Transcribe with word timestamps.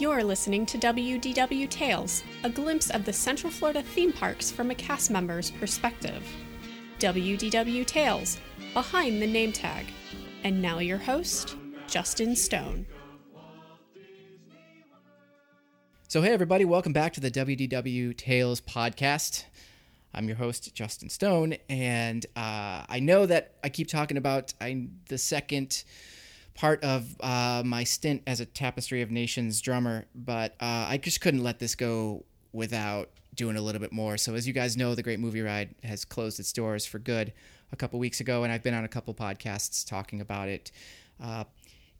You're 0.00 0.24
listening 0.24 0.64
to 0.64 0.78
WDW 0.78 1.68
Tales, 1.68 2.22
a 2.42 2.48
glimpse 2.48 2.88
of 2.88 3.04
the 3.04 3.12
Central 3.12 3.52
Florida 3.52 3.82
theme 3.82 4.14
parks 4.14 4.50
from 4.50 4.70
a 4.70 4.74
cast 4.74 5.10
member's 5.10 5.50
perspective. 5.50 6.26
WDW 7.00 7.84
Tales, 7.84 8.38
behind 8.72 9.20
the 9.20 9.26
name 9.26 9.52
tag. 9.52 9.84
And 10.42 10.62
now 10.62 10.78
your 10.78 10.96
host, 10.96 11.54
Justin 11.86 12.34
Stone. 12.34 12.86
So, 16.08 16.22
hey, 16.22 16.32
everybody, 16.32 16.64
welcome 16.64 16.94
back 16.94 17.12
to 17.12 17.20
the 17.20 17.30
WDW 17.30 18.16
Tales 18.16 18.62
podcast. 18.62 19.44
I'm 20.14 20.26
your 20.28 20.38
host, 20.38 20.74
Justin 20.74 21.10
Stone, 21.10 21.56
and 21.68 22.24
uh, 22.36 22.86
I 22.88 23.00
know 23.02 23.26
that 23.26 23.56
I 23.62 23.68
keep 23.68 23.88
talking 23.88 24.16
about 24.16 24.54
I, 24.62 24.88
the 25.10 25.18
second 25.18 25.84
part 26.60 26.84
of 26.84 27.16
uh, 27.20 27.62
my 27.64 27.82
stint 27.82 28.22
as 28.26 28.38
a 28.38 28.44
Tapestry 28.44 29.00
of 29.00 29.10
Nations 29.10 29.62
drummer, 29.62 30.04
but 30.14 30.52
uh, 30.60 30.84
I 30.90 30.98
just 30.98 31.22
couldn't 31.22 31.42
let 31.42 31.58
this 31.58 31.74
go 31.74 32.22
without 32.52 33.08
doing 33.34 33.56
a 33.56 33.62
little 33.62 33.80
bit 33.80 33.92
more. 33.92 34.18
So, 34.18 34.34
as 34.34 34.46
you 34.46 34.52
guys 34.52 34.76
know, 34.76 34.94
the 34.94 35.02
Great 35.02 35.20
Movie 35.20 35.40
Ride 35.40 35.74
has 35.84 36.04
closed 36.04 36.38
its 36.38 36.52
doors 36.52 36.84
for 36.84 36.98
good 36.98 37.32
a 37.72 37.76
couple 37.76 37.98
weeks 37.98 38.20
ago, 38.20 38.44
and 38.44 38.52
I've 38.52 38.62
been 38.62 38.74
on 38.74 38.84
a 38.84 38.88
couple 38.88 39.14
podcasts 39.14 39.88
talking 39.88 40.20
about 40.20 40.50
it. 40.50 40.70
Uh, 41.18 41.44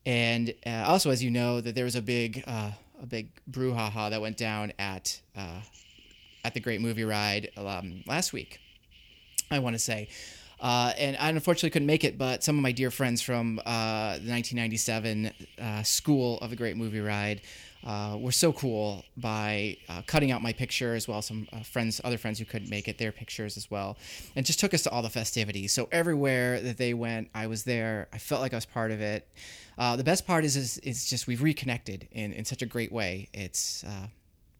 and 0.04 0.52
uh, 0.66 0.84
also, 0.86 1.08
as 1.08 1.24
you 1.24 1.30
know, 1.30 1.62
that 1.62 1.74
there 1.74 1.86
was 1.86 1.96
a 1.96 2.02
big 2.02 2.44
uh, 2.46 2.72
a 3.02 3.06
big 3.06 3.30
brouhaha 3.50 4.10
that 4.10 4.20
went 4.20 4.36
down 4.36 4.74
at 4.78 5.22
uh, 5.34 5.62
at 6.44 6.52
the 6.52 6.60
Great 6.60 6.82
Movie 6.82 7.04
Ride 7.04 7.50
um, 7.56 8.04
last 8.06 8.34
week. 8.34 8.60
I 9.50 9.58
want 9.58 9.74
to 9.74 9.80
say. 9.80 10.10
Uh, 10.60 10.92
and 10.98 11.16
I 11.18 11.30
unfortunately 11.30 11.70
couldn't 11.70 11.86
make 11.86 12.04
it, 12.04 12.18
but 12.18 12.44
some 12.44 12.56
of 12.56 12.62
my 12.62 12.72
dear 12.72 12.90
friends 12.90 13.22
from 13.22 13.58
uh, 13.60 14.18
the 14.18 14.30
1997 14.30 15.32
uh, 15.58 15.82
School 15.82 16.38
of 16.38 16.52
a 16.52 16.56
Great 16.56 16.76
Movie 16.76 17.00
Ride 17.00 17.40
uh, 17.82 18.18
were 18.20 18.32
so 18.32 18.52
cool 18.52 19.02
by 19.16 19.78
uh, 19.88 20.02
cutting 20.06 20.30
out 20.30 20.42
my 20.42 20.52
picture 20.52 20.94
as 20.94 21.08
well. 21.08 21.22
Some 21.22 21.48
uh, 21.50 21.60
friends, 21.60 21.98
other 22.04 22.18
friends 22.18 22.38
who 22.38 22.44
couldn't 22.44 22.68
make 22.68 22.88
it, 22.88 22.98
their 22.98 23.10
pictures 23.10 23.56
as 23.56 23.70
well, 23.70 23.96
and 24.36 24.44
just 24.44 24.60
took 24.60 24.74
us 24.74 24.82
to 24.82 24.90
all 24.90 25.00
the 25.00 25.08
festivities. 25.08 25.72
So 25.72 25.88
everywhere 25.90 26.60
that 26.60 26.76
they 26.76 26.92
went, 26.92 27.30
I 27.34 27.46
was 27.46 27.64
there. 27.64 28.08
I 28.12 28.18
felt 28.18 28.42
like 28.42 28.52
I 28.52 28.56
was 28.58 28.66
part 28.66 28.90
of 28.90 29.00
it. 29.00 29.26
the 29.78 30.04
best 30.04 30.26
part 30.26 30.44
is, 30.44 30.56
is, 30.56 30.76
is 30.78 31.08
just 31.08 31.26
we've 31.26 31.42
reconnected 31.42 32.06
in, 32.12 32.34
in 32.34 32.44
such 32.44 32.60
a 32.60 32.66
great 32.66 32.92
way. 32.92 33.30
It's 33.32 33.82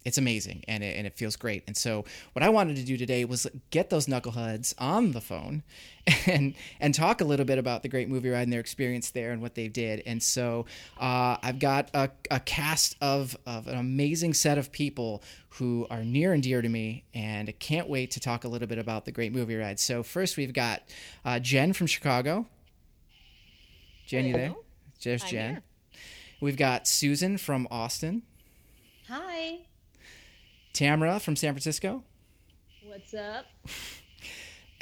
it's 0.04 0.16
amazing 0.16 0.64
and 0.66 0.82
it, 0.82 0.96
and 0.96 1.06
it 1.06 1.14
feels 1.14 1.36
great. 1.36 1.62
And 1.66 1.76
so 1.76 2.04
what 2.32 2.42
I 2.42 2.48
wanted 2.48 2.76
to 2.76 2.84
do 2.84 2.96
today 2.96 3.24
was 3.24 3.46
get 3.70 3.90
those 3.90 4.06
knuckleheads 4.06 4.74
on 4.78 5.12
the 5.12 5.20
phone 5.20 5.62
and 6.26 6.54
and 6.80 6.94
talk 6.94 7.20
a 7.20 7.24
little 7.24 7.44
bit 7.44 7.58
about 7.58 7.82
the 7.82 7.88
great 7.88 8.08
movie 8.08 8.30
ride 8.30 8.42
and 8.42 8.52
their 8.52 8.60
experience 8.60 9.10
there 9.10 9.30
and 9.30 9.42
what 9.42 9.54
they 9.54 9.68
did. 9.68 10.02
And 10.06 10.22
so 10.22 10.64
uh, 10.98 11.36
I've 11.42 11.58
got 11.58 11.90
a, 11.92 12.10
a 12.30 12.40
cast 12.40 12.96
of, 13.02 13.36
of 13.46 13.66
an 13.66 13.76
amazing 13.76 14.32
set 14.32 14.56
of 14.56 14.72
people 14.72 15.22
who 15.50 15.86
are 15.90 16.02
near 16.02 16.32
and 16.32 16.42
dear 16.42 16.62
to 16.62 16.68
me 16.68 17.04
and 17.12 17.48
I 17.48 17.52
can't 17.52 17.88
wait 17.88 18.12
to 18.12 18.20
talk 18.20 18.44
a 18.44 18.48
little 18.48 18.68
bit 18.68 18.78
about 18.78 19.04
the 19.04 19.12
great 19.12 19.32
movie 19.32 19.56
ride. 19.56 19.78
So 19.78 20.02
first 20.02 20.38
we've 20.38 20.54
got 20.54 20.82
uh, 21.24 21.38
Jen 21.40 21.74
from 21.74 21.86
Chicago. 21.86 22.46
Jen, 24.06 24.26
you 24.26 24.32
there? 24.32 24.54
There's 25.04 25.22
Jen. 25.24 25.50
Here. 25.50 25.62
We've 26.40 26.56
got 26.56 26.88
Susan 26.88 27.36
from 27.36 27.68
Austin. 27.70 28.22
Hi. 29.08 29.58
Tamara 30.80 31.20
from 31.20 31.36
San 31.36 31.52
Francisco. 31.52 32.02
What's 32.86 33.12
up? 33.12 33.44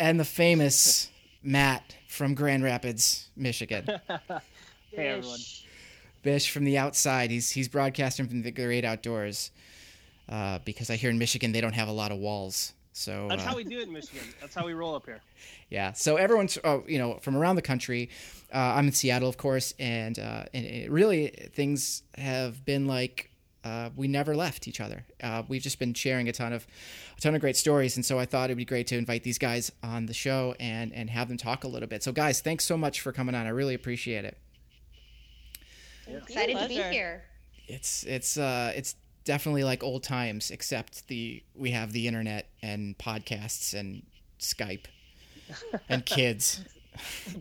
And 0.01 0.21
the 0.21 0.25
famous 0.25 1.11
Matt 1.43 1.97
from 2.07 2.35
Grand 2.35 2.63
Rapids, 2.63 3.31
Michigan. 3.35 3.85
hey 4.93 5.09
everyone. 5.09 5.41
Bish 6.23 6.53
from 6.53 6.63
the 6.63 6.79
outside. 6.79 7.33
He's 7.33 7.51
he's 7.51 7.67
broadcasting 7.67 8.29
from 8.29 8.43
the 8.43 8.53
great 8.53 8.85
outdoors. 8.85 9.51
Uh, 10.29 10.61
because 10.65 10.89
I 10.89 10.95
hear 10.95 11.11
in 11.11 11.19
Michigan 11.19 11.51
they 11.51 11.61
don't 11.61 11.73
have 11.73 11.89
a 11.89 11.93
lot 11.93 12.13
of 12.13 12.19
walls. 12.19 12.75
So 12.93 13.27
that's 13.29 13.43
uh, 13.43 13.47
how 13.47 13.57
we 13.57 13.65
do 13.65 13.81
it 13.81 13.89
in 13.89 13.93
Michigan. 13.93 14.23
That's 14.41 14.55
how 14.55 14.65
we 14.65 14.75
roll 14.75 14.95
up 14.95 15.05
here. 15.05 15.21
Yeah. 15.69 15.93
So 15.95 16.17
everyone's, 16.17 16.57
uh, 16.63 16.79
you 16.87 16.99
know, 16.99 17.19
from 17.23 17.37
around 17.37 17.57
the 17.57 17.63
country. 17.63 18.09
Uh, 18.55 18.59
I'm 18.77 18.87
in 18.87 18.93
Seattle, 18.93 19.29
of 19.29 19.37
course, 19.37 19.75
and 19.81 20.17
uh, 20.17 20.45
and 20.55 20.65
it 20.65 20.93
really 20.93 21.51
things 21.55 22.05
have 22.17 22.65
been 22.65 22.87
like 22.87 23.28
uh, 23.69 23.91
we 23.97 24.09
never 24.09 24.35
left 24.35 24.67
each 24.67 24.81
other. 24.81 25.05
Uh, 25.23 25.43
we've 25.47 25.61
just 25.63 25.79
been 25.79 25.93
sharing 25.93 26.29
a 26.29 26.33
ton 26.33 26.53
of 26.53 26.67
a 27.17 27.21
ton 27.21 27.35
of 27.35 27.41
great 27.41 27.57
stories, 27.57 27.97
and 27.97 28.05
so 28.05 28.19
I 28.19 28.25
thought 28.25 28.47
it'd 28.47 28.57
be 28.57 28.65
great 28.65 28.87
to 28.89 28.97
invite 28.97 29.25
these 29.25 29.39
guys 29.39 29.71
on 29.83 30.07
the 30.07 30.15
show 30.15 30.55
and 30.59 30.93
and 30.95 31.11
have 31.11 31.29
them 31.29 31.37
talk 31.37 31.65
a 31.65 31.69
little 31.69 31.89
bit. 31.89 32.03
So, 32.03 32.11
guys, 32.13 32.41
thanks 32.41 32.65
so 32.65 32.79
much 32.79 33.01
for 33.01 33.13
coming 33.13 33.35
on. 33.35 33.47
I 33.47 33.51
really 33.51 33.75
appreciate 33.75 34.25
it. 34.25 34.39
Yeah. 36.09 36.17
Excited 36.19 36.57
to 36.59 36.69
be 36.69 36.75
here. 36.75 37.25
It's 37.67 38.05
it's 38.05 38.39
uh 38.39 38.73
it's 38.75 38.95
definitely 39.25 39.65
like 39.65 39.83
old 39.83 40.03
times, 40.03 40.51
except 40.51 41.07
the 41.09 41.43
we 41.55 41.73
have 41.73 41.93
the 41.93 42.07
internet 42.07 42.49
and 42.63 42.97
podcasts 42.97 43.79
and 43.79 44.03
Skype 44.41 44.87
and 45.91 46.07
kids. 46.07 46.65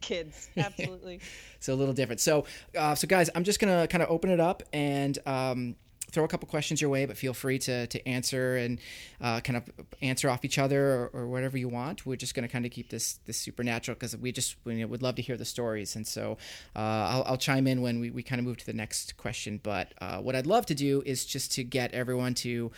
kids 0.02 0.50
absolutely 0.58 1.20
so 1.60 1.74
a 1.74 1.76
little 1.76 1.94
different 1.96 2.20
so 2.20 2.46
uh, 2.78 2.94
so 2.94 3.08
guys 3.08 3.28
i'm 3.34 3.44
just 3.44 3.60
gonna 3.60 3.88
kind 3.88 4.04
of 4.04 4.10
open 4.12 4.30
it 4.30 4.40
up 4.40 4.62
and 4.72 5.18
um, 5.26 5.76
throw 6.12 6.24
a 6.24 6.28
couple 6.28 6.48
questions 6.48 6.82
your 6.82 6.90
way, 6.90 7.06
but 7.06 7.18
feel 7.18 7.34
free 7.34 7.60
to, 7.60 7.88
to 7.88 8.08
answer 8.08 8.56
and 8.58 8.80
uh, 9.22 9.40
kind 9.42 9.58
of 9.58 9.70
answer 10.02 10.30
off 10.30 10.46
each 10.46 10.58
other 10.58 11.10
or, 11.14 11.22
or 11.22 11.28
whatever 11.28 11.58
you 11.58 11.68
want. 11.68 12.06
We're 12.06 12.16
just 12.16 12.34
going 12.34 12.48
to 12.48 12.52
kind 12.52 12.66
of 12.66 12.72
keep 12.72 12.90
this 12.90 13.20
this 13.26 13.38
supernatural 13.38 13.96
because 13.96 14.16
we 14.16 14.32
just 14.32 14.56
we 14.64 14.84
would 14.84 15.02
love 15.02 15.16
to 15.16 15.22
hear 15.22 15.38
the 15.38 15.46
stories. 15.46 15.96
And 15.96 16.08
so 16.08 16.38
uh, 16.76 16.80
I'll, 16.80 17.24
I'll, 17.28 17.38
chime 17.38 17.68
in 17.68 17.82
when 17.82 18.00
we, 18.00 18.10
we 18.10 18.24
kind 18.24 18.40
of 18.40 18.46
move 18.46 18.58
to 18.58 18.66
the 18.66 18.74
next 18.74 19.18
question. 19.18 19.60
But 19.62 19.94
uh, 20.00 20.20
what 20.20 20.36
I'd 20.36 20.48
love 20.48 20.66
to 20.68 20.76
do 20.76 21.04
is 21.06 21.26
just 21.26 21.52
to 21.54 21.64
get 21.64 21.94
everyone 21.94 22.34
to 22.36 22.72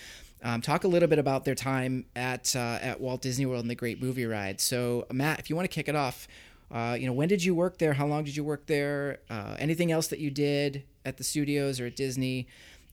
um, 0.44 0.62
talk 0.62 0.84
a 0.84 0.88
little 0.88 1.08
bit 1.08 1.20
about 1.20 1.46
their 1.46 1.56
time 1.56 2.06
at 2.16 2.56
uh, 2.56 2.80
at 2.82 3.00
Walt 3.00 3.22
Disney 3.22 3.46
World 3.46 3.62
and 3.62 3.70
the 3.70 3.76
Great 3.76 4.02
Movie 4.02 4.26
Ride. 4.26 4.60
So 4.60 5.06
Matt, 5.12 5.40
if 5.40 5.50
you 5.50 5.56
want 5.56 5.70
to 5.70 5.74
kick 5.74 5.88
it 5.88 5.96
off. 5.96 6.28
Uh, 6.72 6.96
you 7.00 7.08
know, 7.08 7.14
when 7.14 7.28
did 7.28 7.44
you 7.44 7.56
work 7.56 7.80
there? 7.80 7.94
How 7.94 8.06
long 8.06 8.24
did 8.24 8.36
you 8.36 8.44
work 8.44 8.68
there? 8.68 9.22
Uh, 9.28 9.56
anything 9.58 9.92
else 9.92 10.06
that 10.10 10.20
you 10.20 10.30
did 10.30 10.84
at 11.04 11.18
the 11.18 11.24
studios 11.24 11.80
or 11.80 11.88
at 11.88 11.96
Disney? 11.96 12.48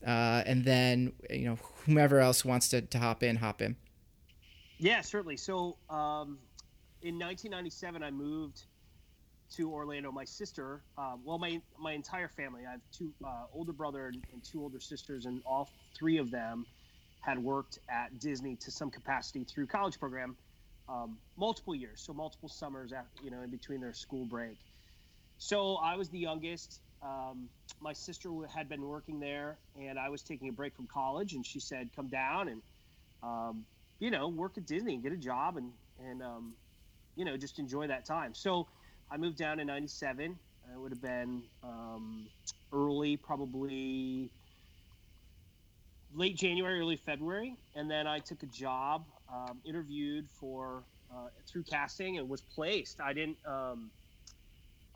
Uh, 0.07 0.41
and 0.45 0.63
then 0.63 1.11
you 1.29 1.45
know 1.45 1.57
whomever 1.85 2.19
else 2.19 2.45
wants 2.45 2.69
to, 2.69 2.81
to 2.81 2.97
hop 2.97 3.21
in, 3.21 3.35
hop 3.35 3.61
in. 3.61 3.75
Yeah, 4.79 5.01
certainly. 5.01 5.37
So 5.37 5.77
um, 5.89 6.39
in 7.01 7.19
1997, 7.19 8.01
I 8.01 8.11
moved 8.11 8.63
to 9.55 9.71
Orlando. 9.71 10.11
My 10.11 10.23
sister, 10.23 10.81
um, 10.97 11.21
well, 11.25 11.37
my 11.37 11.61
my 11.77 11.91
entire 11.91 12.29
family. 12.29 12.61
I 12.65 12.71
have 12.71 12.81
two 12.91 13.11
uh, 13.23 13.45
older 13.53 13.73
brother 13.73 14.07
and, 14.07 14.23
and, 14.31 14.43
two 14.43 14.61
older 14.61 14.79
sisters, 14.79 15.25
and 15.25 15.41
all 15.45 15.69
three 15.97 16.17
of 16.17 16.31
them 16.31 16.65
had 17.21 17.37
worked 17.37 17.79
at 17.89 18.19
Disney 18.19 18.55
to 18.55 18.71
some 18.71 18.89
capacity 18.89 19.43
through 19.43 19.67
college 19.67 19.99
program, 19.99 20.37
um, 20.87 21.17
multiple 21.35 21.75
years, 21.75 22.01
so 22.01 22.13
multiple 22.13 22.47
summers, 22.47 22.93
after, 22.93 23.21
you 23.21 23.29
know, 23.29 23.41
in 23.41 23.49
between 23.49 23.81
their 23.81 23.93
school 23.93 24.25
break. 24.25 24.57
So 25.37 25.75
I 25.75 25.95
was 25.95 26.09
the 26.09 26.19
youngest. 26.19 26.79
Um, 27.01 27.49
my 27.79 27.93
sister 27.93 28.29
had 28.47 28.69
been 28.69 28.81
working 28.81 29.19
there, 29.19 29.59
and 29.75 29.99
I 29.99 30.09
was 30.09 30.23
taking 30.23 30.49
a 30.49 30.53
break 30.53 30.75
from 30.75 30.87
college, 30.87 31.33
and 31.33 31.45
she 31.45 31.59
said, 31.59 31.93
"Come 31.95 32.07
down 32.07 32.47
and, 32.47 32.63
um, 33.21 33.65
you 33.99 34.11
know, 34.11 34.29
work 34.29 34.57
at 34.57 34.65
Disney 34.65 34.95
and 34.95 35.03
get 35.03 35.11
a 35.11 35.17
job, 35.17 35.57
and 35.57 35.73
and 35.99 36.23
um, 36.23 36.57
you 37.15 37.25
know, 37.25 37.37
just 37.37 37.59
enjoy 37.59 37.87
that 37.87 38.05
time." 38.05 38.33
So 38.33 38.67
I 39.11 39.17
moved 39.17 39.37
down 39.37 39.59
in 39.59 39.67
'97. 39.67 40.39
It 40.73 40.79
would 40.79 40.91
have 40.91 41.01
been 41.01 41.43
um, 41.63 42.27
early, 42.73 43.15
probably 43.17 44.31
late 46.13 46.35
January, 46.37 46.79
early 46.79 46.97
February, 46.97 47.57
and 47.75 47.89
then 47.89 48.07
I 48.07 48.19
took 48.19 48.43
a 48.43 48.47
job, 48.47 49.05
um, 49.31 49.61
interviewed 49.65 50.29
for 50.29 50.85
uh, 51.13 51.29
through 51.47 51.63
casting, 51.63 52.17
and 52.17 52.27
was 52.29 52.41
placed. 52.41 52.99
I 52.99 53.13
didn't. 53.13 53.37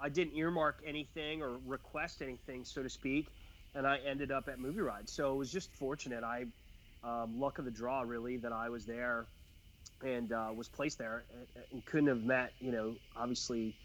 I 0.01 0.09
didn't 0.09 0.35
earmark 0.35 0.81
anything 0.85 1.41
or 1.41 1.57
request 1.65 2.21
anything, 2.21 2.65
so 2.65 2.81
to 2.81 2.89
speak, 2.89 3.27
and 3.75 3.85
I 3.85 3.99
ended 3.99 4.31
up 4.31 4.49
at 4.49 4.59
Movie 4.59 4.81
Ride. 4.81 5.07
So 5.07 5.33
it 5.33 5.37
was 5.37 5.51
just 5.51 5.71
fortunate. 5.73 6.23
I 6.23 6.45
um, 7.03 7.39
luck 7.39 7.59
of 7.59 7.65
the 7.65 7.71
draw, 7.71 8.01
really, 8.01 8.37
that 8.37 8.51
I 8.51 8.69
was 8.69 8.85
there 8.85 9.25
and 10.03 10.31
uh, 10.31 10.49
was 10.55 10.67
placed 10.67 10.97
there, 10.97 11.23
and, 11.31 11.65
and, 11.71 11.85
couldn't 11.85 12.07
have 12.07 12.23
met, 12.23 12.53
you 12.59 12.71
know, 12.71 12.95
obviously 13.15 13.75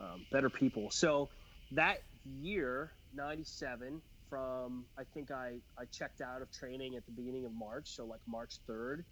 um, 0.00 0.26
better 0.30 0.50
people. 0.50 0.90
So 0.90 1.30
that 1.72 2.02
year, 2.42 2.92
'97, 3.14 4.02
from 4.28 4.84
I 4.98 5.04
think 5.14 5.30
I 5.30 5.54
I 5.78 5.84
checked 5.86 6.20
out 6.20 6.42
of 6.42 6.50
training 6.52 6.96
at 6.96 7.06
the 7.06 7.12
beginning 7.12 7.46
of 7.46 7.52
March, 7.52 7.88
so 7.88 8.04
like 8.04 8.20
March 8.26 8.56
3rd, 8.68 9.04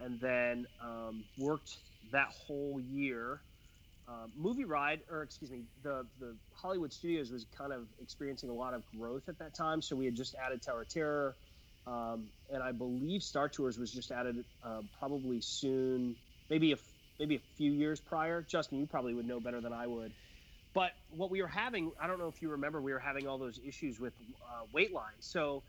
and 0.00 0.18
then 0.20 0.66
um, 0.82 1.24
worked 1.38 1.76
that 2.10 2.28
whole 2.28 2.80
year 2.80 3.40
um, 4.12 4.32
movie 4.36 4.64
ride, 4.64 5.00
or 5.10 5.22
excuse 5.22 5.50
me, 5.50 5.62
the 5.82 6.06
the 6.18 6.36
Hollywood 6.52 6.92
Studios 6.92 7.30
was 7.30 7.46
kind 7.56 7.72
of 7.72 7.88
experiencing 8.00 8.50
a 8.50 8.54
lot 8.54 8.74
of 8.74 8.82
growth 8.96 9.28
at 9.28 9.38
that 9.38 9.54
time. 9.54 9.80
So 9.80 9.96
we 9.96 10.04
had 10.04 10.14
just 10.14 10.34
added 10.34 10.62
Tower 10.62 10.84
Terror, 10.84 11.36
um, 11.86 12.28
and 12.52 12.62
I 12.62 12.72
believe 12.72 13.22
Star 13.22 13.48
Tours 13.48 13.78
was 13.78 13.92
just 13.92 14.10
added 14.10 14.44
uh, 14.62 14.82
probably 14.98 15.40
soon, 15.40 16.16
maybe 16.50 16.72
a 16.72 16.76
maybe 17.18 17.36
a 17.36 17.42
few 17.56 17.72
years 17.72 18.00
prior. 18.00 18.42
Justin, 18.42 18.78
you 18.78 18.86
probably 18.86 19.14
would 19.14 19.26
know 19.26 19.40
better 19.40 19.60
than 19.60 19.72
I 19.72 19.86
would. 19.86 20.12
But 20.74 20.92
what 21.10 21.30
we 21.30 21.42
were 21.42 21.48
having, 21.48 21.92
I 22.00 22.06
don't 22.06 22.18
know 22.18 22.28
if 22.28 22.40
you 22.40 22.50
remember, 22.50 22.80
we 22.80 22.92
were 22.92 22.98
having 22.98 23.26
all 23.26 23.38
those 23.38 23.60
issues 23.66 24.00
with 24.00 24.14
uh, 24.50 24.64
wait 24.72 24.92
lines. 24.92 25.26
So 25.26 25.64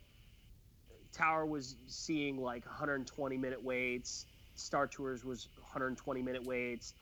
Tower 1.14 1.46
was 1.46 1.76
seeing 1.88 2.38
like 2.38 2.66
120 2.66 3.38
minute 3.38 3.64
waits. 3.64 4.26
Star 4.56 4.88
Tours 4.88 5.26
was 5.26 5.50
120 5.58 6.22
minute 6.22 6.44
waits, 6.44 6.94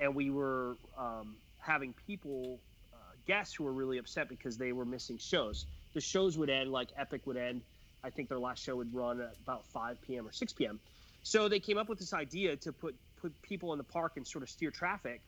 and 0.00 0.14
we 0.14 0.30
were 0.30 0.76
um, 0.98 1.36
having 1.58 1.94
people, 2.06 2.58
uh, 2.92 2.96
guests 3.26 3.54
who 3.54 3.64
were 3.64 3.72
really 3.72 3.98
upset 3.98 4.28
because 4.28 4.56
they 4.56 4.72
were 4.72 4.84
missing 4.84 5.18
shows. 5.18 5.66
The 5.94 6.00
shows 6.00 6.38
would 6.38 6.50
end 6.50 6.70
like 6.70 6.88
Epic 6.96 7.26
would 7.26 7.36
end. 7.36 7.62
I 8.04 8.10
think 8.10 8.28
their 8.28 8.38
last 8.38 8.62
show 8.62 8.76
would 8.76 8.92
run 8.94 9.20
at 9.20 9.34
about 9.42 9.64
5 9.66 10.00
p.m. 10.02 10.26
or 10.26 10.32
6 10.32 10.52
p.m. 10.54 10.80
So 11.22 11.48
they 11.48 11.60
came 11.60 11.78
up 11.78 11.88
with 11.88 11.98
this 11.98 12.12
idea 12.12 12.56
to 12.56 12.72
put 12.72 12.96
put 13.20 13.32
people 13.42 13.72
in 13.72 13.78
the 13.78 13.84
park 13.84 14.14
and 14.16 14.26
sort 14.26 14.42
of 14.42 14.50
steer 14.50 14.70
traffic. 14.70 15.20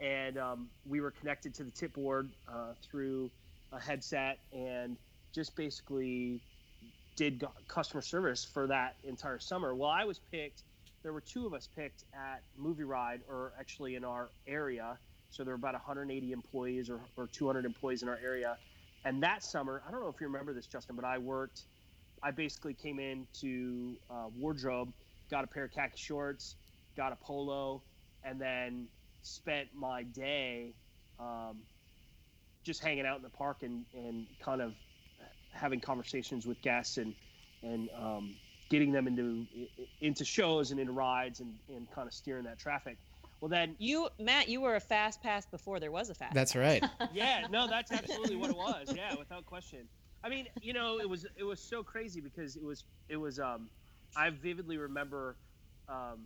And 0.00 0.38
um, 0.38 0.68
we 0.86 1.00
were 1.00 1.10
connected 1.10 1.54
to 1.56 1.64
the 1.64 1.70
tip 1.70 1.92
board 1.92 2.30
uh, 2.48 2.72
through 2.82 3.30
a 3.72 3.78
headset 3.78 4.38
and 4.52 4.96
just 5.32 5.54
basically 5.54 6.40
did 7.16 7.44
customer 7.68 8.02
service 8.02 8.44
for 8.44 8.66
that 8.66 8.96
entire 9.04 9.38
summer. 9.38 9.74
Well, 9.74 9.90
I 9.90 10.04
was 10.04 10.18
picked. 10.18 10.62
There 11.04 11.12
were 11.12 11.20
two 11.20 11.46
of 11.46 11.52
us 11.52 11.68
picked 11.76 12.04
at 12.14 12.42
Movie 12.56 12.82
Ride, 12.82 13.20
or 13.28 13.52
actually 13.60 13.94
in 13.94 14.04
our 14.04 14.30
area. 14.48 14.98
So 15.30 15.44
there 15.44 15.52
were 15.52 15.58
about 15.58 15.74
180 15.74 16.32
employees 16.32 16.88
or, 16.88 16.98
or 17.16 17.26
200 17.26 17.66
employees 17.66 18.02
in 18.02 18.08
our 18.08 18.18
area. 18.24 18.56
And 19.04 19.22
that 19.22 19.44
summer, 19.44 19.82
I 19.86 19.90
don't 19.90 20.00
know 20.00 20.08
if 20.08 20.18
you 20.18 20.26
remember 20.26 20.54
this, 20.54 20.66
Justin, 20.66 20.96
but 20.96 21.04
I 21.04 21.18
worked. 21.18 21.64
I 22.22 22.30
basically 22.30 22.72
came 22.72 22.98
in 22.98 23.26
to 23.40 23.96
uh, 24.10 24.28
wardrobe, 24.34 24.94
got 25.30 25.44
a 25.44 25.46
pair 25.46 25.64
of 25.64 25.72
khaki 25.72 25.98
shorts, 25.98 26.56
got 26.96 27.12
a 27.12 27.16
polo, 27.16 27.82
and 28.24 28.40
then 28.40 28.86
spent 29.20 29.68
my 29.74 30.04
day 30.04 30.72
um, 31.20 31.58
just 32.62 32.82
hanging 32.82 33.04
out 33.04 33.16
in 33.16 33.22
the 33.22 33.28
park 33.28 33.58
and, 33.62 33.84
and 33.92 34.26
kind 34.42 34.62
of 34.62 34.72
having 35.52 35.80
conversations 35.80 36.46
with 36.46 36.60
guests 36.62 36.96
and 36.96 37.14
and 37.62 37.88
um, 37.98 38.34
getting 38.68 38.92
them 38.92 39.06
into 39.06 39.46
into 40.00 40.24
shows 40.24 40.70
and 40.70 40.80
into 40.80 40.92
rides 40.92 41.40
and, 41.40 41.54
and 41.68 41.90
kind 41.90 42.06
of 42.06 42.14
steering 42.14 42.44
that 42.44 42.58
traffic. 42.58 42.96
Well, 43.40 43.48
then 43.48 43.76
you, 43.78 44.08
Matt, 44.18 44.48
you 44.48 44.62
were 44.62 44.76
a 44.76 44.80
fast 44.80 45.22
pass 45.22 45.44
before 45.44 45.78
there 45.78 45.92
was 45.92 46.08
a 46.08 46.14
fast. 46.14 46.34
That's 46.34 46.56
right. 46.56 46.82
yeah, 47.12 47.46
no, 47.50 47.66
that's 47.68 47.92
absolutely 47.92 48.36
what 48.36 48.50
it 48.50 48.56
was. 48.56 48.94
Yeah, 48.94 49.14
without 49.18 49.44
question. 49.44 49.80
I 50.22 50.30
mean, 50.30 50.46
you 50.62 50.72
know, 50.72 50.98
it 50.98 51.08
was 51.08 51.26
it 51.36 51.44
was 51.44 51.60
so 51.60 51.82
crazy 51.82 52.20
because 52.20 52.56
it 52.56 52.64
was 52.64 52.84
it 53.08 53.16
was. 53.16 53.38
Um, 53.38 53.68
I 54.16 54.30
vividly 54.30 54.78
remember 54.78 55.36
um, 55.88 56.24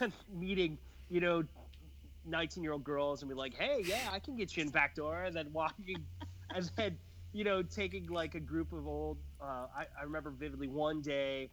meeting, 0.32 0.78
you 1.10 1.20
know, 1.20 1.44
19 2.26 2.62
year 2.62 2.72
old 2.72 2.84
girls 2.84 3.22
and 3.22 3.28
be 3.28 3.34
like, 3.34 3.54
hey, 3.54 3.82
yeah, 3.84 4.08
I 4.10 4.18
can 4.18 4.36
get 4.36 4.56
you 4.56 4.62
in 4.62 4.70
back 4.70 4.94
door, 4.94 5.24
and 5.24 5.36
then 5.36 5.52
walking, 5.52 6.04
and 6.54 6.70
then 6.76 6.96
you 7.34 7.42
know, 7.42 7.62
taking 7.62 8.06
like 8.06 8.36
a 8.36 8.40
group 8.40 8.72
of 8.72 8.86
old. 8.86 9.18
Uh, 9.42 9.66
I, 9.76 9.86
I, 10.00 10.04
remember 10.04 10.30
vividly 10.30 10.68
one 10.68 11.02
day, 11.02 11.50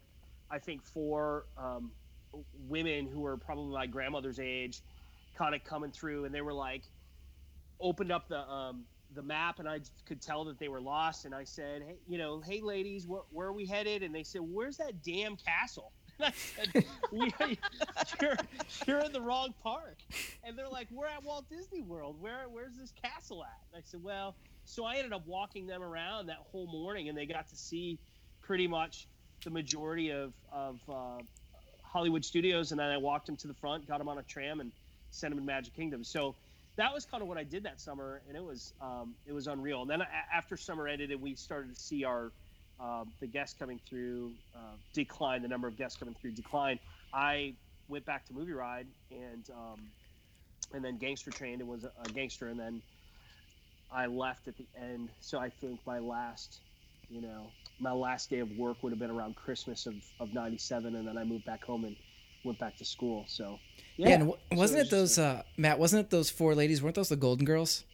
I 0.50 0.58
think 0.58 0.82
four 0.82 1.44
um, 1.58 1.90
women 2.68 3.06
who 3.06 3.20
were 3.20 3.36
probably 3.36 3.74
my 3.74 3.86
grandmother's 3.86 4.38
age, 4.38 4.80
kind 5.36 5.56
of 5.56 5.64
coming 5.64 5.90
through, 5.90 6.24
and 6.24 6.34
they 6.34 6.40
were 6.40 6.52
like, 6.52 6.84
opened 7.80 8.12
up 8.12 8.28
the 8.28 8.48
um, 8.48 8.84
the 9.14 9.22
map, 9.22 9.58
and 9.58 9.68
I 9.68 9.80
could 10.06 10.22
tell 10.22 10.44
that 10.44 10.58
they 10.60 10.68
were 10.68 10.80
lost. 10.80 11.24
And 11.24 11.34
I 11.34 11.42
said, 11.42 11.82
hey, 11.82 11.96
you 12.08 12.16
know, 12.16 12.40
hey 12.40 12.60
ladies, 12.60 13.04
wh- 13.04 13.34
where 13.34 13.48
are 13.48 13.52
we 13.52 13.66
headed? 13.66 14.04
And 14.04 14.14
they 14.14 14.22
said, 14.22 14.40
where's 14.40 14.76
that 14.76 15.02
damn 15.02 15.36
castle? 15.36 15.92
I 16.20 16.30
said, 16.30 16.84
you're, 18.20 18.36
you're 18.86 19.00
in 19.00 19.12
the 19.12 19.20
wrong 19.20 19.52
park. 19.64 19.98
And 20.44 20.56
they're 20.56 20.68
like, 20.68 20.86
we're 20.92 21.08
at 21.08 21.24
Walt 21.24 21.46
Disney 21.50 21.82
World. 21.82 22.16
Where 22.20 22.44
where's 22.48 22.76
this 22.76 22.92
castle 22.92 23.42
at? 23.42 23.58
And 23.72 23.82
I 23.82 23.84
said, 23.84 24.00
well 24.04 24.36
so 24.64 24.84
I 24.84 24.96
ended 24.96 25.12
up 25.12 25.26
walking 25.26 25.66
them 25.66 25.82
around 25.82 26.26
that 26.26 26.38
whole 26.50 26.66
morning, 26.66 27.08
and 27.08 27.16
they 27.16 27.26
got 27.26 27.48
to 27.48 27.56
see 27.56 27.98
pretty 28.40 28.66
much 28.66 29.06
the 29.44 29.50
majority 29.50 30.10
of 30.10 30.32
of 30.52 30.78
uh, 30.88 31.22
Hollywood 31.82 32.24
studios. 32.24 32.72
And 32.72 32.80
then 32.80 32.90
I 32.90 32.96
walked 32.96 33.26
them 33.26 33.36
to 33.36 33.48
the 33.48 33.54
front, 33.54 33.86
got 33.86 33.98
them 33.98 34.08
on 34.08 34.18
a 34.18 34.22
tram, 34.22 34.60
and 34.60 34.70
sent 35.10 35.32
them 35.32 35.38
to 35.38 35.46
Magic 35.46 35.74
Kingdom. 35.74 36.04
So 36.04 36.34
that 36.76 36.92
was 36.92 37.04
kind 37.04 37.22
of 37.22 37.28
what 37.28 37.38
I 37.38 37.44
did 37.44 37.64
that 37.64 37.80
summer, 37.80 38.22
and 38.28 38.36
it 38.36 38.42
was 38.42 38.72
um, 38.80 39.14
it 39.26 39.32
was 39.32 39.46
unreal. 39.46 39.82
And 39.82 39.90
then 39.90 40.02
after 40.32 40.56
summer 40.56 40.88
ended, 40.88 41.10
and 41.10 41.20
we 41.20 41.34
started 41.34 41.74
to 41.74 41.80
see 41.80 42.04
our 42.04 42.32
uh, 42.80 43.04
the 43.20 43.26
guests 43.26 43.56
coming 43.58 43.80
through 43.88 44.32
uh, 44.54 44.76
decline, 44.92 45.42
the 45.42 45.48
number 45.48 45.68
of 45.68 45.76
guests 45.76 45.98
coming 45.98 46.14
through 46.20 46.32
decline. 46.32 46.78
I 47.12 47.54
went 47.88 48.06
back 48.06 48.24
to 48.26 48.32
Movie 48.32 48.52
Ride 48.52 48.86
and 49.10 49.48
um, 49.50 49.80
and 50.72 50.84
then 50.84 50.96
Gangster 50.96 51.30
Trained 51.30 51.60
and 51.60 51.68
was 51.68 51.84
a, 51.84 51.92
a 52.04 52.08
gangster, 52.10 52.48
and 52.48 52.58
then 52.58 52.80
I 53.92 54.06
left 54.06 54.48
at 54.48 54.56
the 54.56 54.66
end. 54.76 55.10
So 55.20 55.38
I 55.38 55.50
think 55.50 55.80
my 55.86 55.98
last, 55.98 56.60
you 57.08 57.20
know, 57.20 57.46
my 57.80 57.92
last 57.92 58.30
day 58.30 58.38
of 58.38 58.50
work 58.52 58.82
would 58.82 58.90
have 58.90 58.98
been 58.98 59.10
around 59.10 59.36
Christmas 59.36 59.86
of, 59.86 59.94
of 60.20 60.32
97. 60.32 60.94
And 60.94 61.06
then 61.06 61.18
I 61.18 61.24
moved 61.24 61.44
back 61.44 61.64
home 61.64 61.84
and 61.84 61.96
went 62.44 62.58
back 62.58 62.76
to 62.78 62.84
school. 62.84 63.24
So, 63.28 63.58
yeah. 63.96 64.08
yeah 64.08 64.14
and 64.14 64.22
w- 64.30 64.38
wasn't 64.52 64.78
so 64.78 64.82
it, 64.82 64.86
it 64.86 64.90
those, 64.90 65.18
uh, 65.18 65.22
uh, 65.22 65.42
Matt, 65.56 65.78
wasn't 65.78 66.06
it 66.06 66.10
those 66.10 66.30
four 66.30 66.54
ladies? 66.54 66.82
Weren't 66.82 66.96
those 66.96 67.08
the 67.08 67.16
Golden 67.16 67.44
Girls? 67.44 67.84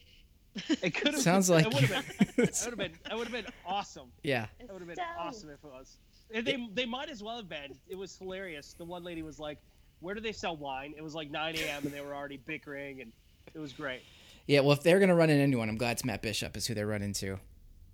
It 0.81 0.95
could 0.95 1.13
have 1.13 1.21
sounds 1.29 1.49
like 1.49 1.65
it 1.67 1.73
would 1.73 1.83
have 1.83 2.05
been. 2.05 2.25
That 2.27 2.37
would 2.37 2.49
have 2.49 2.77
been. 2.77 2.91
That 3.07 3.17
would 3.17 3.27
have 3.27 3.45
been 3.45 3.53
awesome. 3.65 4.11
Yeah, 4.23 4.47
that 4.59 4.73
would 4.73 4.81
have 4.81 4.87
been 4.87 5.05
awesome 5.17 5.49
if 5.49 5.63
it 5.63 5.67
was. 5.67 5.97
And 6.33 6.45
they 6.45 6.67
they 6.73 6.85
might 6.85 7.09
as 7.09 7.23
well 7.23 7.37
have 7.37 7.47
been. 7.47 7.75
It 7.87 7.95
was 7.95 8.17
hilarious. 8.17 8.73
The 8.77 8.83
one 8.83 9.03
lady 9.03 9.21
was 9.21 9.39
like, 9.39 9.59
"Where 9.99 10.15
do 10.15 10.21
they 10.21 10.31
sell 10.31 10.57
wine?" 10.57 10.93
It 10.97 11.03
was 11.03 11.15
like 11.15 11.29
9 11.29 11.55
a.m. 11.55 11.83
and 11.83 11.93
they 11.93 12.01
were 12.01 12.15
already 12.15 12.37
bickering, 12.37 13.01
and 13.01 13.11
it 13.53 13.59
was 13.59 13.73
great. 13.73 14.01
Yeah, 14.49 14.61
well, 14.61 14.71
if 14.71 14.81
they're 14.81 14.99
gonna 14.99 15.13
run 15.13 15.29
in 15.29 15.39
anyone, 15.39 15.69
I'm 15.69 15.77
glad 15.77 15.91
it's 15.91 16.03
Matt 16.03 16.23
Bishop 16.23 16.57
is 16.57 16.65
who 16.65 16.73
they're 16.73 16.87
running 16.87 17.13
to. 17.13 17.37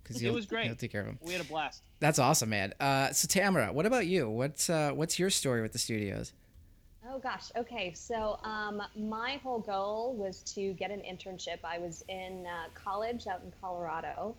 Because 0.02 0.22
it 0.22 0.32
was 0.32 0.46
great. 0.46 0.64
He'll 0.64 0.74
take 0.74 0.90
care 0.90 1.02
of 1.02 1.06
him. 1.06 1.18
We 1.20 1.32
had 1.34 1.42
a 1.42 1.44
blast. 1.44 1.82
That's 2.00 2.18
awesome, 2.18 2.48
man. 2.48 2.72
Uh, 2.80 3.12
so 3.12 3.28
Tamara, 3.28 3.74
what 3.74 3.84
about 3.84 4.06
you? 4.06 4.30
What's 4.30 4.70
uh, 4.70 4.92
what's 4.94 5.18
your 5.18 5.28
story 5.28 5.60
with 5.60 5.72
the 5.72 5.78
studios? 5.78 6.32
Oh 7.06 7.18
gosh. 7.18 7.52
Okay. 7.56 7.92
So 7.92 8.38
um, 8.42 8.82
my 8.96 9.38
whole 9.42 9.58
goal 9.58 10.14
was 10.14 10.40
to 10.54 10.72
get 10.72 10.90
an 10.90 11.00
internship. 11.00 11.58
I 11.62 11.76
was 11.76 12.02
in 12.08 12.46
uh, 12.46 12.70
college 12.72 13.26
out 13.26 13.42
in 13.44 13.52
Colorado, 13.60 14.34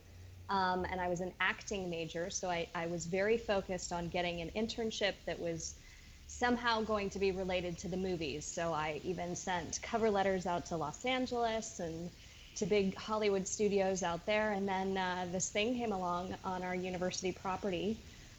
um, 0.49 0.87
and 0.91 0.99
I 0.99 1.09
was 1.09 1.21
an 1.21 1.33
acting 1.39 1.87
major. 1.87 2.31
So 2.31 2.49
I, 2.49 2.67
I 2.73 2.87
was 2.87 3.05
very 3.05 3.37
focused 3.37 3.93
on 3.93 4.07
getting 4.07 4.41
an 4.41 4.49
internship 4.55 5.13
that 5.27 5.39
was 5.39 5.75
somehow 6.27 6.81
going 6.81 7.09
to 7.11 7.19
be 7.19 7.31
related 7.31 7.79
to 7.79 7.87
the 7.87 7.97
movies. 7.97 8.45
So 8.45 8.73
I 8.73 9.01
even 9.03 9.35
sent 9.35 9.81
cover 9.81 10.09
letters 10.09 10.45
out 10.45 10.67
to 10.67 10.77
Los 10.77 11.03
Angeles 11.05 11.79
and 11.79 12.09
to 12.57 12.65
big 12.65 12.95
Hollywood 12.95 13.47
studios 13.47 14.03
out 14.03 14.25
there. 14.25 14.51
And 14.51 14.67
then 14.67 14.97
uh, 14.97 15.27
this 15.31 15.49
thing 15.49 15.77
came 15.77 15.91
along 15.91 16.35
on 16.43 16.63
our 16.63 16.75
university 16.75 17.31
property 17.31 17.97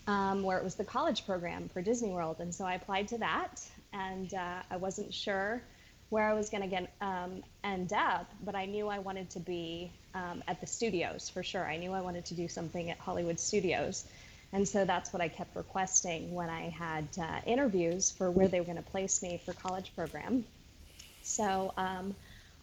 um, 0.08 0.43
where 0.43 0.58
it 0.58 0.64
was 0.64 0.75
the 0.75 0.85
college 0.85 1.27
program 1.27 1.69
for 1.69 1.82
Disney 1.82 2.10
World. 2.10 2.36
And 2.41 2.55
so 2.55 2.65
I 2.65 2.74
applied 2.74 3.08
to 3.08 3.19
that, 3.19 3.60
and 3.93 4.32
uh, 4.32 4.62
I 4.70 4.79
wasn't 4.79 5.12
sure 5.12 5.62
where 6.08 6.27
I 6.27 6.32
was 6.32 6.48
going 6.48 6.62
to 6.62 6.69
get 6.69 6.91
um, 7.03 7.43
end 7.62 7.93
up, 7.93 8.31
but 8.43 8.55
I 8.55 8.65
knew 8.65 8.89
I 8.89 9.01
wanted 9.01 9.29
to 9.31 9.41
be 9.41 9.93
um, 10.15 10.43
at 10.48 10.62
the 10.62 10.67
studios 10.67 11.29
for 11.29 11.43
sure. 11.43 11.62
I 11.62 11.77
knew 11.77 11.93
I 11.93 12.01
wanted 12.01 12.24
to 12.27 12.34
do 12.34 12.48
something 12.48 12.91
at 12.91 12.98
Hollywood 12.98 13.39
Studios. 13.39 14.06
And 14.52 14.67
so 14.67 14.84
that's 14.84 15.12
what 15.12 15.20
I 15.20 15.28
kept 15.28 15.55
requesting 15.56 16.34
when 16.34 16.48
I 16.48 16.70
had 16.70 17.06
uh, 17.20 17.40
interviews 17.46 18.10
for 18.10 18.31
where 18.31 18.48
they 18.48 18.60
were 18.60 18.67
going 18.67 18.76
to 18.76 18.90
place 18.90 19.22
me 19.22 19.40
for 19.44 19.52
college 19.52 19.93
program. 19.94 20.44
So 21.22 21.74
um, 21.76 22.14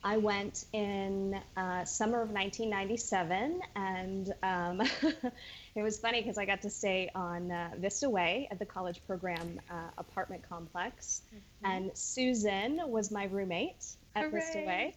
I 0.03 0.17
went 0.17 0.65
in 0.71 1.39
uh, 1.57 1.85
summer 1.85 2.21
of 2.21 2.29
1997, 2.29 3.61
and 3.75 4.33
um, 4.43 4.81
it 5.75 5.81
was 5.81 5.99
funny 5.99 6.21
because 6.21 6.37
I 6.37 6.45
got 6.45 6.61
to 6.63 6.69
stay 6.69 7.09
on 7.13 7.51
uh, 7.51 7.71
Vista 7.77 8.09
Way 8.09 8.47
at 8.51 8.59
the 8.59 8.65
college 8.65 9.01
program 9.07 9.59
uh, 9.69 9.73
apartment 9.97 10.47
complex, 10.47 11.21
mm-hmm. 11.27 11.71
and 11.71 11.97
Susan 11.97 12.81
was 12.85 13.11
my 13.11 13.25
roommate 13.25 13.83
at 14.15 14.31
Vista 14.31 14.59
Way. 14.59 14.95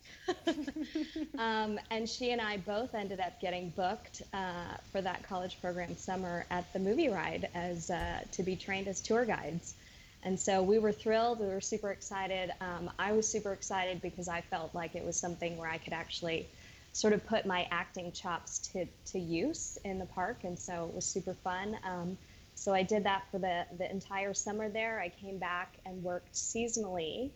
um, 1.39 1.79
and 1.91 2.09
she 2.09 2.31
and 2.31 2.41
I 2.41 2.59
both 2.59 2.95
ended 2.95 3.21
up 3.21 3.41
getting 3.41 3.71
booked 3.71 4.23
uh, 4.33 4.77
for 4.93 5.03
that 5.03 5.23
college 5.29 5.61
program 5.61 5.97
summer 5.97 6.47
at 6.51 6.73
the 6.73 6.79
movie 6.79 7.09
ride 7.09 7.49
as 7.55 7.91
uh, 7.91 8.21
to 8.33 8.43
be 8.43 8.57
trained 8.57 8.89
as 8.89 9.01
tour 9.01 9.25
guides. 9.25 9.75
And 10.23 10.39
so 10.39 10.63
we 10.63 10.79
were 10.79 10.93
thrilled. 10.93 11.41
We 11.41 11.47
were 11.47 11.61
super 11.61 11.91
excited. 11.91 12.51
Um, 12.61 12.91
I 12.99 13.13
was 13.13 13.29
super 13.29 13.53
excited 13.53 14.03
because 14.03 14.29
I 14.29 14.41
felt 14.41 14.75
like 14.75 14.95
it 14.95 15.05
was 15.05 15.17
something 15.17 15.57
where 15.57 15.69
I 15.69 15.79
could 15.79 15.93
actually 15.93 16.49
sort 16.93 17.13
of 17.13 17.25
put 17.27 17.47
my 17.47 17.69
acting 17.71 18.11
chops 18.13 18.59
to, 18.73 18.87
to 19.07 19.19
use 19.19 19.79
in 19.85 19.99
the 19.99 20.07
park. 20.07 20.39
And 20.43 20.59
so 20.59 20.87
it 20.87 20.95
was 20.95 21.05
super 21.05 21.35
fun. 21.35 21.77
Um, 21.85 22.19
so 22.55 22.75
I 22.75 22.83
did 22.83 23.05
that 23.05 23.23
for 23.31 23.39
the, 23.39 23.67
the 23.79 23.89
entire 23.89 24.35
summer 24.35 24.69
there. 24.69 24.99
I 25.01 25.11
came 25.11 25.39
back 25.39 25.75
and 25.87 26.03
worked 26.03 26.35
seasonally 26.35 27.31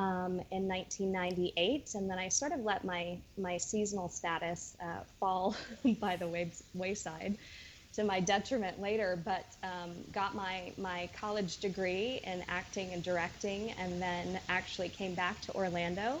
um, 0.00 0.40
in 0.50 0.66
1998, 0.66 1.90
and 1.94 2.10
then 2.10 2.18
I 2.18 2.28
sort 2.28 2.52
of 2.52 2.60
let 2.60 2.84
my 2.84 3.18
my 3.36 3.58
seasonal 3.58 4.08
status 4.08 4.74
uh, 4.82 5.04
fall 5.18 5.56
by 6.00 6.16
the 6.16 6.26
way, 6.26 6.52
wayside 6.74 7.36
to 7.92 8.04
my 8.04 8.20
detriment 8.20 8.80
later. 8.80 9.20
But 9.22 9.46
um, 9.62 10.04
got 10.10 10.34
my 10.34 10.72
my 10.78 11.10
college 11.14 11.58
degree 11.58 12.20
in 12.24 12.44
acting 12.48 12.94
and 12.94 13.02
directing, 13.02 13.72
and 13.72 14.00
then 14.00 14.40
actually 14.48 14.88
came 14.88 15.14
back 15.14 15.42
to 15.42 15.52
Orlando 15.54 16.20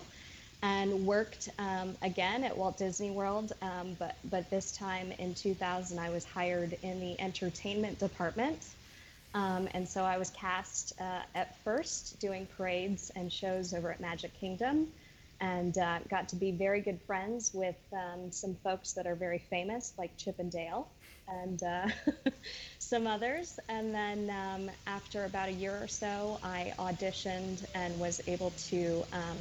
and 0.62 1.06
worked 1.06 1.48
um, 1.58 1.96
again 2.02 2.44
at 2.44 2.56
Walt 2.56 2.76
Disney 2.76 3.10
World. 3.10 3.52
Um, 3.62 3.96
but 3.98 4.18
but 4.24 4.50
this 4.50 4.72
time 4.72 5.10
in 5.12 5.34
2000, 5.34 5.98
I 5.98 6.10
was 6.10 6.24
hired 6.26 6.76
in 6.82 7.00
the 7.00 7.18
entertainment 7.18 7.98
department, 7.98 8.66
um, 9.34 9.68
and 9.72 9.88
so 9.88 10.04
I 10.04 10.18
was 10.18 10.30
cast 10.30 10.92
uh, 11.00 11.22
at 11.34 11.62
first 11.64 12.20
doing 12.20 12.46
parades 12.46 13.10
and 13.14 13.32
shows 13.32 13.72
over 13.74 13.92
at 13.92 14.00
Magic 14.00 14.38
Kingdom, 14.38 14.88
and 15.40 15.76
uh, 15.78 16.00
got 16.08 16.28
to 16.30 16.36
be 16.36 16.52
very 16.52 16.80
good 16.80 17.00
friends 17.06 17.50
with 17.54 17.76
um, 17.92 18.30
some 18.32 18.56
folks 18.62 18.92
that 18.92 19.06
are 19.06 19.14
very 19.14 19.38
famous, 19.50 19.94
like 19.98 20.16
Chip 20.16 20.38
and 20.38 20.50
Dale. 20.50 20.88
And 21.28 21.62
uh, 21.62 21.88
some 22.78 23.06
others. 23.06 23.58
And 23.68 23.94
then 23.94 24.30
um, 24.30 24.70
after 24.86 25.24
about 25.24 25.48
a 25.48 25.52
year 25.52 25.80
or 25.80 25.86
so, 25.86 26.40
I 26.42 26.72
auditioned 26.78 27.64
and 27.72 28.00
was 28.00 28.20
able 28.26 28.50
to 28.70 29.04
um, 29.12 29.38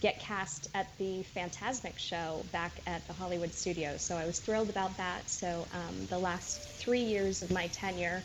get 0.00 0.20
cast 0.20 0.68
at 0.74 0.88
the 0.98 1.24
Fantasmic 1.34 1.98
show 1.98 2.44
back 2.52 2.80
at 2.86 3.06
the 3.06 3.14
Hollywood 3.14 3.54
Studios. 3.54 4.02
So 4.02 4.16
I 4.16 4.26
was 4.26 4.38
thrilled 4.38 4.68
about 4.68 4.98
that. 4.98 5.30
So 5.30 5.66
um, 5.72 6.06
the 6.10 6.18
last 6.18 6.60
three 6.78 7.04
years 7.04 7.42
of 7.42 7.50
my 7.50 7.68
tenure, 7.68 8.22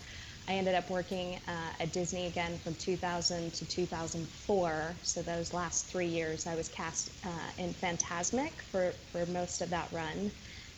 I 0.49 0.53
ended 0.53 0.73
up 0.73 0.89
working 0.89 1.39
uh, 1.47 1.51
at 1.79 1.93
Disney 1.93 2.25
again 2.25 2.57
from 2.57 2.73
2000 2.73 3.53
to 3.53 3.65
2004. 3.67 4.95
So 5.03 5.21
those 5.21 5.53
last 5.53 5.85
three 5.85 6.07
years, 6.07 6.47
I 6.47 6.55
was 6.55 6.69
cast 6.69 7.11
uh, 7.23 7.29
in 7.59 7.71
Fantasmic 7.71 8.49
for, 8.71 8.91
for 9.11 9.27
most 9.27 9.61
of 9.61 9.69
that 9.69 9.87
run. 9.91 10.31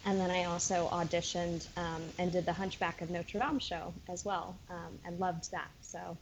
And 0.06 0.20
then 0.20 0.30
I 0.30 0.44
also 0.44 0.90
auditioned 0.92 1.66
um, 1.78 2.02
and 2.20 2.34
did 2.34 2.46
the 2.46 2.52
Hunchback 2.52 3.02
of 3.02 3.10
Notre 3.10 3.40
Dame 3.40 3.60
show 3.60 3.94
as 4.10 4.26
well, 4.26 4.58
um, 4.70 5.00
and 5.06 5.18
loved 5.20 5.50
that. 5.52 5.70
So 5.80 6.18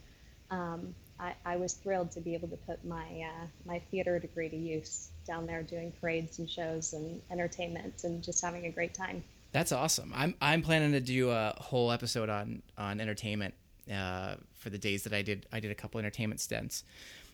um, 0.52 0.94
I, 1.18 1.34
I, 1.44 1.56
was 1.56 1.72
thrilled 1.72 2.12
to 2.12 2.20
be 2.20 2.34
able 2.34 2.48
to 2.48 2.56
put 2.56 2.84
my 2.84 3.02
uh, 3.02 3.46
my 3.64 3.80
theater 3.90 4.18
degree 4.18 4.48
to 4.48 4.56
use 4.56 5.08
down 5.26 5.46
there, 5.46 5.62
doing 5.62 5.92
parades 6.00 6.38
and 6.38 6.48
shows 6.48 6.92
and 6.92 7.20
entertainment, 7.30 8.04
and 8.04 8.22
just 8.22 8.44
having 8.44 8.66
a 8.66 8.70
great 8.70 8.94
time. 8.94 9.24
That's 9.52 9.72
awesome. 9.72 10.12
I'm 10.14 10.34
I'm 10.40 10.62
planning 10.62 10.92
to 10.92 11.00
do 11.00 11.30
a 11.30 11.54
whole 11.58 11.90
episode 11.90 12.28
on 12.28 12.62
on 12.78 13.00
entertainment 13.00 13.54
uh, 13.92 14.36
for 14.56 14.70
the 14.70 14.78
days 14.78 15.04
that 15.04 15.12
I 15.12 15.22
did 15.22 15.46
I 15.52 15.60
did 15.60 15.70
a 15.70 15.74
couple 15.74 15.98
entertainment 15.98 16.40
stints. 16.40 16.84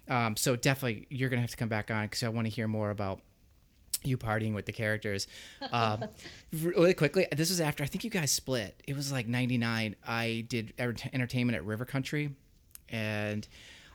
Um, 0.08 0.36
so 0.36 0.56
definitely 0.56 1.06
you're 1.10 1.28
gonna 1.28 1.42
have 1.42 1.50
to 1.50 1.56
come 1.56 1.68
back 1.68 1.90
on 1.90 2.04
because 2.04 2.22
I 2.22 2.28
want 2.28 2.46
to 2.46 2.50
hear 2.50 2.68
more 2.68 2.90
about 2.90 3.20
you 4.02 4.16
partying 4.16 4.54
with 4.54 4.66
the 4.66 4.72
characters. 4.72 5.26
Um, 5.72 6.04
really 6.52 6.94
quickly, 6.94 7.26
this 7.32 7.50
was 7.50 7.60
after 7.60 7.84
I 7.84 7.86
think 7.86 8.04
you 8.04 8.10
guys 8.10 8.30
split. 8.30 8.82
It 8.86 8.96
was 8.96 9.12
like 9.12 9.26
'99. 9.26 9.96
I 10.06 10.44
did 10.48 10.72
entertainment 10.78 11.56
at 11.56 11.64
River 11.64 11.84
Country, 11.84 12.30
and 12.88 13.46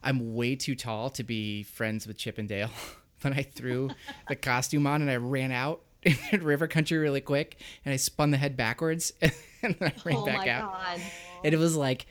I'm 0.03 0.35
way 0.35 0.55
too 0.55 0.75
tall 0.75 1.09
to 1.11 1.23
be 1.23 1.63
friends 1.63 2.05
with 2.05 2.17
Chip 2.17 2.37
and 2.37 2.47
Dale. 2.47 2.69
but 3.21 3.33
I 3.33 3.43
threw 3.43 3.89
the 4.27 4.35
costume 4.35 4.87
on 4.87 5.01
and 5.01 5.09
I 5.09 5.15
ran 5.17 5.51
out 5.51 5.81
River 6.39 6.67
Country 6.67 6.97
really 6.97 7.21
quick 7.21 7.57
and 7.85 7.93
I 7.93 7.97
spun 7.97 8.31
the 8.31 8.37
head 8.37 8.57
backwards 8.57 9.13
and 9.21 9.33
then 9.61 9.75
I 9.81 9.93
ran 10.03 10.17
oh 10.17 10.25
back 10.25 10.47
out. 10.47 10.71
God. 10.71 11.01
And 11.43 11.53
it 11.53 11.57
was 11.57 11.75
like 11.75 12.05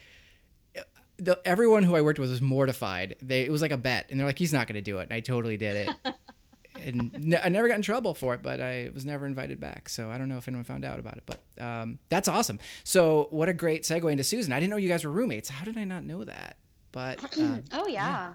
the, 1.20 1.40
everyone 1.44 1.82
who 1.82 1.94
I 1.94 2.00
worked 2.00 2.18
with 2.18 2.30
was 2.30 2.40
mortified. 2.40 3.16
They 3.22 3.42
it 3.42 3.52
was 3.52 3.62
like 3.62 3.72
a 3.72 3.76
bet, 3.76 4.06
and 4.10 4.18
they're 4.18 4.26
like, 4.26 4.38
"He's 4.38 4.52
not 4.52 4.66
going 4.66 4.74
to 4.74 4.80
do 4.80 4.98
it." 4.98 5.04
And 5.04 5.12
I 5.12 5.20
totally 5.20 5.56
did 5.56 5.88
it, 5.88 6.14
and 6.82 7.12
ne- 7.12 7.40
I 7.42 7.48
never 7.48 7.68
got 7.68 7.74
in 7.74 7.82
trouble 7.82 8.14
for 8.14 8.34
it, 8.34 8.42
but 8.42 8.60
I 8.60 8.90
was 8.94 9.04
never 9.04 9.26
invited 9.26 9.60
back. 9.60 9.88
So 9.88 10.10
I 10.10 10.18
don't 10.18 10.28
know 10.28 10.38
if 10.38 10.48
anyone 10.48 10.64
found 10.64 10.84
out 10.84 10.98
about 10.98 11.18
it. 11.18 11.24
But 11.26 11.62
um, 11.62 11.98
that's 12.08 12.28
awesome. 12.28 12.58
So 12.84 13.28
what 13.30 13.48
a 13.48 13.54
great 13.54 13.82
segue 13.82 14.10
into 14.10 14.24
Susan. 14.24 14.52
I 14.52 14.60
didn't 14.60 14.70
know 14.70 14.76
you 14.76 14.88
guys 14.88 15.04
were 15.04 15.10
roommates. 15.10 15.48
How 15.48 15.64
did 15.64 15.76
I 15.76 15.84
not 15.84 16.04
know 16.04 16.24
that? 16.24 16.56
But 16.92 17.22
uh, 17.38 17.58
oh 17.72 17.86
yeah. 17.86 17.94
yeah, 17.96 18.34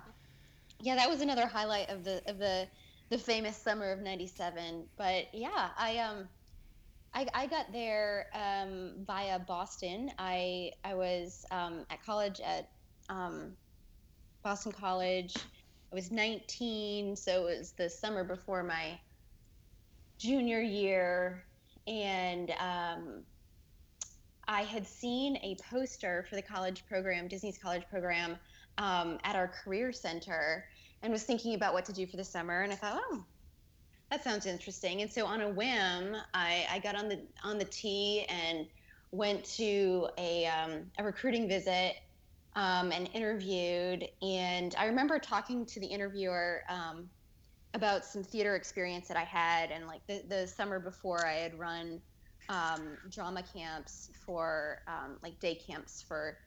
yeah, 0.82 0.96
that 0.96 1.10
was 1.10 1.22
another 1.22 1.48
highlight 1.48 1.90
of 1.90 2.04
the 2.04 2.22
of 2.30 2.38
the 2.38 2.68
the 3.10 3.18
famous 3.18 3.58
summer 3.58 3.92
of 3.92 4.00
'97. 4.02 4.86
But 4.98 5.26
yeah, 5.34 5.70
I 5.78 5.98
um. 5.98 6.28
I, 7.18 7.26
I 7.34 7.48
got 7.48 7.72
there 7.72 8.26
um, 8.34 8.92
via 9.08 9.40
Boston. 9.40 10.12
I 10.20 10.72
I 10.84 10.96
was 10.96 11.46
um, 11.50 11.86
at 11.90 12.04
college 12.04 12.42
at 12.42 12.70
um, 13.08 13.54
Boston 14.44 14.74
College. 14.74 15.34
I 15.92 15.96
was 15.96 16.12
19, 16.12 17.16
so 17.16 17.48
it 17.48 17.58
was 17.58 17.72
the 17.72 17.90
summer 17.90 18.24
before 18.26 18.64
my 18.64 19.00
junior 20.18 20.62
year, 20.62 21.46
and 21.88 22.52
um, 22.60 23.24
I 24.48 24.64
had 24.64 24.86
seen 24.86 25.38
a 25.38 25.56
poster 25.70 26.26
for 26.30 26.36
the 26.36 26.42
college 26.42 26.86
program, 26.88 27.28
Disney's 27.28 27.58
college 27.58 27.84
program, 27.90 28.38
um, 28.78 29.20
at 29.24 29.36
our 29.36 29.48
career 29.48 29.92
center, 29.92 30.66
and 31.02 31.12
was 31.12 31.24
thinking 31.24 31.56
about 31.56 31.74
what 31.74 31.86
to 31.86 31.94
do 31.94 32.08
for 32.08 32.18
the 32.18 32.24
summer. 32.24 32.62
And 32.62 32.72
I 32.72 32.76
thought, 32.76 33.02
oh, 33.12 33.24
that 34.12 34.24
sounds 34.24 34.46
interesting. 34.46 35.02
And 35.02 35.12
so 35.12 35.26
on 35.26 35.42
a 35.42 35.50
whim, 35.50 36.16
I, 36.34 36.66
I 36.70 36.80
got 36.80 36.96
on 36.96 37.10
the 37.10 37.22
on 37.44 37.58
the 37.58 37.66
T 37.66 38.26
and 38.30 38.68
went 39.12 39.44
to 39.46 40.08
a 40.18 40.46
um, 40.48 40.92
a 40.98 41.04
recruiting 41.04 41.48
visit 41.48 41.96
um, 42.56 42.92
and 42.92 43.10
interviewed. 43.14 44.08
And 44.22 44.76
I 44.78 44.86
remember 44.86 45.20
talking 45.20 45.66
to 45.66 45.80
the 45.80 45.88
interviewer 45.88 46.62
um, 46.70 47.10
about 47.74 48.06
some 48.06 48.24
theater 48.24 48.56
experience 48.56 49.08
that 49.08 49.18
I 49.18 49.24
had, 49.24 49.72
and 49.72 49.88
like 49.88 50.06
the 50.08 50.24
the 50.28 50.48
summer 50.48 50.80
before, 50.80 51.26
I 51.26 51.34
had 51.34 51.58
run 51.58 52.02
um, 52.50 52.98
drama 53.10 53.44
camps 53.44 54.12
for 54.26 54.82
um, 54.88 55.18
like 55.24 55.40
day 55.40 55.56
camps 55.56 56.04
for 56.08 56.38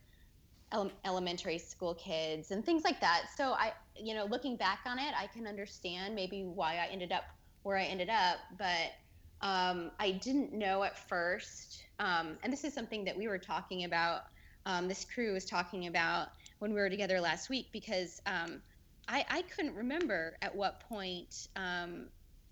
ele- 0.72 0.92
elementary 1.04 1.58
school 1.58 1.94
kids 1.94 2.50
and 2.50 2.64
things 2.64 2.84
like 2.84 3.00
that. 3.00 3.26
So 3.36 3.52
I, 3.52 3.72
you 3.96 4.14
know, 4.14 4.24
looking 4.24 4.56
back 4.56 4.80
on 4.86 4.98
it, 4.98 5.14
I 5.18 5.26
can 5.26 5.46
understand 5.46 6.14
maybe 6.14 6.42
why 6.42 6.76
I 6.76 6.88
ended 6.90 7.12
up 7.12 7.24
where 7.62 7.76
I 7.76 7.84
ended 7.84 8.08
up, 8.08 8.38
but 8.56 8.92
um, 9.40 9.90
I 9.98 10.12
didn't 10.12 10.52
know 10.52 10.82
at 10.84 10.98
first. 11.08 11.84
Um, 11.98 12.38
and 12.42 12.52
this 12.52 12.64
is 12.64 12.72
something 12.72 13.04
that 13.04 13.16
we 13.16 13.28
were 13.28 13.38
talking 13.38 13.84
about. 13.84 14.22
Um, 14.66 14.88
this 14.88 15.04
crew 15.04 15.32
was 15.32 15.44
talking 15.44 15.86
about 15.86 16.28
when 16.58 16.72
we 16.72 16.80
were 16.80 16.90
together 16.90 17.20
last 17.20 17.48
week 17.48 17.66
because 17.72 18.20
um, 18.26 18.60
I, 19.08 19.24
I, 19.30 19.42
couldn't 19.42 19.74
remember 19.74 20.36
at 20.42 20.54
what 20.54 20.80
point 20.80 21.48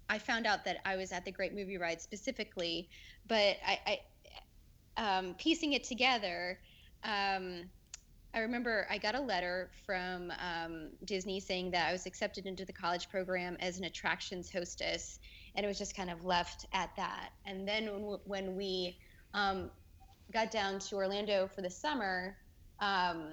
I 0.08 0.18
found 0.18 0.46
out 0.46 0.64
that 0.64 0.78
I 0.84 0.96
was 0.96 1.12
at 1.12 1.24
the 1.24 1.32
Great 1.32 1.54
Movie 1.54 1.78
Ride 1.78 2.00
specifically, 2.00 2.88
but 3.26 3.56
I, 3.66 4.00
I 4.96 5.18
um, 5.18 5.34
piecing 5.34 5.72
it 5.72 5.84
together, 5.84 6.58
um, 7.04 7.64
I 8.36 8.40
remember 8.40 8.86
I 8.90 8.98
got 8.98 9.14
a 9.14 9.20
letter 9.20 9.70
from 9.86 10.30
um, 10.38 10.90
Disney 11.06 11.40
saying 11.40 11.70
that 11.70 11.88
I 11.88 11.92
was 11.92 12.04
accepted 12.04 12.44
into 12.44 12.66
the 12.66 12.72
college 12.72 13.08
program 13.08 13.56
as 13.60 13.78
an 13.78 13.84
attractions 13.84 14.52
hostess, 14.52 15.20
and 15.54 15.64
it 15.64 15.66
was 15.66 15.78
just 15.78 15.96
kind 15.96 16.10
of 16.10 16.22
left 16.22 16.66
at 16.74 16.94
that. 16.96 17.30
And 17.46 17.66
then 17.66 17.86
when, 18.26 18.54
we 18.54 18.98
um, 19.32 19.70
got 20.34 20.50
down 20.50 20.78
to 20.80 20.96
Orlando 20.96 21.48
for 21.54 21.62
the 21.62 21.70
summer, 21.70 22.36
um, 22.80 23.28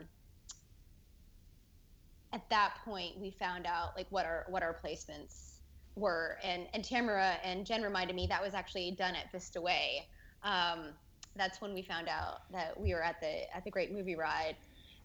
at 2.31 2.49
that 2.49 2.75
point 2.85 3.19
we 3.19 3.29
found 3.29 3.67
out 3.67 3.97
like 3.97 4.07
what 4.09 4.25
our 4.25 4.45
what 4.47 4.63
our 4.63 4.73
placements 4.73 5.55
were. 5.97 6.37
And 6.45 6.65
and 6.73 6.81
Tamara 6.81 7.35
and 7.43 7.65
Jen 7.65 7.81
reminded 7.83 8.15
me 8.15 8.25
that 8.27 8.41
was 8.41 8.53
actually 8.53 8.91
done 8.91 9.15
at 9.15 9.29
Vista 9.33 9.59
Way. 9.59 10.07
Um, 10.43 10.93
that's 11.35 11.59
when 11.61 11.73
we 11.73 11.81
found 11.81 12.07
out 12.07 12.49
that 12.51 12.79
we 12.79 12.93
were 12.93 13.03
at 13.03 13.19
the 13.19 13.53
at 13.53 13.65
the 13.65 13.71
Great 13.71 13.91
Movie 13.91 14.15
Ride, 14.15 14.55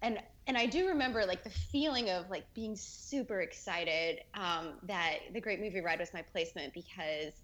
and 0.02 0.18
and 0.46 0.56
I 0.56 0.66
do 0.66 0.88
remember 0.88 1.26
like 1.26 1.44
the 1.44 1.50
feeling 1.50 2.10
of 2.10 2.30
like 2.30 2.44
being 2.54 2.74
super 2.76 3.40
excited 3.40 4.20
um, 4.34 4.74
that 4.84 5.18
the 5.34 5.40
Great 5.40 5.60
Movie 5.60 5.80
Ride 5.80 5.98
was 6.00 6.14
my 6.14 6.22
placement 6.22 6.72
because 6.72 7.34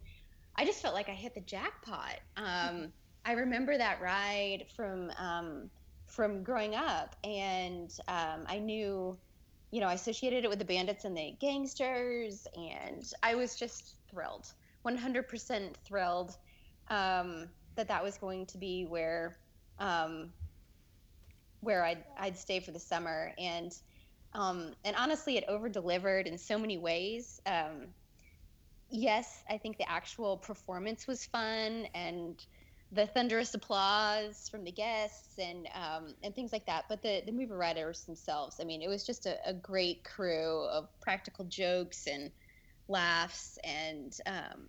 I 0.57 0.65
just 0.65 0.81
felt 0.81 0.95
like 0.95 1.09
I 1.09 1.13
hit 1.13 1.35
the 1.35 1.41
jackpot. 1.43 2.21
Um, 2.37 2.93
I 3.25 3.33
remember 3.33 3.77
that 3.77 4.01
ride 4.01 4.67
from 4.75 5.11
um, 5.19 5.71
from 6.07 6.43
growing 6.43 6.75
up, 6.75 7.17
and 7.25 7.91
um, 8.09 8.45
I 8.47 8.59
knew 8.59 9.19
you 9.75 9.81
know, 9.81 9.89
I 9.89 9.95
associated 9.95 10.45
it 10.45 10.49
with 10.49 10.61
the 10.61 10.65
bandits 10.65 11.05
and 11.05 11.17
the 11.17 11.35
gangsters, 11.41 12.47
and 12.55 13.05
I 13.25 13.35
was 13.35 13.57
just 13.57 13.97
thrilled, 14.09 14.53
100% 14.87 15.75
thrilled 15.85 16.37
um, 16.91 17.49
that 17.75 17.89
that 17.89 18.01
was 18.01 18.17
going 18.17 18.47
to 18.47 18.57
be 18.57 18.85
where 18.85 19.37
um, 19.81 20.33
where 21.65 21.85
I'd 21.85 22.05
I'd 22.19 22.37
stay 22.37 22.61
for 22.61 22.71
the 22.71 22.81
summer, 22.81 23.33
and 23.39 23.73
um, 24.35 24.75
and 24.85 24.97
honestly, 24.97 25.37
it 25.37 25.45
over 25.49 25.69
delivered 25.69 26.27
in 26.27 26.39
so 26.39 26.59
many 26.59 26.79
ways. 26.79 27.41
Um, 27.47 27.89
yes, 28.89 29.43
I 29.49 29.59
think 29.59 29.79
the 29.79 29.91
actual 29.91 30.37
performance 30.37 31.07
was 31.07 31.25
fun 31.25 31.87
and 31.95 32.45
the 32.93 33.07
thunderous 33.07 33.55
applause 33.55 34.49
from 34.49 34.63
the 34.65 34.71
guests 34.71 35.39
and 35.39 35.69
um, 35.75 36.15
and 36.23 36.35
things 36.35 36.53
like 36.53 36.67
that. 36.67 36.85
But 36.89 37.03
the 37.03 37.23
the 37.27 37.33
movie 37.33 37.53
writers 37.53 38.05
themselves, 38.05 38.57
I 38.61 38.65
mean, 38.65 38.83
it 38.83 38.89
was 38.89 39.05
just 39.05 39.27
a, 39.27 39.37
a 39.47 39.55
great 39.55 40.05
crew 40.05 40.67
of 40.71 40.89
practical 41.01 41.45
jokes 41.47 42.07
and 42.07 42.31
laughs, 42.89 43.59
and 43.65 44.17
um, 44.27 44.69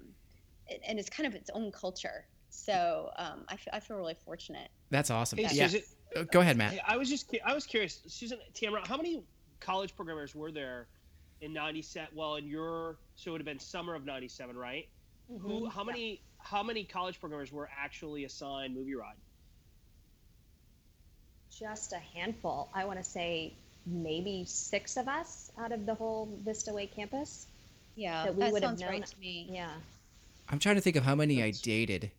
and 0.88 1.00
it's 1.00 1.10
kind 1.10 1.28
of 1.28 1.36
its 1.36 1.50
own 1.54 1.72
culture. 1.72 2.26
So 2.50 3.10
um, 3.18 3.46
I, 3.50 3.54
f- 3.56 3.68
I 3.74 3.80
feel 3.80 3.98
really 3.98 4.16
fortunate. 4.24 4.70
That's 4.90 5.12
awesome. 5.12 5.38
Hey, 5.38 5.50
yeah. 5.52 5.68
Susan, 5.68 5.82
Go 6.32 6.40
ahead, 6.40 6.58
Matt. 6.58 6.80
I 6.88 6.98
was 6.98 7.10
just 7.10 7.34
I 7.46 7.54
was 7.54 7.66
curious, 7.66 8.00
Susan 8.08 8.38
Tamara, 8.54 8.88
how 8.88 8.98
many 8.98 9.24
college 9.60 9.96
programmers 9.96 10.34
were 10.34 10.52
there 10.52 10.88
in 11.42 11.52
'97? 11.54 12.10
Well, 12.16 12.36
in 12.36 12.48
your 12.48 12.98
so 13.16 13.30
it 13.30 13.32
would 13.34 13.42
have 13.42 13.46
been 13.46 13.60
summer 13.60 13.96
of 13.96 14.06
'97, 14.06 14.56
right? 14.56 14.88
Mm-hmm. 15.32 15.48
Who? 15.48 15.70
How 15.70 15.84
many? 15.84 16.22
How 16.38 16.62
many 16.64 16.84
college 16.84 17.20
programmers 17.20 17.52
were 17.52 17.70
actually 17.78 18.24
assigned 18.24 18.76
movie 18.76 18.96
ride? 18.96 19.16
Just 21.58 21.94
a 21.94 21.98
handful. 22.18 22.70
I 22.74 22.86
want 22.86 23.00
to 23.00 23.04
say 23.06 23.54
maybe 23.86 24.44
six 24.46 24.98
of 24.98 25.08
us 25.08 25.52
out 25.58 25.72
of 25.72 25.86
the 25.86 25.94
whole 25.96 26.30
Vista 26.44 26.74
Way 26.74 26.88
campus. 26.88 27.48
Yeah, 27.96 28.26
That 28.26 28.36
we 28.36 28.42
that 28.44 28.52
would 28.52 28.62
have 28.64 28.70
sounds 28.72 28.82
known- 28.82 28.90
right 28.90 29.06
to 29.06 29.20
me. 29.20 29.48
Yeah. 29.50 29.72
I'm 30.50 30.60
trying 30.60 30.76
to 30.76 30.82
think 30.82 30.96
of 30.98 31.04
how 31.04 31.16
many 31.16 31.42
I 31.42 31.52
dated. 31.52 32.12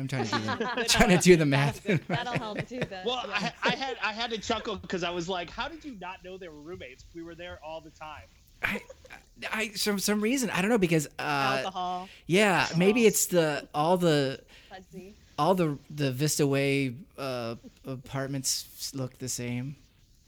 I'm 0.00 0.08
trying 0.08 0.24
to 0.24 0.30
do 0.30 0.40
the, 0.44 0.84
trying 0.88 1.10
to 1.10 1.18
do 1.18 1.36
the 1.36 1.46
math. 1.46 1.82
That'll 2.08 2.32
help 2.34 2.66
too. 2.66 2.80
The, 2.80 3.02
Well, 3.06 3.24
I, 3.32 3.52
I 3.62 3.70
had 3.70 3.96
I 4.02 4.12
had 4.12 4.30
to 4.30 4.38
chuckle 4.38 4.76
because 4.76 5.04
I 5.04 5.10
was 5.10 5.28
like, 5.28 5.50
"How 5.50 5.68
did 5.68 5.84
you 5.84 5.96
not 6.00 6.24
know 6.24 6.38
they 6.38 6.48
were 6.48 6.60
roommates? 6.60 7.04
We 7.14 7.22
were 7.22 7.34
there 7.34 7.60
all 7.64 7.80
the 7.80 7.90
time." 7.90 8.24
I, 8.62 8.80
I 9.52 9.68
for 9.68 9.98
some 9.98 10.20
reason 10.20 10.50
I 10.50 10.60
don't 10.60 10.70
know 10.70 10.76
because 10.78 11.06
uh, 11.18 11.62
alcohol. 11.62 12.08
yeah 12.26 12.66
maybe 12.76 13.06
it's 13.06 13.24
the 13.26 13.66
all 13.74 13.96
the 13.96 14.38
Fuzzy. 14.68 15.14
all 15.38 15.54
the 15.54 15.78
the 15.88 16.12
Vista 16.12 16.46
Way 16.46 16.94
uh, 17.16 17.54
apartments 17.86 18.92
look 18.94 19.16
the 19.18 19.28
same, 19.30 19.76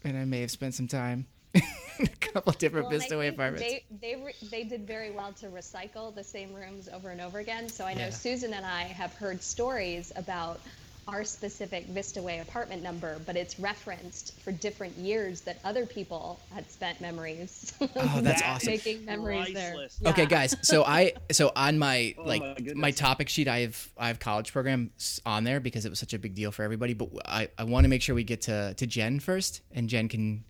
and 0.04 0.16
I 0.16 0.24
may 0.24 0.40
have 0.40 0.50
spent 0.50 0.74
some 0.74 0.88
time 0.88 1.18
in 1.20 1.26
a 2.00 2.06
couple 2.20 2.52
different 2.52 2.88
Well, 2.88 2.98
Vista 2.98 3.16
Way 3.18 3.28
apartments. 3.28 3.66
They 3.68 3.84
they, 4.00 4.16
re- 4.16 4.34
they 4.50 4.64
did 4.64 4.86
very 4.86 5.10
well 5.10 5.32
to 5.34 5.46
recycle 5.48 6.14
the 6.14 6.24
same 6.24 6.52
rooms 6.54 6.88
over 6.92 7.10
and 7.10 7.20
over 7.20 7.38
again. 7.38 7.68
So 7.68 7.84
I 7.84 7.94
know 7.94 8.04
Yeah. 8.04 8.10
Susan 8.10 8.54
and 8.54 8.64
I 8.66 8.82
have 8.84 9.12
heard 9.14 9.42
stories 9.42 10.12
about 10.16 10.60
our 11.08 11.24
specific 11.24 11.84
Vista 11.86 12.22
Way 12.22 12.38
apartment 12.38 12.80
number, 12.80 13.18
but 13.26 13.36
it's 13.36 13.58
referenced 13.58 14.40
for 14.40 14.52
different 14.52 14.96
years 14.96 15.40
that 15.40 15.58
other 15.64 15.84
people 15.84 16.38
had 16.54 16.70
spent 16.70 17.00
memories. 17.00 17.72
Oh, 17.96 18.20
that's 18.20 18.40
That 18.40 18.48
awesome. 18.48 18.70
Making 18.72 19.04
memories 19.04 19.52
there. 19.52 19.72
Priceless. 19.74 20.00
Okay, 20.06 20.26
guys. 20.26 20.56
So 20.62 20.84
I 20.84 21.14
so 21.32 21.50
on 21.56 21.78
my 21.78 22.14
Oh 22.18 22.22
like 22.22 22.42
my 22.42 22.72
my, 22.74 22.90
topic 22.92 23.28
sheet, 23.28 23.48
I 23.48 23.60
have 23.60 23.88
I 23.98 24.06
have 24.06 24.20
college 24.20 24.52
programs 24.52 25.20
on 25.26 25.42
there 25.44 25.58
because 25.60 25.84
it 25.84 25.90
was 25.90 25.98
such 25.98 26.14
a 26.14 26.18
big 26.18 26.34
deal 26.34 26.52
for 26.52 26.62
everybody. 26.62 26.94
But 26.94 27.10
I, 27.26 27.48
I 27.58 27.64
want 27.64 27.84
to 27.84 27.88
make 27.88 28.00
sure 28.02 28.14
we 28.14 28.24
get 28.24 28.42
to 28.42 28.74
to 28.74 28.86
Jen 28.86 29.18
first, 29.20 29.60
and 29.72 29.88
Jen 29.88 30.08
can 30.08 30.44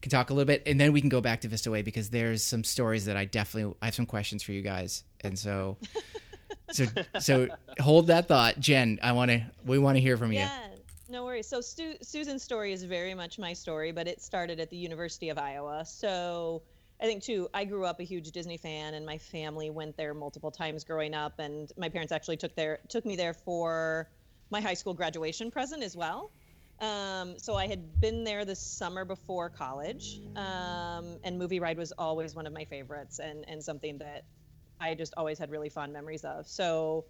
can 0.00 0.10
talk 0.10 0.30
a 0.30 0.34
little 0.34 0.46
bit, 0.46 0.62
and 0.66 0.80
then 0.80 0.92
we 0.92 1.00
can 1.00 1.08
go 1.08 1.20
back 1.20 1.40
to 1.42 1.48
Vista 1.48 1.70
Way 1.70 1.82
because 1.82 2.10
there's 2.10 2.42
some 2.42 2.64
stories 2.64 3.04
that 3.06 3.16
I 3.16 3.24
definitely 3.24 3.74
I 3.82 3.86
have 3.86 3.94
some 3.94 4.06
questions 4.06 4.42
for 4.42 4.52
you 4.52 4.62
guys, 4.62 5.04
and 5.22 5.38
so 5.38 5.76
so 6.70 6.84
so 7.18 7.48
hold 7.80 8.08
that 8.08 8.28
thought, 8.28 8.58
Jen. 8.60 8.98
I 9.02 9.12
want 9.12 9.30
to 9.30 9.44
we 9.64 9.78
want 9.78 9.96
to 9.96 10.00
hear 10.00 10.16
from 10.16 10.32
you. 10.32 10.40
Yeah, 10.40 10.68
no 11.08 11.24
worries. 11.24 11.48
So 11.48 11.60
Stu- 11.60 11.96
Susan's 12.02 12.42
story 12.42 12.72
is 12.72 12.82
very 12.84 13.14
much 13.14 13.38
my 13.38 13.52
story, 13.52 13.92
but 13.92 14.06
it 14.06 14.22
started 14.22 14.60
at 14.60 14.70
the 14.70 14.76
University 14.76 15.28
of 15.30 15.38
Iowa. 15.38 15.84
So 15.86 16.62
I 17.00 17.06
think 17.06 17.22
too, 17.22 17.48
I 17.54 17.64
grew 17.64 17.84
up 17.84 18.00
a 18.00 18.04
huge 18.04 18.30
Disney 18.30 18.56
fan, 18.56 18.94
and 18.94 19.06
my 19.06 19.18
family 19.18 19.70
went 19.70 19.96
there 19.96 20.14
multiple 20.14 20.50
times 20.50 20.84
growing 20.84 21.14
up. 21.14 21.38
And 21.38 21.70
my 21.76 21.88
parents 21.88 22.12
actually 22.12 22.36
took 22.36 22.54
their 22.54 22.80
took 22.88 23.04
me 23.06 23.16
there 23.16 23.34
for 23.34 24.08
my 24.50 24.60
high 24.60 24.74
school 24.74 24.94
graduation 24.94 25.50
present 25.50 25.82
as 25.82 25.96
well. 25.96 26.30
Um, 26.80 27.38
so 27.38 27.56
I 27.56 27.66
had 27.66 28.00
been 28.00 28.22
there 28.22 28.44
the 28.44 28.54
summer 28.54 29.04
before 29.04 29.50
college, 29.50 30.20
um, 30.36 31.18
and 31.24 31.38
Movie 31.38 31.58
Ride 31.58 31.76
was 31.76 31.92
always 31.98 32.34
one 32.34 32.46
of 32.46 32.52
my 32.52 32.64
favorites, 32.64 33.18
and 33.18 33.44
and 33.48 33.62
something 33.62 33.98
that 33.98 34.24
I 34.80 34.94
just 34.94 35.14
always 35.16 35.38
had 35.38 35.50
really 35.50 35.68
fond 35.68 35.92
memories 35.92 36.24
of. 36.24 36.46
So 36.46 37.06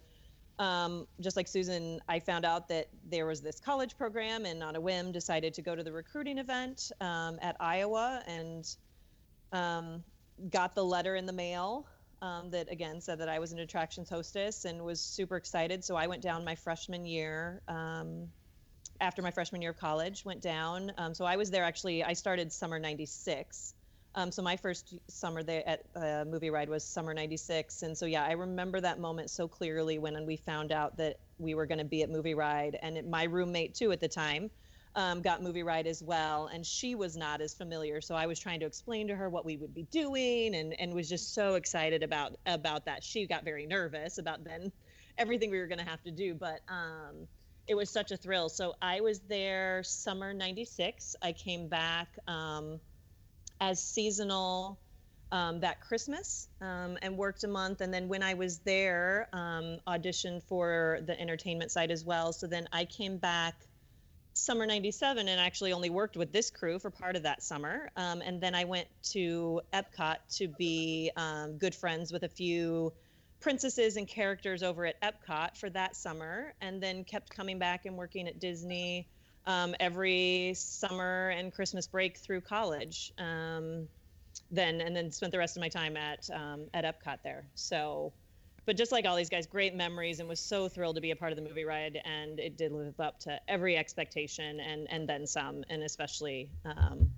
um, 0.57 1.07
just 1.21 1.37
like 1.37 1.47
Susan, 1.47 2.01
I 2.09 2.19
found 2.19 2.45
out 2.45 2.67
that 2.69 2.87
there 3.09 3.25
was 3.25 3.41
this 3.41 3.59
college 3.59 3.95
program, 3.95 4.45
and 4.45 4.63
on 4.63 4.75
a 4.75 4.81
whim, 4.81 5.11
decided 5.11 5.53
to 5.53 5.61
go 5.61 5.75
to 5.75 5.83
the 5.83 5.91
recruiting 5.91 6.39
event 6.39 6.91
um, 6.99 7.37
at 7.41 7.55
Iowa, 7.59 8.23
and 8.27 8.65
um, 9.53 10.03
got 10.49 10.73
the 10.73 10.83
letter 10.83 11.15
in 11.15 11.25
the 11.25 11.33
mail 11.33 11.85
um, 12.21 12.49
that 12.49 12.71
again 12.71 13.01
said 13.01 13.19
that 13.19 13.29
I 13.29 13.39
was 13.39 13.51
an 13.51 13.59
attractions 13.59 14.09
hostess, 14.09 14.65
and 14.65 14.83
was 14.83 14.99
super 14.99 15.37
excited. 15.37 15.83
So 15.83 15.95
I 15.95 16.07
went 16.07 16.23
down 16.23 16.43
my 16.43 16.55
freshman 16.55 17.05
year. 17.05 17.61
After 19.01 19.21
my 19.21 19.31
freshman 19.31 19.61
year 19.61 19.71
of 19.71 19.77
college, 19.77 20.25
went 20.25 20.41
down. 20.41 20.91
Um, 20.97 21.13
so 21.13 21.25
I 21.25 21.37
was 21.37 21.51
there 21.51 21.63
actually. 21.63 22.03
I 22.03 22.13
started 22.13 22.51
summer 22.51 22.79
'96. 22.79 23.73
Um, 24.15 24.31
so 24.31 24.41
my 24.41 24.57
first 24.57 24.95
summer 25.09 25.43
there 25.43 25.67
at 25.67 25.81
uh, 25.95 26.25
Movie 26.27 26.49
Ride 26.49 26.69
was 26.69 26.83
summer 26.83 27.13
'96, 27.13 27.83
and 27.83 27.97
so 27.97 28.05
yeah, 28.05 28.25
I 28.25 28.31
remember 28.33 28.81
that 28.81 28.99
moment 28.99 29.29
so 29.29 29.47
clearly 29.47 29.99
when 29.99 30.25
we 30.25 30.35
found 30.35 30.71
out 30.71 30.97
that 30.97 31.17
we 31.37 31.53
were 31.55 31.65
going 31.65 31.77
to 31.77 31.85
be 31.85 32.03
at 32.03 32.09
Movie 32.09 32.33
Ride, 32.33 32.77
and 32.81 32.97
it, 32.97 33.07
my 33.07 33.23
roommate 33.23 33.75
too 33.75 33.91
at 33.91 34.01
the 34.01 34.07
time 34.07 34.49
um, 34.95 35.21
got 35.21 35.41
Movie 35.41 35.63
Ride 35.63 35.87
as 35.87 36.01
well, 36.03 36.47
and 36.47 36.65
she 36.65 36.95
was 36.95 37.15
not 37.15 37.39
as 37.39 37.53
familiar. 37.53 38.01
So 38.01 38.15
I 38.15 38.25
was 38.25 38.39
trying 38.39 38.59
to 38.61 38.65
explain 38.65 39.07
to 39.07 39.15
her 39.15 39.29
what 39.29 39.45
we 39.45 39.57
would 39.57 39.73
be 39.73 39.83
doing, 39.91 40.55
and 40.55 40.73
and 40.77 40.93
was 40.93 41.07
just 41.07 41.33
so 41.33 41.55
excited 41.55 42.03
about 42.03 42.35
about 42.45 42.85
that. 42.85 43.03
She 43.03 43.27
got 43.27 43.45
very 43.45 43.67
nervous 43.67 44.17
about 44.17 44.43
then 44.43 44.71
everything 45.17 45.51
we 45.51 45.59
were 45.59 45.67
going 45.67 45.79
to 45.79 45.89
have 45.89 46.01
to 46.03 46.11
do, 46.11 46.33
but 46.33 46.59
um, 46.67 47.27
it 47.69 47.75
was 47.75 47.89
such 47.89 48.11
a 48.11 48.17
thrill. 48.17 48.49
So 48.49 48.73
I 48.81 48.99
was 48.99 49.19
there 49.21 49.83
summer 49.83 50.33
'96. 50.33 51.15
I 51.21 51.31
came 51.31 51.69
back. 51.69 52.09
Um, 52.27 52.81
as 53.59 53.81
seasonal 53.81 54.79
um, 55.31 55.59
that 55.59 55.81
Christmas 55.81 56.47
um, 56.61 56.97
and 57.01 57.17
worked 57.17 57.43
a 57.43 57.47
month. 57.47 57.81
And 57.81 57.93
then 57.93 58.07
when 58.07 58.23
I 58.23 58.33
was 58.33 58.59
there, 58.59 59.27
um, 59.33 59.77
auditioned 59.87 60.43
for 60.43 60.99
the 61.05 61.19
entertainment 61.19 61.71
side 61.71 61.91
as 61.91 62.03
well. 62.03 62.33
So 62.33 62.47
then 62.47 62.67
I 62.71 62.85
came 62.85 63.17
back 63.17 63.55
summer 64.33 64.65
97 64.65 65.27
and 65.27 65.39
actually 65.39 65.73
only 65.73 65.89
worked 65.89 66.15
with 66.15 66.31
this 66.31 66.49
crew 66.49 66.79
for 66.79 66.89
part 66.89 67.15
of 67.15 67.23
that 67.23 67.43
summer. 67.43 67.89
Um, 67.95 68.21
and 68.21 68.41
then 68.41 68.55
I 68.55 68.63
went 68.63 68.87
to 69.11 69.61
Epcot 69.73 70.17
to 70.37 70.47
be 70.47 71.11
um, 71.15 71.57
good 71.57 71.75
friends 71.75 72.11
with 72.11 72.23
a 72.23 72.29
few 72.29 72.93
princesses 73.39 73.95
and 73.97 74.07
characters 74.07 74.63
over 74.63 74.85
at 74.85 75.01
Epcot 75.01 75.57
for 75.57 75.69
that 75.69 75.95
summer, 75.95 76.53
and 76.61 76.81
then 76.81 77.03
kept 77.03 77.29
coming 77.29 77.59
back 77.59 77.85
and 77.85 77.97
working 77.97 78.27
at 78.27 78.39
Disney 78.39 79.07
um, 79.45 79.75
every 79.79 80.53
summer 80.55 81.29
and 81.29 81.53
Christmas 81.53 81.87
break 81.87 82.17
through 82.17 82.41
college. 82.41 83.13
Um, 83.17 83.87
then 84.51 84.81
and 84.81 84.95
then 84.95 85.11
spent 85.11 85.31
the 85.31 85.37
rest 85.37 85.57
of 85.57 85.61
my 85.61 85.69
time 85.69 85.97
at 85.97 86.29
um, 86.33 86.65
at 86.73 86.83
Epcot 86.83 87.19
there. 87.23 87.45
So, 87.55 88.13
but 88.65 88.77
just 88.77 88.91
like 88.91 89.05
all 89.05 89.15
these 89.15 89.29
guys, 89.29 89.47
great 89.47 89.75
memories, 89.75 90.19
and 90.19 90.27
was 90.27 90.39
so 90.39 90.67
thrilled 90.67 90.95
to 90.95 91.01
be 91.01 91.11
a 91.11 91.15
part 91.15 91.31
of 91.31 91.35
the 91.35 91.43
movie 91.43 91.65
ride, 91.65 91.99
and 92.05 92.39
it 92.39 92.57
did 92.57 92.71
live 92.71 92.99
up 92.99 93.19
to 93.21 93.39
every 93.47 93.77
expectation 93.77 94.59
and 94.59 94.87
and 94.89 95.07
then 95.07 95.27
some, 95.27 95.63
and 95.69 95.83
especially. 95.83 96.49
Um, 96.65 97.11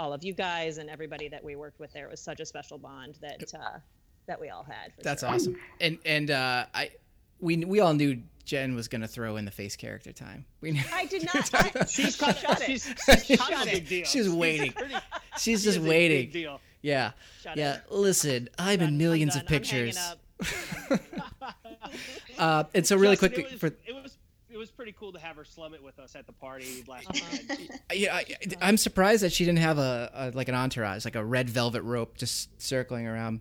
all 0.00 0.12
of 0.12 0.22
you 0.22 0.32
guys 0.32 0.78
and 0.78 0.88
everybody 0.88 1.28
that 1.28 1.42
we 1.42 1.56
worked 1.56 1.80
with 1.80 1.92
there 1.92 2.04
it 2.04 2.10
was 2.12 2.20
such 2.20 2.38
a 2.38 2.46
special 2.46 2.78
bond 2.78 3.18
that 3.20 3.52
uh, 3.52 3.78
that 4.28 4.40
we 4.40 4.48
all 4.48 4.62
had. 4.64 4.92
for 4.94 5.02
That's 5.02 5.20
sure. 5.22 5.30
awesome. 5.30 5.56
And 5.80 5.98
and 6.06 6.30
uh, 6.30 6.66
I 6.72 6.90
we 7.40 7.56
we 7.64 7.80
all 7.80 7.92
knew 7.94 8.22
Jen 8.44 8.74
was 8.74 8.88
gonna 8.88 9.08
throw 9.08 9.36
in 9.36 9.44
the 9.44 9.50
face 9.50 9.76
character 9.76 10.12
time. 10.12 10.44
We 10.60 10.70
knew. 10.70 10.82
I 10.92 11.04
did 11.06 11.24
not. 11.34 11.52
I, 11.54 11.84
She's 11.88 12.16
kind 12.16 12.36
Shut 12.36 12.56
of, 12.56 12.62
it. 12.62 12.66
she's, 12.66 12.94
she's 13.26 13.40
kind 13.40 13.54
of 13.54 13.60
a 13.60 13.64
She's- 13.64 13.74
big 13.80 13.88
deal. 13.88 14.04
she's 14.06 14.28
waiting. 14.30 14.72
pretty- 14.72 14.94
She's 15.38 15.62
just 15.64 15.78
waiting. 15.80 16.22
Big 16.26 16.32
deal. 16.32 16.60
Yeah. 16.80 17.10
Shut 17.42 17.56
yeah. 17.56 17.74
it. 17.76 17.82
Listen, 17.90 18.48
I'm 18.58 18.78
Done. 18.78 18.88
in 18.88 18.94
I'm 18.94 18.98
millions 18.98 19.34
done. 19.34 19.42
of 19.44 19.52
I'm 19.52 19.62
hanging 19.64 19.92
pictures. 19.92 19.98
up. 19.98 21.00
Uh, 22.38 22.64
and 22.74 22.86
so 22.86 22.96
really 22.96 23.16
Justin, 23.16 23.30
quickly 23.30 23.44
it 23.44 23.50
was, 23.52 23.60
for 23.60 23.66
it 23.66 24.02
was 24.02 24.16
it 24.50 24.56
was 24.56 24.70
pretty 24.70 24.92
cool 24.98 25.12
to 25.12 25.18
have 25.18 25.36
her 25.36 25.44
slum 25.44 25.74
it 25.74 25.82
with 25.82 25.98
us 25.98 26.14
at 26.16 26.26
the 26.26 26.32
party 26.32 26.84
last 26.86 27.08
Uh-huh. 27.10 27.36
weekend. 27.48 27.80
yeah, 27.92 28.14
I, 28.14 28.24
I'm 28.60 28.76
surprised 28.76 29.22
that 29.24 29.32
she 29.32 29.44
didn't 29.44 29.58
have 29.58 29.78
a, 29.78 30.10
a 30.14 30.30
like 30.36 30.48
an 30.48 30.54
entourage, 30.54 31.04
like 31.04 31.16
a 31.16 31.24
red 31.24 31.50
velvet 31.50 31.82
rope 31.82 32.16
just 32.16 32.60
circling 32.62 33.06
around. 33.06 33.40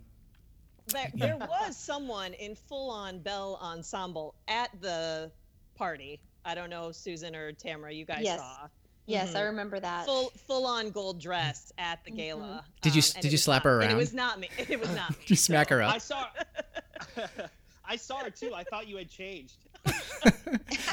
There, 0.88 1.12
there 1.14 1.38
was 1.38 1.76
someone 1.76 2.34
in 2.34 2.56
full-on 2.56 3.20
Belle 3.20 3.60
ensemble 3.62 4.36
at 4.48 4.70
the 4.82 5.32
party. 5.76 6.20
I 6.46 6.56
don't 6.56 6.70
know, 6.70 6.92
Susan 6.92 7.36
or 7.36 7.52
Tamara, 7.52 7.92
you 7.94 8.06
guys 8.06 8.22
Yes. 8.24 8.40
saw. 8.40 8.68
Yes, 9.06 9.36
I 9.36 9.42
Mhm. 9.42 9.46
remember 9.48 9.80
that. 9.80 10.06
Full, 10.06 10.30
full-on 10.48 10.92
gold 10.92 11.20
dress 11.20 11.72
at 11.78 12.04
the 12.06 12.12
gala. 12.12 12.64
Did 12.82 12.96
you- 12.96 13.02
Um, 13.02 13.12
and 13.16 13.22
did 13.24 13.32
you 13.32 13.38
slap 13.38 13.64
not- 13.64 13.70
her 13.70 13.82
and 13.82 13.84
around? 13.92 13.92
It 13.96 13.98
was 13.98 14.14
not 14.14 14.40
me. 14.40 14.50
It 14.58 14.80
was 14.80 14.90
not 14.92 15.12
me. 15.12 15.18
You 15.28 15.36
smack 15.36 15.70
So- 15.70 15.76
her 15.76 15.84
I 15.84 15.96
up. 15.96 16.02
saw 16.02 16.28
I 17.86 17.96
saw 17.96 18.18
her 18.18 18.30
too. 18.30 18.54
I 18.54 18.64
thought 18.66 18.88
you 18.88 18.98
had 18.98 19.10
changed. 19.10 19.56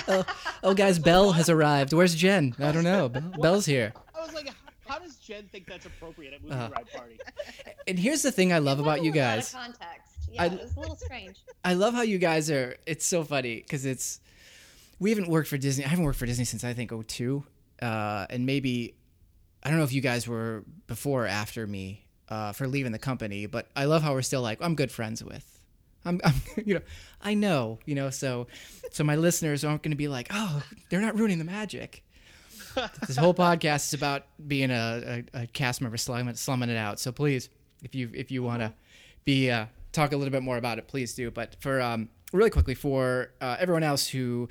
oh, 0.08 0.24
oh, 0.62 0.74
guys, 0.74 0.98
Belle 0.98 1.32
has 1.32 1.48
arrived. 1.48 1.92
Where's 1.92 2.14
Jen? 2.14 2.54
I 2.60 2.70
don't 2.72 2.84
know. 2.84 3.08
Belle- 3.08 3.32
Belle's 3.40 3.66
here. 3.66 3.92
I 4.14 4.20
was 4.24 4.32
like, 4.32 4.48
how 4.94 5.00
does 5.04 5.16
Jen 5.16 5.48
think 5.50 5.66
that's 5.66 5.86
appropriate 5.86 6.34
at 6.34 6.42
movie 6.42 6.54
Uh. 6.54 6.68
ride 6.70 6.90
party? 6.94 7.18
And 7.86 7.98
here's 7.98 8.22
the 8.22 8.32
thing 8.32 8.52
I 8.52 8.58
love 8.58 8.80
about 8.80 9.02
you 9.02 9.12
a 9.12 9.14
lot 9.14 9.38
of 9.38 9.44
guys. 9.44 9.52
context. 9.52 10.12
Yeah, 10.30 10.42
I- 10.44 10.46
it 10.46 10.62
was 10.62 10.76
a 10.76 10.80
little 10.80 10.96
strange. 10.96 11.36
I 11.64 11.74
love 11.74 11.92
how 11.94 12.02
you 12.02 12.18
guys 12.18 12.50
are. 12.50 12.76
It's 12.86 13.04
so 13.04 13.24
funny 13.24 13.56
because 13.56 13.84
it's 13.84 14.20
we 14.98 15.10
haven't 15.10 15.28
worked 15.28 15.48
for 15.48 15.58
Disney. 15.58 15.84
I 15.84 15.88
haven't 15.88 16.04
worked 16.04 16.18
for 16.18 16.26
Disney 16.26 16.44
since 16.44 16.64
I 16.64 16.72
think 16.72 16.92
02. 16.92 17.44
Uh, 17.82 18.26
and 18.30 18.46
maybe 18.46 18.94
I 19.62 19.68
don't 19.68 19.78
know 19.78 19.84
if 19.84 19.92
you 19.92 20.00
guys 20.00 20.28
were 20.28 20.64
before 20.86 21.24
or 21.24 21.28
after 21.28 21.66
me 21.66 22.06
uh, 22.28 22.52
for 22.52 22.66
leaving 22.68 22.92
the 22.92 22.98
company, 22.98 23.46
but 23.46 23.68
I 23.74 23.84
love 23.86 24.02
how 24.02 24.12
we're 24.14 24.22
still 24.22 24.42
like 24.42 24.58
I'm 24.62 24.76
good 24.76 24.92
friends 24.92 25.22
with. 25.24 25.44
I'm, 26.06 26.20
I'm 26.24 26.34
you 26.64 26.74
know, 26.74 26.80
I 27.20 27.34
know, 27.34 27.80
you 27.84 27.94
know, 27.96 28.10
so 28.10 28.46
so 28.92 29.02
my 29.04 29.16
listeners 29.16 29.64
aren't 29.64 29.82
going 29.82 29.90
to 29.90 29.96
be 29.96 30.08
like, 30.08 30.28
oh, 30.30 30.62
they're 30.88 31.00
not 31.02 31.16
ruining 31.18 31.38
the 31.38 31.44
magic. 31.44 32.03
This 33.06 33.16
whole 33.16 33.34
podcast 33.34 33.86
is 33.86 33.94
about 33.94 34.26
being 34.46 34.70
a, 34.70 35.24
a, 35.34 35.42
a 35.42 35.46
cast 35.48 35.80
member 35.80 35.96
slumming, 35.96 36.34
slumming 36.34 36.70
it 36.70 36.76
out. 36.76 36.98
So 36.98 37.12
please, 37.12 37.48
if 37.82 37.94
you 37.94 38.10
if 38.14 38.30
you 38.30 38.42
want 38.42 38.60
to 38.60 38.72
be 39.24 39.50
uh, 39.50 39.66
talk 39.92 40.12
a 40.12 40.16
little 40.16 40.32
bit 40.32 40.42
more 40.42 40.56
about 40.56 40.78
it, 40.78 40.88
please 40.88 41.14
do. 41.14 41.30
But 41.30 41.56
for 41.60 41.80
um, 41.80 42.08
really 42.32 42.50
quickly, 42.50 42.74
for 42.74 43.30
uh, 43.40 43.56
everyone 43.58 43.82
else 43.82 44.08
who 44.08 44.48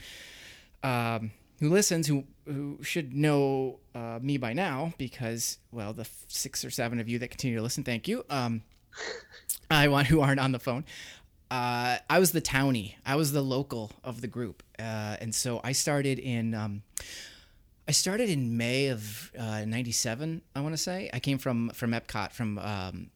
um, 0.83 1.31
who 1.59 1.69
listens, 1.69 2.07
who 2.07 2.23
who 2.45 2.79
should 2.81 3.13
know 3.13 3.79
uh, 3.95 4.19
me 4.21 4.38
by 4.38 4.53
now, 4.53 4.93
because 4.97 5.57
well, 5.71 5.93
the 5.93 6.07
six 6.27 6.65
or 6.65 6.69
seven 6.69 6.99
of 6.99 7.07
you 7.07 7.19
that 7.19 7.29
continue 7.29 7.57
to 7.57 7.63
listen, 7.63 7.83
thank 7.83 8.07
you. 8.07 8.25
Um, 8.29 8.63
I 9.69 9.88
want 9.88 10.07
who 10.07 10.21
aren't 10.21 10.39
on 10.39 10.51
the 10.51 10.59
phone. 10.59 10.86
Uh, 11.51 11.97
I 12.09 12.19
was 12.19 12.31
the 12.31 12.41
townie. 12.41 12.95
I 13.05 13.15
was 13.15 13.31
the 13.31 13.41
local 13.41 13.91
of 14.03 14.21
the 14.21 14.27
group, 14.27 14.63
uh, 14.79 15.17
and 15.21 15.36
so 15.36 15.62
I 15.63 15.73
started 15.73 16.19
in. 16.19 16.53
Um, 16.53 16.83
I 17.87 17.91
started 17.91 18.29
in 18.29 18.57
May 18.57 18.87
of 18.87 19.31
'97. 19.35 20.41
I 20.55 20.61
want 20.61 20.73
to 20.73 20.77
say. 20.77 21.09
I 21.13 21.19
came 21.19 21.37
from 21.37 21.69
from 21.71 21.91
Epcot 21.91 22.31
from 22.31 22.57
um, 22.59 23.09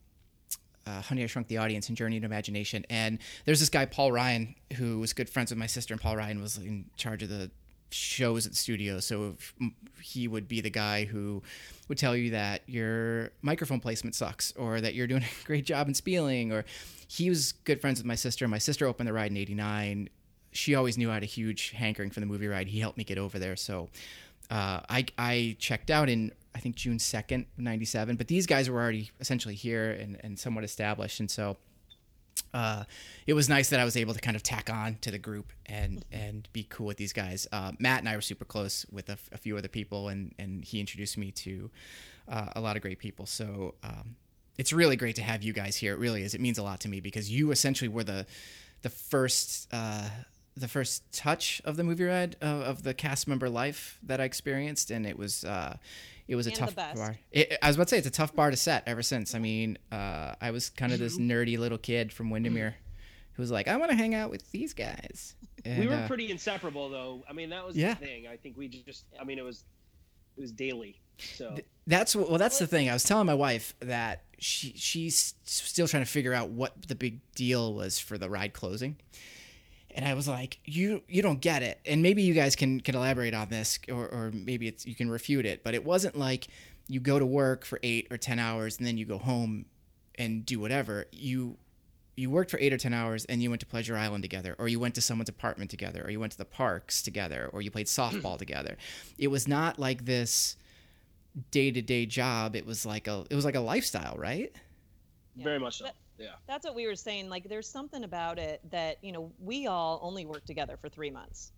uh, 0.86 1.02
Honey 1.02 1.24
I 1.24 1.28
Shrunk 1.28 1.48
the 1.48 1.58
Audience 1.58 1.88
and 1.88 1.98
Journey 1.98 2.20
to 2.20 2.26
Imagination, 2.26 2.86
and 2.90 3.20
there's 3.46 3.60
this 3.60 3.70
guy 3.70 3.86
Paul 3.86 4.12
Ryan 4.12 4.56
who 4.76 5.00
was 5.00 5.14
good 5.14 5.30
friends 5.30 5.52
with 5.52 5.58
my 5.58 5.68
sister, 5.68 5.94
and 5.94 6.02
Paul 6.02 6.18
Ryan 6.18 6.42
was 6.42 6.58
in 6.58 6.86
charge 6.98 7.24
of 7.24 7.30
the 7.30 7.50
shows 7.90 8.46
at 8.46 8.52
the 8.52 8.58
studio, 8.58 9.00
so 9.00 9.36
he 10.02 10.28
would 10.28 10.50
be 10.50 10.60
the 10.60 10.70
guy 10.70 11.06
who 11.06 11.42
would 11.88 11.98
tell 11.98 12.18
you 12.18 12.32
that 12.32 12.62
your 12.68 13.32
microphone 13.42 13.80
placement 13.80 14.16
sucks 14.16 14.52
or 14.58 14.82
that 14.82 14.94
you're 14.94 15.08
doing 15.08 15.24
a 15.44 15.46
great 15.46 15.64
job 15.64 15.88
in 15.88 15.94
spieling 15.94 16.52
or 16.52 16.66
he 17.08 17.30
was 17.30 17.54
good 17.64 17.80
friends 17.80 18.00
with 18.00 18.06
my 18.06 18.16
sister. 18.16 18.46
My 18.50 18.58
sister 18.58 18.86
opened 18.86 19.08
the 19.08 19.14
ride 19.14 19.32
in 19.32 19.38
89 19.38 20.10
she 20.58 20.76
always 20.76 20.98
knew 20.98 21.12
i 21.12 21.14
had 21.14 21.24
a 21.24 21.28
huge 21.28 21.72
hankering 21.72 22.10
for 22.10 22.20
the 22.20 22.26
movie 22.26 22.48
ride. 22.48 22.68
He 22.68 22.80
helped 22.80 22.98
me 22.98 23.04
get 23.04 23.18
over 23.18 23.38
there. 23.38 23.56
So 23.56 23.90
uh, 24.50 24.82
I, 24.90 25.06
I 25.18 25.56
checked 25.60 25.90
out 25.92 26.10
in 26.10 26.32
i 26.56 26.60
think 26.60 26.76
june 26.76 26.98
2nd 26.98 27.46
97 27.58 28.16
but 28.16 28.28
these 28.28 28.46
guys 28.46 28.70
were 28.70 28.80
already 28.80 29.12
essentially 29.20 29.56
here 29.56 29.92
and, 29.92 30.18
and 30.24 30.40
somewhat 30.40 30.64
established 30.64 31.20
and 31.20 31.30
so 31.30 31.58
uh, 32.54 32.84
it 33.26 33.34
was 33.34 33.50
nice 33.50 33.70
that 33.70 33.80
I 33.80 33.86
was 33.86 33.98
able 33.98 34.14
to 34.14 34.20
kind 34.20 34.36
of 34.36 34.44
tack 34.44 34.70
on 34.70 34.96
to 35.02 35.12
the 35.12 35.18
group 35.18 35.52
and 35.66 36.04
and 36.12 36.48
be 36.54 36.64
cool 36.64 36.88
with 36.88 36.98
these 36.98 37.14
guys. 37.14 37.48
Uh, 37.52 37.74
Matt 37.80 38.00
and 38.00 38.10
I 38.10 38.16
were 38.16 38.22
super 38.22 38.46
close 38.46 38.86
with 38.92 39.10
a, 39.10 39.14
f- 39.14 39.30
a 39.32 39.38
few 39.38 39.58
other 39.58 39.68
people, 39.68 40.08
and 40.08 40.34
and 40.40 40.64
he 40.64 40.80
introduced 40.80 41.18
me 41.18 41.32
to 41.32 41.70
uh, 42.28 42.50
a 42.56 42.62
lot 42.62 42.76
of 42.76 42.82
great 42.82 43.00
people. 43.00 43.26
So 43.26 43.76
um, 43.84 44.16
it's 44.58 44.74
really 44.74 44.96
great 44.96 45.16
to 45.18 45.22
have 45.22 45.44
you 45.44 45.54
guys 45.54 45.76
here. 45.76 45.94
It 45.94 46.00
really 46.00 46.24
is. 46.24 46.34
It 46.34 46.42
means 46.42 46.58
a 46.58 46.64
lot 46.64 46.80
to 46.82 46.90
me 46.90 47.00
because 47.00 47.30
you 47.30 47.52
essentially 47.52 47.90
were 47.90 48.04
the 48.04 48.26
the 48.82 48.90
first 48.90 49.68
uh, 49.72 50.10
the 50.60 50.68
first 50.68 51.12
touch 51.12 51.62
of 51.66 51.78
the 51.78 51.84
movie 51.84 52.06
ride 52.06 52.36
of, 52.42 52.62
of, 52.62 52.84
the 52.84 52.94
cast 52.94 53.28
member 53.28 53.50
life 53.50 54.00
that 54.04 54.20
I 54.20 54.24
experienced, 54.24 54.92
and 54.92 55.06
it 55.06 55.18
was 55.18 55.44
uh, 55.44 55.78
it 56.28 56.36
was 56.36 56.48
and 56.48 56.56
a 56.56 56.60
tough 56.60 56.76
bar. 56.76 57.18
It, 57.32 57.58
I 57.62 57.68
was 57.68 57.76
about 57.76 57.88
to 57.88 57.90
say 57.92 57.98
it's 58.00 58.08
a 58.08 58.12
tough 58.12 58.36
bar 58.36 58.52
to 58.52 58.58
set 58.58 58.84
ever 58.88 59.02
since. 59.02 59.36
I 59.36 59.40
mean, 59.40 59.78
uh, 59.92 60.36
I 60.42 60.52
was 60.52 60.70
kind 60.70 60.94
of 60.94 61.00
this 61.00 61.18
nerdy 61.18 61.58
little 61.58 61.78
kid 61.78 62.12
from 62.12 62.30
Windermere 62.30 62.76
who 63.38 63.44
was 63.44 63.52
like, 63.52 63.68
I 63.68 63.78
want 63.78 63.92
to 63.92 63.98
hang 63.98 64.16
out 64.16 64.32
with 64.32 64.50
these 64.52 64.74
guys. 64.74 65.36
And, 65.64 65.80
we 65.80 65.88
were 65.88 65.94
uh, 65.94 66.08
pretty 66.08 66.32
inseparable, 66.32 66.90
though. 66.90 67.24
I 67.30 67.34
mean, 67.34 67.52
that 67.52 67.66
was 67.66 67.78
yeah. 67.78 67.94
the 67.94 68.06
thing. 68.06 68.28
I 68.28 68.36
think 68.36 68.58
we 68.58 68.68
just, 68.68 69.06
I 69.20 69.24
mean, 69.24 69.38
it 69.38 69.44
was, 69.44 69.64
it 70.36 70.42
was 70.42 70.52
daily. 70.52 71.00
So 71.20 71.56
that's 71.88 72.16
well, 72.16 72.38
that's 72.38 72.60
the 72.60 72.68
thing. 72.68 72.90
I 72.90 72.94
was 72.94 73.04
telling 73.04 73.26
my 73.26 73.34
wife 73.34 73.74
that 73.80 74.24
she 74.38 74.74
she's 74.76 75.34
still 75.44 75.88
trying 75.88 76.04
to 76.04 76.10
figure 76.10 76.34
out 76.34 76.50
what 76.50 76.88
the 76.88 76.96
big 76.96 77.22
deal 77.34 77.74
was 77.74 77.98
for 77.98 78.20
the 78.20 78.30
ride 78.30 78.54
closing 78.54 78.98
and 79.98 80.06
I 80.06 80.14
was 80.14 80.28
like, 80.28 80.60
"You 80.64 81.02
you 81.10 81.24
don't 81.24 81.42
get 81.42 81.64
it." 81.64 81.80
And 81.86 82.04
maybe 82.04 82.22
you 82.22 82.36
guys 82.36 82.56
can 82.56 82.80
can 82.80 82.96
elaborate 82.96 83.34
on 83.34 83.50
this, 83.50 83.80
or 83.90 84.08
or 84.08 84.32
maybe 84.32 84.68
it's 84.68 84.86
you 84.86 84.94
can 84.94 85.10
refute 85.10 85.46
it. 85.46 85.64
But 85.64 85.74
it 85.74 85.84
wasn't 85.84 86.16
like 86.16 86.48
you 86.88 87.00
go 87.00 87.18
to 87.18 87.26
work 87.26 87.66
for 87.66 87.80
eight 87.82 88.08
or 88.12 88.18
ten 88.18 88.38
hours 88.38 88.78
and 88.78 88.88
then 88.88 88.98
you 88.98 89.06
go 89.06 89.18
home 89.18 89.66
and 90.16 90.46
do 90.46 90.60
whatever. 90.60 91.08
You 91.12 91.58
you 92.16 92.30
worked 92.30 92.52
for 92.52 92.60
eight 92.60 92.72
or 92.72 92.78
ten 92.78 92.94
hours 92.94 93.26
and 93.26 93.42
you 93.42 93.50
went 93.50 93.60
to 93.62 93.66
Pleasure 93.66 93.98
Island 93.98 94.24
together, 94.24 94.56
or 94.60 94.68
you 94.68 94.80
went 94.80 94.94
to 94.96 95.02
someone's 95.02 95.30
apartment 95.30 95.72
together, 95.72 96.04
or 96.04 96.12
you 96.12 96.20
went 96.20 96.32
to 96.34 96.38
the 96.38 96.46
parks 96.46 97.02
together, 97.02 97.50
or 97.52 97.64
you 97.64 97.72
played 97.72 97.88
mm. 97.88 98.22
softball 98.22 98.38
together. 98.38 98.78
It 99.18 99.30
was 99.30 99.48
not 99.48 99.80
like 99.80 100.06
this 100.06 100.58
day 101.50 101.72
to 101.72 101.82
day 101.82 102.06
job. 102.06 102.56
It 102.56 102.68
was 102.68 102.86
like 102.86 103.08
a 103.08 103.26
it 103.32 103.36
was 103.36 103.46
like 103.46 103.56
a 103.56 103.62
lifestyle, 103.62 104.16
right? 104.16 104.56
Yeah. 105.36 105.44
Very 105.44 105.60
much 105.60 105.80
so. 105.80 105.86
But- 105.86 105.96
yeah. 106.18 106.36
That's 106.48 106.66
what 106.66 106.76
we 106.76 106.88
were 106.88 106.96
saying 106.96 107.30
like 107.30 107.48
there's 107.48 107.70
something 107.70 108.04
about 108.04 108.40
it 108.40 108.62
that 108.72 108.98
you 109.04 109.12
know 109.12 109.32
we 109.40 109.68
all 109.68 110.00
only 110.02 110.26
worked 110.26 110.48
together 110.48 110.78
for 110.78 110.90
three 110.90 111.12
months 111.12 111.52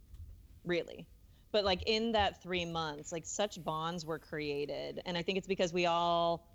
really. 0.65 1.07
But 1.51 1.65
like 1.65 1.83
in 1.87 2.11
that 2.11 2.43
three 2.43 2.65
months 2.65 3.11
like 3.11 3.25
such 3.25 3.63
bonds 3.63 4.05
were 4.05 4.19
created. 4.19 5.01
And 5.05 5.17
i 5.17 5.21
think 5.21 5.37
it's 5.37 5.47
because 5.47 5.73
we 5.73 5.85
all 5.85 6.45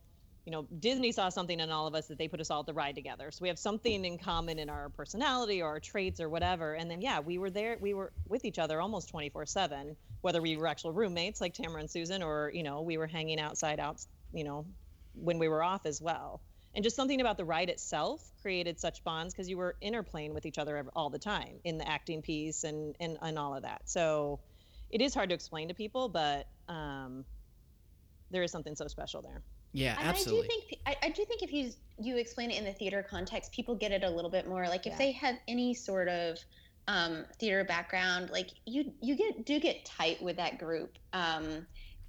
you 0.44 0.52
know 0.52 0.66
disney 0.78 1.10
saw 1.10 1.30
something 1.30 1.58
in 1.58 1.70
all 1.70 1.86
of 1.86 1.94
us 1.94 2.06
that 2.08 2.18
they 2.18 2.28
put 2.28 2.40
us 2.40 2.50
all 2.50 2.60
at 2.60 2.66
the 2.66 2.74
ride 2.74 2.94
together. 2.94 3.30
So 3.30 3.42
we 3.42 3.48
have 3.48 3.58
something 3.58 4.04
in 4.04 4.18
common 4.18 4.58
in 4.58 4.68
our 4.68 4.90
personality 4.90 5.62
or 5.62 5.68
our 5.68 5.80
traits 5.80 6.20
or 6.20 6.28
whatever. 6.28 6.74
And 6.74 6.90
then 6.90 7.00
yeah 7.00 7.20
we 7.20 7.38
were 7.38 7.50
there 7.50 7.78
we 7.80 7.94
were 7.94 8.12
with 8.28 8.44
each 8.44 8.58
other 8.58 8.80
almost 8.80 9.08
24 9.08 9.46
7 9.46 9.96
whether 10.20 10.40
we 10.42 10.56
were 10.56 10.66
actual 10.66 10.92
roommates 10.92 11.40
like 11.40 11.52
tamara 11.54 11.80
and 11.80 11.90
susan 11.90 12.22
or 12.22 12.50
you 12.54 12.62
know 12.62 12.82
we 12.82 12.96
were 12.96 13.06
hanging 13.06 13.38
outside 13.38 13.78
out 13.78 14.00
you 14.32 14.44
know 14.44 14.66
when 15.14 15.38
we 15.38 15.48
were 15.48 15.62
off 15.62 15.86
as 15.86 16.00
well 16.00 16.40
and 16.74 16.82
just 16.82 16.96
something 16.96 17.20
about 17.20 17.36
the 17.36 17.44
ride 17.44 17.68
itself 17.68 18.22
created 18.42 18.78
such 18.78 19.02
bonds 19.04 19.32
because 19.32 19.48
you 19.48 19.56
were 19.56 19.76
interplaying 19.82 20.34
with 20.34 20.44
each 20.44 20.58
other 20.58 20.84
all 20.94 21.08
the 21.08 21.18
time 21.18 21.54
in 21.64 21.78
the 21.78 21.88
acting 21.88 22.22
piece 22.22 22.64
and 22.64 22.96
and, 23.00 23.16
and 23.22 23.38
all 23.38 23.54
of 23.54 23.62
that. 23.62 23.82
So 23.84 24.40
it 24.90 25.00
is 25.00 25.14
hard 25.14 25.28
to 25.30 25.34
explain 25.34 25.68
to 25.68 25.74
people 25.74 26.08
but 26.08 26.46
um, 26.68 27.24
there 28.30 28.42
is 28.42 28.50
something 28.50 28.74
so 28.74 28.88
special 28.88 29.22
there. 29.22 29.42
Yeah 29.72 29.96
absolutely 29.98 30.46
I, 30.46 30.48
do 30.48 30.48
think 30.48 30.80
I, 30.86 30.96
I, 31.06 31.08
do 31.10 31.24
think 31.24 31.42
if 31.42 31.52
you 31.52 31.70
you 31.98 32.16
explain 32.16 32.50
it 32.50 32.58
in 32.58 32.64
the 32.64 32.72
theater 32.72 33.04
context 33.08 33.52
people 33.52 33.74
get 33.74 33.92
it 33.92 34.04
a 34.04 34.10
little 34.10 34.30
bit 34.30 34.48
more. 34.48 34.68
Like 34.68 34.86
if 34.86 34.92
yeah. 34.92 34.98
they 34.98 35.12
have 35.12 35.36
any 35.48 35.74
sort 35.74 36.08
of 36.08 36.38
um, 36.86 37.24
theater 37.40 37.64
background 37.64 38.30
like 38.30 38.50
you 38.66 38.92
you 39.00 39.16
get 39.16 39.46
do 39.46 39.58
get 39.58 39.84
tight 39.84 40.22
with 40.22 40.36
that 40.36 40.58
group. 40.58 40.98
Um, 41.12 41.66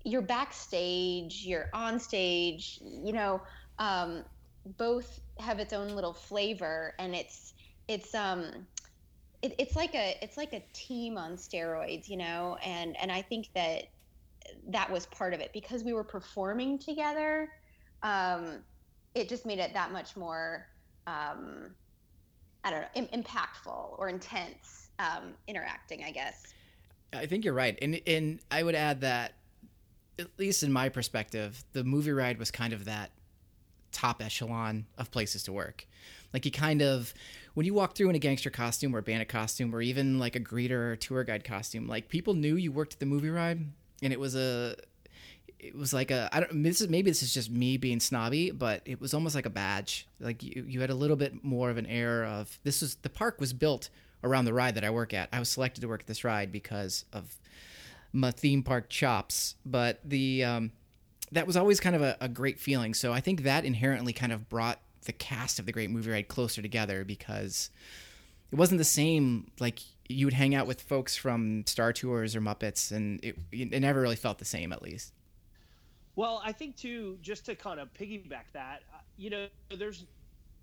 you're 0.08 0.22
backstage 0.22 1.44
you're 1.46 1.68
on 1.74 2.00
stage 2.00 2.80
you 2.84 3.12
know 3.12 3.42
um, 3.80 4.24
both 4.78 5.20
have 5.40 5.60
its 5.60 5.74
own 5.74 5.90
little 5.90 6.14
flavor 6.14 6.94
and 7.00 7.16
it's 7.16 7.54
it's 7.88 8.16
um 8.16 8.66
it, 9.42 9.54
it's 9.60 9.76
like 9.76 9.94
a 9.94 10.18
it's 10.22 10.38
like 10.38 10.54
a 10.54 10.64
team 10.74 11.18
on 11.18 11.36
steroids 11.36 12.10
you 12.10 12.18
know? 12.18 12.58
And 12.64 12.96
and 13.00 13.12
i 13.12 13.22
think 13.22 13.50
that 13.54 13.84
that 14.70 14.92
was 14.92 15.08
part 15.08 15.34
of 15.34 15.40
it. 15.40 15.52
Because 15.54 15.84
we 15.84 15.94
were 15.94 16.04
performing 16.04 16.80
together 16.80 17.50
um 18.04 18.64
it 19.14 19.30
just 19.30 19.46
made 19.46 19.60
it 19.60 19.74
that 19.74 19.92
much 19.92 20.16
more 20.16 20.68
um 21.08 21.72
i 22.64 22.70
don't 22.72 22.82
know 22.82 22.88
Im- 22.96 23.24
impactful 23.24 23.98
or 23.98 24.10
intense 24.10 24.90
um 25.00 25.34
interacting 25.48 26.04
i 26.04 26.12
guess. 26.12 26.54
I 27.14 27.28
think 27.28 27.46
you're 27.46 27.54
right. 27.54 27.78
And 27.82 28.02
and 28.08 28.40
i 28.52 28.64
would 28.64 28.76
add 28.76 29.02
that 29.02 29.34
at 30.18 30.28
least 30.38 30.64
in 30.64 30.72
my 30.72 30.90
perspective 30.90 31.64
the 31.74 31.84
movie 31.84 32.12
ride 32.12 32.40
was 32.40 32.52
kind 32.52 32.74
of 32.74 32.86
that 32.86 33.12
top 33.96 34.22
echelon 34.22 34.86
of 34.98 35.10
places 35.10 35.44
to 35.44 35.54
work. 35.54 35.88
Like 36.34 36.46
you 36.46 36.52
kind 36.52 36.82
of 36.82 37.14
when 37.54 37.66
you 37.66 37.74
walk 37.74 37.96
through 37.96 38.10
in 38.10 38.16
a 38.16 38.20
gangster 38.20 38.50
costume 38.50 38.94
or 38.94 39.00
a 39.00 39.02
bandit 39.02 39.30
costume 39.30 39.74
or 39.74 39.82
even 39.82 40.20
like 40.20 40.36
a 40.36 40.40
greeter 40.40 40.92
or 40.92 40.96
tour 40.98 41.24
guide 41.24 41.46
costume, 41.46 41.88
like 41.88 42.10
people 42.10 42.34
knew 42.34 42.58
you 42.58 42.74
worked 42.74 42.94
at 42.94 43.00
the 43.00 43.06
movie 43.06 43.30
ride 43.30 43.66
and 44.04 44.12
it 44.12 44.20
was 44.20 44.36
a 44.36 44.76
it 45.58 45.74
was 45.74 45.94
like 45.94 46.12
a 46.12 46.30
I 46.34 46.42
don't 46.42 46.62
this 46.62 46.82
is 46.82 46.90
maybe 46.90 47.10
this 47.10 47.24
is 47.24 47.34
just 47.34 47.50
me 47.50 47.78
being 47.78 48.02
snobby, 48.02 48.52
but 48.52 48.82
it 48.86 49.00
was 49.00 49.14
almost 49.14 49.34
like 49.34 49.46
a 49.46 49.50
badge. 49.50 50.08
Like 50.20 50.44
you 50.44 50.66
you 50.68 50.82
had 50.82 50.90
a 50.90 50.96
little 50.96 51.16
bit 51.16 51.42
more 51.44 51.70
of 51.70 51.78
an 51.78 51.86
air 51.86 52.26
of 52.26 52.60
this 52.64 52.82
was 52.82 52.96
the 52.96 53.10
park 53.10 53.40
was 53.40 53.54
built 53.54 53.90
around 54.22 54.44
the 54.44 54.54
ride 54.54 54.76
that 54.76 54.84
I 54.84 54.90
work 54.90 55.14
at. 55.14 55.30
I 55.32 55.40
was 55.40 55.50
selected 55.50 55.82
to 55.82 55.88
work 55.88 56.02
at 56.02 56.08
this 56.08 56.26
ride 56.26 56.52
because 56.52 57.06
of 57.14 57.38
my 58.12 58.32
theme 58.32 58.62
park 58.62 58.90
chops, 58.90 59.56
but 59.66 60.02
the 60.04 60.44
um 60.44 60.72
that 61.32 61.48
was 61.48 61.58
always 61.58 61.80
kind 61.80 61.96
of 61.96 62.02
a, 62.02 62.18
a 62.22 62.30
great 62.30 62.60
feeling. 62.60 62.94
So 62.94 63.14
I 63.14 63.20
think 63.20 63.44
that 63.44 63.66
inherently 63.66 64.14
kind 64.14 64.32
of 64.32 64.50
brought 64.50 64.80
the 65.06 65.14
cast 65.14 65.60
of 65.60 65.66
the 65.66 65.72
Great 65.72 65.90
Movie 65.90 66.12
Ride 66.12 66.28
closer 66.28 66.62
together 66.62 67.04
because 67.04 67.70
it 68.52 68.56
wasn't 68.56 68.78
the 68.78 68.84
same 68.84 69.52
like 69.60 69.80
you 70.08 70.26
would 70.26 70.34
hang 70.34 70.54
out 70.54 70.68
with 70.68 70.82
folks 70.82 71.16
from 71.16 71.66
Star 71.66 71.92
Tours 71.92 72.36
or 72.36 72.42
Muppets, 72.42 72.92
and 72.92 73.24
it, 73.24 73.38
it 73.52 73.82
never 73.82 74.02
really 74.02 74.16
felt 74.16 74.38
the 74.38 74.46
same, 74.46 74.72
at 74.72 74.82
least. 74.82 75.14
Well, 76.16 76.42
I 76.44 76.52
think 76.52 76.78
too, 76.78 77.18
just 77.22 77.46
to 77.48 77.56
kind 77.56 77.80
of 77.80 77.94
piggyback 77.94 78.52
that, 78.54 78.84
uh, 78.94 79.00
you 79.18 79.30
know, 79.30 79.48
there's 79.78 80.06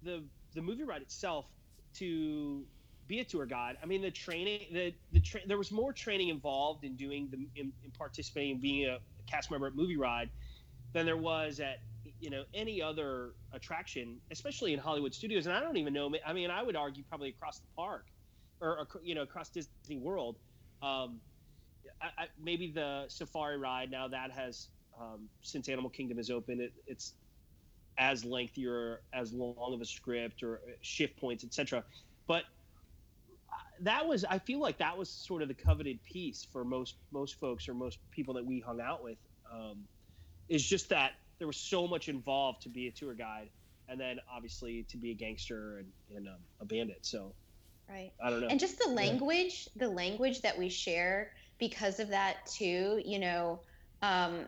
the 0.03 0.23
the 0.55 0.63
movie 0.63 0.85
ride 0.85 1.03
itself 1.03 1.47
to 1.95 2.65
be 3.09 3.21
a 3.21 3.25
tour 3.25 3.47
guide. 3.47 3.77
I 3.83 3.87
mean, 3.87 4.01
the 4.01 4.11
training, 4.11 4.67
the 4.73 4.95
the 5.13 5.21
tra- 5.21 5.47
there 5.47 5.59
was 5.59 5.73
more 5.73 5.93
training 5.93 6.29
involved 6.29 6.85
in 6.85 6.95
doing 6.95 7.29
the 7.31 7.61
in, 7.61 7.73
in 7.85 7.91
participating, 7.91 8.59
being 8.59 8.89
a 8.89 8.99
cast 9.27 9.51
member 9.51 9.67
at 9.67 9.75
movie 9.75 9.97
ride 9.97 10.31
than 10.93 11.07
there 11.07 11.17
was 11.17 11.61
at 11.61 11.81
you 12.21 12.31
know 12.31 12.45
any 12.55 12.81
other 12.81 13.33
attraction, 13.53 14.19
especially 14.31 14.73
in 14.73 14.79
Hollywood 14.79 15.15
studios. 15.15 15.47
And 15.47 15.55
I 15.55 15.61
don't 15.61 15.77
even 15.77 15.93
know. 15.93 16.13
I 16.27 16.33
mean, 16.33 16.51
I 16.51 16.63
would 16.63 16.77
argue 16.77 17.03
probably 17.09 17.31
across 17.31 17.59
the 17.59 17.67
park, 17.77 18.07
or 18.61 18.87
you 19.03 19.15
know 19.15 19.23
across 19.23 19.49
Disney 19.49 19.99
World. 19.99 20.37
Um, 20.83 21.21
I, 22.01 22.23
I, 22.23 22.27
maybe 22.43 22.71
the 22.71 23.05
Safari 23.09 23.59
ride 23.59 23.91
now 23.91 24.09
that 24.09 24.31
has 24.31 24.69
um, 25.01 25.29
since 25.43 25.69
Animal 25.69 25.91
Kingdom 25.91 26.19
is 26.19 26.31
open, 26.31 26.61
it, 26.61 26.73
it's 26.87 27.15
as 27.99 28.25
lengthy 28.25 28.67
or 28.67 29.03
as 29.13 29.33
long 29.33 29.75
of 29.75 29.81
a 29.81 29.85
script 29.85 30.43
or 30.43 30.61
shift 30.81 31.17
points, 31.21 31.45
etc. 31.45 31.85
But 32.27 32.45
uh, 33.51 33.57
that 33.81 34.07
was 34.07 34.25
I 34.25 34.39
feel 34.39 34.61
like 34.61 34.79
that 34.79 34.97
was 34.97 35.09
sort 35.09 35.43
of 35.43 35.49
the 35.49 35.55
coveted 35.55 36.03
piece 36.05 36.47
for 36.51 36.65
most 36.65 36.97
most 37.11 37.39
folks 37.41 37.69
or 37.69 37.75
most 37.75 37.99
people 38.11 38.35
that 38.35 38.45
we 38.45 38.61
hung 38.61 38.81
out 38.81 39.03
with. 39.03 39.19
Um, 39.53 39.85
is 40.49 40.65
just 40.65 40.89
that 40.91 41.13
there 41.39 41.47
was 41.47 41.57
so 41.57 41.87
much 41.87 42.09
involved 42.09 42.63
to 42.63 42.69
be 42.69 42.87
a 42.89 42.91
tour 42.91 43.15
guide, 43.15 43.49
and 43.89 44.01
then 44.01 44.21
obviously 44.33 44.85
to 44.85 44.97
be 44.97 45.11
a 45.11 45.15
gangster 45.15 45.79
and, 45.79 46.17
and 46.17 46.29
um, 46.29 46.35
a 46.61 46.65
bandit. 46.65 46.99
So 47.03 47.33
right, 47.89 48.13
I 48.23 48.31
don't 48.31 48.41
know. 48.41 48.49
And 48.49 48.61
just 48.61 48.79
the 48.79 48.89
language, 48.89 49.69
yeah. 49.75 49.87
the 49.87 49.93
language 49.93 50.41
that 50.43 50.57
we 50.57 50.69
share 50.69 51.33
because 51.59 52.01
of 52.01 52.09
that 52.09 52.47
too. 52.47 53.03
You 53.05 53.19
know, 53.19 53.61
um, 54.03 54.47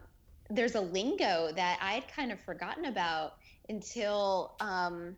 there's 0.50 0.74
a 0.74 0.80
lingo 0.80 1.50
that 1.54 1.78
I'd 1.80 2.06
kind 2.08 2.30
of 2.32 2.40
forgotten 2.40 2.86
about 2.86 3.34
until 3.68 4.54
um, 4.60 5.16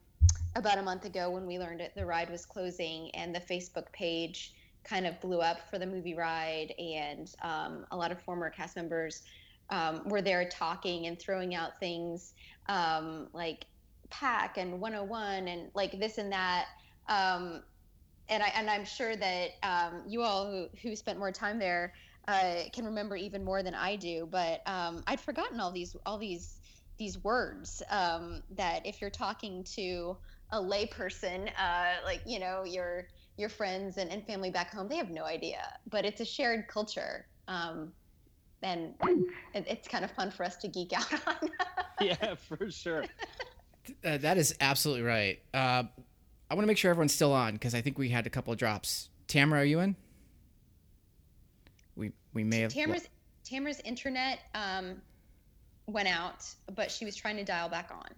about 0.55 0.79
a 0.79 0.83
month 0.83 1.05
ago 1.05 1.31
when 1.31 1.47
we 1.47 1.59
learned 1.59 1.81
it. 1.81 1.93
the 1.95 2.07
ride 2.07 2.31
was 2.31 2.47
closing 2.47 3.11
and 3.15 3.35
the 3.35 3.41
Facebook 3.41 3.93
page 3.93 4.55
kind 4.85 5.07
of 5.07 5.21
blew 5.21 5.41
up 5.41 5.69
for 5.69 5.79
the 5.79 5.87
movie 5.87 6.15
ride 6.15 6.73
and 6.79 7.35
um, 7.43 7.85
a 7.91 7.97
lot 7.97 8.12
of 8.12 8.21
former 8.23 8.49
cast 8.49 8.77
members 8.77 9.23
um, 9.70 10.09
were 10.09 10.22
there 10.22 10.48
talking 10.48 11.07
and 11.07 11.18
throwing 11.18 11.55
out 11.55 11.79
things 11.81 12.35
um, 12.68 13.29
like 13.33 13.66
pack 14.11 14.59
and 14.59 14.81
101 14.81 15.48
and 15.48 15.70
like 15.74 15.98
this 15.98 16.18
and 16.18 16.33
that 16.33 16.66
um, 17.09 17.62
and 18.29 18.42
I 18.42 18.48
and 18.57 18.68
I'm 18.68 18.85
sure 18.85 19.16
that 19.16 19.50
um, 19.62 20.02
you 20.07 20.22
all 20.22 20.50
who 20.50 20.66
who 20.83 20.96
spent 20.96 21.18
more 21.18 21.33
time 21.33 21.59
there 21.59 21.92
uh, 22.29 22.62
can 22.72 22.85
remember 22.85 23.16
even 23.16 23.44
more 23.44 23.62
than 23.62 23.74
I 23.74 23.96
do. 23.96 24.29
But 24.31 24.61
um, 24.66 25.02
I'd 25.07 25.20
forgotten 25.20 25.61
all 25.61 25.70
these 25.70 25.96
all 26.05 26.18
these 26.18 26.61
these 26.98 27.22
words 27.22 27.83
um, 27.90 28.42
that 28.57 28.85
if 28.87 29.00
you're 29.00 29.11
talking 29.11 29.64
to 29.74 30.16
a 30.52 30.59
layperson, 30.59 31.50
uh, 31.59 31.94
like 32.05 32.22
you 32.26 32.38
know 32.38 32.64
your 32.64 33.07
your 33.37 33.48
friends 33.48 33.98
and, 33.98 34.11
and 34.11 34.26
family 34.26 34.50
back 34.50 34.72
home, 34.72 34.88
they 34.88 34.96
have 34.96 35.11
no 35.11 35.24
idea. 35.24 35.62
But 35.88 36.05
it's 36.05 36.20
a 36.20 36.24
shared 36.24 36.68
culture, 36.68 37.26
um, 37.48 37.92
and 38.62 38.95
it's 39.55 39.88
kind 39.88 40.05
of 40.05 40.11
fun 40.12 40.31
for 40.31 40.45
us 40.45 40.57
to 40.57 40.69
geek 40.69 40.92
out 40.92 41.12
on. 41.27 41.51
yeah, 42.01 42.35
for 42.35 42.71
sure. 42.71 43.05
Uh, 44.05 44.16
that 44.19 44.38
is 44.38 44.55
absolutely 44.61 45.03
right. 45.05 45.40
Uh, 45.55 45.85
I 46.51 46.55
want 46.55 46.62
to 46.62 46.66
make 46.66 46.79
sure 46.79 46.90
everyone's 46.90 47.14
still 47.14 47.33
on 47.33 47.55
because 47.55 47.75
I 47.75 47.81
think 47.81 47.99
we 47.99 48.09
had 48.09 48.27
a 48.27 48.31
couple 48.31 48.53
of 48.53 48.59
drops. 48.59 49.09
Tamara, 49.29 49.62
are 49.62 49.64
you 49.64 49.81
in? 49.81 49.97
We 51.97 52.12
we 52.35 52.45
may 52.45 52.61
have. 52.61 52.73
Tamara's 52.73 53.09
Tamara's 53.45 53.81
internet 53.85 54.40
um, 54.55 55.01
went 55.87 56.09
out, 56.09 56.45
but 56.75 56.90
she 56.90 57.05
was 57.05 57.16
trying 57.16 57.37
to 57.37 57.45
dial 57.45 57.69
back 57.69 57.90
on. 57.92 58.09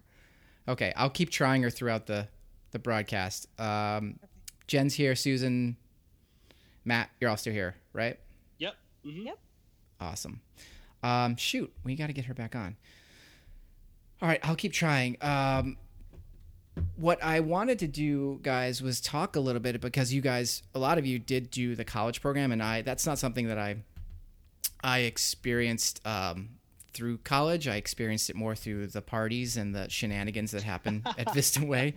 Okay, 0.67 0.93
I'll 0.95 1.09
keep 1.09 1.29
trying 1.29 1.63
her 1.63 1.69
throughout 1.69 2.05
the 2.05 2.27
the 2.71 2.79
broadcast. 2.79 3.47
Um, 3.59 4.19
okay. 4.23 4.31
Jen's 4.67 4.93
here. 4.93 5.15
Susan, 5.15 5.77
Matt, 6.85 7.09
you're 7.19 7.29
all 7.29 7.37
still 7.37 7.53
here, 7.53 7.75
right? 7.93 8.19
Yep. 8.59 8.75
Mm-hmm. 9.05 9.27
Yep. 9.27 9.39
Awesome. 9.99 10.41
Um, 11.03 11.35
shoot, 11.35 11.71
we 11.83 11.95
got 11.95 12.07
to 12.07 12.13
get 12.13 12.25
her 12.25 12.33
back 12.33 12.55
on. 12.55 12.75
All 14.21 14.27
right, 14.27 14.39
I'll 14.43 14.55
keep 14.55 14.73
trying. 14.73 15.17
Um, 15.21 15.77
what 16.95 17.21
I 17.23 17.39
wanted 17.39 17.79
to 17.79 17.87
do, 17.87 18.39
guys, 18.41 18.81
was 18.81 19.01
talk 19.01 19.35
a 19.35 19.39
little 19.39 19.61
bit 19.61 19.79
because 19.81 20.13
you 20.13 20.21
guys, 20.21 20.63
a 20.75 20.79
lot 20.79 20.97
of 20.97 21.05
you 21.05 21.19
did 21.19 21.51
do 21.51 21.75
the 21.75 21.85
college 21.85 22.21
program, 22.21 22.51
and 22.51 22.61
I 22.61 22.81
that's 22.81 23.05
not 23.05 23.17
something 23.17 23.47
that 23.47 23.57
I 23.57 23.77
I 24.83 24.99
experienced 24.99 26.05
um, 26.05 26.49
through 26.93 27.19
college. 27.19 27.67
I 27.67 27.75
experienced 27.75 28.29
it 28.29 28.35
more 28.35 28.55
through 28.55 28.87
the 28.87 29.01
parties 29.01 29.57
and 29.57 29.73
the 29.73 29.89
shenanigans 29.89 30.51
that 30.51 30.63
happen 30.63 31.03
at 31.17 31.33
Vista 31.33 31.65
Way 31.65 31.95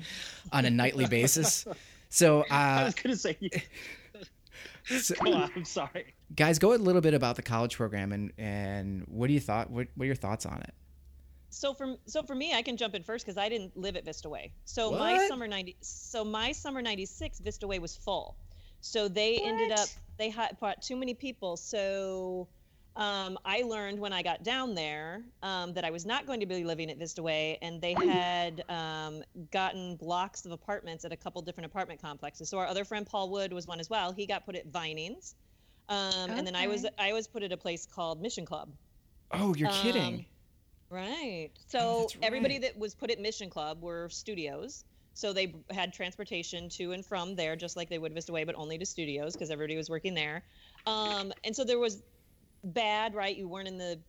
on 0.52 0.64
a 0.64 0.70
nightly 0.70 1.06
basis. 1.06 1.66
So 2.08 2.42
uh, 2.42 2.44
I 2.50 2.84
was 2.84 2.94
gonna 2.94 3.16
say. 3.16 3.36
so, 5.00 5.14
on, 5.26 5.50
I'm 5.56 5.64
sorry, 5.64 6.14
guys. 6.34 6.58
Go 6.58 6.74
a 6.74 6.76
little 6.76 7.00
bit 7.00 7.14
about 7.14 7.36
the 7.36 7.42
college 7.42 7.76
program 7.76 8.12
and 8.12 8.32
and 8.38 9.04
what 9.06 9.28
do 9.28 9.32
you 9.32 9.40
thought? 9.40 9.70
What 9.70 9.88
what 9.94 10.04
are 10.04 10.06
your 10.06 10.14
thoughts 10.14 10.46
on 10.46 10.60
it? 10.62 10.74
so 11.52 11.74
for 11.74 11.96
so 12.06 12.22
for 12.22 12.34
me, 12.34 12.54
I 12.54 12.62
can 12.62 12.76
jump 12.76 12.94
in 12.94 13.02
first 13.02 13.26
because 13.26 13.36
I 13.36 13.48
didn't 13.48 13.76
live 13.76 13.94
at 13.96 14.04
Vista 14.04 14.28
Way. 14.28 14.52
So 14.64 14.90
what? 14.90 15.00
my 15.00 15.28
summer 15.28 15.46
ninety 15.46 15.76
so 15.80 16.24
my 16.24 16.50
summer 16.50 16.80
ninety 16.80 17.06
six 17.06 17.38
Vista 17.40 17.66
Way 17.66 17.78
was 17.78 17.94
full. 17.94 18.36
So 18.80 19.06
they 19.06 19.34
what? 19.34 19.48
ended 19.48 19.72
up 19.72 19.88
they 20.16 20.30
had 20.30 20.58
brought 20.58 20.82
too 20.82 20.96
many 20.96 21.14
people. 21.14 21.56
So 21.56 22.48
um, 22.96 23.38
I 23.44 23.62
learned 23.62 23.98
when 23.98 24.12
I 24.12 24.22
got 24.22 24.42
down 24.42 24.74
there 24.74 25.22
um, 25.42 25.72
that 25.74 25.84
I 25.84 25.90
was 25.90 26.04
not 26.04 26.26
going 26.26 26.40
to 26.40 26.46
be 26.46 26.64
living 26.64 26.90
at 26.90 26.98
Vista 26.98 27.22
Way, 27.22 27.58
and 27.62 27.80
they 27.80 27.92
had 28.06 28.64
um, 28.68 29.22
gotten 29.50 29.96
blocks 29.96 30.44
of 30.46 30.52
apartments 30.52 31.04
at 31.04 31.12
a 31.12 31.16
couple 31.16 31.40
different 31.42 31.66
apartment 31.66 32.00
complexes. 32.00 32.48
So 32.48 32.58
our 32.58 32.66
other 32.66 32.84
friend 32.84 33.06
Paul 33.06 33.30
Wood 33.30 33.52
was 33.52 33.66
one 33.66 33.80
as 33.80 33.88
well. 33.90 34.12
He 34.12 34.26
got 34.26 34.44
put 34.44 34.56
at 34.56 34.66
Vinings, 34.66 35.34
okay. 35.90 36.22
Um, 36.22 36.30
and 36.30 36.46
then 36.46 36.56
I 36.56 36.66
was 36.66 36.86
I 36.98 37.12
was 37.12 37.26
put 37.26 37.42
at 37.42 37.52
a 37.52 37.56
place 37.56 37.86
called 37.86 38.20
Mission 38.20 38.46
Club. 38.46 38.70
Oh, 39.30 39.54
you're 39.54 39.70
kidding! 39.70 40.14
Um, 40.14 40.24
Right. 40.92 41.48
So 41.68 41.78
oh, 41.80 42.00
right. 42.02 42.18
everybody 42.20 42.58
that 42.58 42.76
was 42.76 42.94
put 42.94 43.10
at 43.10 43.18
Mission 43.18 43.48
Club 43.48 43.80
were 43.80 44.10
studios. 44.10 44.84
So 45.14 45.32
they 45.32 45.54
had 45.70 45.94
transportation 45.94 46.68
to 46.70 46.92
and 46.92 47.04
from 47.04 47.34
there, 47.34 47.56
just 47.56 47.78
like 47.78 47.88
they 47.88 47.98
would 47.98 48.12
Vista 48.12 48.30
Way, 48.30 48.44
but 48.44 48.54
only 48.56 48.76
to 48.76 48.84
studios 48.84 49.32
because 49.32 49.50
everybody 49.50 49.78
was 49.78 49.88
working 49.88 50.12
there. 50.12 50.44
Um, 50.86 51.32
and 51.44 51.56
so 51.56 51.64
there 51.64 51.78
was 51.78 52.02
bad, 52.62 53.14
right? 53.14 53.34
You 53.34 53.48
weren't 53.48 53.68
in 53.68 53.78
the 53.78 54.00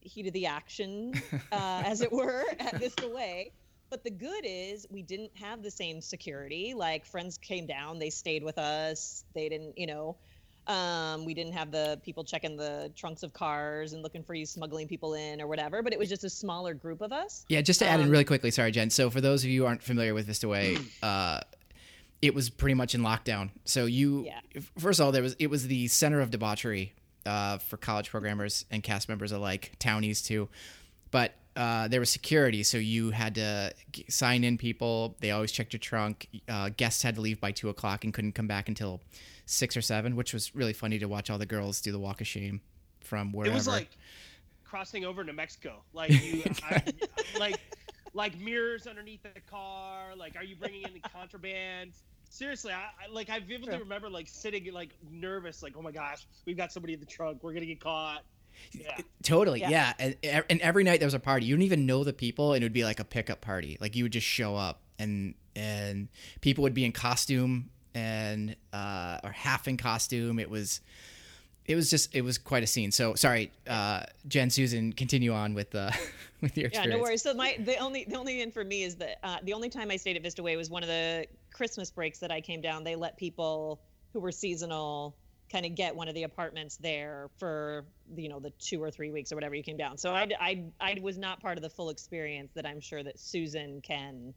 heat 0.00 0.26
of 0.26 0.32
the 0.32 0.46
action, 0.46 1.12
uh, 1.52 1.82
as 1.84 2.00
it 2.00 2.10
were, 2.10 2.44
at 2.58 2.78
Vista 2.78 3.08
Way. 3.08 3.52
But 3.90 4.02
the 4.02 4.10
good 4.10 4.44
is 4.44 4.86
we 4.90 5.02
didn't 5.02 5.32
have 5.36 5.62
the 5.62 5.70
same 5.70 6.00
security. 6.00 6.72
Like 6.74 7.04
friends 7.04 7.36
came 7.36 7.66
down, 7.66 7.98
they 7.98 8.08
stayed 8.08 8.42
with 8.42 8.56
us. 8.56 9.22
They 9.34 9.50
didn't, 9.50 9.76
you 9.76 9.86
know, 9.86 10.16
um, 10.66 11.24
we 11.24 11.34
didn't 11.34 11.54
have 11.54 11.70
the 11.70 12.00
people 12.04 12.22
checking 12.22 12.56
the 12.56 12.92
trunks 12.94 13.22
of 13.22 13.32
cars 13.32 13.92
and 13.92 14.02
looking 14.02 14.22
for 14.22 14.34
you 14.34 14.46
smuggling 14.46 14.86
people 14.86 15.14
in 15.14 15.40
or 15.40 15.46
whatever, 15.46 15.82
but 15.82 15.92
it 15.92 15.98
was 15.98 16.08
just 16.08 16.24
a 16.24 16.30
smaller 16.30 16.72
group 16.74 17.00
of 17.00 17.12
us. 17.12 17.44
Yeah, 17.48 17.62
just 17.62 17.80
to 17.80 17.86
add 17.86 18.00
um, 18.00 18.06
in 18.06 18.10
really 18.10 18.24
quickly, 18.24 18.50
sorry, 18.50 18.70
Jen. 18.70 18.90
So 18.90 19.10
for 19.10 19.20
those 19.20 19.42
of 19.42 19.50
you 19.50 19.62
who 19.62 19.66
aren't 19.66 19.82
familiar 19.82 20.14
with 20.14 20.26
Vista 20.26 20.48
Way, 20.48 20.78
uh, 21.02 21.40
it 22.20 22.34
was 22.34 22.48
pretty 22.48 22.74
much 22.74 22.94
in 22.94 23.02
lockdown. 23.02 23.50
So 23.64 23.86
you, 23.86 24.26
yeah. 24.26 24.60
first 24.78 25.00
of 25.00 25.06
all, 25.06 25.12
there 25.12 25.22
was 25.22 25.34
it 25.38 25.48
was 25.48 25.66
the 25.66 25.88
center 25.88 26.20
of 26.20 26.30
debauchery 26.30 26.94
uh, 27.26 27.58
for 27.58 27.76
college 27.76 28.10
programmers 28.10 28.64
and 28.70 28.82
cast 28.82 29.08
members 29.08 29.32
alike, 29.32 29.72
townies 29.80 30.22
too. 30.22 30.48
But 31.10 31.34
uh, 31.56 31.88
there 31.88 32.00
was 32.00 32.08
security, 32.08 32.62
so 32.62 32.78
you 32.78 33.10
had 33.10 33.34
to 33.34 33.72
sign 34.08 34.44
in 34.44 34.56
people. 34.56 35.16
They 35.20 35.32
always 35.32 35.50
checked 35.50 35.72
your 35.72 35.80
trunk. 35.80 36.28
Uh, 36.48 36.70
guests 36.74 37.02
had 37.02 37.16
to 37.16 37.20
leave 37.20 37.40
by 37.40 37.50
two 37.50 37.68
o'clock 37.68 38.04
and 38.04 38.14
couldn't 38.14 38.32
come 38.32 38.46
back 38.46 38.68
until 38.68 39.00
six 39.46 39.76
or 39.76 39.82
seven, 39.82 40.16
which 40.16 40.32
was 40.32 40.54
really 40.54 40.72
funny 40.72 40.98
to 40.98 41.06
watch 41.06 41.30
all 41.30 41.38
the 41.38 41.46
girls 41.46 41.80
do 41.80 41.92
the 41.92 41.98
walk 41.98 42.20
of 42.20 42.26
shame 42.26 42.60
from 43.00 43.32
wherever. 43.32 43.52
It 43.52 43.54
was 43.54 43.68
like 43.68 43.90
crossing 44.64 45.04
over 45.04 45.24
to 45.24 45.32
Mexico, 45.32 45.82
like 45.92 46.10
you, 46.10 46.42
I, 46.62 46.82
like 47.38 47.60
like 48.14 48.38
mirrors 48.38 48.86
underneath 48.86 49.22
the 49.22 49.40
car. 49.50 50.16
Like, 50.16 50.36
are 50.36 50.44
you 50.44 50.56
bringing 50.56 50.82
in 50.82 50.94
the 50.94 51.08
contraband? 51.08 51.92
Seriously, 52.30 52.72
I, 52.72 52.84
I 53.04 53.12
like 53.12 53.30
I 53.30 53.40
vividly 53.40 53.76
remember 53.78 54.08
like 54.08 54.28
sitting 54.28 54.72
like 54.72 54.90
nervous, 55.10 55.62
like 55.62 55.74
oh 55.76 55.82
my 55.82 55.92
gosh, 55.92 56.26
we've 56.46 56.56
got 56.56 56.72
somebody 56.72 56.94
in 56.94 57.00
the 57.00 57.06
trunk, 57.06 57.40
we're 57.42 57.52
gonna 57.52 57.66
get 57.66 57.80
caught. 57.80 58.22
Yeah. 58.72 58.98
Totally, 59.22 59.60
yeah. 59.60 59.70
yeah. 59.70 59.92
And, 59.98 60.44
and 60.50 60.60
every 60.60 60.84
night 60.84 61.00
there 61.00 61.06
was 61.06 61.14
a 61.14 61.20
party. 61.20 61.46
You 61.46 61.54
didn't 61.54 61.64
even 61.64 61.86
know 61.86 62.04
the 62.04 62.12
people, 62.12 62.52
and 62.52 62.62
it 62.62 62.66
would 62.66 62.72
be 62.72 62.84
like 62.84 63.00
a 63.00 63.04
pickup 63.04 63.40
party. 63.40 63.78
Like 63.80 63.96
you 63.96 64.04
would 64.04 64.12
just 64.12 64.26
show 64.26 64.56
up, 64.56 64.80
and 64.98 65.34
and 65.54 66.08
people 66.40 66.62
would 66.62 66.74
be 66.74 66.84
in 66.84 66.92
costume 66.92 67.70
and 67.94 68.56
uh, 68.72 69.18
or 69.22 69.30
half 69.30 69.68
in 69.68 69.76
costume. 69.76 70.38
It 70.38 70.50
was 70.50 70.80
it 71.66 71.74
was 71.74 71.90
just 71.90 72.14
it 72.14 72.22
was 72.22 72.38
quite 72.38 72.62
a 72.62 72.66
scene. 72.66 72.90
So 72.90 73.14
sorry, 73.14 73.52
uh, 73.68 74.04
Jen, 74.26 74.50
Susan, 74.50 74.92
continue 74.92 75.32
on 75.32 75.54
with 75.54 75.74
uh, 75.74 75.90
with 76.40 76.56
your 76.56 76.68
experience. 76.68 76.92
Yeah, 76.92 76.96
no 76.96 77.02
worries. 77.02 77.22
So 77.22 77.34
my 77.34 77.56
the 77.58 77.76
only 77.78 78.04
the 78.04 78.16
only 78.16 78.38
thing 78.38 78.50
for 78.50 78.64
me 78.64 78.82
is 78.82 78.96
that 78.96 79.18
uh, 79.22 79.38
the 79.42 79.52
only 79.52 79.68
time 79.68 79.90
I 79.90 79.96
stayed 79.96 80.16
at 80.16 80.22
Vista 80.22 80.42
Way 80.42 80.56
was 80.56 80.70
one 80.70 80.82
of 80.82 80.88
the 80.88 81.26
Christmas 81.52 81.90
breaks 81.90 82.18
that 82.20 82.32
I 82.32 82.40
came 82.40 82.60
down. 82.60 82.84
They 82.84 82.96
let 82.96 83.16
people 83.16 83.80
who 84.12 84.20
were 84.20 84.32
seasonal 84.32 85.16
kind 85.50 85.66
of 85.66 85.74
get 85.74 85.94
one 85.94 86.08
of 86.08 86.14
the 86.14 86.22
apartments 86.22 86.78
there 86.78 87.28
for 87.38 87.84
you 88.16 88.28
know 88.28 88.40
the 88.40 88.50
two 88.58 88.82
or 88.82 88.90
three 88.90 89.10
weeks 89.10 89.30
or 89.30 89.36
whatever 89.36 89.54
you 89.54 89.62
came 89.62 89.76
down. 89.76 89.96
So 89.98 90.12
I 90.12 90.28
I 90.40 90.64
I 90.80 90.98
was 91.00 91.18
not 91.18 91.40
part 91.40 91.58
of 91.58 91.62
the 91.62 91.70
full 91.70 91.90
experience 91.90 92.50
that 92.54 92.66
I'm 92.66 92.80
sure 92.80 93.02
that 93.02 93.20
Susan 93.20 93.80
can 93.82 94.34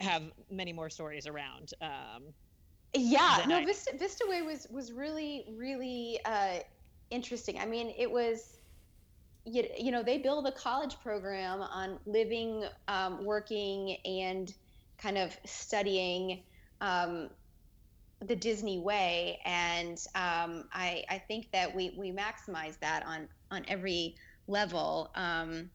have 0.00 0.22
many 0.50 0.72
more 0.72 0.90
stories 0.90 1.26
around. 1.26 1.72
Um, 1.80 2.24
yeah, 2.94 3.44
no, 3.46 3.58
I... 3.58 3.64
Vista, 3.64 3.96
Vista 3.96 4.24
Way 4.28 4.42
was 4.42 4.66
was 4.70 4.92
really 4.92 5.46
really 5.56 6.18
uh, 6.24 6.58
interesting. 7.10 7.58
I 7.58 7.66
mean, 7.66 7.92
it 7.96 8.10
was. 8.10 8.56
You, 9.46 9.64
you 9.78 9.90
know, 9.90 10.02
they 10.02 10.18
build 10.18 10.46
a 10.46 10.52
college 10.52 10.96
program 11.02 11.62
on 11.62 11.98
living, 12.04 12.64
um, 12.88 13.24
working, 13.24 13.96
and 14.04 14.52
kind 14.98 15.16
of 15.16 15.34
studying 15.46 16.42
um, 16.82 17.30
the 18.20 18.36
Disney 18.36 18.78
way, 18.78 19.40
and 19.46 19.98
um, 20.14 20.68
I, 20.74 21.04
I 21.08 21.22
think 21.26 21.50
that 21.52 21.74
we 21.74 21.94
we 21.96 22.12
maximize 22.12 22.78
that 22.80 23.04
on 23.06 23.28
on 23.50 23.64
every 23.66 24.14
level. 24.46 25.10
Um, 25.14 25.70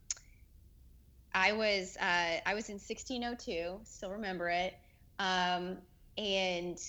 I 1.35 1.51
was 1.51 1.97
uh, 1.97 2.39
I 2.45 2.53
was 2.53 2.69
in 2.69 2.75
1602, 2.75 3.81
still 3.83 4.09
remember 4.09 4.49
it, 4.49 4.73
um, 5.19 5.77
and 6.17 6.79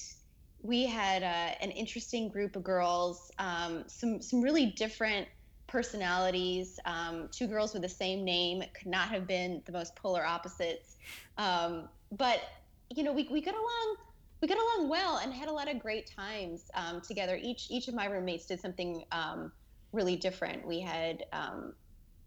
we 0.63 0.87
had 0.87 1.25
uh, 1.25 1.57
an 1.61 1.73
interesting 1.73 2.29
group 2.29 2.55
of 2.55 2.63
girls, 2.63 3.33
um, 3.41 3.83
some 3.89 4.23
some 4.23 4.41
really 4.41 4.67
different 4.67 5.27
personalities. 5.67 6.79
Um, 6.85 7.29
two 7.33 7.49
girls 7.49 7.73
with 7.73 7.83
the 7.83 7.89
same 7.89 8.25
name 8.25 8.63
could 8.73 8.87
not 8.87 9.09
have 9.09 9.27
been 9.27 9.63
the 9.67 9.73
most 9.73 9.97
polar 9.97 10.25
opposites, 10.25 10.97
um, 11.39 11.89
but 12.13 12.41
you 12.89 13.03
know 13.03 13.13
we 13.13 13.29
we 13.33 13.41
got 13.41 13.55
along 13.55 13.97
we 14.41 14.47
got 14.47 14.59
along 14.59 14.89
well 14.89 15.17
and 15.17 15.33
had 15.33 15.49
a 15.49 15.53
lot 15.53 15.69
of 15.69 15.81
great 15.81 16.09
times 16.09 16.71
um, 16.75 17.01
together. 17.01 17.37
Each 17.43 17.67
each 17.69 17.89
of 17.89 17.95
my 17.95 18.07
roommates 18.07 18.47
did 18.47 18.61
something 18.61 19.05
um, 19.11 19.51
really 19.93 20.15
different. 20.15 20.65
We 20.65 20.79
had 20.79 21.25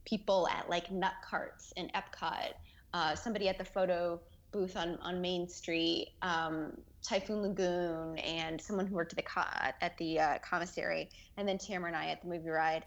people 0.10 0.48
at 0.50 0.69
like 0.69 0.91
nut 0.91 1.13
carts 1.24 1.72
in 1.76 1.89
Epcot, 1.95 2.54
uh, 2.93 3.15
somebody 3.15 3.48
at 3.48 3.58
the 3.58 3.65
photo 3.65 4.19
booth 4.52 4.76
on, 4.76 4.98
on 5.02 5.22
Main 5.22 5.48
Street, 5.48 6.10
um, 6.22 6.76
Typhoon 7.04 7.41
Lagoon, 7.43 8.17
and 8.19 8.60
someone 8.60 8.88
who 8.88 8.95
worked 8.95 9.13
at 9.13 9.17
the 9.17 9.24
co- 9.24 9.72
at 9.82 9.95
the 9.98 10.19
uh, 10.19 10.38
commissary, 10.39 11.10
and 11.38 11.48
then 11.48 11.58
Tamara 11.58 11.89
and 11.89 11.95
I 11.95 12.08
at 12.08 12.22
the 12.22 12.28
movie 12.28 12.50
ride. 12.50 12.84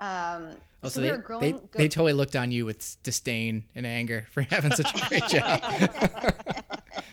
Um, 0.00 0.56
Oh, 0.82 0.88
so, 0.90 1.00
we 1.00 1.06
they, 1.06 1.12
were 1.12 1.18
growing. 1.18 1.40
they, 1.40 1.52
go- 1.52 1.68
they 1.76 1.88
totally 1.88 2.12
looked 2.12 2.36
on 2.36 2.52
you 2.52 2.66
with 2.66 3.02
disdain 3.02 3.64
and 3.74 3.86
anger 3.86 4.26
for 4.32 4.42
having 4.50 4.72
such 4.72 4.92
a 4.94 5.08
great 5.08 5.26
job. 5.28 5.60
well, 5.62 5.80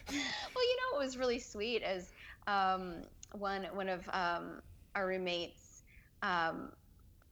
you 0.10 0.76
know 0.76 0.92
what 0.92 1.00
was 1.00 1.16
really 1.18 1.40
sweet 1.40 1.82
is 1.84 2.12
um, 2.48 2.96
one 3.32 3.64
one 3.74 3.88
of 3.88 4.02
um, 4.12 4.62
our 4.96 5.08
roommates, 5.08 5.84
um, 6.22 6.74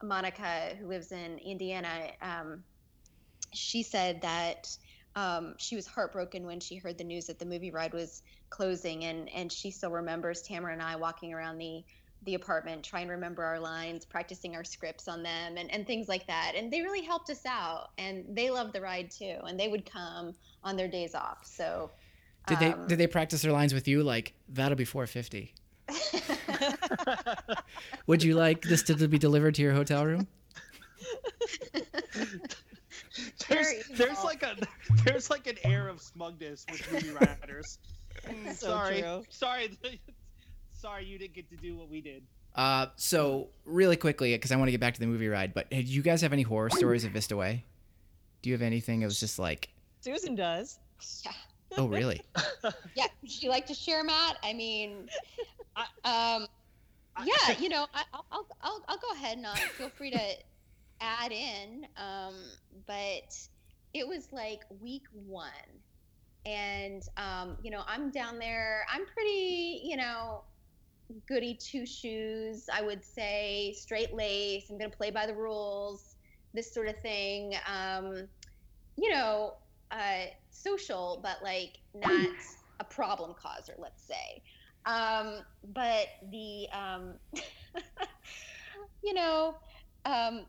Monica, 0.02 0.76
who 0.78 0.86
lives 0.86 1.12
in 1.12 1.38
Indiana. 1.38 2.10
Um, 2.22 2.64
she 3.52 3.82
said 3.82 4.22
that 4.22 4.76
um, 5.16 5.54
she 5.58 5.76
was 5.76 5.86
heartbroken 5.86 6.46
when 6.46 6.60
she 6.60 6.76
heard 6.76 6.98
the 6.98 7.04
news 7.04 7.26
that 7.26 7.38
the 7.38 7.46
movie 7.46 7.70
ride 7.70 7.92
was 7.92 8.22
closing, 8.48 9.04
and 9.04 9.28
and 9.30 9.50
she 9.50 9.70
still 9.70 9.90
remembers 9.90 10.42
Tamara 10.42 10.72
and 10.72 10.82
I 10.82 10.96
walking 10.96 11.32
around 11.32 11.58
the 11.58 11.84
the 12.24 12.34
apartment 12.34 12.84
trying 12.84 13.06
to 13.06 13.12
remember 13.12 13.42
our 13.42 13.58
lines 13.58 14.04
practicing 14.04 14.54
our 14.54 14.64
scripts 14.64 15.08
on 15.08 15.22
them 15.22 15.56
and, 15.56 15.70
and 15.72 15.86
things 15.86 16.08
like 16.08 16.26
that 16.26 16.52
and 16.54 16.70
they 16.70 16.82
really 16.82 17.02
helped 17.02 17.30
us 17.30 17.46
out 17.46 17.90
and 17.96 18.24
they 18.36 18.50
loved 18.50 18.74
the 18.74 18.80
ride 18.80 19.10
too 19.10 19.36
and 19.46 19.58
they 19.58 19.68
would 19.68 19.90
come 19.90 20.34
on 20.62 20.76
their 20.76 20.88
days 20.88 21.14
off 21.14 21.38
so 21.44 21.90
Did 22.46 22.58
they 22.58 22.72
um, 22.72 22.86
did 22.86 22.98
they 22.98 23.06
practice 23.06 23.40
their 23.40 23.52
lines 23.52 23.72
with 23.72 23.88
you 23.88 24.02
like 24.02 24.34
that'll 24.50 24.76
be 24.76 24.84
450? 24.84 25.54
Would 28.06 28.22
you 28.22 28.34
like 28.34 28.62
this 28.62 28.82
to 28.84 29.08
be 29.08 29.18
delivered 29.18 29.54
to 29.56 29.62
your 29.62 29.72
hotel 29.72 30.04
room? 30.06 30.26
There's 33.48 33.66
there's 33.96 34.22
like 34.24 34.42
a 34.42 34.56
there's 35.04 35.30
like 35.30 35.46
an 35.46 35.56
air 35.64 35.88
of 35.88 36.00
smugness 36.00 36.64
with 36.70 36.92
movie 36.92 37.10
riders. 37.20 37.78
Mm, 38.26 38.54
So 38.54 38.68
sorry, 38.68 39.00
true. 39.02 39.24
sorry, 39.28 39.78
sorry, 40.72 41.04
you 41.04 41.18
didn't 41.18 41.34
get 41.34 41.48
to 41.50 41.56
do 41.56 41.76
what 41.76 41.88
we 41.88 42.00
did. 42.00 42.22
Uh, 42.54 42.86
so 42.96 43.48
really 43.64 43.96
quickly, 43.96 44.32
because 44.34 44.52
I 44.52 44.56
want 44.56 44.68
to 44.68 44.72
get 44.72 44.80
back 44.80 44.94
to 44.94 45.00
the 45.00 45.06
movie 45.06 45.28
ride, 45.28 45.54
but 45.54 45.66
hey, 45.70 45.82
do 45.82 45.88
you 45.90 46.02
guys 46.02 46.20
have 46.22 46.32
any 46.32 46.42
horror 46.42 46.70
stories 46.70 47.04
of 47.04 47.12
Vista 47.12 47.36
Way? 47.36 47.64
Do 48.42 48.50
you 48.50 48.54
have 48.54 48.62
anything 48.62 49.02
It 49.02 49.06
was 49.06 49.20
just 49.20 49.38
like, 49.38 49.68
Susan 50.00 50.34
does. 50.34 50.78
yeah 51.24 51.32
oh 51.78 51.86
really? 51.86 52.20
yeah 52.94 53.06
would 53.22 53.42
you 53.42 53.48
like 53.48 53.64
to 53.66 53.74
share 53.74 54.02
matt 54.02 54.36
i 54.42 54.52
mean 54.52 55.08
I- 55.38 55.44
um 56.04 56.46
yeah 57.24 57.56
you 57.58 57.68
know 57.68 57.86
I, 57.94 58.02
I'll, 58.12 58.26
I'll, 58.32 58.46
I'll, 58.62 58.84
I'll 58.88 58.98
go 58.98 59.12
ahead 59.14 59.36
and 59.36 59.46
uh, 59.46 59.54
feel 59.54 59.88
free 59.88 60.10
to 60.10 60.20
add 61.00 61.32
in 61.32 61.86
um 61.96 62.34
but 62.86 63.36
it 63.94 64.06
was 64.06 64.28
like 64.32 64.60
week 64.80 65.04
one 65.26 65.48
and 66.46 67.02
um 67.16 67.56
you 67.62 67.70
know 67.70 67.82
i'm 67.86 68.10
down 68.10 68.38
there 68.38 68.84
i'm 68.92 69.06
pretty 69.06 69.80
you 69.84 69.96
know 69.96 70.42
goody 71.26 71.54
two 71.54 71.84
shoes 71.84 72.68
i 72.72 72.82
would 72.82 73.04
say 73.04 73.74
straight 73.76 74.14
lace 74.14 74.70
i'm 74.70 74.78
gonna 74.78 74.90
play 74.90 75.10
by 75.10 75.26
the 75.26 75.34
rules 75.34 76.16
this 76.54 76.72
sort 76.72 76.88
of 76.88 76.96
thing 77.02 77.54
um 77.66 78.28
you 78.96 79.10
know 79.10 79.54
uh, 79.90 80.26
social, 80.50 81.20
but 81.22 81.38
like 81.42 81.78
not 81.94 82.28
a 82.80 82.84
problem 82.84 83.34
causer, 83.34 83.74
let's 83.78 84.02
say. 84.02 84.42
Um, 84.86 85.42
but 85.62 86.06
the, 86.30 86.68
um, 86.72 87.14
you 89.02 89.14
know, 89.14 89.56
um, 90.04 90.46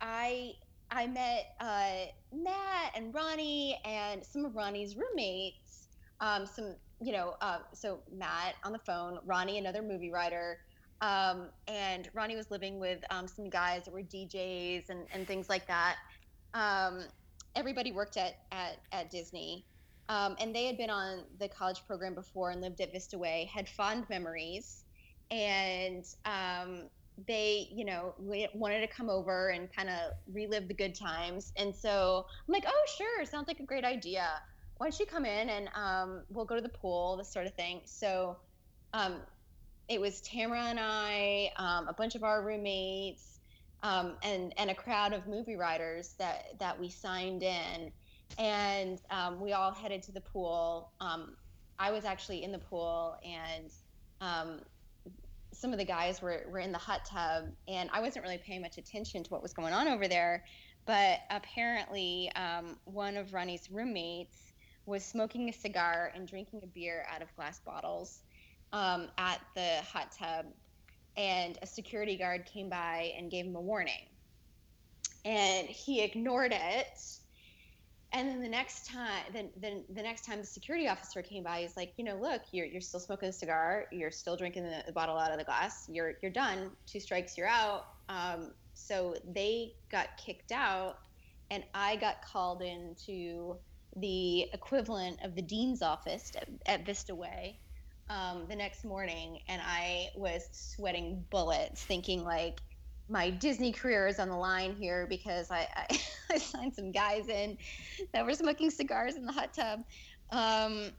I 0.00 0.54
I 0.90 1.06
met 1.06 1.46
uh, 1.60 2.06
Matt 2.32 2.92
and 2.94 3.14
Ronnie 3.14 3.78
and 3.84 4.24
some 4.24 4.44
of 4.44 4.54
Ronnie's 4.56 4.96
roommates. 4.96 5.88
Um, 6.20 6.46
some, 6.46 6.76
you 7.00 7.12
know, 7.12 7.36
uh, 7.40 7.60
so 7.74 8.00
Matt 8.10 8.56
on 8.64 8.72
the 8.72 8.78
phone, 8.80 9.18
Ronnie, 9.24 9.58
another 9.58 9.82
movie 9.82 10.10
rider. 10.10 10.58
Um, 11.00 11.50
and 11.68 12.08
Ronnie 12.14 12.36
was 12.36 12.50
living 12.50 12.80
with 12.80 13.00
um, 13.10 13.28
some 13.28 13.50
guys 13.50 13.84
that 13.84 13.92
were 13.94 14.02
DJs 14.02 14.88
and, 14.90 15.06
and 15.12 15.26
things 15.26 15.48
like 15.48 15.66
that. 15.68 15.96
Um, 16.54 17.04
everybody 17.54 17.92
worked 17.92 18.16
at 18.16 18.34
at, 18.50 18.78
at 18.92 19.10
Disney, 19.10 19.67
um, 20.08 20.36
and 20.40 20.54
they 20.54 20.66
had 20.66 20.76
been 20.76 20.90
on 20.90 21.24
the 21.38 21.48
college 21.48 21.82
program 21.86 22.14
before 22.14 22.50
and 22.50 22.60
lived 22.60 22.80
at 22.80 22.92
Vista 22.92 23.18
Way, 23.18 23.50
had 23.52 23.68
fond 23.68 24.04
memories, 24.08 24.84
and 25.30 26.04
um, 26.24 26.84
they, 27.26 27.68
you 27.70 27.84
know, 27.84 28.14
wanted 28.54 28.80
to 28.80 28.86
come 28.86 29.10
over 29.10 29.48
and 29.48 29.72
kind 29.72 29.88
of 29.88 30.12
relive 30.32 30.68
the 30.68 30.74
good 30.74 30.94
times. 30.94 31.52
And 31.56 31.74
so 31.74 32.26
I'm 32.46 32.52
like, 32.52 32.64
oh, 32.66 32.84
sure, 32.96 33.24
sounds 33.24 33.48
like 33.48 33.60
a 33.60 33.66
great 33.66 33.84
idea. 33.84 34.28
Why 34.76 34.86
don't 34.86 34.98
you 35.00 35.06
come 35.06 35.24
in 35.24 35.48
and 35.48 35.68
um, 35.74 36.22
we'll 36.30 36.44
go 36.44 36.54
to 36.54 36.62
the 36.62 36.68
pool, 36.68 37.16
this 37.16 37.28
sort 37.28 37.46
of 37.46 37.54
thing. 37.54 37.80
So 37.84 38.36
um, 38.94 39.16
it 39.88 40.00
was 40.00 40.20
Tamara 40.20 40.62
and 40.66 40.78
I, 40.80 41.50
um, 41.56 41.88
a 41.88 41.92
bunch 41.92 42.14
of 42.14 42.22
our 42.22 42.42
roommates, 42.42 43.40
um, 43.82 44.16
and 44.22 44.52
and 44.56 44.70
a 44.70 44.74
crowd 44.74 45.12
of 45.12 45.26
movie 45.26 45.56
riders 45.56 46.14
that 46.18 46.58
that 46.58 46.78
we 46.78 46.88
signed 46.88 47.42
in, 47.42 47.92
and 48.36 49.00
um, 49.10 49.40
we 49.40 49.52
all 49.52 49.72
headed 49.72 50.02
to 50.04 50.12
the 50.12 50.20
pool. 50.20 50.92
Um, 51.00 51.36
I 51.78 51.90
was 51.90 52.04
actually 52.04 52.42
in 52.42 52.52
the 52.52 52.58
pool, 52.58 53.16
and 53.24 53.70
um, 54.20 54.60
some 55.52 55.72
of 55.72 55.78
the 55.78 55.84
guys 55.84 56.20
were 56.20 56.44
were 56.50 56.58
in 56.58 56.72
the 56.72 56.78
hot 56.78 57.04
tub, 57.04 57.44
and 57.66 57.88
I 57.92 58.00
wasn't 58.00 58.24
really 58.24 58.38
paying 58.38 58.62
much 58.62 58.78
attention 58.78 59.22
to 59.24 59.30
what 59.30 59.42
was 59.42 59.52
going 59.52 59.72
on 59.72 59.88
over 59.88 60.08
there. 60.08 60.44
But 60.86 61.20
apparently, 61.30 62.30
um, 62.34 62.76
one 62.84 63.16
of 63.16 63.34
Ronnie's 63.34 63.70
roommates 63.70 64.52
was 64.86 65.04
smoking 65.04 65.48
a 65.48 65.52
cigar 65.52 66.12
and 66.14 66.26
drinking 66.26 66.60
a 66.62 66.66
beer 66.66 67.04
out 67.12 67.20
of 67.20 67.34
glass 67.36 67.60
bottles 67.60 68.20
um, 68.72 69.08
at 69.18 69.40
the 69.54 69.82
hot 69.82 70.12
tub 70.18 70.46
and 71.18 71.58
a 71.62 71.66
security 71.66 72.16
guard 72.16 72.46
came 72.46 72.70
by 72.70 73.12
and 73.18 73.30
gave 73.30 73.44
him 73.44 73.56
a 73.56 73.60
warning. 73.60 74.06
And 75.24 75.66
he 75.66 76.00
ignored 76.00 76.52
it. 76.54 77.00
And 78.12 78.28
then 78.28 78.40
the 78.40 78.48
next 78.48 78.86
time, 78.86 79.22
then, 79.34 79.50
then 79.60 79.84
the 79.94 80.02
next 80.02 80.24
time 80.24 80.38
the 80.38 80.46
security 80.46 80.88
officer 80.88 81.20
came 81.20 81.44
by, 81.44 81.60
he's 81.60 81.76
like, 81.76 81.92
you 81.98 82.04
know, 82.04 82.16
look, 82.16 82.40
you're, 82.52 82.64
you're 82.64 82.80
still 82.80 83.00
smoking 83.00 83.28
a 83.28 83.32
cigar, 83.32 83.84
you're 83.92 84.10
still 84.10 84.36
drinking 84.36 84.64
the, 84.64 84.82
the 84.86 84.92
bottle 84.92 85.18
out 85.18 85.30
of 85.30 85.38
the 85.38 85.44
glass, 85.44 85.86
you're 85.92 86.14
you're 86.22 86.32
done. 86.32 86.70
Two 86.86 87.00
strikes, 87.00 87.36
you're 87.36 87.46
out. 87.46 87.84
Um, 88.08 88.52
so 88.72 89.14
they 89.34 89.74
got 89.90 90.16
kicked 90.16 90.52
out, 90.52 90.96
and 91.50 91.64
I 91.74 91.96
got 91.96 92.22
called 92.22 92.62
into 92.62 93.56
the 93.96 94.48
equivalent 94.54 95.18
of 95.22 95.34
the 95.34 95.42
dean's 95.42 95.82
office 95.82 96.32
at, 96.36 96.48
at 96.64 96.86
Vista 96.86 97.14
Way 97.14 97.58
um, 98.08 98.46
the 98.48 98.56
next 98.56 98.84
morning, 98.84 99.40
and 99.48 99.60
I 99.62 100.08
was 100.16 100.48
sweating 100.52 101.24
bullets, 101.30 101.82
thinking 101.82 102.24
like 102.24 102.60
my 103.08 103.30
Disney 103.30 103.72
career 103.72 104.06
is 104.06 104.18
on 104.18 104.28
the 104.28 104.36
line 104.36 104.74
here 104.74 105.06
because 105.08 105.50
I, 105.50 105.66
I, 105.74 106.00
I 106.30 106.38
signed 106.38 106.74
some 106.74 106.92
guys 106.92 107.28
in 107.28 107.56
that 108.12 108.24
were 108.24 108.34
smoking 108.34 108.70
cigars 108.70 109.16
in 109.16 109.24
the 109.24 109.32
hot 109.32 109.54
tub. 109.54 109.84
Um, 110.30 110.90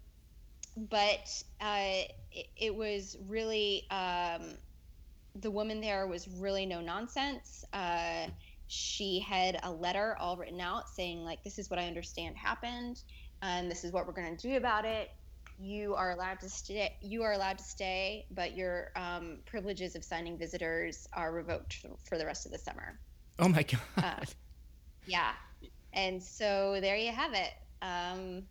but 0.76 1.44
uh, 1.62 2.04
it, 2.32 2.48
it 2.58 2.76
was 2.76 3.18
really 3.28 3.86
um, 3.92 4.58
the 5.36 5.52
woman 5.52 5.82
there 5.82 6.08
was 6.08 6.28
really 6.28 6.66
no 6.66 6.82
nonsense. 6.82 7.64
Uh, 7.74 8.28
she 8.68 9.20
had 9.20 9.60
a 9.64 9.72
letter 9.72 10.16
all 10.20 10.38
written 10.38 10.62
out 10.62 10.90
saying 10.90 11.24
like 11.24 11.44
this 11.44 11.58
is 11.60 11.70
what 11.70 11.80
I 11.80 11.88
understand 11.88 12.38
happened, 12.38 13.02
and 13.42 13.70
this 13.70 13.84
is 13.84 13.92
what 13.92 14.08
we're 14.08 14.14
going 14.14 14.36
to 14.36 14.48
do 14.48 14.58
about 14.58 14.86
it 14.86 15.10
you 15.62 15.94
are 15.96 16.12
allowed 16.12 16.40
to 16.40 16.50
stay 16.50 16.96
you 17.02 17.22
are 17.24 17.34
allowed 17.34 17.58
to 17.58 17.64
stay 17.64 18.26
but 18.32 18.56
your 18.56 18.92
um, 18.96 19.40
privileges 19.46 19.96
of 19.96 20.04
signing 20.04 20.38
visitors 20.38 21.06
are 21.14 21.32
revoked 21.34 21.86
for 22.08 22.18
the 22.18 22.26
rest 22.26 22.46
of 22.46 22.52
the 22.52 22.58
summer 22.58 22.98
Oh 23.40 23.48
my 23.50 23.64
god. 23.64 23.80
uh, 24.04 24.26
yeah 25.06 25.32
and 25.94 26.22
so 26.24 26.78
there 26.82 26.96
you 26.96 27.12
have 27.12 27.34
it 27.34 27.52
um, 27.82 28.44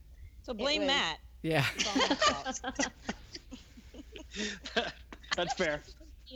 So 0.43 0.53
blame 0.55 0.83
was- 0.83 0.89
Matt. 0.89 1.19
yeah. 1.43 1.65
It's 1.77 2.63
all. 2.65 2.83
That's 5.37 5.55
fair. 5.55 5.83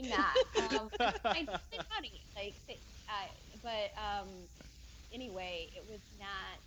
Matt. 0.09 0.35
Um, 0.79 0.89
I, 0.99 1.47
it's 1.71 1.87
funny, 1.93 2.21
like, 2.35 2.55
uh, 3.09 3.27
but 3.61 3.91
um, 4.01 4.27
anyway, 5.13 5.69
it 5.75 5.83
was 5.89 5.99
not. 6.19 6.59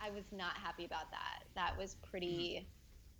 I 0.00 0.10
was 0.10 0.24
not 0.32 0.52
happy 0.56 0.84
about 0.84 1.10
that. 1.10 1.44
That 1.54 1.76
was 1.78 1.96
pretty, 2.10 2.68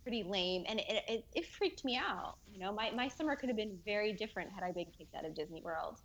pretty 0.08 0.22
lame, 0.22 0.64
and 0.66 0.80
it, 0.80 1.04
it, 1.06 1.24
it 1.34 1.46
freaked 1.46 1.84
me 1.84 1.94
out. 1.94 2.36
You 2.50 2.60
know, 2.60 2.72
my, 2.72 2.90
my 2.92 3.08
summer 3.08 3.36
could 3.36 3.50
have 3.50 3.56
been 3.56 3.78
very 3.84 4.14
different 4.14 4.50
had 4.50 4.64
I 4.64 4.72
been 4.72 4.86
kicked 4.96 5.14
out 5.14 5.26
of 5.26 5.34
Disney 5.34 5.60
World. 5.60 6.00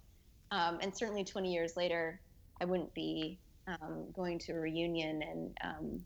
Um, 0.52 0.80
and 0.82 0.94
certainly 0.94 1.24
20 1.24 1.54
years 1.54 1.78
later, 1.78 2.20
I 2.60 2.66
wouldn't 2.66 2.94
be 2.94 3.40
um, 3.66 4.08
going 4.14 4.40
to 4.40 4.52
a 4.52 4.60
reunion. 4.60 5.22
And 5.22 5.58
um, 5.64 6.04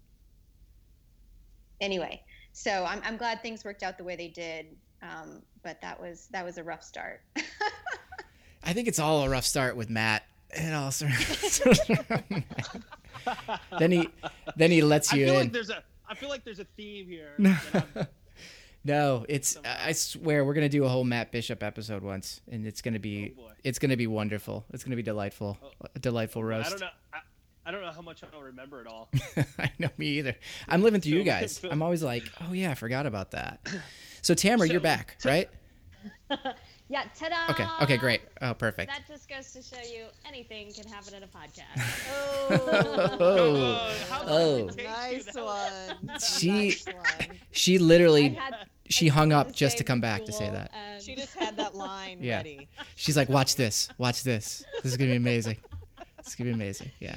anyway, 1.82 2.22
so 2.54 2.86
I'm, 2.88 3.02
I'm 3.04 3.18
glad 3.18 3.42
things 3.42 3.66
worked 3.66 3.82
out 3.82 3.98
the 3.98 4.04
way 4.04 4.16
they 4.16 4.28
did. 4.28 4.68
Um, 5.02 5.42
but 5.64 5.82
that 5.82 6.00
was 6.00 6.28
that 6.32 6.46
was 6.46 6.60
a 6.60 6.64
rough 6.64 6.84
start. 6.84 7.22
I 8.64 8.74
think 8.74 8.88
it's 8.88 9.00
all 9.00 9.24
a 9.24 9.30
rough 9.30 9.46
start 9.46 9.76
with 9.76 9.90
Matt. 9.90 10.24
It 10.52 10.72
all 10.74 10.92
sort 10.92 11.12
of 11.12 12.24
then 13.80 13.92
he 13.92 14.10
then 14.56 14.72
he 14.72 14.82
lets 14.82 15.12
I 15.14 15.18
you 15.18 15.26
feel 15.26 15.34
in. 15.36 15.40
like 15.42 15.52
there's 15.52 15.70
a 15.70 15.84
I 16.10 16.16
feel 16.16 16.30
like 16.30 16.44
there's 16.44 16.60
a 16.60 16.66
theme 16.78 17.08
here. 17.08 17.34
No. 17.38 17.56
It's 19.28 19.58
I 19.66 19.92
swear 19.92 20.46
we're 20.46 20.54
gonna 20.54 20.70
do 20.70 20.86
a 20.86 20.88
whole 20.88 21.04
Matt 21.04 21.32
Bishop 21.34 21.62
episode 21.62 22.04
once, 22.04 22.40
and 22.50 22.66
it's 22.66 22.82
gonna 22.82 23.00
be 23.00 23.34
Oh, 23.38 23.50
it's 23.64 23.80
gonna 23.80 23.98
be 23.98 24.08
wonderful. 24.08 24.64
It's 24.72 24.84
gonna 24.86 24.96
be 24.96 25.04
delightful, 25.04 25.58
oh. 25.62 25.72
a 25.94 26.00
delightful 26.00 26.42
I 26.44 26.46
roast. 26.46 26.70
don't 26.70 26.80
know. 26.80 26.88
I, 27.14 27.18
I 27.66 27.72
don't 27.72 27.82
know 27.82 27.92
how 27.92 28.02
much 28.02 28.24
I'll 28.24 28.42
remember 28.42 28.80
it 28.80 28.88
all. 28.88 29.10
I 29.60 29.72
know 29.78 29.90
me 29.98 30.08
either. 30.20 30.36
I'm 30.70 30.82
living 30.84 31.02
through 31.02 31.14
you 31.18 31.24
guys. 31.36 31.60
I'm 31.70 31.82
always 31.82 32.02
like, 32.02 32.24
oh 32.48 32.54
yeah, 32.54 32.72
I 32.72 32.76
forgot 32.76 33.06
about 33.06 33.32
that. 33.32 33.60
So 34.22 34.34
Tamara, 34.34 34.70
you're 34.70 34.80
So- 34.80 34.84
back, 34.84 35.18
right? 35.26 35.50
Yeah, 36.90 37.04
ta-da! 37.20 37.52
Okay. 37.52 37.68
Okay, 37.84 37.98
great. 37.98 38.22
Oh, 38.42 38.54
perfect. 38.54 38.90
That 38.90 39.06
just 39.08 39.28
goes 39.28 39.52
to 39.52 39.62
show 39.62 39.82
you 39.82 40.06
anything 40.26 40.72
can 40.74 40.88
happen 40.88 41.14
in 41.16 41.24
a 41.24 41.28
podcast. 41.28 41.84
Oh, 42.50 43.18
Oh, 43.20 43.94
how 44.10 44.20
long 44.20 44.30
oh. 44.30 44.70
did 44.70 44.70
it 44.70 44.76
take 44.78 44.86
you? 44.86 45.34
nice 45.34 45.36
one. 45.36 46.20
She- 46.20 46.48
Nice 46.52 46.86
one. 46.86 47.38
she 47.52 47.78
literally 47.78 48.30
had- 48.30 48.56
she 48.90 49.10
I 49.10 49.14
hung 49.14 49.34
up 49.34 49.52
just 49.52 49.78
to 49.80 49.84
come 49.84 50.00
back 50.00 50.24
to 50.26 50.32
say 50.32 50.50
that. 50.50 50.72
She 51.04 51.14
just 51.16 51.36
had 51.36 51.58
that 51.58 51.76
line 51.76 52.20
Yeah. 52.22 52.38
ready. 52.38 52.70
She's 52.96 53.18
like, 53.18 53.28
watch 53.28 53.58
this, 53.58 53.90
watch 53.98 54.24
this. 54.24 54.64
This 54.82 54.92
is 54.94 54.98
gonna 54.98 55.12
be 55.12 55.18
amazing. 55.18 55.58
It's 56.20 56.36
gonna 56.36 56.52
be 56.52 56.54
amazing. 56.54 56.92
Yeah. 57.00 57.16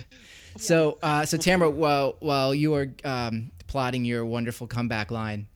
So, 0.56 0.98
uh, 1.00 1.24
so 1.26 1.36
Tamara, 1.36 1.70
while 1.70 2.16
while 2.18 2.52
you 2.54 2.72
were 2.72 2.88
um, 3.04 3.52
plotting 3.68 4.04
your 4.04 4.24
wonderful 4.24 4.66
comeback 4.66 5.12
line, 5.12 5.46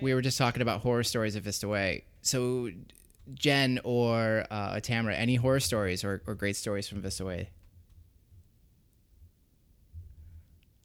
we 0.00 0.14
were 0.14 0.22
just 0.22 0.38
talking 0.38 0.62
about 0.62 0.80
horror 0.80 1.02
stories 1.02 1.36
of 1.36 1.42
Vista 1.44 1.68
Way. 1.68 2.04
So, 2.22 2.70
Jen 3.34 3.80
or 3.84 4.44
uh, 4.50 4.80
Tamara, 4.80 5.14
any 5.14 5.36
horror 5.36 5.60
stories 5.60 6.04
or, 6.04 6.22
or 6.26 6.34
great 6.34 6.56
stories 6.56 6.88
from 6.88 7.00
Vista 7.00 7.24
Way? 7.24 7.50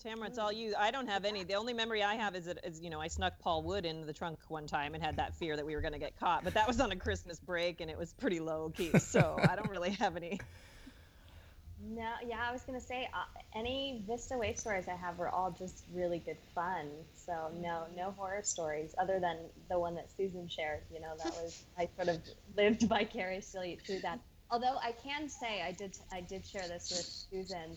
Tamara, 0.04 0.28
it's 0.28 0.38
all 0.38 0.52
you. 0.52 0.74
I 0.78 0.92
don't 0.92 1.08
have 1.08 1.24
any. 1.24 1.46
The 1.46 1.54
only 1.54 1.72
memory 1.72 2.04
I 2.04 2.16
have 2.16 2.36
is 2.36 2.46
that, 2.46 2.60
is, 2.66 2.82
you 2.82 2.90
know, 2.90 3.00
I 3.00 3.08
snuck 3.08 3.40
Paul 3.40 3.64
Wood 3.64 3.86
into 3.86 4.06
the 4.06 4.12
trunk 4.12 4.40
one 4.50 4.68
time 4.68 4.96
and 4.96 5.04
had 5.04 5.16
that 5.16 5.34
fear 5.34 5.56
that 5.56 5.66
we 5.66 5.76
were 5.76 5.82
going 5.82 5.94
to 5.94 6.00
get 6.00 6.20
caught. 6.20 6.44
But 6.44 6.56
that 6.56 6.68
was 6.68 6.82
on 6.82 6.92
a 6.92 6.96
Christmas 6.98 7.40
break 7.40 7.80
and 7.80 7.90
it 7.90 7.98
was 7.98 8.12
pretty 8.14 8.42
low 8.42 8.70
key. 8.76 9.00
So 9.00 9.38
I 9.42 9.56
don't 9.56 9.70
really 9.70 9.92
have 9.92 10.18
any. 10.18 10.42
No, 11.90 12.12
yeah, 12.26 12.40
I 12.48 12.52
was 12.52 12.62
gonna 12.62 12.80
say 12.80 13.10
uh, 13.14 13.24
any 13.56 14.04
Vista 14.08 14.38
Way 14.38 14.54
stories 14.54 14.88
I 14.88 14.96
have 14.96 15.18
were 15.18 15.30
all 15.30 15.52
just 15.52 15.84
really 15.94 16.20
good 16.20 16.38
fun. 16.56 16.90
So 17.14 17.52
no, 17.60 17.86
no 17.96 18.12
horror 18.12 18.42
stories 18.44 18.96
other 18.98 19.20
than 19.20 19.38
the 19.70 19.80
one 19.80 19.96
that 19.96 20.10
Susan 20.16 20.48
shared. 20.48 20.82
You 20.94 21.02
know, 21.02 21.14
that 21.18 21.34
was 21.34 21.64
I 21.78 21.90
sort 21.96 22.10
of 22.10 22.22
lived 22.56 22.84
vicariously 22.88 23.80
through 23.86 24.00
that. 24.00 24.20
Although 24.50 24.78
I 24.82 24.94
can 25.04 25.28
say 25.30 25.62
I 25.62 25.72
did 25.72 25.98
I 26.12 26.22
did 26.22 26.46
share 26.46 26.68
this 26.68 26.90
with 26.92 27.46
Susan. 27.46 27.76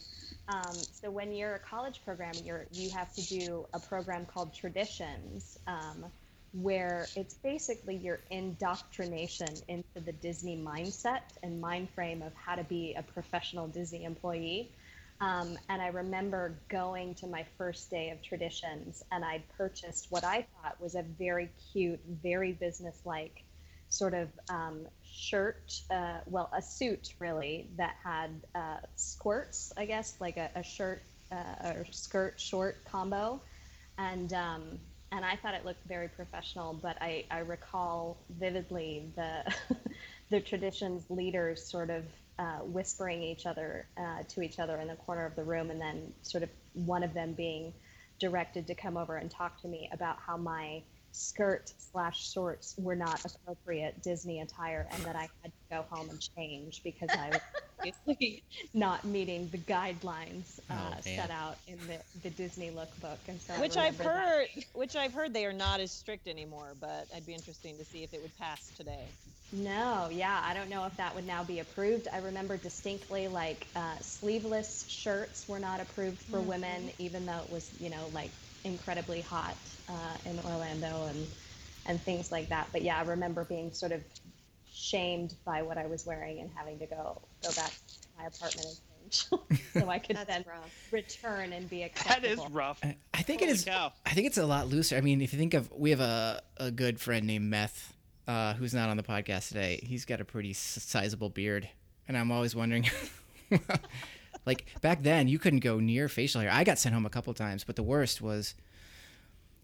Um, 0.48 0.74
so 0.74 1.10
when 1.10 1.32
you're 1.32 1.54
a 1.56 1.60
college 1.60 2.02
program, 2.04 2.34
you're 2.44 2.66
you 2.72 2.90
have 2.90 3.12
to 3.14 3.22
do 3.26 3.66
a 3.74 3.80
program 3.80 4.26
called 4.26 4.54
Traditions. 4.54 5.58
Um, 5.66 6.04
where 6.52 7.06
it's 7.16 7.34
basically 7.34 7.96
your 7.96 8.20
indoctrination 8.30 9.48
into 9.68 10.00
the 10.04 10.12
Disney 10.12 10.56
mindset 10.56 11.22
and 11.42 11.60
mind 11.60 11.90
frame 11.90 12.22
of 12.22 12.32
how 12.34 12.54
to 12.54 12.64
be 12.64 12.94
a 12.96 13.02
professional 13.02 13.68
Disney 13.68 14.04
employee. 14.04 14.72
Um, 15.20 15.58
and 15.68 15.80
I 15.80 15.88
remember 15.88 16.58
going 16.68 17.14
to 17.16 17.26
my 17.26 17.44
first 17.56 17.90
day 17.90 18.10
of 18.10 18.22
traditions, 18.22 19.02
and 19.10 19.24
I 19.24 19.42
purchased 19.56 20.08
what 20.10 20.24
I 20.24 20.46
thought 20.62 20.80
was 20.80 20.94
a 20.94 21.02
very 21.02 21.50
cute, 21.72 22.00
very 22.22 22.52
businesslike 22.52 23.44
sort 23.88 24.14
of 24.14 24.28
um, 24.50 24.86
shirt, 25.04 25.72
uh, 25.90 26.18
well, 26.26 26.50
a 26.52 26.60
suit 26.60 27.14
really, 27.18 27.70
that 27.76 27.94
had 28.02 28.30
uh, 28.54 28.78
skorts, 28.96 29.72
I 29.76 29.86
guess, 29.86 30.16
like 30.20 30.36
a, 30.36 30.50
a 30.54 30.62
shirt 30.62 31.02
uh, 31.32 31.70
or 31.74 31.86
skirt 31.90 32.38
short 32.38 32.84
combo. 32.84 33.40
And 33.98 34.32
um, 34.32 34.80
and 35.16 35.24
I 35.24 35.34
thought 35.36 35.54
it 35.54 35.64
looked 35.64 35.84
very 35.88 36.08
professional, 36.08 36.74
but 36.74 36.98
I, 37.00 37.24
I 37.30 37.38
recall 37.38 38.18
vividly 38.38 39.10
the 39.16 39.54
the 40.30 40.40
traditions 40.40 41.04
leaders 41.08 41.64
sort 41.64 41.88
of 41.88 42.04
uh, 42.38 42.58
whispering 42.58 43.22
each 43.22 43.46
other 43.46 43.86
uh, 43.96 44.24
to 44.28 44.42
each 44.42 44.58
other 44.58 44.76
in 44.76 44.88
the 44.88 44.96
corner 44.96 45.24
of 45.24 45.34
the 45.34 45.42
room, 45.42 45.70
and 45.70 45.80
then 45.80 46.12
sort 46.20 46.42
of 46.42 46.50
one 46.74 47.02
of 47.02 47.14
them 47.14 47.32
being 47.32 47.72
directed 48.20 48.66
to 48.66 48.74
come 48.74 48.98
over 48.98 49.16
and 49.16 49.30
talk 49.30 49.60
to 49.62 49.68
me 49.68 49.88
about 49.92 50.18
how 50.18 50.36
my 50.36 50.82
skirt 51.16 51.72
slash 51.78 52.30
shorts 52.32 52.74
were 52.78 52.94
not 52.96 53.24
appropriate 53.24 54.02
Disney 54.02 54.40
attire, 54.40 54.86
and 54.92 55.02
that 55.04 55.16
I 55.16 55.28
had 55.42 55.52
to 55.52 55.52
go 55.70 55.84
home 55.90 56.10
and 56.10 56.20
change 56.36 56.82
because 56.84 57.08
I 57.10 57.28
was 57.30 57.40
obviously 57.78 58.42
not 58.74 59.04
meeting 59.04 59.48
the 59.50 59.58
guidelines 59.58 60.60
uh, 60.70 60.74
Oh, 60.96 61.00
set 61.00 61.30
out 61.30 61.56
in 61.66 61.78
the, 61.86 61.98
the 62.22 62.30
Disney 62.30 62.70
lookbook. 62.70 63.18
And 63.28 63.40
so 63.40 63.54
Which 63.54 63.76
I've 63.76 63.98
remember 63.98 64.04
that. 64.04 64.28
heard, 64.28 64.48
which 64.74 64.96
I've 64.96 65.12
heard 65.14 65.32
they 65.32 65.46
are 65.46 65.52
not 65.52 65.80
as 65.80 65.90
strict 65.92 66.28
anymore. 66.28 66.74
But 66.80 67.08
I'd 67.14 67.26
be 67.26 67.34
interesting 67.34 67.78
to 67.78 67.84
see 67.84 68.02
if 68.02 68.12
it 68.12 68.20
would 68.22 68.36
pass 68.38 68.70
today. 68.76 69.04
No, 69.52 70.08
yeah, 70.10 70.40
I 70.44 70.54
don't 70.54 70.68
know 70.68 70.84
if 70.86 70.96
that 70.96 71.14
would 71.14 71.26
now 71.26 71.44
be 71.44 71.60
approved. 71.60 72.08
I 72.12 72.18
remember 72.18 72.56
distinctly 72.56 73.28
like 73.28 73.66
uh, 73.76 73.96
sleeveless 74.00 74.84
shirts 74.88 75.46
were 75.48 75.60
not 75.60 75.80
approved 75.80 76.18
for 76.18 76.40
women, 76.40 76.90
even 76.98 77.26
though 77.26 77.38
it 77.38 77.50
was, 77.50 77.70
you 77.80 77.88
know, 77.88 78.10
like 78.12 78.30
incredibly 78.66 79.20
hot 79.20 79.56
uh, 79.88 79.92
in 80.28 80.38
Orlando 80.40 81.06
and 81.06 81.26
and 81.86 82.00
things 82.02 82.32
like 82.32 82.48
that. 82.48 82.68
But 82.72 82.82
yeah, 82.82 82.98
I 82.98 83.02
remember 83.02 83.44
being 83.44 83.72
sort 83.72 83.92
of 83.92 84.02
shamed 84.72 85.34
by 85.44 85.62
what 85.62 85.78
I 85.78 85.86
was 85.86 86.04
wearing 86.04 86.40
and 86.40 86.50
having 86.54 86.78
to 86.80 86.86
go 86.86 87.20
go 87.42 87.50
back 87.56 87.70
to 87.70 88.08
my 88.18 88.26
apartment 88.26 88.66
and 89.04 89.10
change 89.12 89.62
so 89.72 89.88
I 89.88 89.98
could 89.98 90.16
then 90.26 90.44
rough. 90.48 90.88
return 90.92 91.52
and 91.52 91.70
be 91.70 91.80
That 91.80 91.86
acceptable. 92.24 92.44
is 92.46 92.50
rough. 92.52 92.80
I- 92.82 92.96
I 93.14 93.22
think 93.22 93.40
it 93.40 93.46
Holy 93.46 93.54
is. 93.54 93.64
cow. 93.64 93.92
I 94.04 94.10
think 94.10 94.26
it's 94.26 94.36
a 94.38 94.44
lot 94.46 94.66
looser. 94.68 94.96
I 94.96 95.00
mean, 95.00 95.20
if 95.22 95.32
you 95.32 95.38
think 95.38 95.54
of, 95.54 95.70
we 95.72 95.90
have 95.90 96.00
a, 96.00 96.42
a 96.58 96.70
good 96.70 97.00
friend 97.00 97.26
named 97.26 97.46
Meth, 97.48 97.94
uh, 98.28 98.52
who's 98.54 98.74
not 98.74 98.88
on 98.90 98.96
the 98.98 99.02
podcast 99.02 99.48
today. 99.48 99.80
He's 99.82 100.04
got 100.04 100.20
a 100.20 100.24
pretty 100.24 100.52
sizable 100.52 101.30
beard, 101.30 101.68
and 102.08 102.16
I'm 102.18 102.30
always 102.30 102.54
wondering, 102.54 102.84
like 104.46 104.66
back 104.80 105.02
then, 105.02 105.28
you 105.28 105.38
couldn't 105.38 105.60
go 105.60 105.78
near 105.80 106.08
facial 106.08 106.40
hair. 106.40 106.50
I 106.52 106.64
got 106.64 106.78
sent 106.78 106.94
home 106.94 107.04
a 107.06 107.10
couple 107.10 107.34
times, 107.34 107.64
but 107.64 107.76
the 107.76 107.82
worst 107.82 108.22
was 108.22 108.54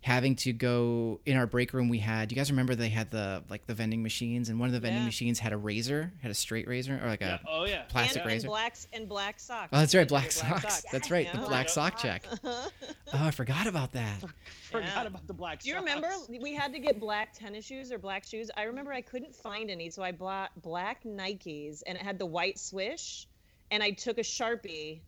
having 0.05 0.35
to 0.35 0.53
go 0.53 1.21
in 1.25 1.37
our 1.37 1.47
break 1.47 1.73
room. 1.73 1.89
We 1.89 1.99
had. 2.01 2.29
Do 2.29 2.35
you 2.35 2.41
guys 2.41 2.51
remember 2.51 2.75
they 2.75 2.89
had 2.89 3.13
the 3.13 3.45
like 3.49 3.67
the 3.69 3.75
vending 3.75 4.03
machines, 4.03 4.49
and 4.49 4.59
one 4.59 4.69
of 4.69 4.73
the 4.73 4.81
vending 4.81 5.03
Yeah. 5.03 5.07
machines 5.07 5.39
had 5.39 5.53
a 5.53 5.57
razor, 5.57 6.13
had 6.21 6.33
a 6.33 6.35
straight 6.35 6.67
razor, 6.67 6.99
or 7.01 7.07
like 7.07 7.21
Yeah. 7.21 7.37
a 7.37 7.49
Oh 7.49 7.65
yeah. 7.67 7.83
plastic 7.83 8.17
and, 8.17 8.23
uh, 8.23 8.23
and 8.25 8.33
razor. 8.33 8.49
blacks 8.49 8.89
and 8.93 9.09
black 9.09 9.39
socks. 9.39 9.69
Oh, 9.73 9.79
that's 9.79 9.95
right, 9.95 10.01
Your 10.01 10.07
black 10.07 10.33
socks. 10.33 10.83
That's 10.91 11.09
right, 11.13 11.31
the 11.31 11.39
black 11.39 11.69
sock 11.69 11.99
check. 11.99 12.25
Uh-huh. 12.45 12.69
Oh, 13.15 13.27
I 13.27 13.31
forgot 13.31 13.67
about 13.67 13.93
that. 13.93 14.21
Forgot 14.71 14.87
Yeah. 14.89 15.03
about 15.07 15.27
the 15.27 15.35
black. 15.35 15.61
Do 15.61 15.69
you 15.69 15.75
remember 15.77 16.09
we 16.29 16.55
had 16.55 16.73
to 16.73 16.79
get 16.79 16.99
black 16.99 17.35
tennis 17.35 17.65
shoes 17.67 17.93
or 17.93 17.99
black 17.99 18.25
shoes? 18.25 18.51
I 18.57 18.63
remember 18.63 18.91
I 18.93 19.03
couldn't 19.03 19.37
find 19.37 19.71
any, 19.71 19.91
so 19.91 20.03
I 20.03 20.13
bought 20.13 20.51
black 20.63 21.05
Nikes 21.05 21.83
and 21.87 21.97
it 21.99 22.03
had 22.03 22.19
the 22.19 22.25
white 22.27 22.59
swish. 22.59 23.29
And 23.73 23.83
I 23.83 23.91
took 23.91 24.19
a 24.19 24.23
sharpie 24.23 25.01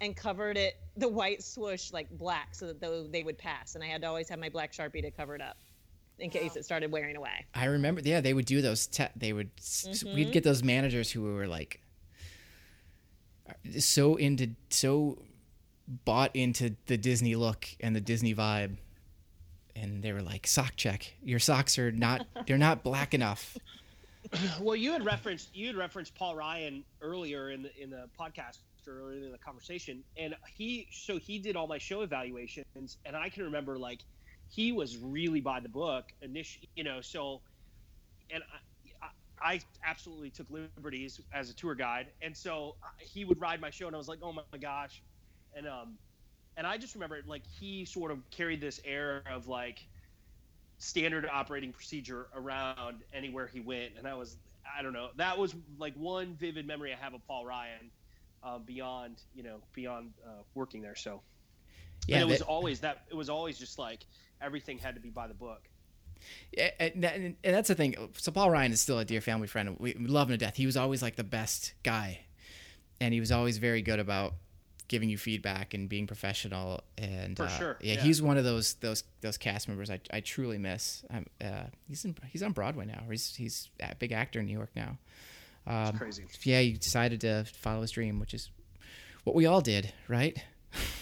and 0.00 0.16
covered 0.16 0.56
it 0.56 0.78
the 0.96 1.08
white 1.08 1.42
swoosh 1.42 1.92
like 1.92 2.10
black 2.10 2.54
so 2.54 2.66
that 2.66 2.80
they 3.12 3.22
would 3.22 3.38
pass. 3.38 3.74
And 3.74 3.84
I 3.84 3.86
had 3.86 4.00
to 4.00 4.08
always 4.08 4.28
have 4.28 4.38
my 4.38 4.48
black 4.48 4.72
sharpie 4.72 5.02
to 5.02 5.10
cover 5.10 5.34
it 5.34 5.42
up 5.42 5.58
in 6.18 6.30
case 6.30 6.56
it 6.56 6.64
started 6.64 6.90
wearing 6.90 7.16
away. 7.16 7.44
I 7.54 7.66
remember, 7.66 8.00
yeah, 8.02 8.20
they 8.20 8.32
would 8.32 8.46
do 8.46 8.62
those. 8.62 8.86
Te- 8.86 9.08
they 9.14 9.32
would. 9.32 9.54
Mm-hmm. 9.56 10.14
We'd 10.14 10.32
get 10.32 10.44
those 10.44 10.62
managers 10.62 11.10
who 11.10 11.22
were 11.34 11.46
like 11.46 11.82
so 13.78 14.16
into, 14.16 14.50
so 14.70 15.22
bought 15.86 16.34
into 16.34 16.74
the 16.86 16.96
Disney 16.96 17.36
look 17.36 17.68
and 17.80 17.94
the 17.94 18.00
Disney 18.00 18.34
vibe, 18.34 18.76
and 19.74 20.02
they 20.02 20.12
were 20.12 20.22
like, 20.22 20.46
"Sock 20.46 20.72
check. 20.76 21.14
Your 21.22 21.38
socks 21.38 21.78
are 21.78 21.92
not. 21.92 22.26
They're 22.46 22.58
not 22.58 22.82
black 22.82 23.12
enough." 23.12 23.56
Well, 24.60 24.76
you 24.76 24.92
had 24.92 25.04
referenced 25.04 25.54
you 25.54 25.68
had 25.68 25.76
referenced 25.76 26.14
Paul 26.16 26.36
Ryan 26.36 26.84
earlier 27.02 27.50
in 27.50 27.62
the 27.62 27.70
in 27.82 27.90
the 27.90 28.08
podcast 28.20 28.58
or 28.88 29.00
earlier 29.00 29.26
in 29.26 29.32
the 29.32 29.38
conversation, 29.38 30.04
and 30.16 30.36
he 30.56 30.88
so 30.92 31.18
he 31.18 31.38
did 31.38 31.56
all 31.56 31.66
my 31.68 31.78
show 31.78 32.02
evaluations, 32.02 32.98
and 33.04 33.16
I 33.16 33.30
can 33.30 33.44
remember 33.44 33.78
like 33.78 34.04
he 34.48 34.72
was 34.72 34.96
really 34.98 35.40
by 35.40 35.60
the 35.60 35.68
book 35.68 36.04
initially, 36.22 36.68
you 36.76 36.84
know. 36.84 37.00
So, 37.02 37.42
and 38.30 38.42
I, 39.02 39.06
I, 39.42 39.54
I 39.54 39.60
absolutely 39.84 40.30
took 40.30 40.48
liberties 40.50 41.20
as 41.32 41.50
a 41.50 41.54
tour 41.54 41.74
guide, 41.74 42.12
and 42.22 42.36
so 42.36 42.76
he 43.00 43.24
would 43.24 43.40
ride 43.40 43.60
my 43.60 43.70
show, 43.70 43.86
and 43.86 43.94
I 43.96 43.98
was 43.98 44.08
like, 44.08 44.20
oh 44.22 44.32
my 44.32 44.58
gosh. 44.60 45.02
and 45.54 45.66
um, 45.68 45.98
and 46.56 46.66
I 46.66 46.78
just 46.78 46.94
remember 46.94 47.20
like 47.26 47.44
he 47.58 47.84
sort 47.86 48.10
of 48.12 48.28
carried 48.30 48.60
this 48.60 48.80
air 48.84 49.22
of 49.30 49.48
like 49.48 49.80
standard 50.78 51.28
operating 51.30 51.72
procedure 51.72 52.28
around 52.34 53.02
anywhere 53.12 53.46
he 53.46 53.60
went, 53.60 53.92
and 53.98 54.06
I 54.06 54.14
was 54.14 54.36
I 54.78 54.82
don't 54.82 54.92
know 54.92 55.08
that 55.16 55.38
was 55.38 55.54
like 55.78 55.94
one 55.94 56.34
vivid 56.34 56.66
memory 56.66 56.92
I 56.92 56.96
have 56.96 57.14
of 57.14 57.26
Paul 57.26 57.46
Ryan, 57.46 57.90
uh, 58.42 58.58
beyond 58.58 59.22
you 59.34 59.42
know 59.42 59.58
beyond 59.72 60.12
uh, 60.24 60.42
working 60.54 60.82
there. 60.82 60.96
So 60.96 61.22
Yeah, 62.06 62.16
and 62.16 62.28
it 62.28 62.32
was 62.32 62.42
always 62.42 62.80
that 62.80 63.04
it 63.10 63.14
was 63.16 63.28
always 63.28 63.58
just 63.58 63.78
like 63.78 64.00
everything 64.40 64.78
had 64.78 64.94
to 64.94 65.00
be 65.00 65.10
by 65.10 65.26
the 65.26 65.34
book. 65.34 65.68
Yeah, 66.52 66.70
and, 66.80 67.04
and 67.04 67.36
that's 67.42 67.68
the 67.68 67.74
thing. 67.74 67.94
So 68.16 68.32
Paul 68.32 68.50
Ryan 68.50 68.72
is 68.72 68.80
still 68.80 68.98
a 68.98 69.04
dear 69.04 69.20
family 69.20 69.46
friend. 69.46 69.76
We 69.78 69.94
love 69.94 70.28
him 70.28 70.34
to 70.34 70.38
death. 70.38 70.56
He 70.56 70.64
was 70.64 70.76
always 70.76 71.02
like 71.02 71.16
the 71.16 71.24
best 71.24 71.74
guy, 71.82 72.20
and 73.00 73.12
he 73.12 73.20
was 73.20 73.30
always 73.30 73.58
very 73.58 73.82
good 73.82 73.98
about 73.98 74.34
giving 74.88 75.08
you 75.08 75.18
feedback 75.18 75.74
and 75.74 75.88
being 75.88 76.06
professional. 76.06 76.82
And 76.98 77.36
For 77.36 77.44
uh, 77.44 77.48
sure, 77.48 77.78
yeah, 77.80 77.94
yeah. 77.94 78.00
he's 78.00 78.22
one 78.22 78.38
of 78.38 78.44
those 78.44 78.74
those 78.74 79.04
those 79.20 79.36
cast 79.36 79.68
members 79.68 79.90
I, 79.90 80.00
I 80.10 80.20
truly 80.20 80.58
miss. 80.58 81.04
Uh, 81.40 81.64
he's 81.88 82.04
in, 82.04 82.16
he's 82.28 82.42
on 82.42 82.52
Broadway 82.52 82.86
now. 82.86 83.02
He's 83.10 83.34
he's 83.34 83.70
a 83.80 83.94
big 83.94 84.12
actor 84.12 84.40
in 84.40 84.46
New 84.46 84.52
York 84.56 84.70
now. 84.74 84.98
Um, 85.66 85.98
crazy. 85.98 86.24
Yeah, 86.42 86.60
he 86.60 86.72
decided 86.72 87.20
to 87.22 87.44
follow 87.44 87.82
his 87.82 87.90
dream, 87.90 88.20
which 88.20 88.34
is 88.34 88.50
what 89.24 89.34
we 89.34 89.46
all 89.46 89.60
did, 89.60 89.92
right? 90.08 90.36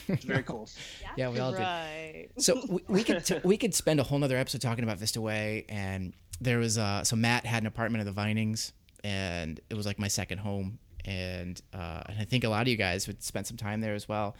Very 0.06 0.42
cool. 0.42 0.68
yeah, 1.16 1.28
we 1.28 1.38
all 1.38 1.52
did. 1.52 2.30
So 2.38 2.60
we, 2.68 2.80
we 2.88 3.04
could 3.04 3.24
t- 3.24 3.40
we 3.44 3.56
could 3.56 3.74
spend 3.74 4.00
a 4.00 4.02
whole 4.02 4.18
nother 4.18 4.36
episode 4.36 4.60
talking 4.60 4.84
about 4.84 4.98
Vista 4.98 5.20
Way, 5.20 5.66
and 5.68 6.14
there 6.40 6.58
was 6.58 6.78
uh 6.78 7.04
so 7.04 7.16
Matt 7.16 7.46
had 7.46 7.62
an 7.62 7.66
apartment 7.66 8.00
at 8.00 8.06
the 8.06 8.12
Vinings, 8.12 8.72
and 9.02 9.60
it 9.68 9.74
was 9.74 9.86
like 9.86 9.98
my 9.98 10.08
second 10.08 10.38
home, 10.38 10.78
and 11.04 11.60
uh, 11.72 12.02
and 12.06 12.20
I 12.20 12.24
think 12.24 12.44
a 12.44 12.48
lot 12.48 12.62
of 12.62 12.68
you 12.68 12.76
guys 12.76 13.06
would 13.06 13.22
spend 13.22 13.46
some 13.46 13.56
time 13.56 13.80
there 13.80 13.94
as 13.94 14.08
well. 14.08 14.36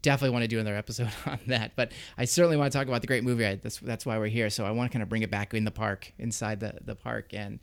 Definitely 0.00 0.30
want 0.30 0.42
to 0.42 0.48
do 0.48 0.58
another 0.58 0.76
episode 0.84 1.10
on 1.26 1.38
that, 1.46 1.72
but 1.76 1.92
I 2.18 2.24
certainly 2.24 2.56
want 2.56 2.72
to 2.72 2.78
talk 2.78 2.88
about 2.88 3.00
the 3.00 3.06
great 3.06 3.24
movie. 3.24 3.46
I, 3.46 3.56
that's 3.56 3.78
that's 3.78 4.04
why 4.04 4.18
we're 4.18 4.26
here. 4.26 4.50
So 4.50 4.64
I 4.64 4.70
want 4.70 4.90
to 4.90 4.92
kind 4.92 5.02
of 5.02 5.08
bring 5.08 5.22
it 5.22 5.30
back 5.30 5.54
in 5.54 5.64
the 5.64 5.70
park, 5.70 6.12
inside 6.18 6.60
the 6.60 6.74
the 6.84 6.94
park, 6.94 7.32
and 7.32 7.60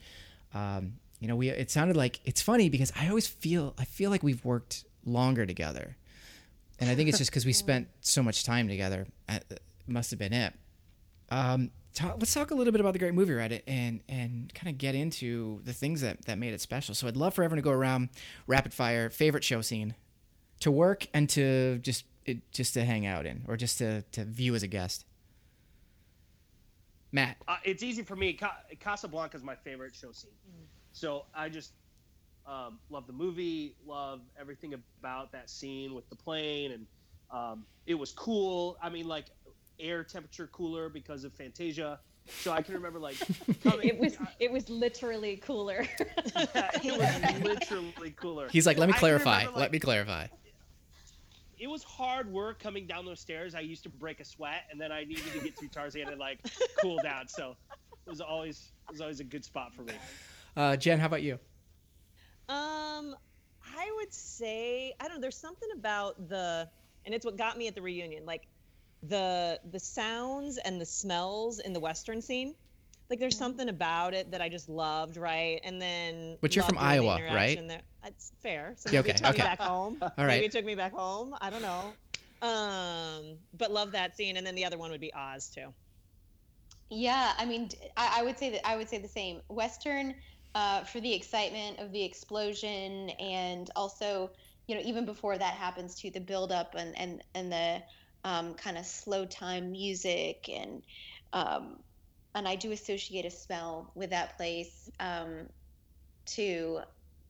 um, 0.54 0.94
you 1.20 1.28
know, 1.28 1.36
we 1.36 1.50
it 1.50 1.70
sounded 1.72 1.98
like 1.98 2.20
it's 2.26 2.42
funny 2.42 2.70
because 2.70 2.92
I 3.00 3.10
always 3.10 3.28
feel 3.28 3.74
I 3.78 3.86
feel 3.86 4.10
like 4.10 4.24
we've 4.24 4.44
worked 4.44 4.86
longer 5.04 5.46
together 5.46 5.98
and 6.82 6.90
I 6.90 6.96
think 6.96 7.08
it's 7.08 7.20
just 7.20 7.30
because 7.30 7.46
we 7.46 7.54
spent 7.68 7.88
so 8.02 8.22
much 8.24 8.44
time 8.44 8.68
together. 8.68 9.06
Uh, 9.30 9.40
must 9.88 10.10
have 10.10 10.20
been 10.20 10.34
it. 10.34 10.54
Um, 11.30 11.72
talk, 11.94 12.16
let's 12.20 12.34
talk 12.34 12.52
a 12.52 12.56
little 12.56 12.72
bit 12.72 12.82
about 12.82 12.94
the 12.94 13.00
great 13.00 13.14
movie 13.14 13.34
Reddit 13.34 13.62
and 13.68 14.02
and 14.10 14.54
kind 14.54 14.70
of 14.74 14.78
get 14.78 14.96
into 14.96 15.62
the 15.64 15.74
things 15.74 16.02
that 16.02 16.26
that 16.26 16.38
made 16.38 16.54
it 16.54 16.62
special. 16.62 16.96
So 16.96 17.08
I'd 17.08 17.18
love 17.18 17.34
for 17.34 17.44
everyone 17.44 17.64
to 17.64 17.70
go 17.70 17.72
around 17.72 18.10
rapid 18.48 18.74
fire 18.74 19.10
favorite 19.10 19.44
show 19.44 19.62
scene 19.62 19.96
to 20.62 20.72
work 20.72 21.08
and 21.14 21.30
to 21.30 21.80
just 21.80 22.06
it, 22.26 22.52
just 22.52 22.74
to 22.76 22.86
hang 22.86 23.06
out 23.06 23.26
in 23.26 23.44
or 23.48 23.58
just 23.58 23.78
to 23.80 24.04
to 24.14 24.24
view 24.26 24.56
as 24.56 24.64
a 24.64 24.68
guest. 24.68 25.06
Matt, 27.12 27.38
Uh, 27.48 27.58
it's 27.66 27.84
easy 27.84 28.04
for 28.04 28.16
me. 28.16 28.34
Ca- 28.34 28.62
Casablanca 28.80 29.36
is 29.36 29.44
my 29.44 29.56
favorite 29.56 29.94
show 29.94 30.14
scene. 30.14 30.32
So 30.94 31.26
I 31.36 31.50
just 31.50 31.74
um, 32.46 32.80
love 32.90 33.06
the 33.06 33.14
movie, 33.14 33.76
love 33.86 34.22
everything 34.40 34.74
about 34.74 35.32
that 35.34 35.50
scene 35.50 35.94
with 35.94 36.10
the 36.10 36.16
plane, 36.16 36.72
and 36.72 36.86
um, 37.30 37.66
it 37.86 37.96
was 37.96 38.14
cool. 38.14 38.78
I 38.82 38.90
mean, 38.90 39.08
like 39.08 39.26
air 39.82 40.04
temperature 40.04 40.48
cooler 40.48 40.90
because 40.90 41.24
of 41.24 41.34
Fantasia. 41.34 42.00
So 42.28 42.52
I 42.52 42.62
can 42.62 42.76
remember 42.76 43.00
like 43.00 43.16
coming, 43.64 43.88
It 43.88 44.00
was 44.00 44.16
it 44.40 44.52
was 44.52 44.70
literally 44.70 45.38
cooler. 45.38 45.88
it 46.00 47.00
was 47.00 47.42
literally 47.44 48.12
cooler. 48.12 48.48
he's 48.50 48.68
like, 48.68 48.78
let 48.78 48.88
me 48.88 48.94
clarify. 48.94 49.40
remember, 49.40 49.60
let 49.60 49.72
me 49.72 49.80
clarify. 49.80 50.28
It 51.60 51.68
was 51.68 51.84
hard 51.84 52.32
work 52.32 52.60
coming 52.60 52.88
down 52.88 53.06
those 53.06 53.20
stairs. 53.20 53.54
I 53.54 53.60
used 53.60 53.84
to 53.84 53.90
break 53.90 54.20
a 54.20 54.26
sweat, 54.26 54.64
and 54.72 54.82
then 54.82 54.92
I 54.92 55.04
needed 55.04 55.26
to 55.34 55.40
get 55.40 55.58
through 55.58 55.68
Tarzan 55.70 56.08
and 56.08 56.18
like 56.20 56.40
cool 56.82 56.98
down. 57.04 57.28
So 57.28 57.56
it 58.06 58.10
was 58.10 58.22
always 58.22 58.72
it 58.88 58.94
was 58.94 59.02
always 59.02 59.20
a 59.20 59.24
good 59.24 59.44
spot 59.44 59.74
for 59.74 59.82
me. 59.84 59.94
Uh, 60.56 60.76
Jen, 60.76 61.00
how 61.00 61.06
about 61.08 61.22
you? 61.24 61.34
Um, 62.50 63.16
I 63.78 63.92
would 63.98 64.14
say 64.14 64.94
I 65.00 65.08
don't 65.08 65.16
know. 65.18 65.22
There's 65.22 65.38
something 65.38 65.70
about 65.76 66.30
the, 66.30 66.68
and 67.06 67.14
it's 67.16 67.26
what 67.26 67.38
got 67.38 67.58
me 67.58 67.68
at 67.68 67.76
the 67.76 67.82
reunion, 67.82 68.26
like 68.26 68.48
the 69.04 69.60
the 69.72 69.80
sounds 69.80 70.58
and 70.58 70.80
the 70.80 70.86
smells 70.86 71.60
in 71.60 71.74
the 71.74 71.80
western 71.80 72.22
scene. 72.22 72.56
Like 73.10 73.20
there's 73.20 73.38
something 73.38 73.68
about 73.68 74.14
it 74.14 74.32
that 74.32 74.42
I 74.42 74.48
just 74.48 74.70
loved, 74.70 75.18
right? 75.18 75.60
And 75.66 75.82
then. 75.82 76.38
But 76.40 76.56
you're 76.56 76.64
from 76.64 76.78
Iowa, 76.78 77.20
right? 77.34 77.60
There. 77.68 77.82
That's 78.04 78.32
fair. 78.42 78.74
So 78.78 78.90
Yeah, 78.90 79.00
maybe 79.00 79.10
okay, 79.12 79.16
it 79.16 79.18
took 79.18 79.28
okay. 79.32 79.38
me 79.38 79.44
back 79.44 79.60
home. 79.60 79.98
All 80.02 80.26
Maybe 80.26 80.46
it 80.46 80.52
took 80.52 80.66
me 80.66 80.76
back 80.76 80.94
home. 80.94 81.36
I 81.42 81.50
don't 81.50 81.62
know. 81.62 81.94
Um, 82.42 83.38
but 83.54 83.72
love 83.72 83.92
that 83.92 84.16
scene, 84.16 84.38
and 84.38 84.48
then 84.48 84.56
the 84.56 84.66
other 84.66 84.78
one 84.78 84.92
would 84.92 85.02
be 85.02 85.14
Oz 85.14 85.50
too. 85.50 85.74
Yeah, 86.90 87.34
I 87.38 87.46
mean, 87.46 87.70
I 87.96 88.24
would 88.24 88.38
say 88.38 88.50
that 88.52 88.68
I 88.68 88.76
would 88.76 88.90
say 88.90 88.98
the 88.98 89.08
same. 89.08 89.42
Western, 89.50 90.16
uh, 90.56 90.84
for 90.84 91.00
the 91.00 91.14
excitement 91.14 91.80
of 91.80 91.92
the 91.92 92.04
explosion, 92.04 93.10
and 93.12 93.70
also, 93.76 94.32
you 94.68 94.76
know, 94.76 94.82
even 94.84 95.06
before 95.06 95.38
that 95.38 95.54
happens, 95.54 95.96
to 96.02 96.10
the 96.10 96.20
build 96.20 96.52
up 96.52 96.76
and 96.76 96.98
and 96.98 97.24
and 97.36 97.52
the 97.52 97.82
um, 98.24 98.54
kind 98.54 98.78
of 98.78 98.86
slow 98.86 99.26
time 99.26 99.72
music, 99.72 100.50
and 100.50 100.84
um, 101.34 101.78
and 102.36 102.48
I 102.48 102.56
do 102.56 102.72
associate 102.72 103.26
a 103.26 103.32
smell 103.32 103.92
with 103.96 104.12
that 104.12 104.38
place 104.38 104.90
um, 105.00 105.48
too. 106.26 106.80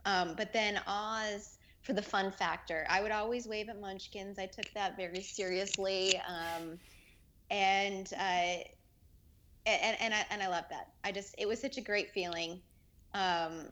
Um, 0.06 0.36
but 0.36 0.54
then 0.54 0.82
Oz 0.88 1.58
for 1.84 1.94
the 1.94 2.02
fun 2.02 2.32
factor, 2.32 2.86
I 2.90 3.02
would 3.02 3.12
always 3.12 3.48
wave 3.48 3.70
at 3.70 3.80
Munchkins. 3.80 4.38
I 4.40 4.48
took 4.48 4.72
that 4.74 4.98
very 4.98 5.22
seriously. 5.22 6.20
Um, 6.28 6.80
and 7.50 8.12
uh, 8.18 8.64
and 9.66 9.98
and 10.00 10.14
I 10.14 10.26
and 10.30 10.42
I 10.42 10.48
love 10.48 10.66
that. 10.70 10.88
I 11.04 11.12
just 11.12 11.36
it 11.38 11.48
was 11.48 11.62
such 11.62 11.78
a 11.78 11.82
great 11.82 12.12
feeling. 12.12 12.62
Um, 13.14 13.70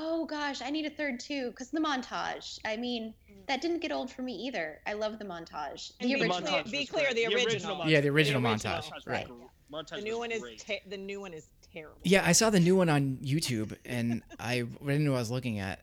oh 0.00 0.24
gosh, 0.26 0.62
I 0.62 0.70
need 0.70 0.86
a 0.86 0.90
third 0.90 1.18
too 1.20 1.50
because 1.50 1.70
the 1.70 1.80
montage. 1.80 2.58
I 2.64 2.76
mean, 2.76 3.12
that 3.48 3.60
didn't 3.60 3.80
get 3.80 3.90
old 3.92 4.10
for 4.10 4.22
me 4.22 4.32
either. 4.34 4.80
I 4.86 4.92
love 4.92 5.18
the 5.18 5.24
montage. 5.24 5.92
And 6.00 6.08
The 6.08 6.14
be 6.14 6.22
original. 6.22 6.40
clear- 6.42 6.62
montage 6.62 6.70
be 6.70 6.86
clear, 6.86 7.04
great. 7.12 7.16
the 7.16 7.34
original. 7.34 7.76
montage- 7.76 7.90
Yeah, 7.90 8.00
the 8.00 8.08
original 8.10 8.40
the 8.42 8.48
montage, 8.48 8.90
was 8.94 9.06
right. 9.06 9.26
Montage 9.72 9.96
The 9.96 10.02
new 10.02 10.18
one 10.18 10.30
is 10.30 10.40
great. 10.40 10.64
ta- 10.66 10.88
the 10.88 10.96
new 10.96 11.20
one 11.20 11.34
is 11.34 11.46
terrible. 11.72 11.98
Yeah, 12.04 12.22
I 12.24 12.32
saw 12.32 12.48
the 12.50 12.60
new 12.60 12.76
one 12.76 12.88
on 12.88 13.18
YouTube, 13.22 13.76
and 13.84 14.22
I 14.38 14.60
didn't 14.62 15.04
know 15.04 15.10
what 15.12 15.16
I 15.18 15.20
was 15.20 15.30
looking 15.30 15.58
at. 15.58 15.80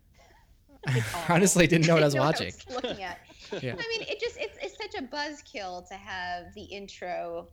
I 0.86 1.02
honestly 1.28 1.66
didn't 1.66 1.86
know 1.86 1.94
what 1.94 2.02
I 2.02 2.06
was 2.06 2.14
know 2.16 2.22
watching. 2.22 2.52
looking 2.70 3.02
at. 3.02 3.18
Yeah. 3.60 3.72
I 3.72 3.98
mean, 3.98 4.06
it 4.08 4.20
just 4.20 4.36
it's 4.38 4.56
it's 4.62 4.76
such 4.76 4.94
a 5.02 5.04
buzzkill 5.04 5.88
to 5.88 5.94
have 5.94 6.54
the 6.54 6.62
intro 6.62 7.48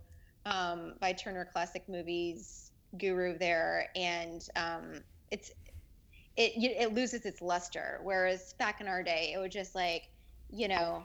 um, 0.45 0.93
by 1.01 1.11
Turner 1.11 1.43
Classic 1.51 1.81
Movies 1.89 2.69
guru 2.99 3.35
there, 3.39 3.89
and 3.95 4.47
um, 4.55 5.01
it's 5.31 5.49
it 6.38 6.55
you- 6.55 6.69
it 6.77 6.93
loses 6.93 7.25
its 7.25 7.41
luster. 7.41 7.99
Whereas 8.03 8.53
back 8.53 8.79
in 8.81 8.88
our 8.88 9.03
day, 9.03 9.33
it 9.33 9.39
would 9.39 9.51
just 9.51 9.75
like 9.75 10.09
you 10.49 10.67
know 10.67 11.03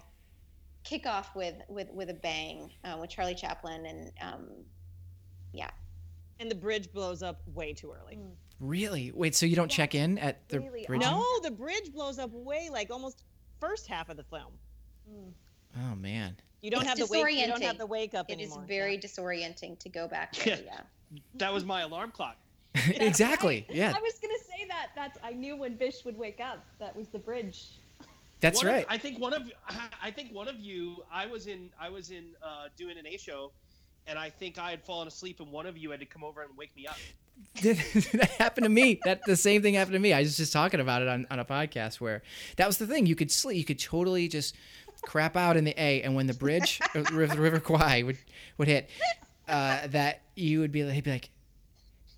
kick 0.84 1.06
off 1.06 1.34
with 1.34 1.54
with 1.68 1.90
with 1.92 2.10
a 2.10 2.14
bang 2.14 2.70
uh, 2.84 2.96
with 3.00 3.10
Charlie 3.10 3.34
Chaplin 3.34 3.86
and 3.86 4.12
um, 4.20 4.48
yeah. 5.52 5.70
And 6.40 6.50
the 6.50 6.54
bridge 6.56 6.92
blows 6.92 7.22
up 7.22 7.40
way 7.54 7.72
too 7.72 7.92
early. 7.92 8.18
Really? 8.58 9.12
Wait, 9.12 9.34
so 9.34 9.46
you 9.46 9.54
don't 9.56 9.70
check 9.70 9.94
in 9.94 10.18
at 10.18 10.48
the 10.48 10.60
Really 10.60 10.84
bridge? 10.86 11.00
No, 11.00 11.24
the 11.42 11.50
bridge 11.50 11.92
blows 11.92 12.18
up 12.18 12.30
way 12.32 12.68
like 12.70 12.90
almost 12.90 13.24
first 13.60 13.86
half 13.86 14.08
of 14.08 14.16
the 14.16 14.24
film. 14.24 14.52
Oh 15.76 15.94
man. 15.96 16.36
You 16.62 16.70
don't 16.70 16.80
It's 16.82 16.88
have 16.90 16.98
the 16.98 17.06
wake. 17.06 17.36
You 17.36 17.46
don't 17.48 17.62
have 17.62 17.78
the 17.78 17.86
wake 17.86 18.14
up 18.14 18.30
anymore. 18.30 18.58
It 18.58 18.62
is 18.62 18.68
very 18.68 18.94
Yeah. 18.94 19.00
disorienting 19.00 19.78
to 19.80 19.88
go 19.88 20.06
back 20.06 20.32
there. 20.36 20.58
Yeah. 20.64 20.80
Yeah. 21.12 21.20
That 21.34 21.52
was 21.52 21.64
my 21.64 21.82
alarm 21.82 22.10
clock. 22.12 22.36
exactly. 22.88 23.66
Yeah, 23.68 23.92
I 23.94 24.00
was 24.00 24.14
gonna 24.20 24.34
say 24.38 24.66
that. 24.68 24.88
That's 24.94 25.18
I 25.22 25.32
knew 25.32 25.56
when 25.56 25.76
Bish 25.76 26.04
would 26.04 26.16
wake 26.16 26.40
up. 26.40 26.64
That 26.78 26.96
was 26.96 27.08
the 27.08 27.18
bridge. 27.18 27.66
that's 28.40 28.58
One 28.62 28.66
of- 28.68 28.72
right. 28.74 28.86
I 28.88 28.98
think 28.98 29.18
one 29.18 29.32
of 29.34 29.50
I 30.02 30.10
think 30.10 30.32
one 30.32 30.48
of 30.48 30.58
you 30.58 31.02
I 31.12 31.26
was 31.26 31.46
in 31.46 31.70
I 31.78 31.88
was 31.90 32.10
in 32.10 32.30
uh, 32.42 32.68
doing 32.76 32.96
an 32.98 33.06
A 33.06 33.16
show, 33.18 33.52
and 34.06 34.18
I 34.18 34.30
think 34.30 34.58
I 34.58 34.70
had 34.70 34.82
fallen 34.82 35.08
asleep, 35.08 35.40
and 35.40 35.50
one 35.52 35.66
of 35.66 35.76
you 35.76 35.90
had 35.90 36.00
to 36.00 36.06
come 36.06 36.24
over 36.24 36.42
and 36.42 36.56
wake 36.56 36.74
me 36.76 36.86
up. 36.86 36.96
that 37.62 38.30
happened 38.38 38.64
to 38.64 38.70
me. 38.70 39.00
That 39.04 39.22
the 39.24 39.36
same 39.36 39.62
thing 39.62 39.74
happened 39.74 39.94
to 39.94 39.98
me. 39.98 40.12
I 40.12 40.20
was 40.20 40.36
just 40.36 40.52
talking 40.52 40.80
about 40.80 41.02
it 41.02 41.08
on, 41.08 41.26
on 41.30 41.38
a 41.40 41.44
podcast 41.44 42.00
where 42.00 42.22
that 42.56 42.66
was 42.66 42.78
the 42.78 42.86
thing. 42.86 43.06
You 43.06 43.16
could 43.16 43.30
sleep. 43.30 43.56
You 43.56 43.64
could 43.64 43.78
totally 43.78 44.28
just 44.28 44.54
crap 45.02 45.36
out 45.36 45.56
in 45.56 45.64
the 45.64 45.74
A, 45.82 46.02
and 46.02 46.14
when 46.14 46.26
the 46.26 46.34
bridge, 46.34 46.78
uh, 46.94 47.02
the 47.02 47.14
River, 47.14 47.34
the 47.34 47.40
River 47.40 47.60
Kwai 47.60 48.02
would 48.02 48.18
would 48.58 48.68
hit, 48.68 48.88
uh, 49.48 49.86
that 49.88 50.20
you 50.36 50.60
would 50.60 50.72
be, 50.72 50.88
he'd 50.90 51.04
be 51.04 51.10
like, 51.10 51.30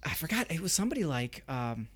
I 0.05 0.15
forgot. 0.15 0.51
It 0.51 0.61
was 0.61 0.73
somebody 0.73 1.05
like, 1.05 1.43
um, 1.49 1.89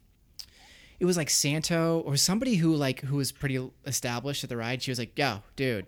it 0.99 1.05
was 1.05 1.17
like 1.17 1.31
Santo 1.31 2.01
or 2.01 2.17
somebody 2.17 2.57
who 2.57 2.75
like 2.75 3.01
who 3.01 3.17
was 3.17 3.33
pretty 3.33 3.71
established 3.87 4.43
at 4.45 4.51
the 4.51 4.57
ride. 4.57 4.83
She 4.83 4.91
was 4.91 4.99
like, 4.99 5.17
"Yo, 5.19 5.43
dude." 5.57 5.87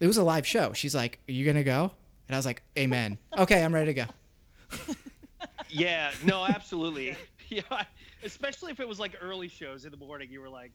It 0.00 0.06
was 0.08 0.16
a 0.16 0.24
live 0.24 0.46
show. 0.46 0.72
She's 0.72 0.94
like, 0.94 1.20
"Are 1.28 1.32
you 1.32 1.46
gonna 1.46 1.62
go?" 1.64 1.92
And 2.28 2.34
I 2.34 2.38
was 2.38 2.46
like, 2.46 2.62
"Amen." 2.76 3.18
Okay, 3.38 3.62
I'm 3.62 3.74
ready 3.74 3.94
to 3.94 4.06
go. 4.06 4.94
Yeah, 5.74 6.12
no, 6.24 6.44
absolutely. 6.46 7.16
yeah, 7.48 7.62
especially 8.22 8.70
if 8.70 8.78
it 8.78 8.86
was 8.86 9.00
like 9.00 9.16
early 9.20 9.48
shows 9.48 9.84
in 9.84 9.90
the 9.90 9.96
morning. 9.96 10.28
You 10.30 10.40
were 10.40 10.48
like, 10.48 10.70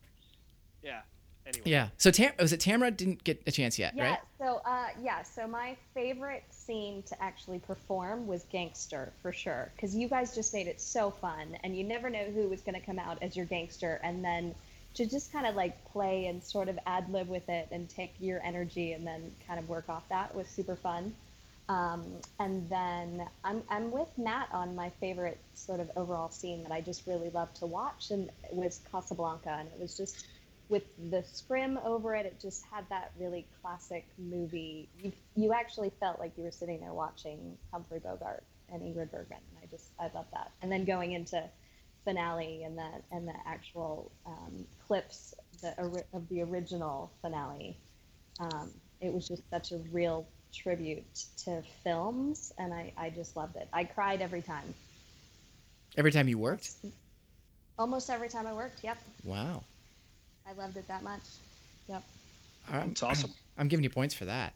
yeah, 0.84 1.02
anyway. 1.50 1.70
Yeah. 1.70 1.90
So 1.98 2.12
Tam 2.12 2.32
was 2.40 2.54
it 2.54 2.60
Tamara 2.60 2.92
didn't 2.92 3.24
get 3.24 3.42
a 3.46 3.52
chance 3.52 3.78
yet, 3.78 3.94
Yeah. 3.96 4.12
right? 4.12 4.20
So, 4.38 4.62
uh, 4.66 4.88
yeah. 5.02 5.24
So 5.24 5.48
my 5.48 5.76
favorite 5.94 6.44
scene 6.52 7.04
to 7.04 7.22
actually 7.22 7.60
perform 7.60 8.28
was 8.28 8.44
Gangster 8.52 9.12
for 9.22 9.34
sure, 9.34 9.72
because 9.76 9.96
you 9.96 10.08
guys 10.08 10.34
just 10.36 10.54
made 10.54 10.68
it 10.68 10.80
so 10.80 11.12
fun, 11.12 11.58
and 11.64 11.76
you 11.76 11.84
never 11.84 12.10
know 12.10 12.26
who 12.26 12.48
was 12.48 12.62
going 12.62 12.80
to 12.80 12.86
come 12.86 13.00
out 13.00 13.22
as 13.22 13.36
your 13.36 13.46
gangster, 13.46 14.00
and 14.04 14.24
then 14.24 14.56
to 14.96 15.06
just 15.06 15.32
kind 15.32 15.46
of 15.46 15.56
like 15.56 15.84
play 15.92 16.28
and 16.28 16.44
sort 16.44 16.68
of 16.70 16.80
ad 16.86 17.12
lib 17.12 17.30
with 17.30 17.48
it 17.50 17.68
and 17.72 17.90
take 17.90 18.14
your 18.20 18.42
energy 18.44 18.94
and 18.94 19.06
then 19.06 19.32
kind 19.48 19.60
of 19.60 19.70
work 19.70 19.88
off 19.88 20.08
that 20.10 20.34
was 20.34 20.48
super 20.48 20.76
fun. 20.76 21.14
Um, 21.70 22.04
and 22.40 22.68
then 22.68 23.28
I'm, 23.44 23.62
I'm 23.70 23.92
with 23.92 24.10
Matt 24.18 24.50
on 24.52 24.76
my 24.76 24.90
favorite 25.00 25.38
sort 25.54 25.80
of 25.80 25.92
overall 25.96 26.32
scene 26.32 26.64
that 26.64 26.72
I 26.72 26.82
just 26.82 27.06
really 27.06 27.30
loved 27.30 27.58
to 27.58 27.68
watch, 27.68 28.10
and 28.10 28.30
it 28.44 28.56
was 28.56 28.82
Casablanca, 28.92 29.56
and 29.60 29.68
it 29.68 29.80
was 29.80 29.96
just 29.96 30.26
with 30.70 30.84
the 31.10 31.24
scrim 31.24 31.80
over 31.84 32.16
it, 32.16 32.26
it 32.26 32.40
just 32.40 32.64
had 32.72 32.86
that 32.90 33.12
really 33.20 33.46
classic 33.62 34.08
movie. 34.18 34.88
You, 35.02 35.12
you 35.36 35.54
actually 35.54 35.92
felt 36.00 36.20
like 36.20 36.32
you 36.38 36.44
were 36.44 36.52
sitting 36.52 36.80
there 36.80 36.94
watching 36.94 37.58
Humphrey 37.72 38.00
Bogart 38.00 38.44
and 38.72 38.82
Ingrid 38.82 39.12
Bergman, 39.12 39.40
and 39.50 39.64
I 39.64 39.66
just 39.72 39.88
I 40.00 40.10
love 40.16 40.28
that. 40.34 40.52
And 40.62 40.72
then 40.72 40.86
going 40.86 41.14
into 41.14 41.44
finale 42.06 42.64
and 42.64 42.78
the 42.78 42.90
and 43.12 43.28
the 43.28 43.34
actual 43.46 44.12
um, 44.26 44.66
clips 44.88 45.34
the, 45.62 46.04
of 46.14 46.30
the 46.30 46.42
original 46.44 47.12
finale, 47.22 47.76
um, 48.40 48.70
it 49.02 49.12
was 49.12 49.28
just 49.28 49.42
such 49.50 49.72
a 49.72 49.78
real 49.92 50.28
tribute 50.54 51.04
to 51.46 51.62
films, 51.84 52.54
and 52.58 52.74
I, 52.74 52.94
I 52.98 53.10
just 53.10 53.36
loved 53.36 53.56
it. 53.56 53.68
I 53.74 53.84
cried 53.86 54.22
every 54.22 54.42
time, 54.42 54.74
Every 55.98 56.12
time 56.12 56.28
you 56.28 56.38
worked. 56.38 56.72
almost 57.78 58.10
every 58.10 58.30
time 58.30 58.46
I 58.46 58.54
worked. 58.54 58.84
Yep, 58.84 58.98
Wow. 59.24 59.64
I 60.50 60.54
loved 60.60 60.78
it 60.78 60.88
that 60.88 61.04
much. 61.04 61.22
Yep. 61.88 62.04
I'm, 62.72 62.92
It's 62.92 63.04
awesome. 63.04 63.32
I'm 63.58 63.68
giving 63.68 63.84
you 63.84 63.90
points 63.90 64.14
for 64.16 64.26
that. 64.26 64.54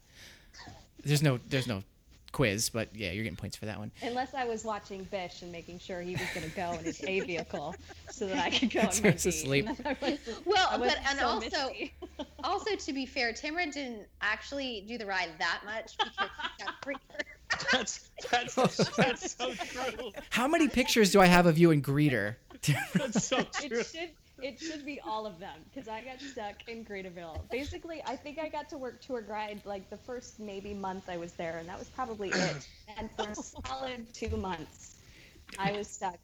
There's 1.04 1.22
no 1.22 1.40
there's 1.50 1.68
no 1.68 1.84
quiz, 2.32 2.70
but 2.70 2.88
yeah, 2.96 3.12
you're 3.12 3.24
getting 3.24 3.36
points 3.38 3.58
for 3.58 3.66
that 3.66 3.78
one. 3.78 3.92
Unless 4.02 4.34
I 4.34 4.46
was 4.46 4.64
watching 4.64 5.04
Bish 5.12 5.42
and 5.42 5.52
making 5.52 5.80
sure 5.80 6.02
he 6.02 6.14
was 6.14 6.26
going 6.34 6.50
to 6.50 6.56
go 6.56 6.72
in 6.72 6.80
his 6.86 7.04
A 7.04 7.20
vehicle 7.20 7.76
so 8.10 8.26
that 8.28 8.38
I 8.40 8.50
could 8.50 8.72
go 8.72 8.80
in 8.80 8.92
So 8.92 9.04
my 9.04 9.10
it's 9.10 9.26
asleep. 9.26 9.68
And 9.68 9.78
then 9.78 9.98
was- 10.02 10.20
Well, 10.46 10.80
but 10.80 10.98
and 11.10 11.20
so 11.20 11.28
also 11.28 11.74
also 12.44 12.76
to 12.76 12.94
be 12.94 13.06
fair, 13.06 13.34
Tamara 13.34 13.66
didn't 13.68 14.08
actually 14.22 14.86
do 14.88 14.98
the 14.98 15.06
ride 15.06 15.30
that 15.40 15.62
much 15.66 15.98
because 15.98 16.14
she 16.14 16.64
got 16.66 16.82
freaker. 16.82 17.24
That's 17.72 18.10
that's 18.32 18.56
that's 18.96 19.36
so 19.36 19.54
true. 19.54 20.12
How 20.30 20.48
many 20.48 20.68
pictures 20.70 21.12
do 21.12 21.20
I 21.22 21.26
have 21.28 21.46
of 21.46 21.58
you 21.58 21.70
in 21.72 21.82
Greeter? 21.84 22.36
That's 22.94 23.26
so 23.28 23.44
true. 23.44 23.80
it 23.80 23.86
should 23.86 24.10
it 24.44 24.60
should 24.60 24.86
be 24.86 25.00
all 25.00 25.26
of 25.26 25.40
them 25.40 25.58
because 25.74 25.88
I 25.88 26.02
got 26.02 26.20
stuck 26.20 26.68
in 26.68 26.84
Greeterville. 26.84 27.50
Basically, 27.50 28.04
I 28.06 28.16
think 28.18 28.38
I 28.38 28.50
got 28.50 28.70
to 28.70 28.78
work 28.78 29.02
tour 29.02 29.22
guide 29.22 29.62
like 29.66 29.90
the 29.90 29.98
first 29.98 30.40
maybe 30.40 30.74
month 30.74 31.08
I 31.08 31.18
was 31.18 31.32
there, 31.34 31.58
and 31.60 31.70
that 31.70 31.80
was 31.80 31.90
probably 31.90 32.30
it. 32.30 32.68
And 32.98 33.10
for 33.18 33.30
a 33.30 33.36
solid 33.36 34.14
two 34.14 34.36
months, 34.38 34.98
I 35.58 35.72
was 35.72 35.88
stuck 35.88 36.20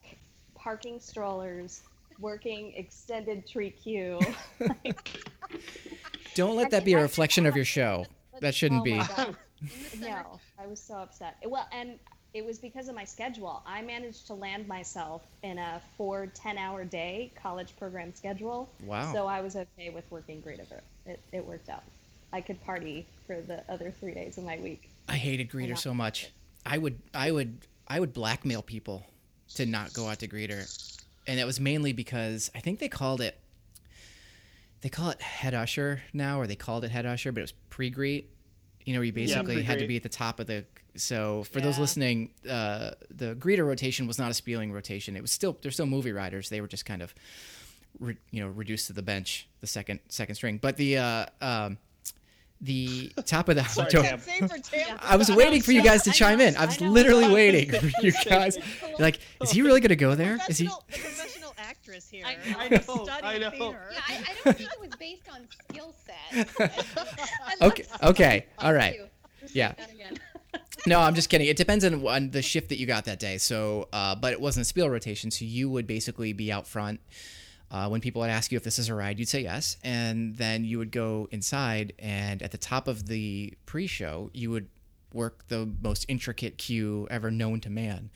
parking 0.53 0.99
strollers, 0.99 1.81
working 2.19 2.73
extended 2.75 3.47
tree 3.47 3.71
queue. 3.71 4.19
Don't 6.35 6.55
let 6.55 6.69
that 6.71 6.85
be 6.85 6.93
a 6.93 7.01
reflection 7.01 7.45
of 7.45 7.55
your 7.55 7.65
show. 7.65 8.05
That 8.41 8.53
shouldn't 8.53 8.81
Oh 8.81 8.83
be. 8.83 9.01
No, 9.99 10.39
I 10.57 10.67
was 10.67 10.79
so 10.79 10.95
upset. 10.95 11.35
Well, 11.45 11.67
and 11.73 11.99
it 12.33 12.45
was 12.45 12.59
because 12.59 12.87
of 12.89 12.95
my 12.95 13.05
schedule. 13.05 13.63
I 13.65 13.81
managed 13.81 14.27
to 14.27 14.33
land 14.33 14.67
myself 14.67 15.23
in 15.43 15.57
a 15.57 15.81
four 15.97 16.27
10 16.27 16.57
hour 16.57 16.85
day 16.85 17.31
college 17.41 17.75
program 17.77 18.13
schedule. 18.13 18.69
Wow. 18.85 19.11
So 19.13 19.27
I 19.27 19.41
was 19.41 19.55
okay 19.55 19.89
with 19.89 20.09
working 20.11 20.41
Greeterville. 20.41 20.81
It, 21.05 21.19
it 21.31 21.45
worked 21.45 21.69
out. 21.69 21.83
I 22.31 22.41
could 22.41 22.63
party 22.63 23.07
for 23.25 23.41
the 23.41 23.63
other 23.71 23.91
three 23.99 24.13
days 24.13 24.37
of 24.37 24.43
my 24.43 24.57
week. 24.59 24.89
I 25.07 25.15
hated 25.15 25.49
Greeter 25.49 25.77
so 25.77 25.93
much. 25.93 26.31
I 26.65 26.77
would 26.77 26.99
I 27.13 27.31
would 27.31 27.65
I 27.87 27.99
would 27.99 28.13
blackmail 28.13 28.61
people 28.61 29.05
to 29.55 29.65
not 29.65 29.93
go 29.93 30.07
out 30.07 30.19
to 30.19 30.27
Greeter. 30.27 30.67
And 31.25 31.39
it 31.39 31.45
was 31.45 31.59
mainly 31.59 31.93
because 31.93 32.51
I 32.53 32.59
think 32.59 32.79
they 32.79 32.89
called 32.89 33.21
it 33.21 33.39
they 34.81 34.89
call 34.89 35.09
it 35.09 35.21
head 35.21 35.53
usher 35.53 36.01
now 36.13 36.39
or 36.39 36.47
they 36.47 36.55
called 36.55 36.83
it 36.83 36.91
head 36.91 37.05
usher, 37.05 37.31
but 37.31 37.39
it 37.39 37.43
was 37.43 37.53
pre-greet. 37.69 38.29
You 38.85 38.93
know, 38.93 38.99
where 38.99 39.05
you 39.05 39.13
basically 39.13 39.61
had 39.61 39.79
to 39.79 39.87
be 39.87 39.97
at 39.97 40.03
the 40.03 40.09
top 40.09 40.39
of 40.39 40.47
the 40.47 40.65
so 40.95 41.43
for 41.43 41.61
those 41.61 41.77
listening, 41.79 42.31
uh, 42.49 42.91
the 43.09 43.35
greeter 43.35 43.65
rotation 43.65 44.07
was 44.07 44.17
not 44.19 44.31
a 44.31 44.33
spieling 44.33 44.71
rotation. 44.71 45.15
It 45.15 45.21
was 45.21 45.31
still 45.31 45.57
they're 45.61 45.71
still 45.71 45.85
movie 45.85 46.11
riders. 46.11 46.49
They 46.49 46.61
were 46.61 46.67
just 46.67 46.85
kind 46.85 47.01
of 47.01 47.13
re, 47.99 48.17
you 48.31 48.41
know 48.41 48.47
reduced 48.49 48.87
to 48.87 48.93
the 48.93 49.01
bench, 49.01 49.47
the 49.61 49.67
second 49.67 49.99
second 50.09 50.35
string. 50.35 50.57
But 50.61 50.77
the 50.77 50.97
uh, 50.97 51.25
um, 51.41 51.77
the 52.61 53.09
top 53.25 53.47
of 53.49 53.55
the 53.55 53.63
Sorry, 53.63 53.89
don't- 53.89 54.03
Tam. 54.03 54.19
Same 54.19 54.47
for 54.47 54.57
Tampa. 54.57 54.99
I 55.07 55.15
was 55.15 55.29
waiting 55.31 55.61
for 55.61 55.71
you 55.71 55.81
guys 55.81 56.03
to 56.03 56.11
chime 56.11 56.41
in. 56.41 56.57
I 56.57 56.65
was 56.65 56.81
literally 56.81 57.29
waiting 57.29 57.71
for 57.79 57.89
you 58.01 58.11
guys. 58.25 58.57
Like, 58.99 59.19
is 59.41 59.51
he 59.51 59.61
really 59.61 59.79
going 59.79 59.89
to 59.89 59.95
go 59.95 60.15
there? 60.15 60.37
Is 60.49 60.57
he? 60.57 60.65
Professional, 60.67 60.83
professional 60.89 61.53
actress 61.57 62.09
here. 62.09 62.25
I 62.25 62.35
know. 62.35 62.57
I 62.59 62.67
know, 62.69 63.07
I 63.23 63.37
know. 63.37 63.51
Yeah, 63.57 63.99
I, 64.07 64.13
I 64.15 64.33
don't 64.43 64.57
think 64.57 64.69
it 64.73 64.79
was 64.81 64.89
based 64.99 65.29
on 65.33 65.47
skill 65.69 65.93
set. 66.05 66.49
Okay. 67.61 67.85
Okay. 68.03 68.45
All 68.59 68.73
right. 68.73 68.99
Yeah. 69.53 69.73
No, 70.87 70.99
I'm 70.99 71.13
just 71.13 71.29
kidding. 71.29 71.47
It 71.47 71.57
depends 71.57 71.83
on, 71.85 72.05
on 72.07 72.31
the 72.31 72.41
shift 72.41 72.69
that 72.69 72.79
you 72.79 72.85
got 72.85 73.05
that 73.05 73.19
day. 73.19 73.37
So, 73.37 73.89
uh, 73.91 74.15
but 74.15 74.33
it 74.33 74.41
wasn't 74.41 74.61
a 74.61 74.65
spiel 74.65 74.89
rotation. 74.89 75.29
So 75.29 75.45
you 75.45 75.69
would 75.69 75.85
basically 75.87 76.33
be 76.33 76.51
out 76.51 76.67
front. 76.67 76.99
Uh, 77.71 77.87
when 77.87 78.01
people 78.01 78.21
would 78.21 78.31
ask 78.31 78.51
you 78.51 78.55
if 78.55 78.63
this 78.63 78.79
is 78.79 78.89
a 78.89 78.95
ride, 78.95 79.19
you'd 79.19 79.29
say 79.29 79.41
yes, 79.41 79.77
and 79.83 80.35
then 80.37 80.63
you 80.63 80.79
would 80.79 80.91
go 80.91 81.27
inside. 81.31 81.93
And 81.99 82.41
at 82.41 82.51
the 82.51 82.57
top 82.57 82.87
of 82.87 83.07
the 83.07 83.53
pre-show, 83.67 84.31
you 84.33 84.49
would 84.49 84.67
work 85.13 85.47
the 85.49 85.69
most 85.81 86.05
intricate 86.07 86.57
cue 86.57 87.07
ever 87.11 87.29
known 87.29 87.59
to 87.61 87.69
man, 87.69 88.09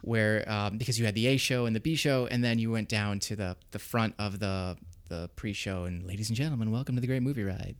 where 0.00 0.50
um, 0.50 0.78
because 0.78 0.98
you 0.98 1.04
had 1.04 1.14
the 1.14 1.26
A 1.26 1.36
show 1.36 1.66
and 1.66 1.76
the 1.76 1.80
B 1.80 1.96
show, 1.96 2.26
and 2.30 2.42
then 2.42 2.58
you 2.58 2.70
went 2.70 2.88
down 2.88 3.18
to 3.20 3.36
the 3.36 3.56
the 3.72 3.78
front 3.78 4.14
of 4.18 4.38
the 4.38 4.78
the 5.10 5.28
pre-show. 5.36 5.84
And 5.84 6.06
ladies 6.06 6.30
and 6.30 6.36
gentlemen, 6.36 6.70
welcome 6.70 6.94
to 6.94 7.00
the 7.02 7.06
Great 7.06 7.22
Movie 7.22 7.44
Ride. 7.44 7.76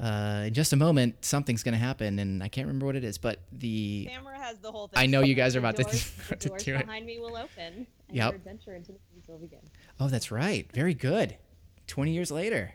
Uh, 0.00 0.44
in 0.46 0.54
just 0.54 0.72
a 0.72 0.76
moment, 0.76 1.24
something's 1.24 1.62
going 1.62 1.72
to 1.72 1.78
happen, 1.78 2.18
and 2.18 2.42
I 2.42 2.48
can't 2.48 2.66
remember 2.66 2.86
what 2.86 2.96
it 2.96 3.04
is, 3.04 3.16
but 3.16 3.40
the 3.52 4.08
Tamara 4.12 4.38
has 4.38 4.58
the 4.58 4.72
whole 4.72 4.88
thing. 4.88 4.98
I 4.98 5.06
know 5.06 5.20
you 5.20 5.34
guys 5.34 5.54
are 5.54 5.60
about 5.60 5.76
to, 5.76 5.84
doors, 5.84 6.10
the 6.28 6.36
to 6.36 6.48
doors 6.48 6.64
do 6.64 6.74
it. 6.74 6.86
behind 6.86 7.06
me 7.06 7.18
will 7.20 7.36
open, 7.36 7.48
and 7.58 7.86
Yep. 8.10 8.32
your 8.32 8.34
adventure 8.36 8.74
into 8.74 8.92
the 8.92 8.98
will 9.28 9.38
begin. 9.38 9.60
Oh, 10.00 10.08
that's 10.08 10.30
right. 10.30 10.70
Very 10.72 10.94
good. 10.94 11.36
Twenty 11.86 12.12
years 12.12 12.30
later. 12.30 12.74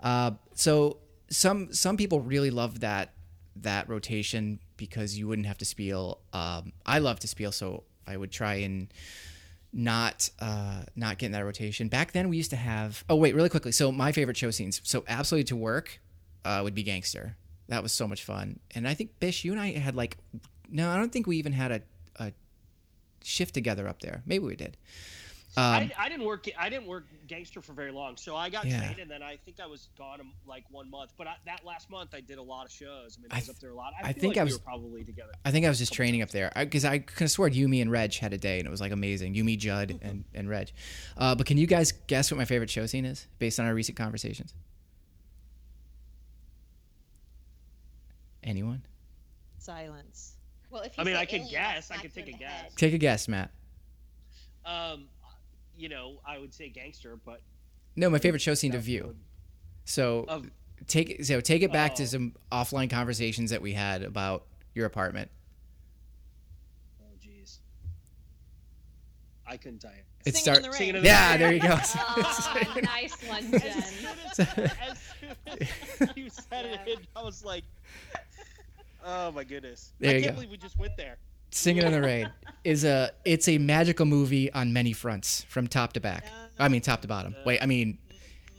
Uh, 0.00 0.32
so 0.54 0.98
some 1.28 1.72
some 1.72 1.96
people 1.96 2.20
really 2.20 2.50
love 2.50 2.80
that 2.80 3.12
that 3.56 3.88
rotation 3.88 4.60
because 4.76 5.18
you 5.18 5.28
wouldn't 5.28 5.46
have 5.46 5.58
to 5.58 5.64
spiel. 5.64 6.18
Um, 6.32 6.72
I 6.86 7.00
love 7.00 7.18
to 7.20 7.28
spiel, 7.28 7.52
so 7.52 7.82
I 8.06 8.16
would 8.16 8.30
try 8.30 8.54
and 8.54 8.88
not 9.72 10.30
uh, 10.40 10.82
not 10.96 11.18
get 11.18 11.26
in 11.26 11.32
that 11.32 11.44
rotation. 11.44 11.88
Back 11.88 12.12
then, 12.12 12.28
we 12.30 12.36
used 12.38 12.50
to 12.50 12.56
have. 12.56 13.04
Oh 13.10 13.16
wait, 13.16 13.34
really 13.34 13.48
quickly. 13.50 13.72
So 13.72 13.92
my 13.92 14.12
favorite 14.12 14.36
show 14.36 14.50
scenes. 14.50 14.80
So 14.84 15.04
absolutely 15.08 15.44
to 15.44 15.56
work 15.56 16.00
uh, 16.48 16.62
would 16.64 16.74
be 16.74 16.82
Gangster. 16.82 17.36
That 17.68 17.82
was 17.82 17.92
so 17.92 18.08
much 18.08 18.24
fun. 18.24 18.60
And 18.74 18.88
I 18.88 18.94
think 18.94 19.20
Bish, 19.20 19.44
you 19.44 19.52
and 19.52 19.60
I 19.60 19.72
had 19.72 19.94
like. 19.94 20.16
No, 20.70 20.90
I 20.90 20.96
don't 20.96 21.12
think 21.12 21.26
we 21.26 21.36
even 21.38 21.52
had 21.52 21.70
a, 21.72 21.80
a 22.16 22.32
shift 23.22 23.54
together 23.54 23.86
up 23.88 24.00
there. 24.00 24.22
Maybe 24.26 24.44
we 24.44 24.56
did. 24.56 24.76
Um, 25.56 25.64
I, 25.64 25.90
I 25.98 26.08
didn't 26.08 26.26
work. 26.26 26.46
I 26.58 26.68
didn't 26.68 26.86
work 26.86 27.06
gangster 27.26 27.60
for 27.62 27.72
very 27.72 27.90
long. 27.90 28.16
So 28.16 28.36
I 28.36 28.48
got 28.48 28.66
Yeah. 28.66 28.80
trained, 28.80 28.98
and 29.00 29.10
then 29.10 29.22
I 29.22 29.36
think 29.44 29.58
I 29.60 29.66
was 29.66 29.88
gone 29.98 30.20
um, 30.20 30.32
like 30.46 30.64
one 30.70 30.88
month. 30.90 31.12
But 31.18 31.26
I, 31.26 31.34
that 31.46 31.64
last 31.64 31.90
month, 31.90 32.10
I 32.14 32.20
did 32.20 32.38
a 32.38 32.42
lot 32.42 32.66
of 32.66 32.70
shows. 32.72 33.18
I 33.18 33.22
mean, 33.22 33.28
I 33.32 33.36
I 33.36 33.38
was 33.38 33.46
th- 33.46 33.56
up 33.56 33.60
there 33.60 33.70
a 33.70 33.74
lot. 33.74 33.92
I, 34.02 34.08
I 34.08 34.12
think 34.12 34.36
like 34.36 34.38
I 34.38 34.44
we 34.44 34.50
was- 34.52 34.58
were 34.58 34.64
probably 34.64 35.04
together. 35.04 35.32
I 35.44 35.50
think 35.50 35.64
I 35.66 35.68
was 35.68 35.78
just 35.78 35.92
training 35.92 36.22
up 36.22 36.30
there 36.30 36.52
because 36.54 36.84
I, 36.84 36.98
could 36.98 37.18
have 37.20 37.30
sworn 37.30 37.52
Yumi 37.54 37.80
and 37.82 37.90
Reg 37.90 38.14
had 38.14 38.32
a 38.34 38.38
day 38.38 38.58
and 38.58 38.68
it 38.68 38.70
was 38.70 38.80
like 38.80 38.92
amazing. 38.92 39.34
Yumi, 39.34 39.58
Judd, 39.58 39.98
and, 40.02 40.24
and 40.34 40.48
Reg. 40.48 40.70
Uh, 41.16 41.34
but 41.34 41.46
can 41.46 41.56
you 41.58 41.66
guys 41.66 41.92
guess 41.92 42.30
what 42.30 42.36
my 42.38 42.44
favorite 42.44 42.70
show 42.70 42.86
scene 42.86 43.04
is 43.06 43.26
based 43.38 43.58
on 43.58 43.66
our 43.66 43.74
recent 43.74 43.96
conversations? 43.98 44.54
Anyone? 48.48 48.82
Silence. 49.58 50.32
Well, 50.70 50.82
if 50.82 50.98
I 50.98 51.04
mean, 51.04 51.16
I 51.16 51.26
can 51.26 51.40
alien, 51.42 51.50
guess. 51.52 51.90
I'll 51.90 51.98
can 51.98 52.10
take 52.10 52.28
a 52.28 52.32
guess. 52.32 52.50
head. 52.50 52.70
Take 52.76 52.94
a 52.94 52.98
guess, 52.98 53.28
Matt. 53.28 53.50
Um, 54.64 55.04
you 55.76 55.88
know, 55.90 56.20
I 56.26 56.38
would 56.38 56.52
say 56.54 56.68
gangster, 56.70 57.16
but 57.24 57.42
No, 57.94 58.08
my 58.08 58.18
favorite 58.18 58.40
show 58.40 58.54
scene 58.54 58.72
to 58.72 58.78
view. 58.78 59.14
So 59.84 60.24
Of- 60.28 60.50
take 60.86 61.24
so 61.24 61.40
take 61.42 61.62
it 61.62 61.72
back 61.72 61.92
Oh. 61.92 61.96
to 61.96 62.06
some 62.06 62.34
offline 62.50 62.88
conversations 62.90 63.50
that 63.50 63.60
we 63.60 63.74
had 63.74 64.02
about 64.02 64.46
your 64.74 64.86
apartment. 64.86 65.30
oh 67.02 67.04
jeez, 67.22 67.58
I 69.46 69.56
couldn't 69.58 69.80
tell 69.80 69.90
you. 69.92 70.02
It 70.24 70.34
Singing 70.36 70.42
start 70.42 70.56
in 70.58 70.62
the 70.64 70.70
rain. 70.70 70.96
in 70.96 71.02
the 71.02 71.08
yeah, 71.08 71.30
rain. 71.30 71.38
there 71.40 71.52
you 71.52 71.60
go. 71.60 71.68
Oh, 71.94 72.80
nice 72.82 73.16
one, 73.28 73.50
Jen. 73.50 73.62
As 73.78 73.88
soon 73.94 74.08
as, 74.38 74.38
as 74.40 74.98
soon 75.98 76.08
as 76.08 76.16
you 76.16 76.28
said 76.28 76.66
it, 76.86 76.98
I 77.16 77.22
was 77.22 77.44
like, 77.44 77.64
"Oh 79.04 79.30
my 79.32 79.44
goodness!" 79.44 79.92
There 79.98 80.10
I 80.10 80.14
you 80.14 80.20
can't 80.22 80.32
go. 80.34 80.42
believe 80.42 80.50
we 80.50 80.56
just 80.56 80.78
went 80.78 80.96
there. 80.96 81.18
Singing 81.50 81.84
in 81.84 81.92
the 81.92 82.02
Rain 82.02 82.30
is 82.62 82.84
a 82.84 83.10
it's 83.24 83.48
a 83.48 83.56
magical 83.58 84.04
movie 84.06 84.52
on 84.52 84.72
many 84.72 84.92
fronts 84.92 85.44
from 85.48 85.66
top 85.66 85.94
to 85.94 86.00
back. 86.00 86.26
I 86.58 86.68
mean 86.68 86.80
top 86.82 87.00
to 87.02 87.08
bottom. 87.08 87.34
Wait, 87.46 87.62
I 87.62 87.66
mean 87.66 87.98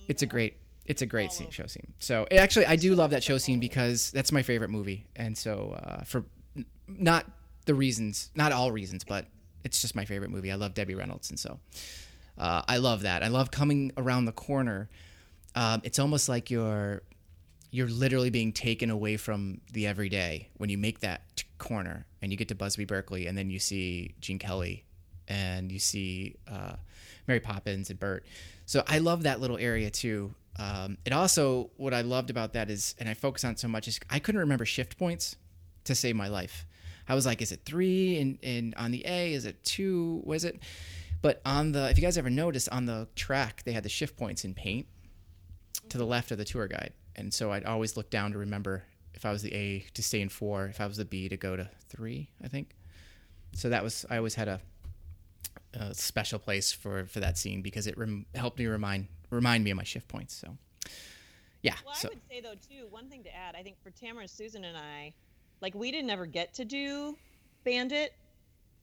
it's 0.07 0.23
a 0.23 0.25
great 0.25 0.55
It's 0.85 1.03
a 1.03 1.05
great 1.05 1.31
scene, 1.31 1.51
show 1.51 1.67
scene. 1.67 1.93
So 1.99 2.25
actually, 2.31 2.65
I 2.65 2.75
do 2.77 2.95
love 2.95 3.11
that 3.11 3.21
show 3.23 3.37
scene 3.37 3.59
because 3.59 4.09
that's 4.11 4.31
my 4.31 4.41
favorite 4.41 4.71
movie, 4.71 5.05
and 5.15 5.37
so 5.37 5.77
uh, 5.83 6.03
for 6.03 6.25
not 6.87 7.25
the 7.65 7.75
reasons, 7.75 8.31
not 8.33 8.51
all 8.51 8.71
reasons, 8.71 9.03
but 9.03 9.27
it's 9.63 9.79
just 9.81 9.93
my 9.93 10.05
favorite 10.05 10.31
movie. 10.31 10.51
I 10.51 10.55
love 10.55 10.73
Debbie 10.73 10.95
Reynolds, 10.95 11.29
and 11.29 11.37
so 11.37 11.59
uh, 12.39 12.63
I 12.67 12.77
love 12.77 13.03
that. 13.03 13.21
I 13.21 13.27
love 13.27 13.51
coming 13.51 13.91
around 13.97 14.25
the 14.25 14.31
corner. 14.31 14.89
Um, 15.53 15.81
it's 15.83 15.99
almost 15.99 16.27
like 16.27 16.49
you're 16.49 17.03
you're 17.71 17.89
literally 17.89 18.29
being 18.29 18.51
taken 18.51 18.89
away 18.89 19.17
from 19.17 19.61
the 19.71 19.85
everyday 19.85 20.49
when 20.57 20.69
you 20.69 20.77
make 20.77 20.99
that 20.99 21.21
t- 21.35 21.45
corner 21.57 22.05
and 22.21 22.31
you 22.31 22.37
get 22.37 22.47
to 22.47 22.55
Busby 22.55 22.85
Berkeley, 22.85 23.27
and 23.27 23.37
then 23.37 23.49
you 23.49 23.59
see 23.59 24.15
Gene 24.19 24.39
Kelly, 24.39 24.85
and 25.27 25.71
you 25.71 25.79
see 25.79 26.35
uh, 26.47 26.73
Mary 27.27 27.39
Poppins 27.39 27.89
and 27.89 27.99
Bert. 27.99 28.25
So 28.65 28.83
I 28.87 28.97
love 28.99 29.23
that 29.23 29.39
little 29.39 29.57
area 29.57 29.89
too. 29.89 30.33
Um, 30.57 30.97
it 31.05 31.13
also 31.13 31.69
what 31.77 31.93
I 31.93 32.01
loved 32.01 32.29
about 32.29 32.53
that 32.53 32.69
is, 32.69 32.95
and 32.99 33.07
I 33.07 33.13
focus 33.13 33.43
on 33.43 33.55
so 33.55 33.67
much 33.67 33.87
is 33.87 33.99
I 34.09 34.19
couldn't 34.19 34.41
remember 34.41 34.65
shift 34.65 34.97
points 34.97 35.35
to 35.85 35.95
save 35.95 36.15
my 36.15 36.27
life. 36.27 36.65
I 37.07 37.15
was 37.15 37.25
like, 37.25 37.41
is 37.41 37.51
it 37.51 37.61
three? 37.65 38.19
And 38.19 38.39
and 38.43 38.75
on 38.75 38.91
the 38.91 39.05
A, 39.05 39.33
is 39.33 39.45
it 39.45 39.63
two? 39.63 40.21
Was 40.25 40.43
it? 40.43 40.59
But 41.21 41.41
on 41.45 41.73
the, 41.73 41.89
if 41.89 41.97
you 41.97 42.01
guys 42.01 42.17
ever 42.17 42.29
noticed, 42.29 42.69
on 42.69 42.85
the 42.85 43.07
track 43.15 43.63
they 43.63 43.73
had 43.73 43.83
the 43.83 43.89
shift 43.89 44.17
points 44.17 44.45
in 44.45 44.53
paint 44.53 44.87
to 45.89 45.97
the 45.97 46.05
left 46.05 46.31
of 46.31 46.37
the 46.37 46.45
tour 46.45 46.67
guide, 46.67 46.93
and 47.15 47.33
so 47.33 47.51
I'd 47.51 47.65
always 47.65 47.97
look 47.97 48.09
down 48.09 48.31
to 48.31 48.37
remember 48.37 48.83
if 49.13 49.25
I 49.25 49.31
was 49.31 49.41
the 49.41 49.53
A 49.53 49.85
to 49.93 50.03
stay 50.03 50.21
in 50.21 50.29
four, 50.29 50.67
if 50.67 50.79
I 50.79 50.87
was 50.87 50.97
the 50.97 51.05
B 51.05 51.29
to 51.29 51.37
go 51.37 51.55
to 51.55 51.69
three. 51.89 52.29
I 52.43 52.47
think. 52.47 52.75
So 53.53 53.69
that 53.69 53.83
was 53.83 54.05
I 54.09 54.17
always 54.17 54.35
had 54.35 54.47
a, 54.47 54.59
a 55.73 55.93
special 55.93 56.39
place 56.39 56.71
for 56.71 57.05
for 57.05 57.19
that 57.19 57.37
scene 57.37 57.61
because 57.61 57.87
it 57.87 57.97
rem- 57.97 58.25
helped 58.35 58.59
me 58.59 58.65
remind 58.67 59.07
remind 59.29 59.63
me 59.63 59.71
of 59.71 59.77
my 59.77 59.83
shift 59.83 60.07
points. 60.07 60.33
So 60.35 60.57
yeah, 61.61 61.75
Well, 61.85 61.95
so 61.95 62.07
I 62.07 62.11
would 62.11 62.21
say 62.29 62.41
though 62.41 62.55
too, 62.55 62.87
one 62.89 63.09
thing 63.09 63.23
to 63.23 63.35
add, 63.35 63.55
I 63.55 63.63
think 63.63 63.75
for 63.83 63.91
Tamara, 63.91 64.27
Susan, 64.27 64.63
and 64.63 64.77
I, 64.77 65.13
like 65.61 65.75
we 65.75 65.91
didn't 65.91 66.09
ever 66.09 66.25
get 66.25 66.53
to 66.53 66.65
do 66.65 67.17
Bandit, 67.65 68.13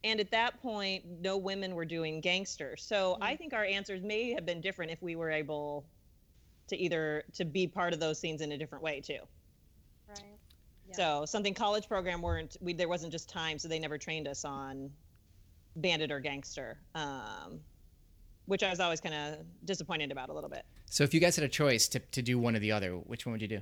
and 0.04 0.20
at 0.20 0.30
that 0.30 0.60
point, 0.60 1.04
no 1.20 1.38
women 1.38 1.74
were 1.74 1.86
doing 1.86 2.20
Gangster. 2.20 2.76
So 2.76 3.14
mm-hmm. 3.14 3.22
I 3.22 3.36
think 3.36 3.54
our 3.54 3.64
answers 3.64 4.02
may 4.02 4.32
have 4.32 4.44
been 4.44 4.60
different 4.60 4.92
if 4.92 5.02
we 5.02 5.16
were 5.16 5.30
able 5.30 5.84
to 6.68 6.76
either 6.76 7.24
to 7.34 7.44
be 7.44 7.66
part 7.66 7.92
of 7.92 8.00
those 8.00 8.18
scenes 8.18 8.40
in 8.40 8.52
a 8.52 8.58
different 8.58 8.82
way 8.82 9.00
too. 9.00 9.18
Right. 10.08 10.22
Yeah. 10.88 10.94
So 10.96 11.24
something 11.26 11.54
college 11.54 11.88
program 11.88 12.22
weren't 12.22 12.56
we 12.60 12.72
there 12.72 12.88
wasn't 12.88 13.12
just 13.12 13.28
time, 13.28 13.58
so 13.58 13.68
they 13.68 13.78
never 13.78 13.98
trained 13.98 14.28
us 14.28 14.44
on 14.44 14.90
Bandit 15.76 16.10
or 16.10 16.20
Gangster. 16.20 16.78
Um, 16.94 17.60
which 18.46 18.62
I 18.62 18.70
was 18.70 18.78
always 18.78 19.00
kind 19.00 19.14
of 19.14 19.44
disappointed 19.64 20.12
about 20.12 20.28
a 20.28 20.32
little 20.32 20.48
bit. 20.50 20.64
so 20.88 21.02
if 21.02 21.12
you 21.12 21.18
guys 21.18 21.34
had 21.34 21.44
a 21.44 21.48
choice 21.48 21.88
to 21.88 21.98
to 21.98 22.22
do 22.22 22.38
one 22.38 22.54
or 22.54 22.60
the 22.60 22.72
other, 22.72 22.92
which 22.92 23.26
one 23.26 23.32
would 23.32 23.42
you 23.42 23.48
do? 23.48 23.60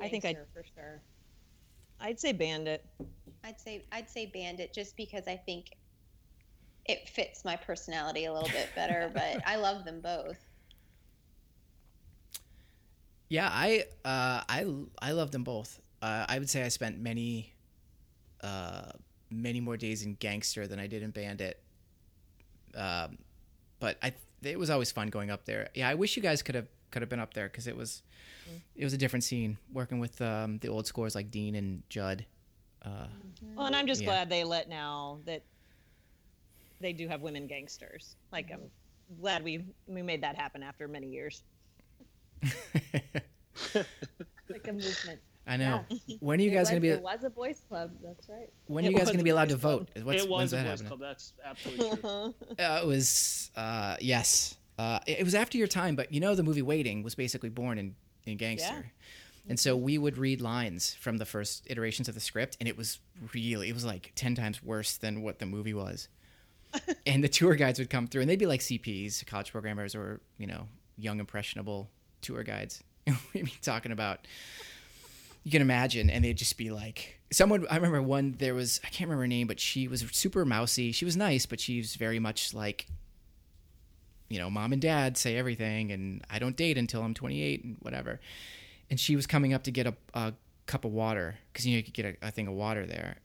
I 0.00 0.08
think 0.08 0.24
I- 0.24 0.32
Gangster, 0.32 0.48
for 0.54 0.64
sure. 0.74 1.02
I'd 2.00 2.20
say 2.20 2.32
Bandit. 2.32 2.86
I'd 3.44 3.60
say 3.60 3.84
I'd 3.92 4.08
say 4.08 4.26
Bandit 4.26 4.72
just 4.72 4.96
because 4.96 5.26
I 5.26 5.36
think 5.36 5.72
it 6.86 7.08
fits 7.08 7.44
my 7.44 7.56
personality 7.56 8.24
a 8.26 8.32
little 8.32 8.48
bit 8.48 8.68
better, 8.74 9.10
but 9.14 9.42
I 9.46 9.56
love 9.56 9.84
them 9.84 10.00
both. 10.00 10.38
Yeah, 13.28 13.48
I 13.52 13.84
uh, 14.04 14.42
I 14.48 14.64
I 15.00 15.12
love 15.12 15.30
them 15.30 15.44
both. 15.44 15.80
Uh, 16.00 16.24
I 16.28 16.38
would 16.38 16.48
say 16.48 16.62
I 16.62 16.68
spent 16.68 16.98
many 16.98 17.52
uh, 18.42 18.90
many 19.30 19.60
more 19.60 19.76
days 19.76 20.02
in 20.04 20.14
Gangster 20.14 20.66
than 20.66 20.78
I 20.78 20.86
did 20.86 21.02
in 21.02 21.10
Bandit. 21.10 21.60
Um, 22.74 23.18
but 23.80 23.98
I 24.02 24.12
it 24.42 24.58
was 24.58 24.70
always 24.70 24.90
fun 24.92 25.08
going 25.08 25.30
up 25.30 25.44
there. 25.44 25.68
Yeah, 25.74 25.88
I 25.88 25.94
wish 25.94 26.16
you 26.16 26.22
guys 26.22 26.42
could 26.42 26.54
have 26.54 26.68
could 26.90 27.02
have 27.02 27.08
been 27.08 27.20
up 27.20 27.34
there 27.34 27.48
because 27.48 27.66
it 27.66 27.76
was 27.76 28.02
it 28.76 28.84
was 28.84 28.92
a 28.94 28.98
different 28.98 29.24
scene 29.24 29.58
working 29.72 29.98
with 29.98 30.20
um, 30.22 30.58
the 30.58 30.68
old 30.68 30.86
scores 30.86 31.14
like 31.14 31.30
Dean 31.30 31.54
and 31.54 31.82
Judd. 31.90 32.24
Uh, 32.82 33.08
Well, 33.56 33.66
and 33.66 33.76
I'm 33.76 33.86
just 33.86 34.02
Yeah. 34.02 34.06
glad 34.06 34.30
they 34.30 34.44
let 34.44 34.68
now 34.68 35.18
that 35.26 35.42
they 36.80 36.92
do 36.92 37.08
have 37.08 37.20
women 37.20 37.46
gangsters. 37.46 38.16
Like 38.32 38.50
I'm 38.52 38.70
glad 39.20 39.42
we 39.44 39.64
we 39.86 40.00
made 40.02 40.22
that 40.22 40.36
happen 40.36 40.62
after 40.62 40.88
many 40.88 41.08
years. 41.08 41.42
Like 43.74 44.66
a 44.68 44.72
movement. 44.72 45.20
I 45.46 45.56
know. 45.56 45.84
When 46.20 46.38
are 46.38 46.42
you 46.42 46.50
guys 46.50 46.68
There 46.68 46.78
going 46.78 46.82
to 46.82 46.88
be? 46.88 46.88
There 46.88 47.00
was 47.00 47.24
a 47.24 47.30
boys 47.30 47.62
club. 47.68 47.90
That's 48.02 48.28
right. 48.28 48.50
When 48.66 48.84
are 48.84 48.88
It 48.88 48.92
you 48.92 48.98
guys 48.98 49.06
going 49.06 49.18
to 49.18 49.24
be 49.24 49.30
allowed 49.30 49.48
to 49.50 49.56
vote? 49.56 49.88
What's, 50.02 50.22
it 50.24 50.28
when's 50.28 50.52
was 50.52 50.52
a 50.52 50.56
that 50.56 50.64
boys' 50.66 50.80
happening? 50.80 50.88
club. 50.88 51.00
That's 51.00 51.32
absolutely 51.44 51.96
true. 51.98 52.34
Uh, 52.58 52.80
it 52.82 52.86
was 52.86 53.50
uh, 53.56 53.96
yes. 54.00 54.56
Uh, 54.78 54.98
it, 55.06 55.20
it 55.20 55.24
was 55.24 55.34
after 55.34 55.56
your 55.58 55.66
time, 55.66 55.96
but 55.96 56.12
you 56.12 56.20
know 56.20 56.34
the 56.34 56.42
movie 56.42 56.62
Waiting 56.62 57.02
was 57.02 57.14
basically 57.14 57.48
born 57.48 57.78
in 57.78 57.94
in 58.26 58.36
Gangster, 58.36 58.92
and 59.48 59.58
so 59.58 59.74
we 59.76 59.96
would 59.96 60.18
read 60.18 60.40
lines 60.42 60.94
from 61.00 61.16
the 61.16 61.24
first 61.24 61.66
iterations 61.70 62.08
of 62.08 62.14
the 62.14 62.20
script, 62.20 62.56
and 62.60 62.68
it 62.68 62.76
was 62.76 63.00
really 63.34 63.68
it 63.70 63.74
was 63.74 63.84
like 63.84 64.12
ten 64.14 64.34
times 64.34 64.62
worse 64.62 64.96
than 64.98 65.22
what 65.22 65.38
the 65.38 65.46
movie 65.46 65.74
was. 65.74 66.08
and 67.06 67.24
the 67.24 67.28
tour 67.28 67.54
guides 67.54 67.78
would 67.78 67.88
come 67.88 68.06
through, 68.06 68.20
and 68.20 68.28
they'd 68.30 68.38
be 68.38 68.44
like 68.46 68.60
CPs, 68.60 69.24
college 69.26 69.50
programmers, 69.50 69.94
or 69.94 70.20
you 70.36 70.46
know 70.46 70.68
young 70.98 71.18
impressionable 71.20 71.88
tour 72.20 72.42
guides. 72.42 72.82
we'd 73.34 73.44
be 73.44 73.52
talking 73.62 73.92
about 73.92 74.26
you 75.44 75.50
can 75.50 75.62
imagine 75.62 76.10
and 76.10 76.24
they'd 76.24 76.36
just 76.36 76.58
be 76.58 76.70
like 76.70 77.18
someone 77.30 77.66
i 77.70 77.76
remember 77.76 78.02
one 78.02 78.34
there 78.38 78.54
was 78.54 78.80
i 78.84 78.88
can't 78.88 79.08
remember 79.08 79.22
her 79.22 79.26
name 79.28 79.46
but 79.46 79.58
she 79.60 79.88
was 79.88 80.04
super 80.12 80.44
mousy. 80.44 80.92
She 80.92 81.04
was 81.04 81.16
nice 81.16 81.46
but 81.46 81.60
she 81.60 81.78
was 81.78 81.94
very 81.94 82.18
much 82.18 82.52
like 82.54 82.86
you 84.28 84.38
know 84.38 84.50
mom 84.50 84.72
and 84.72 84.82
dad 84.82 85.16
say 85.16 85.36
everything 85.36 85.90
and 85.90 86.22
i 86.28 86.38
don't 86.38 86.56
date 86.56 86.76
until 86.76 87.02
i'm 87.02 87.14
28 87.14 87.64
and 87.64 87.76
whatever. 87.80 88.20
And 88.90 88.98
she 88.98 89.16
was 89.16 89.26
coming 89.26 89.52
up 89.52 89.64
to 89.64 89.70
get 89.70 89.86
a, 89.86 89.94
a 90.14 90.32
cup 90.66 90.84
of 90.84 90.92
water 90.92 91.38
because 91.52 91.66
you 91.66 91.72
know 91.72 91.76
you 91.78 91.84
could 91.84 91.94
get 91.94 92.06
a, 92.22 92.28
a 92.28 92.30
thing 92.30 92.46
of 92.46 92.54
water 92.54 92.86
there. 92.86 93.16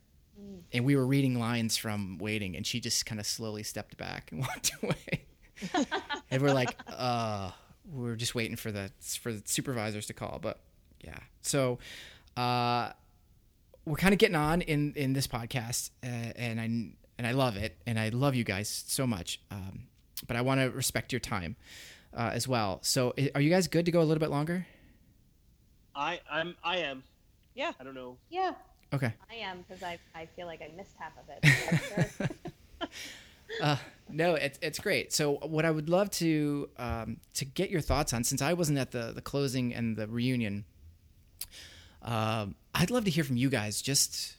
And 0.73 0.83
we 0.83 0.95
were 0.95 1.05
reading 1.05 1.39
lines 1.39 1.77
from 1.77 2.17
waiting 2.17 2.55
and 2.55 2.65
she 2.65 2.79
just 2.79 3.05
kind 3.05 3.19
of 3.19 3.25
slowly 3.27 3.63
stepped 3.63 3.95
back 3.97 4.31
and 4.31 4.41
walked 4.47 4.71
away. 4.81 5.25
And 6.31 6.41
we're 6.41 6.53
like 6.53 6.75
uh 6.89 7.51
we're 7.91 8.15
just 8.15 8.33
waiting 8.35 8.55
for 8.55 8.71
the 8.71 8.91
for 9.21 9.33
the 9.33 9.41
supervisors 9.45 10.05
to 10.07 10.13
call 10.13 10.39
but 10.41 10.59
yeah 11.03 11.19
so 11.41 11.77
uh 12.37 12.91
we're 13.85 13.95
kind 13.97 14.13
of 14.13 14.19
getting 14.19 14.35
on 14.35 14.61
in 14.61 14.93
in 14.95 15.13
this 15.13 15.27
podcast 15.27 15.89
uh, 16.03 16.07
and 16.07 16.59
i 16.61 16.63
and 16.63 17.27
i 17.27 17.31
love 17.31 17.57
it 17.57 17.77
and 17.85 17.99
i 17.99 18.09
love 18.09 18.35
you 18.35 18.43
guys 18.43 18.83
so 18.87 19.05
much 19.05 19.39
um 19.51 19.83
but 20.27 20.37
i 20.37 20.41
want 20.41 20.59
to 20.61 20.69
respect 20.69 21.11
your 21.11 21.19
time 21.19 21.55
uh, 22.15 22.29
as 22.33 22.47
well 22.47 22.79
so 22.81 23.13
are 23.35 23.41
you 23.41 23.49
guys 23.49 23.67
good 23.67 23.85
to 23.85 23.91
go 23.91 24.01
a 24.01 24.05
little 24.05 24.21
bit 24.21 24.29
longer 24.29 24.65
I 25.95 26.21
I'm 26.29 26.55
I 26.63 26.77
am. 26.77 27.03
Yeah. 27.53 27.71
I 27.79 27.83
don't 27.83 27.93
know. 27.93 28.17
Yeah. 28.29 28.53
okay 28.93 29.13
I 29.31 29.35
am 29.35 29.63
because 29.67 29.83
I, 29.83 29.99
I 30.15 30.25
feel 30.25 30.47
like 30.47 30.61
I 30.61 30.75
missed 30.75 30.95
half 30.97 31.11
of 31.19 31.29
it. 32.81 32.89
Uh, 34.13 34.15
no, 34.15 34.35
it's 34.35 34.59
it's 34.61 34.79
great. 34.79 35.13
So 35.13 35.33
what 35.35 35.65
I 35.65 35.71
would 35.71 35.89
love 35.89 36.09
to 36.11 36.69
um, 36.77 37.17
to 37.35 37.45
get 37.45 37.69
your 37.69 37.81
thoughts 37.81 38.13
on, 38.13 38.23
since 38.23 38.41
I 38.41 38.53
wasn't 38.53 38.79
at 38.79 38.91
the 38.91 39.11
the 39.13 39.21
closing 39.21 39.73
and 39.73 39.95
the 39.95 40.07
reunion, 40.07 40.65
um, 42.01 42.55
I'd 42.73 42.91
love 42.91 43.05
to 43.05 43.11
hear 43.11 43.23
from 43.23 43.37
you 43.37 43.49
guys. 43.49 43.81
Just 43.81 44.35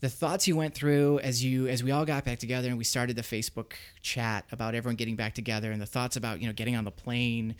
the 0.00 0.08
thoughts 0.08 0.46
you 0.46 0.56
went 0.56 0.74
through 0.74 1.18
as 1.20 1.44
you 1.44 1.66
as 1.68 1.82
we 1.82 1.90
all 1.90 2.04
got 2.04 2.24
back 2.24 2.38
together 2.38 2.68
and 2.68 2.78
we 2.78 2.84
started 2.84 3.16
the 3.16 3.22
Facebook 3.22 3.72
chat 4.02 4.44
about 4.52 4.74
everyone 4.74 4.96
getting 4.96 5.16
back 5.16 5.34
together 5.34 5.72
and 5.72 5.80
the 5.80 5.86
thoughts 5.86 6.16
about 6.16 6.40
you 6.40 6.46
know 6.46 6.52
getting 6.52 6.76
on 6.76 6.84
the 6.84 6.90
plane, 6.90 7.56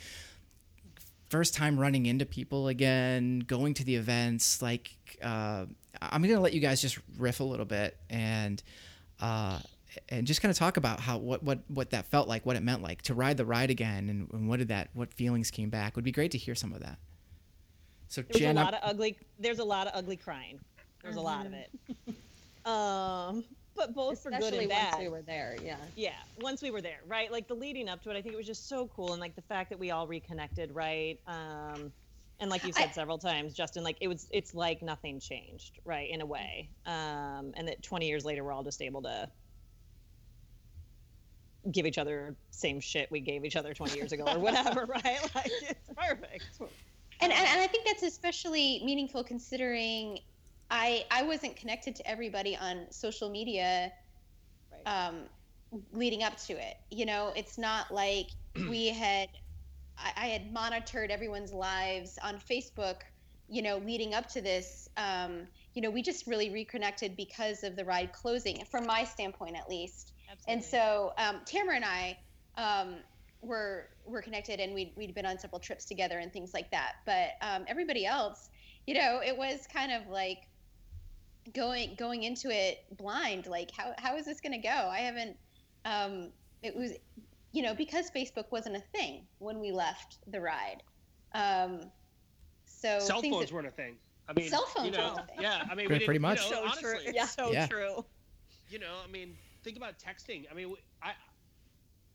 first 1.31 1.55
time 1.55 1.79
running 1.79 2.07
into 2.07 2.27
people 2.27 2.69
again, 2.69 3.41
going 3.41 3.75
to 3.75 3.85
the 3.85 3.97
events. 3.97 4.63
Like 4.63 4.91
uh, 5.23 5.67
I'm 6.01 6.23
gonna 6.23 6.41
let 6.41 6.53
you 6.53 6.61
guys 6.61 6.81
just 6.81 6.99
riff 7.17 7.41
a 7.41 7.45
little 7.45 7.67
bit 7.67 7.97
and. 8.11 8.63
Uh, 9.21 9.59
and 10.09 10.27
just 10.27 10.41
kind 10.43 10.51
of 10.51 10.57
talk 10.59 10.77
about 10.77 11.01
how 11.01 11.19
what 11.19 11.43
what 11.43 11.61
what 11.69 11.91
that 11.91 12.07
felt 12.07 12.29
like, 12.29 12.45
what 12.47 12.57
it 12.57 12.63
meant 12.63 12.83
like 12.83 13.03
to 13.03 13.15
ride 13.15 13.37
the 13.37 13.45
ride 13.45 13.71
again, 13.71 14.09
and, 14.09 14.29
and 14.33 14.49
what 14.49 14.59
did 14.59 14.69
that 14.69 14.91
what 14.95 15.13
feelings 15.15 15.51
came 15.51 15.71
back. 15.71 15.97
Would 15.97 16.05
be 16.05 16.13
great 16.13 16.31
to 16.33 16.39
hear 16.39 16.55
some 16.55 16.73
of 16.73 16.81
that. 16.81 16.99
So 18.09 18.23
There's 18.23 18.41
Jen, 18.41 18.57
a 18.57 18.61
I'm- 18.61 18.65
lot 18.67 18.75
of 18.75 18.81
ugly. 18.83 19.17
There's 19.39 19.59
a 19.59 19.65
lot 19.65 19.87
of 19.87 19.93
ugly 19.95 20.17
crying. 20.17 20.59
There's 21.03 21.17
a 21.17 21.21
lot 21.21 21.47
of 21.47 21.53
it. 21.53 21.71
Um, 22.65 23.45
but 23.75 23.95
both 23.95 24.21
for 24.23 24.31
good 24.31 24.41
Especially 24.41 24.65
and 24.65 24.73
once 24.73 24.97
we 24.99 25.09
were 25.09 25.23
there. 25.23 25.57
Yeah. 25.65 25.77
yeah 25.95 26.11
once 26.41 26.61
we 26.63 26.71
were 26.73 26.83
there 26.83 26.99
right 27.07 27.31
like 27.31 27.47
the 27.47 27.55
leading 27.55 27.89
up 27.89 28.03
to 28.03 28.11
it 28.11 28.17
i 28.17 28.21
think 28.21 28.35
it 28.35 28.37
was 28.37 28.47
just 28.47 28.69
so 28.69 28.89
cool 28.89 29.13
and 29.13 29.21
like 29.21 29.37
the 29.37 29.43
fact 29.43 29.71
that 29.71 29.79
we 29.79 29.93
all 29.93 30.07
reconnected 30.09 30.75
right 30.75 31.21
um 31.29 31.93
and 32.41 32.51
like 32.51 32.65
you 32.65 32.73
said 32.73 32.89
I- 32.89 32.93
several 32.93 33.19
times 33.19 33.55
justin 33.55 33.85
like 33.85 33.97
it 34.01 34.09
was 34.09 34.27
it's 34.33 34.53
like 34.53 34.83
nothing 34.83 35.21
changed 35.21 35.79
right 35.85 36.11
in 36.11 36.21
a 36.23 36.27
way 36.27 36.69
um 36.87 37.53
and 37.57 37.69
that 37.69 37.81
20 37.83 38.09
years 38.09 38.25
later 38.25 38.43
we're 38.43 38.53
all 38.53 38.65
just 38.65 38.83
able 38.83 39.01
to 39.03 39.29
give 41.73 41.87
each 41.87 41.99
other 41.99 42.35
same 42.51 42.81
shit 42.81 43.11
we 43.11 43.21
gave 43.21 43.45
each 43.45 43.57
other 43.57 43.75
20 43.75 43.97
years 43.97 44.13
ago 44.13 44.25
or 44.27 44.39
whatever 44.39 44.87
right 45.05 45.31
like 45.35 45.51
it's 45.63 45.91
perfect 45.97 46.45
And, 47.21 47.33
and 47.33 47.49
and 47.49 47.61
I 47.61 47.67
think 47.67 47.85
that's 47.85 48.03
especially 48.05 48.81
meaningful 48.85 49.25
considering 49.25 50.21
I 50.71 51.05
I 51.11 51.23
wasn't 51.23 51.57
connected 51.57 51.97
to 51.97 52.09
everybody 52.09 52.57
on 52.57 52.87
social 52.91 53.29
media 53.29 53.93
right 54.73 55.09
um, 55.09 55.23
leading 55.93 56.23
up 56.23 56.37
to 56.47 56.53
it. 56.55 56.77
You 56.91 57.07
know, 57.07 57.33
it's 57.37 57.59
not 57.59 57.93
like 57.93 58.29
we 58.69 58.89
had 58.89 59.29
I, 59.99 60.13
I, 60.17 60.27
had 60.27 60.53
monitored 60.53 61.11
everyone's 61.11 61.53
lives 61.53 62.19
on 62.23 62.39
Facebook, 62.39 63.01
you 63.49 63.63
know, 63.63 63.79
leading 63.79 64.15
up 64.15 64.29
to 64.31 64.41
this. 64.41 64.89
Um, 64.97 65.47
you 65.75 65.83
know, 65.83 65.91
we 65.91 66.03
just 66.03 66.27
really 66.27 66.51
reconnected 66.51 67.17
because 67.17 67.63
of 67.65 67.77
the 67.77 67.85
ride 67.85 68.13
closing, 68.13 68.65
from 68.65 68.87
my 68.87 69.05
standpoint 69.05 69.57
at 69.57 69.69
least. 69.69 70.13
Absolutely. 70.31 70.55
And 70.55 70.65
so 70.65 71.13
um, 71.19 71.41
Tamara 71.45 71.77
and 71.77 71.85
I 71.85 72.19
um, 72.57 72.97
were 73.41 73.89
were 74.05 74.23
connected, 74.23 74.61
and 74.61 74.75
we'd 74.75 74.93
we'd 74.97 75.15
been 75.15 75.27
on 75.27 75.39
several 75.39 75.61
trips 75.61 75.85
together 75.85 76.19
and 76.19 76.33
things 76.33 76.53
like 76.53 76.71
that. 76.71 76.97
But 77.07 77.31
um, 77.41 77.65
everybody 77.69 78.05
else, 78.05 78.51
you 78.87 78.95
know, 78.95 79.21
it 79.25 79.37
was 79.37 79.67
kind 79.73 79.93
of 79.93 80.09
like 80.09 80.43
going 81.55 81.95
going 81.97 82.25
into 82.25 82.51
it 82.51 82.85
blind. 82.97 83.47
Like, 83.47 83.71
how 83.71 83.93
how 83.99 84.17
is 84.17 84.27
this 84.27 84.41
going 84.41 84.53
to 84.53 84.67
go? 84.67 84.69
I 84.69 84.99
haven't. 84.99 85.37
Um, 85.85 86.29
it 86.63 86.75
was, 86.75 86.93
you 87.53 87.63
know, 87.63 87.75
because 87.75 88.11
Facebook 88.11 88.51
wasn't 88.51 88.77
a 88.77 88.83
thing 88.93 89.27
when 89.39 89.61
we 89.61 89.73
left 89.73 90.19
the 90.27 90.41
ride. 90.41 90.83
Um, 91.33 91.81
so 92.67 92.99
cell 92.99 93.23
phones 93.23 93.47
that, 93.47 93.53
weren't 93.53 93.69
a 93.69 93.71
thing. 93.71 93.97
I 94.29 94.33
mean, 94.35 94.51
cell 94.51 94.67
phones 94.67 94.91
you 94.91 94.93
know, 94.93 95.19
Yeah, 95.41 95.65
I 95.71 95.75
mean, 95.75 95.87
pretty, 95.87 96.05
pretty 96.05 96.19
much. 96.19 96.45
You 96.45 96.51
know, 96.51 96.57
so 96.57 96.65
honestly, 96.65 97.05
true. 97.05 97.13
Yeah, 97.15 97.27
so 97.27 97.53
yeah. 97.53 97.67
true. 97.67 98.05
You 98.69 98.79
know, 98.79 98.97
I 99.03 99.11
mean, 99.11 99.37
think 99.63 99.77
about 99.77 99.95
texting. 99.99 100.45
I 100.51 100.55
mean, 100.55 100.75
I 101.03 101.13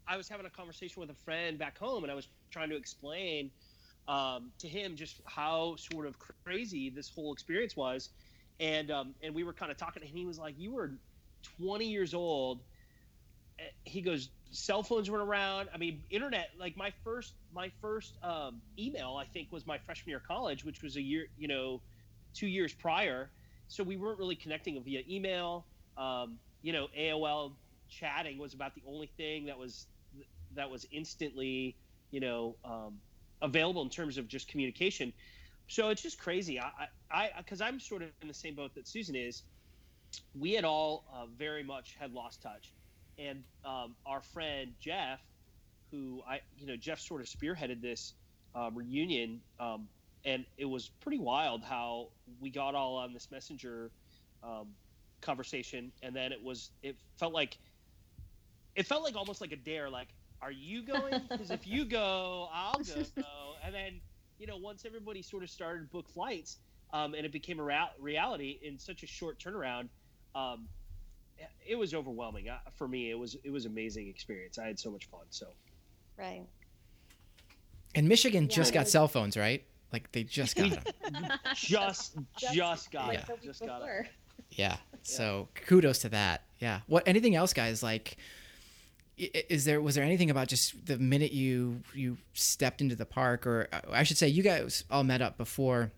I 0.08 0.18
was 0.18 0.28
having 0.28 0.46
a 0.46 0.50
conversation 0.50 1.00
with 1.00 1.10
a 1.10 1.16
friend 1.26 1.58
back 1.58 1.78
home, 1.78 2.04
and 2.04 2.12
I 2.12 2.16
was 2.16 2.28
trying 2.52 2.70
to 2.70 2.76
explain 2.76 3.52
um, 4.08 4.52
to 4.60 4.68
him 4.68 4.96
just 4.96 5.22
how 5.26 5.76
sort 5.78 6.06
of 6.06 6.18
crazy 6.44 6.90
this 6.90 7.10
whole 7.10 7.34
experience 7.34 7.76
was, 7.76 8.10
and 8.60 8.92
um, 8.92 9.16
and 9.22 9.34
we 9.34 9.44
were 9.44 9.54
kind 9.54 9.72
of 9.72 9.78
talking, 9.78 10.04
and 10.04 10.12
he 10.12 10.26
was 10.26 10.38
like, 10.38 10.56
"You 10.58 10.74
were 10.74 10.92
20 11.58 11.86
years 11.86 12.14
old." 12.14 12.62
Eh, 13.60 13.64
he 13.84 14.02
goes, 14.02 14.30
"Cell 14.52 14.84
phones 14.84 15.10
weren't 15.10 15.28
around. 15.28 15.70
I 15.74 15.78
mean, 15.78 16.04
internet. 16.10 16.50
Like 16.60 16.76
my 16.76 16.92
first 17.04 17.34
my 17.54 17.72
first 17.82 18.18
um, 18.24 18.62
email, 18.78 19.16
I 19.16 19.26
think, 19.26 19.52
was 19.52 19.66
my 19.66 19.78
freshman 19.78 20.12
year 20.12 20.18
of 20.18 20.24
college, 20.24 20.66
which 20.66 20.82
was 20.84 20.98
a 20.98 21.02
year, 21.02 21.28
you 21.38 21.48
know, 21.48 21.82
two 22.34 22.48
years 22.48 22.74
prior. 22.74 23.32
So 23.68 23.84
we 23.84 23.96
weren't 23.96 24.20
really 24.20 24.36
connecting 24.36 24.82
via 24.84 25.02
email. 25.10 25.66
Um, 25.98 26.40
you 26.64 26.74
know, 26.74 26.88
AOL 26.98 27.52
chatting 27.90 28.40
was 28.40 28.56
about 28.56 28.74
the 28.74 28.82
only 28.88 29.12
thing 29.18 29.46
that 29.46 29.60
was 29.60 29.86
that 30.56 30.70
was 30.70 30.88
instantly, 30.92 31.76
you 32.10 32.20
know, 32.20 32.56
um, 32.66 33.00
available 33.42 33.82
in 33.84 33.90
terms 33.90 34.18
of 34.18 34.28
just 34.28 34.48
communication. 34.48 35.14
So 35.68 35.90
it's 35.90 36.02
just 36.02 36.20
crazy. 36.20 36.60
I, 36.60 36.88
I, 37.12 37.30
because 37.38 37.62
I'm 37.62 37.80
sort 37.80 38.02
of 38.02 38.10
in 38.22 38.28
the 38.28 38.34
same 38.34 38.56
boat 38.56 38.74
that 38.76 38.88
Susan 38.88 39.16
is. 39.16 39.44
We 40.40 40.54
had 40.54 40.64
all 40.64 41.06
uh, 41.14 41.26
very 41.38 41.64
much 41.64 41.96
had 42.00 42.14
lost 42.14 42.42
touch, 42.42 42.72
and 43.18 43.44
um, 43.66 43.96
our 44.06 44.22
friend 44.22 44.74
Jeff, 44.80 45.20
who 45.92 46.22
I, 46.28 46.42
you 46.58 46.68
know, 46.68 46.76
Jeff 46.76 47.00
sort 47.00 47.22
of 47.22 47.28
spearheaded 47.28 47.82
this 47.82 48.14
uh, 48.56 48.70
reunion, 48.72 49.42
um, 49.60 49.88
and 50.24 50.46
it 50.58 50.66
was 50.66 50.90
pretty 51.02 51.18
wild 51.18 51.64
how 51.64 52.10
we 52.40 52.52
got 52.52 52.76
all 52.76 52.96
on 52.98 53.12
this 53.12 53.30
messenger 53.32 53.90
um, 54.44 54.68
conversation, 55.24 55.92
and 56.02 56.16
then 56.16 56.32
it 56.32 56.44
was, 56.44 56.72
it 56.82 56.98
felt 57.18 57.34
like, 57.34 57.58
it 58.76 58.86
felt 58.86 59.04
like 59.04 59.16
almost 59.16 59.42
like 59.42 59.52
a 59.52 59.58
dare, 59.58 59.90
like 59.90 60.10
are 60.44 60.52
you 60.52 60.84
going? 60.84 61.22
Because 61.30 61.50
if 61.52 61.66
you 61.66 61.86
go, 61.86 62.50
I'll 62.54 62.74
go. 62.74 63.24
And 63.66 63.74
then, 63.74 64.02
you 64.38 64.46
know, 64.46 64.58
once 64.58 64.84
everybody 64.86 65.22
sort 65.22 65.42
of 65.42 65.50
started 65.50 65.90
book 65.90 66.10
flights, 66.10 66.58
um, 66.92 67.14
and 67.16 67.26
it 67.26 67.32
became 67.32 67.60
a 67.60 67.64
rea- 67.64 67.92
reality 68.00 68.60
in 68.62 68.78
such 68.78 69.04
a 69.04 69.08
short 69.08 69.40
turnaround, 69.40 69.88
um, 70.36 70.68
it 71.66 71.76
was 71.76 71.94
overwhelming 71.94 72.50
uh, 72.50 72.58
for 72.76 72.88
me. 72.88 73.10
It 73.10 73.18
was 73.18 73.36
it 73.44 73.52
was 73.52 73.66
amazing 73.66 74.08
experience. 74.08 74.60
I 74.60 74.68
had 74.68 74.80
so 74.80 74.92
much 74.92 75.06
fun. 75.06 75.22
So, 75.30 75.48
right. 76.18 76.44
And 77.96 78.08
Michigan 78.08 78.44
yeah, 78.44 78.56
just 78.56 78.74
got 78.74 78.88
cell 78.88 79.08
phones, 79.08 79.36
right? 79.36 79.64
Like 79.92 80.12
they 80.12 80.24
just 80.24 80.56
got 80.56 80.70
them. 81.12 81.28
just 81.56 82.18
just 82.52 82.92
got 82.92 83.16
it. 83.16 83.26
Just 83.44 83.66
got 83.66 83.82
it. 83.82 84.08
Yeah. 84.52 84.78
So 85.04 85.50
kudos 85.68 86.00
to 86.00 86.10
that. 86.10 86.44
Yeah. 86.60 86.80
What? 86.88 87.08
Anything 87.08 87.36
else, 87.36 87.54
guys? 87.54 87.84
Like 87.84 88.18
is 89.18 89.66
there 89.66 89.80
was 89.80 89.96
there 89.96 90.04
anything 90.04 90.32
about 90.32 90.48
just 90.48 90.86
the 90.88 90.98
minute 90.98 91.32
you 91.32 91.82
you 91.94 92.18
stepped 92.34 92.82
into 92.82 92.96
the 92.96 93.06
park 93.06 93.46
or 93.46 93.68
uh, 93.72 93.82
i 93.92 94.02
should 94.04 94.18
say 94.18 94.28
you 94.28 94.42
guys 94.42 94.84
all 94.90 95.04
met 95.04 95.22
up 95.22 95.38
before 95.38 95.92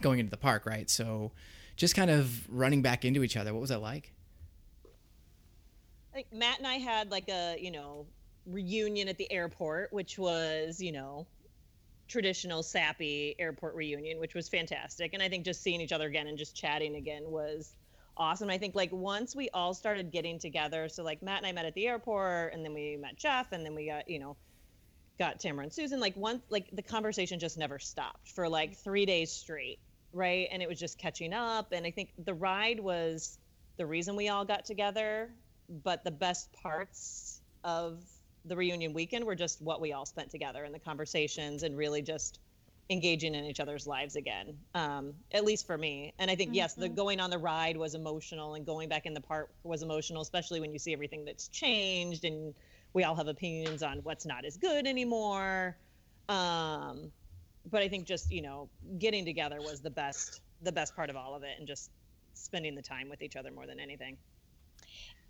going 0.00 0.18
into 0.18 0.30
the 0.30 0.36
park 0.36 0.66
right 0.66 0.90
so 0.90 1.32
just 1.76 1.94
kind 1.94 2.10
of 2.10 2.46
running 2.50 2.82
back 2.82 3.04
into 3.04 3.22
each 3.22 3.36
other 3.36 3.54
what 3.54 3.60
was 3.60 3.70
that 3.70 3.80
like 3.80 4.12
I 6.12 6.16
think 6.16 6.32
matt 6.32 6.58
and 6.58 6.66
i 6.66 6.74
had 6.74 7.10
like 7.10 7.28
a 7.30 7.56
you 7.58 7.70
know 7.70 8.06
reunion 8.46 9.08
at 9.08 9.16
the 9.16 9.30
airport 9.32 9.90
which 9.90 10.18
was 10.18 10.80
you 10.82 10.92
know 10.92 11.26
traditional 12.08 12.62
sappy 12.62 13.34
airport 13.38 13.74
reunion 13.74 14.20
which 14.20 14.34
was 14.34 14.50
fantastic 14.50 15.14
and 15.14 15.22
i 15.22 15.30
think 15.30 15.46
just 15.46 15.62
seeing 15.62 15.80
each 15.80 15.92
other 15.92 16.08
again 16.08 16.26
and 16.26 16.36
just 16.36 16.54
chatting 16.54 16.96
again 16.96 17.22
was 17.26 17.74
awesome. 18.16 18.50
I 18.50 18.58
think 18.58 18.74
like 18.74 18.92
once 18.92 19.34
we 19.34 19.48
all 19.50 19.74
started 19.74 20.10
getting 20.10 20.38
together, 20.38 20.88
so 20.88 21.02
like 21.02 21.22
Matt 21.22 21.38
and 21.38 21.46
I 21.46 21.52
met 21.52 21.64
at 21.64 21.74
the 21.74 21.86
airport, 21.86 22.52
and 22.52 22.64
then 22.64 22.74
we 22.74 22.96
met 22.96 23.16
Jeff, 23.16 23.52
and 23.52 23.64
then 23.64 23.74
we 23.74 23.86
got 23.86 24.08
you 24.08 24.18
know 24.18 24.36
got 25.18 25.40
Tamara 25.40 25.64
and 25.64 25.72
Susan. 25.72 26.00
Like 26.00 26.16
once 26.16 26.42
like 26.50 26.68
the 26.72 26.82
conversation 26.82 27.38
just 27.38 27.58
never 27.58 27.78
stopped 27.78 28.28
for 28.28 28.48
like 28.48 28.76
three 28.76 29.06
days 29.06 29.32
straight, 29.32 29.78
right? 30.12 30.48
And 30.50 30.62
it 30.62 30.68
was 30.68 30.78
just 30.78 30.98
catching 30.98 31.32
up. 31.32 31.72
And 31.72 31.86
I 31.86 31.90
think 31.90 32.12
the 32.24 32.34
ride 32.34 32.80
was 32.80 33.38
the 33.76 33.86
reason 33.86 34.16
we 34.16 34.28
all 34.28 34.44
got 34.44 34.64
together, 34.64 35.30
but 35.68 36.04
the 36.04 36.10
best 36.10 36.52
parts 36.52 37.40
of 37.62 38.02
the 38.44 38.56
reunion 38.56 38.92
weekend 38.92 39.24
were 39.24 39.34
just 39.34 39.60
what 39.62 39.80
we 39.80 39.92
all 39.92 40.04
spent 40.04 40.30
together 40.30 40.64
and 40.64 40.74
the 40.74 40.78
conversations 40.78 41.62
and 41.62 41.76
really 41.76 42.02
just 42.02 42.38
engaging 42.90 43.34
in 43.34 43.44
each 43.44 43.60
other's 43.60 43.86
lives 43.86 44.16
again 44.16 44.54
um, 44.74 45.14
at 45.32 45.44
least 45.44 45.66
for 45.66 45.78
me. 45.78 46.12
And 46.18 46.30
i 46.30 46.34
think 46.34 46.50
mm-hmm. 46.50 46.56
yes 46.56 46.74
the 46.74 46.86
mm-hmm. 46.86 46.94
going 46.94 47.20
on 47.20 47.30
the 47.30 47.38
ride 47.38 47.76
was 47.76 47.94
emotional 47.94 48.54
and 48.54 48.66
going 48.66 48.88
back 48.88 49.06
in 49.06 49.14
the 49.14 49.20
park 49.20 49.50
was 49.62 49.82
emotional 49.82 50.22
especially 50.22 50.60
when 50.60 50.72
you 50.72 50.78
see 50.78 50.92
everything 50.92 51.24
that's 51.24 51.48
changed 51.48 52.24
and 52.24 52.54
we 52.92 53.04
all 53.04 53.14
have 53.16 53.28
opinions 53.28 53.82
on 53.82 53.98
what's 54.04 54.24
not 54.24 54.44
as 54.44 54.56
good 54.56 54.86
anymore. 54.86 55.76
Um, 56.28 57.10
but 57.70 57.82
i 57.82 57.88
think 57.88 58.06
just 58.06 58.30
you 58.30 58.42
know 58.42 58.68
getting 58.98 59.24
together 59.24 59.58
was 59.60 59.80
the 59.80 59.90
best 59.90 60.42
the 60.62 60.72
best 60.72 60.94
part 60.94 61.08
of 61.10 61.16
all 61.16 61.34
of 61.34 61.42
it 61.42 61.56
and 61.58 61.66
just 61.66 61.90
spending 62.34 62.74
the 62.74 62.82
time 62.82 63.08
with 63.08 63.22
each 63.22 63.36
other 63.36 63.50
more 63.50 63.66
than 63.66 63.78
anything. 63.78 64.16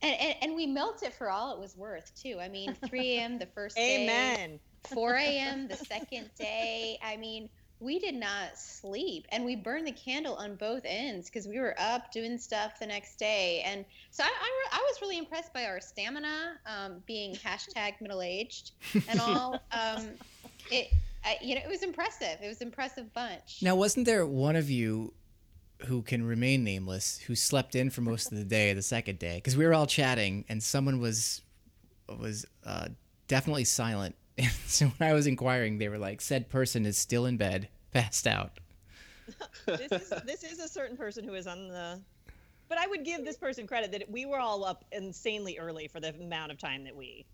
And, 0.03 0.17
and, 0.21 0.37
and 0.43 0.55
we 0.55 0.67
milked 0.67 1.03
it 1.03 1.13
for 1.13 1.31
all 1.31 1.55
it 1.55 1.61
was 1.61 1.77
worth 1.77 2.13
too. 2.21 2.39
I 2.41 2.49
mean 2.49 2.75
3 2.89 3.19
a.m 3.19 3.39
the 3.39 3.47
first 3.47 3.77
day. 3.77 4.03
Amen 4.05 4.59
4 4.89 5.15
a.m. 5.15 5.69
the 5.69 5.77
second 5.77 6.31
day. 6.39 6.99
I 7.03 7.17
mean, 7.17 7.49
we 7.81 7.99
did 7.99 8.15
not 8.15 8.57
sleep 8.59 9.27
and 9.31 9.45
we 9.45 9.57
burned 9.57 9.87
the 9.87 9.93
candle 9.93 10.35
on 10.37 10.57
both 10.57 10.83
ends 10.85 11.29
because 11.29 11.47
we 11.47 11.59
were 11.59 11.75
up 11.79 12.13
doing 12.13 12.39
stuff 12.39 12.79
the 12.79 12.87
next 12.87 13.17
day. 13.17 13.63
And 13.65 13.85
so 14.11 14.25
I, 14.25 14.29
I, 14.29 14.79
I 14.79 14.79
was 14.79 15.01
really 15.03 15.19
impressed 15.19 15.53
by 15.53 15.67
our 15.67 15.81
stamina, 15.81 16.55
um, 16.67 17.03
being 17.07 17.35
hashtag 17.35 18.01
middle 18.01 18.23
aged 18.23 18.73
and 19.09 19.21
all. 19.21 19.61
Um, 19.73 20.11
it, 20.71 20.89
I, 21.25 21.37
you 21.43 21.55
know, 21.55 21.61
it 21.65 21.69
was 21.69 21.83
impressive. 21.83 22.39
It 22.41 22.47
was 22.47 22.61
impressive 22.61 23.13
bunch. 23.13 23.61
Now, 23.61 23.75
wasn't 23.75 24.07
there 24.07 24.25
one 24.25 24.57
of 24.57 24.71
you 24.71 25.13
who 25.87 26.03
can 26.03 26.25
remain 26.25 26.63
nameless 26.63 27.19
who 27.19 27.35
slept 27.35 27.75
in 27.75 27.91
for 27.91 28.03
most 28.03 28.31
of 28.31 28.39
the 28.39 28.45
day, 28.45 28.73
the 28.73 28.83
second 28.83 29.19
day? 29.19 29.37
Because 29.37 29.57
we 29.57 29.67
were 29.67 29.75
all 29.75 29.87
chatting 29.87 30.45
and 30.49 30.63
someone 30.63 31.01
was 31.01 31.43
was 32.09 32.47
uh, 32.65 32.89
definitely 33.27 33.65
silent 33.65 34.15
so 34.67 34.87
when 34.87 35.09
I 35.09 35.13
was 35.13 35.27
inquiring, 35.27 35.79
they 35.79 35.89
were 35.89 35.99
like, 35.99 36.21
"Said 36.21 36.49
person 36.49 36.87
is 36.87 36.99
still 36.99 37.27
in 37.27 37.37
bed, 37.37 37.69
passed 37.93 38.27
out." 38.27 38.59
this 39.67 39.93
is 39.93 40.13
this 40.27 40.45
is 40.45 40.59
a 40.59 40.69
certain 40.69 40.97
person 40.97 41.25
who 41.25 41.35
is 41.35 41.47
on 41.47 41.69
the. 41.69 42.01
But 42.69 42.79
I 42.79 42.87
would 42.87 43.05
give 43.05 43.25
this 43.25 43.37
person 43.37 43.67
credit 43.67 43.93
that 43.93 44.11
we 44.11 44.25
were 44.27 44.39
all 44.39 44.65
up 44.65 44.85
insanely 44.91 45.59
early 45.59 45.87
for 45.87 46.01
the 46.01 46.15
amount 46.15 46.51
of 46.51 46.59
time 46.59 46.85
that 46.85 46.97
we. 46.97 47.27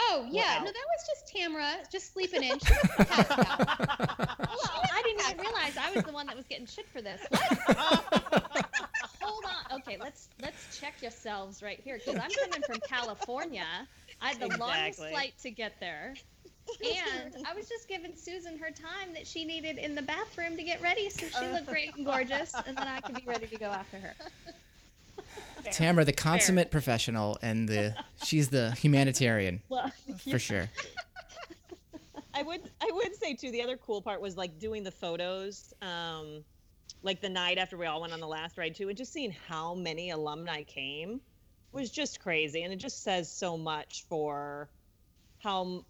Oh 0.00 0.26
yeah, 0.28 0.58
no, 0.58 0.64
that 0.64 0.74
was 0.74 1.06
just 1.06 1.28
Tamara 1.28 1.76
just 1.90 2.12
sleeping 2.12 2.42
in. 2.42 2.58
She 2.58 2.72
was 2.72 3.06
passed 3.06 3.30
out. 3.30 3.58
well, 3.68 4.82
I 4.92 5.02
didn't 5.04 5.20
even 5.30 5.38
realize 5.38 5.76
I 5.76 5.92
was 5.94 6.04
the 6.04 6.12
one 6.12 6.26
that 6.26 6.36
was 6.36 6.46
getting 6.46 6.66
shit 6.66 6.88
for 6.88 7.00
this. 7.00 7.20
Hold 9.20 9.44
on. 9.44 9.78
Okay, 9.78 9.96
let's 10.00 10.28
let's 10.42 10.78
check 10.78 11.00
yourselves 11.00 11.62
right 11.62 11.80
here 11.80 11.98
because 11.98 12.20
I'm 12.20 12.30
coming 12.30 12.62
from 12.66 12.80
California 12.88 13.86
I 14.24 14.28
had 14.28 14.40
the 14.40 14.46
exactly. 14.46 14.66
longest 14.66 14.98
flight 14.98 15.34
to 15.42 15.50
get 15.50 15.78
there. 15.80 16.14
And 16.82 17.46
I 17.46 17.54
was 17.54 17.68
just 17.68 17.88
giving 17.88 18.16
Susan 18.16 18.56
her 18.56 18.70
time 18.70 19.12
that 19.12 19.26
she 19.26 19.44
needed 19.44 19.76
in 19.76 19.94
the 19.94 20.00
bathroom 20.00 20.56
to 20.56 20.62
get 20.62 20.80
ready 20.80 21.10
so 21.10 21.26
she 21.26 21.46
looked 21.52 21.66
great 21.66 21.94
and 21.94 22.06
gorgeous, 22.06 22.54
and 22.66 22.74
then 22.74 22.88
I 22.88 23.00
could 23.00 23.16
be 23.16 23.24
ready 23.26 23.46
to 23.46 23.56
go 23.58 23.66
after 23.66 23.98
her. 23.98 24.14
Tamara, 25.72 26.06
the 26.06 26.12
consummate 26.12 26.68
Fair. 26.68 26.70
professional, 26.70 27.38
and 27.42 27.68
the 27.68 27.94
she's 28.22 28.48
the 28.48 28.72
humanitarian 28.72 29.60
well, 29.68 29.90
yeah. 30.06 30.32
for 30.32 30.38
sure. 30.38 30.70
I 32.34 32.42
would 32.42 32.62
I 32.80 32.90
would 32.92 33.14
say 33.14 33.34
too. 33.34 33.50
The 33.50 33.62
other 33.62 33.76
cool 33.76 34.00
part 34.00 34.22
was 34.22 34.36
like 34.36 34.58
doing 34.58 34.84
the 34.84 34.90
photos, 34.90 35.74
um, 35.82 36.44
like 37.02 37.20
the 37.20 37.28
night 37.28 37.58
after 37.58 37.76
we 37.76 37.86
all 37.86 38.00
went 38.00 38.12
on 38.12 38.20
the 38.20 38.26
last 38.26 38.56
ride 38.56 38.74
too, 38.74 38.88
and 38.88 38.96
just 38.96 39.12
seeing 39.12 39.34
how 39.48 39.74
many 39.74 40.10
alumni 40.10 40.62
came 40.62 41.20
was 41.74 41.90
just 41.90 42.20
crazy. 42.20 42.62
And 42.62 42.72
it 42.72 42.76
just 42.76 43.02
says 43.02 43.30
so 43.30 43.56
much 43.58 44.04
for 44.08 44.68
how 45.42 45.84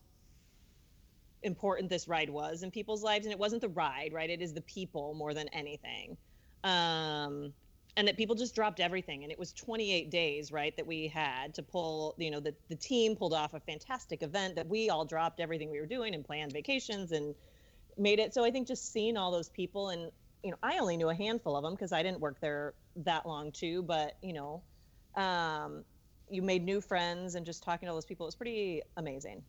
important 1.42 1.90
this 1.90 2.08
ride 2.08 2.30
was 2.30 2.62
in 2.62 2.70
people's 2.70 3.02
lives. 3.02 3.26
And 3.26 3.32
it 3.32 3.38
wasn't 3.38 3.60
the 3.60 3.68
ride 3.68 4.12
right? 4.12 4.30
It 4.30 4.40
is 4.40 4.54
the 4.54 4.62
people 4.62 5.14
more 5.14 5.34
than 5.34 5.48
anything. 5.48 6.16
Um 6.64 7.52
and 7.96 8.08
that 8.08 8.16
people 8.16 8.34
just 8.34 8.56
dropped 8.56 8.80
everything. 8.80 9.22
And 9.22 9.30
it 9.30 9.38
was 9.38 9.52
28 9.52 10.10
days 10.10 10.50
right 10.50 10.76
that 10.76 10.86
we 10.86 11.06
had 11.06 11.54
to 11.54 11.62
pull 11.62 12.14
you 12.18 12.30
know 12.30 12.40
the, 12.40 12.54
the 12.68 12.76
team 12.76 13.14
pulled 13.14 13.34
off 13.34 13.54
a 13.54 13.60
fantastic 13.60 14.22
event 14.22 14.56
that 14.56 14.66
we 14.66 14.90
all 14.90 15.04
dropped 15.04 15.38
everything 15.38 15.70
we 15.70 15.78
were 15.78 15.86
doing 15.86 16.14
and 16.14 16.24
planned 16.24 16.52
vacations 16.52 17.12
and 17.12 17.34
made 17.96 18.18
it. 18.18 18.34
So 18.34 18.44
i 18.44 18.50
think 18.50 18.66
just 18.66 18.92
seeing 18.92 19.16
all 19.16 19.30
those 19.30 19.48
people 19.48 19.90
and 19.90 20.10
you 20.42 20.50
know 20.50 20.56
i 20.62 20.78
only 20.78 20.96
knew 20.96 21.08
a 21.08 21.14
handful 21.14 21.56
of 21.56 21.62
them 21.62 21.74
because 21.74 21.92
i 21.92 22.02
didn't 22.02 22.20
work 22.20 22.40
there 22.40 22.74
that 22.96 23.26
long 23.26 23.52
too 23.52 23.82
but 23.82 24.16
you 24.22 24.32
know 24.32 24.62
um, 25.16 25.84
you 26.30 26.42
made 26.42 26.64
new 26.64 26.80
friends 26.80 27.34
and 27.34 27.44
just 27.46 27.62
talking 27.62 27.86
to 27.86 27.90
all 27.90 27.96
those 27.96 28.04
people 28.04 28.26
it 28.26 28.28
was 28.28 28.34
pretty 28.34 28.82
amazing 28.96 29.42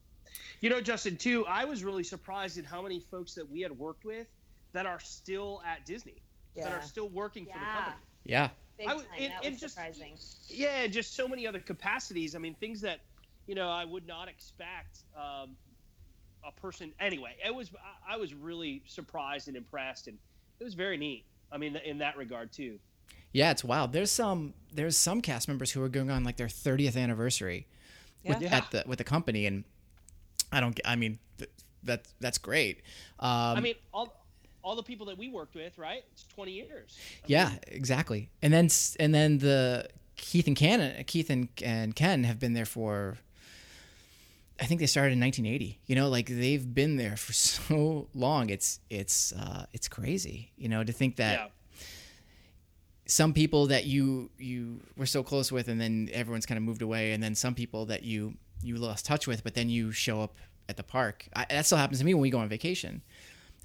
You 0.60 0.70
know, 0.70 0.82
Justin, 0.82 1.16
too, 1.18 1.46
I 1.48 1.64
was 1.66 1.84
really 1.84 2.04
surprised 2.04 2.58
at 2.58 2.66
how 2.66 2.82
many 2.82 3.00
folks 3.00 3.34
that 3.36 3.50
we 3.50 3.62
had 3.62 3.72
worked 3.78 4.04
with 4.04 4.28
that 4.74 4.86
are 4.86 5.00
still 5.00 5.62
at 5.66 5.86
Disney, 5.86 6.22
that 6.58 6.72
are 6.74 6.82
still 6.82 7.08
working 7.08 7.46
for 7.46 7.54
the 7.54 7.66
company. 7.66 7.96
Yeah. 8.26 8.50
Big 8.78 8.88
I 8.88 8.90
time. 8.90 8.98
would- 8.98 9.08
and- 9.18 9.32
that 9.34 9.46
and 9.46 9.58
just- 9.60 9.76
surprising. 9.76 10.18
Yeah, 10.50 10.82
and 10.84 10.92
just 10.92 11.14
so 11.16 11.28
many 11.30 11.48
other 11.48 11.60
capacities. 11.62 12.36
I 12.36 12.40
mean, 12.40 12.56
things 12.56 12.82
that, 12.82 13.00
you 13.48 13.56
know, 13.56 13.70
I 13.70 13.86
would 13.86 14.06
not 14.06 14.28
expect 14.28 15.04
um, 15.16 15.56
a 16.44 16.52
person. 16.60 16.94
Anyway, 17.00 17.38
it 17.46 17.54
was 17.56 17.72
I- 17.76 18.16
I 18.16 18.18
was 18.18 18.34
really 18.34 18.84
surprised 18.88 19.48
and 19.48 19.56
impressed, 19.56 20.08
and 20.08 20.18
it 20.60 20.64
was 20.66 20.74
very 20.74 20.98
neat. 20.98 21.24
I 21.52 21.58
mean, 21.58 21.78
in 21.78 22.00
that 22.00 22.18
regard 22.18 22.52
too. 22.52 22.78
Yeah, 23.36 23.52
it's 23.52 23.66
wild. 23.66 23.92
There's 23.92 24.12
some 24.12 24.54
there's 24.74 24.96
some 24.96 25.22
cast 25.22 25.50
members 25.50 25.72
who 25.72 25.84
are 25.84 25.90
going 25.90 26.10
on 26.10 26.24
like 26.24 26.38
their 26.38 26.48
30th 26.48 26.96
anniversary 26.96 27.68
with, 28.24 28.42
Yeah. 28.42 28.56
at 28.56 28.72
the 28.72 28.84
with 28.88 28.98
the 28.98 29.04
company, 29.04 29.46
and 29.46 29.66
I 30.54 30.62
don't. 30.62 30.80
I 30.86 30.96
mean, 30.96 31.20
th- 31.38 31.50
that 31.84 32.08
that's 32.22 32.38
great. 32.38 32.78
Um, 33.20 33.58
I 33.58 33.60
mean, 33.60 33.76
all 33.94 34.26
all 34.64 34.78
the 34.78 34.84
people 34.84 35.08
that 35.08 35.18
we 35.18 35.28
worked 35.30 35.54
with, 35.54 35.78
right? 35.78 36.06
It's 36.14 36.24
20 36.34 36.54
years. 36.54 36.98
I 36.98 37.26
yeah, 37.28 37.50
mean, 37.50 37.60
exactly. 37.68 38.30
And 38.42 38.54
then 38.54 38.70
and 39.02 39.14
then 39.14 39.40
the 39.40 39.90
Keith 40.16 40.48
and 40.48 40.56
Ken, 40.56 41.04
Keith 41.04 41.30
and, 41.30 41.50
and 41.62 41.94
Ken 41.94 42.24
have 42.24 42.40
been 42.40 42.54
there 42.54 42.66
for. 42.66 43.18
I 44.62 44.66
think 44.66 44.80
they 44.80 44.88
started 44.88 45.12
in 45.12 45.20
1980. 45.20 45.82
You 45.88 45.96
know, 45.98 46.08
like 46.08 46.28
they've 46.28 46.74
been 46.74 46.96
there 46.96 47.18
for 47.18 47.34
so 47.50 48.08
long. 48.14 48.50
It's 48.50 48.80
it's 48.90 49.34
uh, 49.34 49.66
it's 49.74 49.90
crazy. 49.90 50.54
You 50.56 50.70
know, 50.70 50.86
to 50.86 50.94
think 50.94 51.18
that 51.18 51.34
yeah. 51.40 51.48
Some 53.06 53.34
people 53.34 53.68
that 53.68 53.86
you 53.86 54.30
you 54.38 54.82
were 54.98 55.06
so 55.06 55.24
close 55.24 55.52
with 55.52 55.68
and 55.68 55.80
then 55.80 56.10
everyone's 56.12 56.46
kind 56.46 56.58
of 56.58 56.64
moved 56.64 56.82
away 56.82 57.12
and 57.12 57.22
then 57.22 57.36
some 57.36 57.54
people 57.54 57.86
that 57.86 58.04
you 58.04 58.36
you 58.64 58.76
lost 58.78 59.06
touch 59.06 59.28
with 59.28 59.44
but 59.44 59.54
then 59.54 59.70
you 59.70 59.92
show 59.92 60.22
up 60.22 60.36
at 60.68 60.78
the 60.78 60.84
park. 60.84 61.28
I, 61.36 61.46
that 61.50 61.66
still 61.66 61.78
happens 61.78 62.00
to 62.00 62.06
me 62.06 62.14
when 62.14 62.22
we 62.22 62.32
go 62.32 62.40
on 62.40 62.50
vacation. 62.50 63.04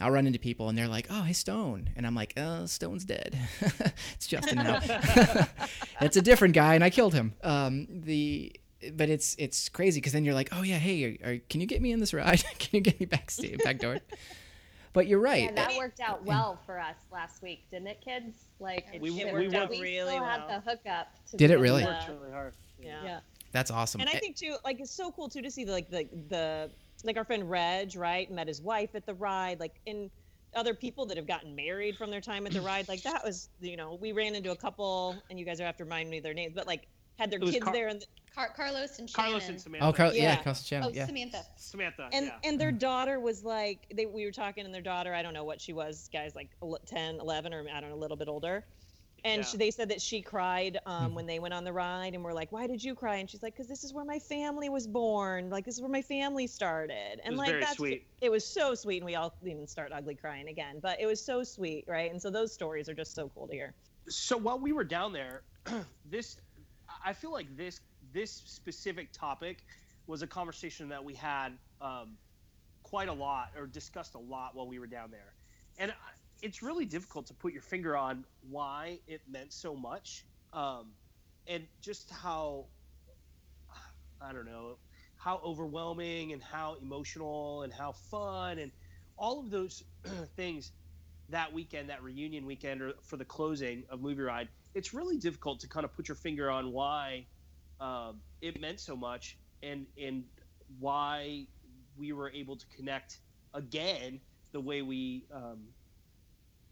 I'll 0.02 0.10
run 0.10 0.26
into 0.26 0.38
people 0.38 0.68
and 0.68 0.76
they're 0.76 0.88
like 0.88 1.06
oh 1.10 1.22
hey 1.22 1.32
stone. 1.32 1.90
And 1.96 2.06
i'm 2.06 2.14
like 2.14 2.34
oh 2.36 2.66
stone's 2.66 3.04
dead. 3.04 3.38
It's 4.14 4.26
justin 4.26 4.58
now. 4.58 4.80
It's 6.00 6.16
a 6.16 6.22
different 6.22 6.54
guy 6.54 6.74
and 6.74 6.84
i 6.84 6.90
killed 6.90 7.14
him. 7.14 7.34
Um, 7.42 7.86
the 7.90 8.52
but 8.94 9.10
it's 9.10 9.36
it's 9.38 9.68
crazy 9.68 10.00
because 10.00 10.12
then 10.12 10.24
you're 10.24 10.34
like 10.34 10.48
oh 10.52 10.62
yeah 10.62 10.78
hey 10.78 11.18
are, 11.22 11.30
are, 11.32 11.38
can 11.50 11.60
you 11.60 11.66
get 11.66 11.80
me 11.80 11.92
in 11.92 12.00
this 12.00 12.14
ride? 12.14 12.42
Can 12.58 12.68
you 12.72 12.80
get 12.80 13.00
me 13.00 13.06
backstage 13.06 13.58
back 13.62 13.78
door 13.78 13.98
but 14.92 15.06
you're 15.06 15.20
right 15.20 15.44
Yeah, 15.44 15.52
that 15.52 15.76
worked 15.76 16.00
out 16.00 16.24
well 16.24 16.58
for 16.66 16.78
us 16.80 16.96
last 17.12 17.42
week, 17.42 17.64
didn't 17.70 17.88
it, 17.88 18.00
kids? 18.04 18.36
Like 18.58 18.86
It, 18.92 19.00
We- 19.00 19.20
it 19.20 19.26
we 19.32 19.32
worked 19.44 19.54
out 19.54 19.68
worked- 19.70 19.80
really 19.80 20.10
still 20.12 20.20
well. 20.22 20.24
had 20.24 20.48
the 20.48 20.70
hookup. 20.70 21.08
To 21.30 21.36
Did 21.36 21.50
it 21.50 21.58
really? 21.58 21.82
able 21.82 21.92
Worked 21.92 22.08
really 22.08 22.30
hard. 22.32 22.54
yeah. 22.80 23.04
Yeah. 23.04 23.20
that's 23.52 23.70
awesome 23.70 24.00
And 24.00 24.08
I 24.10 24.14
think 24.14 24.36
too, 24.36 24.56
like 24.64 24.80
it's 24.80 24.90
so 24.92 25.10
cool 25.12 25.28
too 25.28 25.42
to 25.42 25.50
see 25.50 25.64
the, 25.64 25.72
like 25.72 25.90
the 25.90 26.08
the 26.28 26.70
like 27.02 27.16
our 27.16 27.24
friend 27.24 27.48
Reg, 27.48 27.96
right? 27.96 28.30
Met 28.30 28.46
his 28.46 28.60
wife 28.60 28.90
at 28.94 29.06
the 29.06 29.14
ride, 29.14 29.58
like 29.58 29.80
in 29.86 30.10
other 30.54 30.74
people 30.74 31.06
that 31.06 31.16
have 31.16 31.26
gotten 31.26 31.54
married 31.54 31.96
from 31.96 32.10
their 32.10 32.20
time 32.20 32.44
at 32.46 32.52
the 32.52 32.60
ride. 32.60 32.86
Like 32.88 33.02
that 33.04 33.24
was, 33.24 33.48
you 33.60 33.76
know, 33.76 33.94
we 34.00 34.12
ran 34.12 34.34
into 34.34 34.50
a 34.50 34.56
couple, 34.56 35.16
and 35.30 35.38
you 35.38 35.44
guys 35.46 35.60
are 35.60 35.64
have 35.64 35.76
to 35.78 35.84
remind 35.84 36.10
me 36.10 36.20
their 36.20 36.34
names, 36.34 36.52
but 36.54 36.66
like 36.66 36.88
had 37.18 37.30
their 37.30 37.38
kids 37.38 37.60
Car- 37.64 37.72
there, 37.72 37.88
and 37.88 38.04
Car- 38.34 38.52
Carlos 38.54 38.98
and 38.98 39.08
Shannon. 39.10 39.30
Carlos 39.32 39.48
and 39.48 39.60
Samantha. 39.60 39.86
oh 39.86 39.92
Carl, 39.92 40.14
yeah, 40.14 40.22
Yeah. 40.22 40.36
Carlos 40.42 40.62
Channel, 40.62 40.90
Oh, 40.90 40.92
yeah 40.94 41.06
Samantha. 41.06 41.42
Samantha. 41.56 42.08
and 42.12 42.26
yeah. 42.26 42.38
and 42.48 42.60
their 42.60 42.72
daughter 42.72 43.18
was 43.20 43.44
like 43.44 43.86
they 43.94 44.06
we 44.06 44.24
were 44.24 44.30
talking, 44.32 44.64
and 44.64 44.72
their 44.74 44.82
daughter, 44.82 45.12
I 45.14 45.22
don't 45.22 45.34
know 45.34 45.44
what 45.44 45.60
she 45.60 45.72
was, 45.72 46.08
guys, 46.12 46.34
like 46.34 46.50
ele- 46.62 46.78
10, 46.86 47.20
11, 47.20 47.52
or 47.52 47.64
I 47.72 47.80
don't 47.80 47.90
know, 47.90 47.96
a 47.96 47.98
little 47.98 48.16
bit 48.16 48.28
older. 48.28 48.64
And 49.22 49.42
Yeah. 49.42 49.46
she, 49.48 49.56
they 49.58 49.70
said 49.70 49.90
that 49.90 50.00
she 50.00 50.22
cried 50.22 50.78
um, 50.86 51.14
when 51.14 51.26
they 51.26 51.40
went 51.40 51.52
on 51.52 51.62
the 51.62 51.72
ride, 51.74 52.14
and 52.14 52.24
we're 52.24 52.32
like, 52.32 52.50
"Why 52.52 52.66
did 52.66 52.82
you 52.82 52.94
cry?" 52.94 53.16
And 53.16 53.28
she's 53.28 53.42
like, 53.42 53.54
"Cause 53.54 53.66
this 53.68 53.84
is 53.84 53.92
where 53.92 54.04
my 54.06 54.18
family 54.18 54.70
was 54.70 54.86
born. 54.86 55.50
Like 55.50 55.66
this 55.66 55.74
is 55.74 55.82
where 55.82 55.90
my 55.90 56.00
family 56.00 56.46
started." 56.46 57.20
And 57.22 57.32
was 57.32 57.38
like 57.40 57.48
very 57.50 57.60
that's 57.60 57.76
sweet. 57.76 58.06
it 58.22 58.30
was 58.30 58.46
so 58.46 58.74
sweet, 58.74 58.96
and 58.98 59.04
we 59.04 59.16
all 59.16 59.34
didn't 59.44 59.68
start 59.68 59.92
ugly 59.92 60.14
crying 60.14 60.48
again, 60.48 60.78
but 60.80 60.98
it 60.98 61.04
was 61.06 61.22
so 61.22 61.42
sweet, 61.42 61.84
right? 61.86 62.10
And 62.10 62.22
so 62.22 62.30
those 62.30 62.50
stories 62.54 62.88
are 62.88 62.94
just 62.94 63.14
so 63.14 63.28
cool 63.34 63.46
to 63.48 63.52
hear. 63.52 63.74
so 64.08 64.38
while 64.38 64.58
we 64.58 64.72
were 64.72 64.84
down 64.84 65.12
there, 65.12 65.42
this 66.06 66.38
I 67.04 67.12
feel 67.12 67.32
like 67.32 67.56
this 67.56 67.80
this 68.12 68.32
specific 68.32 69.12
topic 69.12 69.64
was 70.06 70.22
a 70.22 70.26
conversation 70.26 70.88
that 70.88 71.04
we 71.04 71.14
had 71.14 71.58
um, 71.80 72.16
quite 72.82 73.08
a 73.08 73.12
lot 73.12 73.48
or 73.56 73.66
discussed 73.66 74.14
a 74.14 74.18
lot 74.18 74.54
while 74.54 74.68
we 74.68 74.78
were 74.78 74.86
down 74.86 75.10
there, 75.10 75.34
and 75.78 75.92
it's 76.42 76.62
really 76.62 76.86
difficult 76.86 77.26
to 77.26 77.34
put 77.34 77.52
your 77.52 77.62
finger 77.62 77.96
on 77.96 78.24
why 78.40 78.98
it 79.06 79.20
meant 79.30 79.52
so 79.52 79.76
much, 79.76 80.24
um, 80.52 80.92
and 81.46 81.66
just 81.80 82.10
how 82.10 82.66
I 84.20 84.32
don't 84.32 84.46
know 84.46 84.76
how 85.16 85.38
overwhelming 85.44 86.32
and 86.32 86.42
how 86.42 86.76
emotional 86.80 87.62
and 87.62 87.72
how 87.72 87.92
fun 87.92 88.58
and 88.58 88.72
all 89.18 89.38
of 89.38 89.50
those 89.50 89.82
things 90.36 90.72
that 91.28 91.52
weekend, 91.52 91.90
that 91.90 92.02
reunion 92.02 92.46
weekend, 92.46 92.80
or 92.80 92.94
for 93.02 93.18
the 93.18 93.24
closing 93.24 93.84
of 93.90 94.00
Movie 94.00 94.22
Ride, 94.22 94.48
it's 94.74 94.94
really 94.94 95.16
difficult 95.16 95.60
to 95.60 95.68
kind 95.68 95.84
of 95.84 95.94
put 95.94 96.08
your 96.08 96.14
finger 96.14 96.50
on 96.50 96.72
why 96.72 97.26
um, 97.80 98.20
it 98.40 98.60
meant 98.60 98.80
so 98.80 98.96
much 98.96 99.38
and 99.62 99.86
and 100.00 100.24
why 100.78 101.46
we 101.96 102.12
were 102.12 102.30
able 102.30 102.56
to 102.56 102.66
connect 102.76 103.18
again 103.54 104.20
the 104.52 104.60
way 104.60 104.82
we 104.82 105.24
um, 105.34 105.58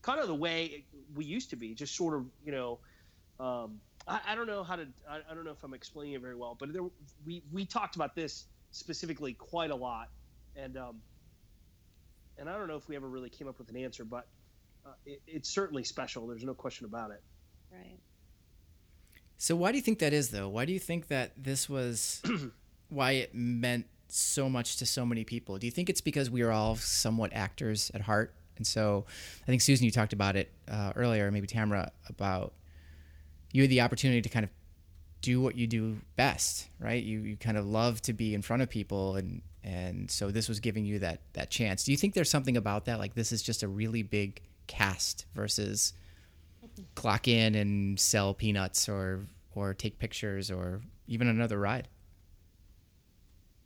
kind 0.03 0.21
of 0.21 0.29
the 0.29 0.35
way 0.35 0.85
we 1.15 1.25
used 1.25 1.51
to 1.51 1.57
be, 1.57 1.75
just 1.75 1.97
sort 1.97 2.15
of 2.15 2.27
you 2.45 2.53
know. 2.53 2.79
Um, 3.41 3.81
I, 4.07 4.21
I 4.29 4.35
don't 4.35 4.47
know 4.47 4.65
how 4.65 4.77
to. 4.77 4.87
I, 5.09 5.19
I 5.31 5.35
don't 5.35 5.45
know 5.45 5.53
if 5.53 5.63
I'm 5.63 5.75
explaining 5.75 6.15
it 6.15 6.21
very 6.21 6.35
well, 6.35 6.57
but 6.59 6.73
there, 6.73 6.83
we 7.27 7.43
we 7.53 7.65
talked 7.65 7.97
about 7.97 8.15
this 8.15 8.47
specifically 8.71 9.35
quite 9.35 9.71
a 9.71 9.77
lot, 9.77 10.09
and 10.57 10.77
um, 10.77 10.97
and 12.39 12.49
I 12.49 12.57
don't 12.57 12.69
know 12.69 12.77
if 12.77 12.89
we 12.89 12.97
ever 12.97 13.09
really 13.09 13.31
came 13.31 13.49
up 13.49 13.59
with 13.59 13.69
an 13.71 13.77
answer, 13.77 14.05
but 14.05 14.27
uh, 14.87 14.91
it, 15.07 15.21
it's 15.27 15.49
certainly 15.49 15.85
special. 15.85 16.27
There's 16.27 16.45
no 16.45 16.55
question 16.55 16.87
about 16.87 17.11
it. 17.11 17.23
Right. 17.73 17.99
So 19.37 19.57
why 19.57 19.71
do 19.73 19.79
you 19.79 19.83
think 19.83 20.01
that 20.01 20.13
is 20.13 20.31
though? 20.31 20.49
Why 20.49 20.65
do 20.65 20.73
you 20.73 20.79
think 20.79 21.09
that 21.09 21.33
this 21.37 21.69
was 21.69 22.23
why 22.89 23.13
it 23.13 23.35
meant 23.35 23.87
so 24.09 24.49
much 24.49 24.77
to 24.79 24.87
so 24.87 25.05
many 25.07 25.25
people? 25.25 25.59
Do 25.59 25.67
you 25.67 25.71
think 25.71 25.89
it's 25.89 26.01
because 26.01 26.31
we 26.31 26.43
are 26.43 26.51
all 26.51 26.77
somewhat 26.77 27.33
actors 27.33 27.91
at 27.95 28.03
heart? 28.03 28.35
And 28.57 28.67
so 28.67 29.07
I 29.43 29.47
think 29.47 29.63
Susan 29.63 29.85
you 29.85 29.91
talked 29.91 30.13
about 30.13 30.37
it 30.37 30.51
uh, 30.69 30.93
earlier, 30.97 31.31
maybe 31.31 31.47
Tamara 31.47 31.93
about 32.09 32.53
you 33.53 33.63
had 33.63 33.71
the 33.71 33.81
opportunity 33.81 34.21
to 34.21 34.29
kind 34.29 34.45
of 34.45 34.51
do 35.21 35.41
what 35.41 35.57
you 35.57 35.67
do 35.67 35.99
best, 36.17 36.69
right? 36.79 37.03
You 37.03 37.21
you 37.21 37.37
kind 37.37 37.57
of 37.57 37.67
love 37.67 38.01
to 38.03 38.13
be 38.13 38.35
in 38.35 38.43
front 38.43 38.63
of 38.63 38.69
people 38.69 39.17
and 39.17 39.43
and 39.65 40.11
so 40.11 40.31
this 40.31 40.49
was 40.49 40.61
giving 40.61 40.85
you 40.85 40.99
that 41.01 41.21
that 41.35 41.51
chance. 41.51 41.85
Do 41.85 41.93
you 41.93 41.97
think 41.97 42.15
there's 42.15 42.31
something 42.31 42.57
about 42.57 42.85
that 42.87 42.99
like 42.99 43.15
this 43.15 43.33
is 43.33 43.43
just 43.43 43.63
a 43.63 43.69
really 43.69 44.03
big 44.03 44.41
cast 44.67 45.27
versus 45.35 45.93
clock 46.95 47.29
in 47.29 47.55
and 47.55 47.99
sell 47.99 48.35
peanuts 48.35 48.89
or 48.89 49.27
or 49.55 49.75
take 49.75 49.99
pictures 49.99 50.51
or 50.51 50.81
even 51.07 51.29
another 51.29 51.59
ride. 51.59 51.89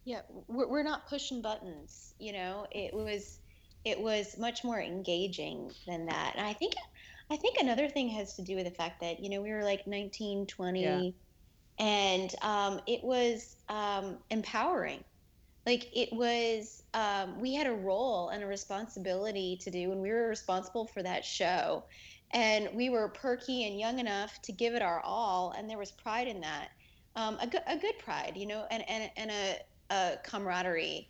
Yeah, 0.04 0.22
we're, 0.48 0.68
we're 0.68 0.82
not 0.82 1.06
pushing 1.08 1.42
buttons. 1.42 2.14
You 2.18 2.32
know, 2.32 2.66
it 2.70 2.92
was 2.94 3.38
it 3.84 4.00
was 4.00 4.38
much 4.38 4.64
more 4.64 4.80
engaging 4.80 5.72
than 5.86 6.06
that. 6.06 6.34
And 6.36 6.46
I 6.46 6.52
think 6.52 6.74
I 7.30 7.36
think 7.36 7.58
another 7.58 7.88
thing 7.88 8.08
has 8.10 8.34
to 8.36 8.42
do 8.42 8.56
with 8.56 8.64
the 8.64 8.70
fact 8.70 9.00
that 9.00 9.20
you 9.20 9.30
know 9.30 9.40
we 9.42 9.50
were 9.52 9.64
like 9.64 9.86
19, 9.86 10.46
20, 10.46 11.14
Yeah. 11.78 11.84
and 11.84 12.34
um, 12.42 12.80
it 12.86 13.02
was 13.02 13.56
um, 13.68 14.18
empowering. 14.30 15.04
Like 15.64 15.88
it 15.96 16.12
was, 16.12 16.82
um, 16.92 17.40
we 17.40 17.54
had 17.54 17.68
a 17.68 17.72
role 17.72 18.30
and 18.30 18.42
a 18.42 18.46
responsibility 18.46 19.56
to 19.62 19.70
do, 19.70 19.92
and 19.92 20.00
we 20.02 20.10
were 20.10 20.26
responsible 20.28 20.86
for 20.88 21.02
that 21.04 21.24
show. 21.24 21.84
And 22.32 22.70
we 22.74 22.88
were 22.88 23.08
perky 23.08 23.66
and 23.66 23.78
young 23.78 23.98
enough 23.98 24.40
to 24.42 24.52
give 24.52 24.74
it 24.74 24.82
our 24.82 25.00
all, 25.00 25.52
and 25.56 25.68
there 25.68 25.78
was 25.78 25.90
pride 25.90 26.28
in 26.28 26.40
that, 26.40 26.68
um, 27.14 27.36
a, 27.40 27.46
good, 27.46 27.60
a 27.66 27.76
good 27.76 27.98
pride, 27.98 28.32
you 28.36 28.46
know, 28.46 28.64
and 28.70 28.88
and, 28.88 29.10
and 29.16 29.30
a, 29.30 29.56
a 29.90 30.16
camaraderie 30.24 31.08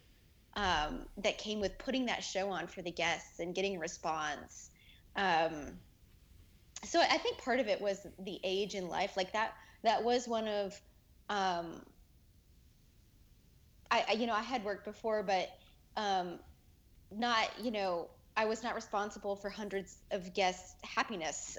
um, 0.57 1.07
that 1.19 1.39
came 1.39 1.61
with 1.61 1.79
putting 1.79 2.07
that 2.07 2.25
show 2.25 2.51
on 2.51 2.67
for 2.67 2.83
the 2.83 2.91
guests 2.91 3.39
and 3.39 3.55
getting 3.55 3.77
a 3.77 3.79
response. 3.79 4.71
Um, 5.15 5.79
so 6.85 7.01
I 7.01 7.19
think 7.19 7.39
part 7.39 7.61
of 7.61 7.69
it 7.69 7.81
was 7.81 8.05
the 8.19 8.41
age 8.43 8.75
in 8.75 8.89
life, 8.89 9.17
like 9.17 9.33
that. 9.33 9.55
That 9.85 10.03
was 10.03 10.27
one 10.27 10.49
of 10.49 10.81
um, 11.29 11.83
I, 13.93 14.13
you 14.15 14.27
know 14.27 14.35
I 14.35 14.43
had 14.43 14.65
worked 14.65 14.85
before, 14.85 15.23
but 15.23 15.51
um, 15.97 16.39
not, 17.11 17.51
you 17.63 17.71
know, 17.71 18.09
I 18.37 18.47
was 18.47 18.63
not 18.63 18.75
responsible 18.75 19.37
for 19.37 19.51
hundreds 19.51 19.99
of 20.11 20.33
guests' 20.33 20.75
happiness 20.83 21.59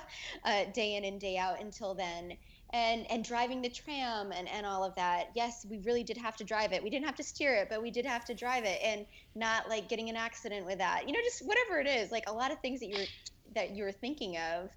uh, 0.44 0.64
day 0.72 0.96
in 0.96 1.04
and 1.04 1.20
day 1.20 1.36
out 1.36 1.60
until 1.60 1.94
then. 1.94 2.36
And, 2.72 3.08
and 3.08 3.22
driving 3.22 3.62
the 3.62 3.68
tram 3.68 4.32
and, 4.32 4.48
and 4.48 4.66
all 4.66 4.82
of 4.82 4.96
that. 4.96 5.28
Yes, 5.36 5.64
we 5.70 5.78
really 5.78 6.02
did 6.02 6.16
have 6.16 6.34
to 6.36 6.44
drive 6.44 6.72
it. 6.72 6.82
We 6.82 6.90
didn't 6.90 7.06
have 7.06 7.14
to 7.16 7.22
steer 7.22 7.54
it, 7.54 7.68
but 7.70 7.80
we 7.80 7.92
did 7.92 8.04
have 8.04 8.24
to 8.24 8.34
drive 8.34 8.64
it 8.64 8.80
and 8.82 9.06
not 9.36 9.68
like 9.68 9.88
getting 9.88 10.08
an 10.08 10.16
accident 10.16 10.66
with 10.66 10.78
that. 10.78 11.06
You 11.06 11.12
know, 11.12 11.20
just 11.22 11.46
whatever 11.46 11.78
it 11.78 11.86
is, 11.86 12.10
like 12.10 12.24
a 12.26 12.32
lot 12.32 12.50
of 12.50 12.58
things 12.60 12.80
that 12.80 12.88
you 12.88 12.98
were 12.98 13.06
that 13.54 13.76
you 13.76 13.84
were 13.84 13.92
thinking 13.92 14.38
of. 14.38 14.70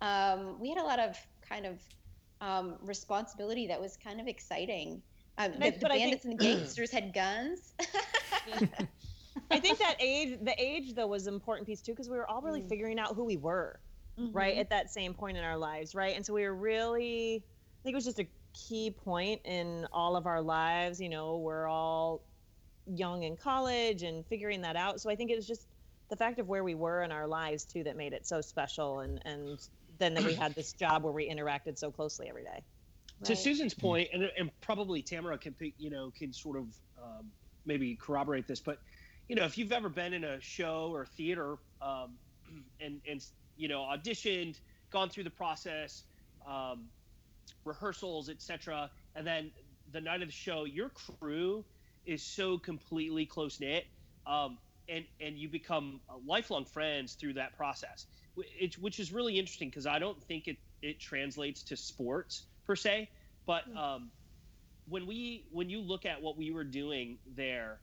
Um, 0.00 0.60
we 0.60 0.68
had 0.68 0.78
a 0.78 0.84
lot 0.84 0.98
of 0.98 1.16
kind 1.48 1.64
of 1.64 1.78
um, 2.42 2.76
responsibility 2.82 3.68
that 3.68 3.80
was 3.80 3.96
kind 3.96 4.20
of 4.20 4.26
exciting. 4.26 5.00
Um, 5.38 5.52
the, 5.52 5.70
the 5.70 5.88
bandits 5.88 6.24
think, 6.24 6.24
and 6.24 6.38
the 6.38 6.44
gangsters 6.58 6.90
had 6.90 7.14
guns. 7.14 7.72
I 9.50 9.60
think 9.60 9.78
that 9.78 9.96
age, 10.00 10.38
the 10.42 10.54
age 10.58 10.94
though, 10.94 11.06
was 11.06 11.26
an 11.26 11.34
important 11.34 11.66
piece 11.66 11.80
too, 11.80 11.92
because 11.92 12.08
we 12.08 12.16
were 12.16 12.28
all 12.28 12.40
really 12.40 12.62
mm. 12.62 12.68
figuring 12.68 12.98
out 12.98 13.14
who 13.14 13.24
we 13.24 13.36
were, 13.36 13.78
mm-hmm. 14.18 14.36
right, 14.36 14.56
at 14.56 14.70
that 14.70 14.90
same 14.90 15.14
point 15.14 15.36
in 15.36 15.44
our 15.44 15.56
lives, 15.56 15.94
right, 15.94 16.16
and 16.16 16.24
so 16.24 16.34
we 16.34 16.42
were 16.42 16.54
really, 16.54 17.42
I 17.44 17.80
think 17.82 17.94
it 17.94 17.96
was 17.96 18.04
just 18.04 18.18
a 18.18 18.26
key 18.54 18.90
point 18.90 19.40
in 19.44 19.86
all 19.92 20.16
of 20.16 20.26
our 20.26 20.40
lives. 20.40 21.00
You 21.00 21.08
know, 21.08 21.36
we're 21.38 21.66
all 21.66 22.22
young 22.86 23.22
in 23.22 23.36
college 23.36 24.02
and 24.02 24.24
figuring 24.26 24.62
that 24.62 24.76
out. 24.76 25.00
So 25.00 25.10
I 25.10 25.16
think 25.16 25.30
it 25.30 25.36
was 25.36 25.46
just 25.46 25.66
the 26.08 26.16
fact 26.16 26.38
of 26.38 26.48
where 26.48 26.64
we 26.64 26.74
were 26.74 27.02
in 27.02 27.12
our 27.12 27.26
lives 27.26 27.64
too 27.64 27.84
that 27.84 27.96
made 27.96 28.12
it 28.12 28.26
so 28.26 28.40
special, 28.40 29.00
and 29.00 29.20
and 29.24 29.58
then 29.98 30.14
that 30.14 30.24
we 30.24 30.34
had 30.34 30.54
this 30.54 30.72
job 30.78 31.02
where 31.02 31.12
we 31.12 31.28
interacted 31.28 31.78
so 31.78 31.90
closely 31.90 32.28
every 32.28 32.44
day. 32.44 32.50
Right. 33.20 33.24
To 33.24 33.36
Susan's 33.36 33.74
point, 33.74 34.08
and, 34.12 34.30
and 34.38 34.50
probably 34.60 35.02
Tamara 35.02 35.38
can 35.38 35.54
you 35.78 35.90
know 35.90 36.12
can 36.16 36.32
sort 36.32 36.56
of 36.56 36.66
um, 37.02 37.30
maybe 37.66 37.94
corroborate 37.96 38.46
this, 38.46 38.60
but 38.60 38.78
you 39.28 39.36
know, 39.36 39.44
if 39.44 39.58
you've 39.58 39.72
ever 39.72 39.88
been 39.88 40.12
in 40.12 40.24
a 40.24 40.40
show 40.40 40.90
or 40.92 41.06
theater 41.06 41.56
um, 41.80 42.14
and 42.80 43.00
and 43.08 43.24
you 43.56 43.68
know 43.68 43.80
auditioned, 43.80 44.58
gone 44.90 45.08
through 45.08 45.24
the 45.24 45.30
process, 45.30 46.04
um, 46.46 46.86
rehearsals, 47.64 48.28
etc., 48.28 48.90
and 49.14 49.26
then 49.26 49.50
the 49.92 50.00
night 50.00 50.22
of 50.22 50.28
the 50.28 50.32
show, 50.32 50.64
your 50.64 50.90
crew 50.90 51.64
is 52.06 52.22
so 52.22 52.58
completely 52.58 53.26
close 53.26 53.60
knit, 53.60 53.86
um, 54.26 54.58
and 54.88 55.04
and 55.20 55.36
you 55.36 55.48
become 55.48 56.00
lifelong 56.26 56.64
friends 56.64 57.14
through 57.14 57.34
that 57.34 57.56
process, 57.56 58.06
which, 58.34 58.78
which 58.78 58.98
is 58.98 59.12
really 59.12 59.38
interesting 59.38 59.68
because 59.68 59.86
I 59.86 59.98
don't 59.98 60.22
think 60.22 60.48
it 60.48 60.56
it 60.80 61.00
translates 61.00 61.62
to 61.64 61.76
sports 61.76 62.46
per 62.66 62.76
se, 62.76 63.10
but 63.46 63.64
hmm. 63.64 63.76
um, 63.76 64.10
when 64.88 65.06
we 65.06 65.44
when 65.50 65.68
you 65.68 65.80
look 65.80 66.06
at 66.06 66.22
what 66.22 66.38
we 66.38 66.50
were 66.50 66.64
doing 66.64 67.18
there 67.36 67.80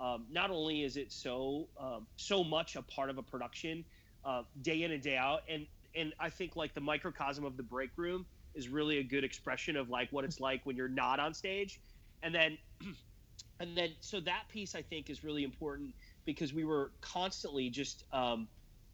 um, 0.00 0.26
not 0.30 0.50
only 0.50 0.82
is 0.82 0.96
it 0.96 1.12
so 1.12 1.68
um, 1.80 2.06
so 2.16 2.42
much 2.44 2.76
a 2.76 2.82
part 2.82 3.10
of 3.10 3.18
a 3.18 3.22
production 3.22 3.84
uh, 4.24 4.42
day 4.62 4.82
in 4.82 4.92
and 4.92 5.02
day 5.02 5.16
out, 5.16 5.40
and 5.48 5.66
and 5.94 6.12
I 6.18 6.30
think 6.30 6.56
like 6.56 6.74
the 6.74 6.80
microcosm 6.80 7.44
of 7.44 7.56
the 7.56 7.62
break 7.62 7.90
room 7.96 8.26
is 8.54 8.68
really 8.68 8.98
a 8.98 9.02
good 9.04 9.24
expression 9.24 9.76
of 9.76 9.88
like 9.90 10.08
what 10.10 10.24
it's 10.24 10.40
like 10.40 10.64
when 10.64 10.76
you're 10.76 10.88
not 10.88 11.20
on 11.20 11.34
stage, 11.34 11.80
and 12.22 12.34
then 12.34 12.58
and 13.60 13.76
then 13.76 13.90
so 14.00 14.20
that 14.20 14.48
piece 14.48 14.74
I 14.74 14.82
think 14.82 15.10
is 15.10 15.22
really 15.22 15.44
important 15.44 15.94
because 16.24 16.52
we 16.52 16.64
were 16.64 16.90
constantly 17.00 17.70
just 17.70 18.04
um, 18.12 18.48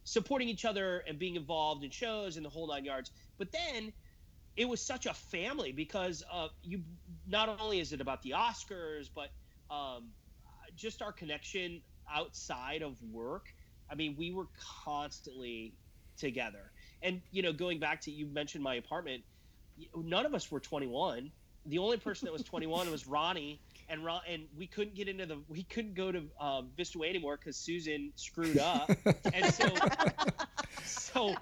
supporting 0.05 0.48
each 0.48 0.64
other 0.64 1.03
and 1.09 1.18
being 1.18 1.36
involved 1.36 1.84
in 1.84 1.90
shows 1.90 2.36
and 2.36 2.44
the 2.44 2.51
whole 2.51 2.68
nine 2.68 2.84
yards. 2.84 3.11
But 3.38 3.53
then 3.53 3.92
it 4.57 4.68
was 4.68 4.80
such 4.84 5.07
a 5.07 5.14
family 5.14 5.72
because 5.72 6.22
uh, 6.32 6.48
you 6.62 6.82
not 7.26 7.61
only 7.61 7.80
is 7.80 7.92
it 7.92 8.01
about 8.01 8.22
the 8.22 8.30
Oscars, 8.36 9.09
but 9.14 9.30
um, 9.74 10.09
just 10.81 11.03
our 11.03 11.12
connection 11.12 11.83
outside 12.12 12.83
of 12.83 12.97
work. 13.12 13.47
I 13.91 13.95
mean, 13.95 14.14
we 14.18 14.31
were 14.31 14.47
constantly 14.85 15.74
together. 16.16 16.70
And 17.03 17.20
you 17.31 17.43
know, 17.43 17.53
going 17.53 17.78
back 17.78 18.01
to 18.03 18.11
you 18.11 18.26
mentioned 18.26 18.62
my 18.62 18.74
apartment, 18.74 19.22
none 19.95 20.26
of 20.26 20.35
us 20.35 20.51
were 20.51 20.61
21. 20.61 21.31
The 21.66 21.78
only 21.78 21.99
person 21.99 22.26
that 22.26 22.33
was 22.33 22.43
21 22.43 22.91
was 22.91 23.07
Ronnie, 23.07 23.61
and 23.89 24.05
Ron, 24.05 24.22
and 24.26 24.45
we 24.57 24.66
couldn't 24.66 24.95
get 24.95 25.09
into 25.09 25.26
the 25.26 25.39
we 25.49 25.62
couldn't 25.64 25.95
go 25.95 26.11
to 26.11 26.22
um, 26.41 26.68
Vista 26.76 26.99
Way 26.99 27.11
anymore 27.11 27.37
because 27.37 27.57
Susan 27.57 28.12
screwed 28.16 28.59
up, 28.59 28.91
and 29.33 29.45
so 29.53 29.68
so 30.85 31.35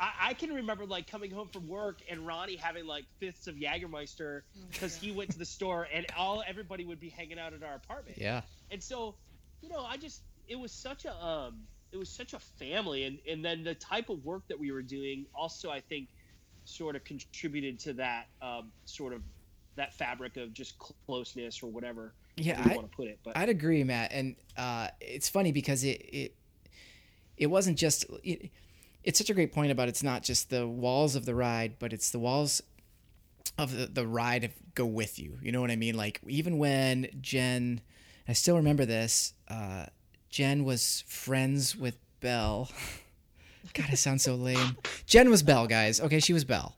I, 0.00 0.12
I, 0.28 0.34
can 0.34 0.52
remember 0.52 0.86
like 0.86 1.10
coming 1.10 1.30
home 1.30 1.48
from 1.48 1.68
work 1.68 1.98
and 2.08 2.26
Ronnie 2.26 2.56
having 2.56 2.86
like 2.86 3.04
fifths 3.18 3.46
of 3.46 3.56
Jagermeister 3.56 4.42
because 4.70 4.96
he 4.96 5.12
went 5.12 5.30
to 5.30 5.38
the 5.38 5.44
store 5.44 5.88
and 5.92 6.06
all 6.16 6.42
everybody 6.46 6.84
would 6.84 7.00
be 7.00 7.08
hanging 7.08 7.38
out 7.38 7.52
at 7.52 7.62
our 7.62 7.74
apartment. 7.74 8.18
Yeah. 8.18 8.42
And 8.70 8.82
so, 8.82 9.14
you 9.60 9.68
know, 9.68 9.84
I 9.84 9.96
just 9.96 10.22
it 10.48 10.58
was 10.58 10.72
such 10.72 11.04
a 11.04 11.24
um 11.24 11.60
it 11.92 11.96
was 11.96 12.08
such 12.08 12.34
a 12.34 12.38
family 12.38 13.04
and 13.04 13.18
and 13.28 13.44
then 13.44 13.64
the 13.64 13.74
type 13.74 14.08
of 14.08 14.24
work 14.24 14.42
that 14.48 14.58
we 14.58 14.72
were 14.72 14.82
doing 14.82 15.26
also 15.34 15.70
I 15.70 15.80
think 15.80 16.08
sort 16.64 16.96
of 16.96 17.04
contributed 17.04 17.78
to 17.80 17.94
that 17.94 18.26
um, 18.42 18.70
sort 18.84 19.12
of 19.14 19.22
that 19.76 19.94
fabric 19.94 20.36
of 20.36 20.52
just 20.52 20.78
closeness 21.06 21.62
or 21.62 21.70
whatever 21.70 22.12
yeah 22.36 22.60
I 22.62 22.74
want 22.76 22.90
to 22.90 22.96
put 22.96 23.06
it 23.06 23.18
but 23.24 23.36
I'd 23.36 23.48
agree 23.48 23.82
Matt 23.84 24.12
and 24.12 24.36
uh, 24.56 24.88
it's 25.00 25.28
funny 25.28 25.52
because 25.52 25.82
it 25.84 26.04
it 26.12 26.34
it 27.36 27.46
wasn't 27.46 27.78
just 27.78 28.04
it, 28.22 28.50
it's 29.04 29.18
such 29.18 29.30
a 29.30 29.34
great 29.34 29.52
point 29.52 29.70
about 29.70 29.88
it's 29.88 30.02
not 30.02 30.22
just 30.22 30.50
the 30.50 30.66
walls 30.66 31.16
of 31.16 31.24
the 31.24 31.34
ride, 31.34 31.78
but 31.78 31.92
it's 31.92 32.10
the 32.10 32.18
walls 32.18 32.62
of 33.56 33.76
the, 33.76 33.86
the 33.86 34.06
ride 34.06 34.52
go 34.74 34.86
with 34.86 35.18
you. 35.18 35.38
You 35.42 35.52
know 35.52 35.60
what 35.60 35.70
I 35.70 35.76
mean? 35.76 35.96
Like 35.96 36.20
even 36.26 36.58
when 36.58 37.08
Jen, 37.20 37.80
I 38.26 38.32
still 38.32 38.56
remember 38.56 38.84
this. 38.84 39.34
Uh, 39.48 39.86
Jen 40.30 40.64
was 40.64 41.04
friends 41.06 41.76
with 41.76 41.96
Belle. 42.20 42.70
God, 43.74 43.90
it 43.90 43.96
sounds 43.98 44.22
so 44.22 44.34
lame. 44.34 44.76
Jen 45.06 45.30
was 45.30 45.42
Belle, 45.42 45.66
guys. 45.66 46.00
Okay, 46.00 46.20
she 46.20 46.32
was 46.32 46.44
Belle. 46.44 46.76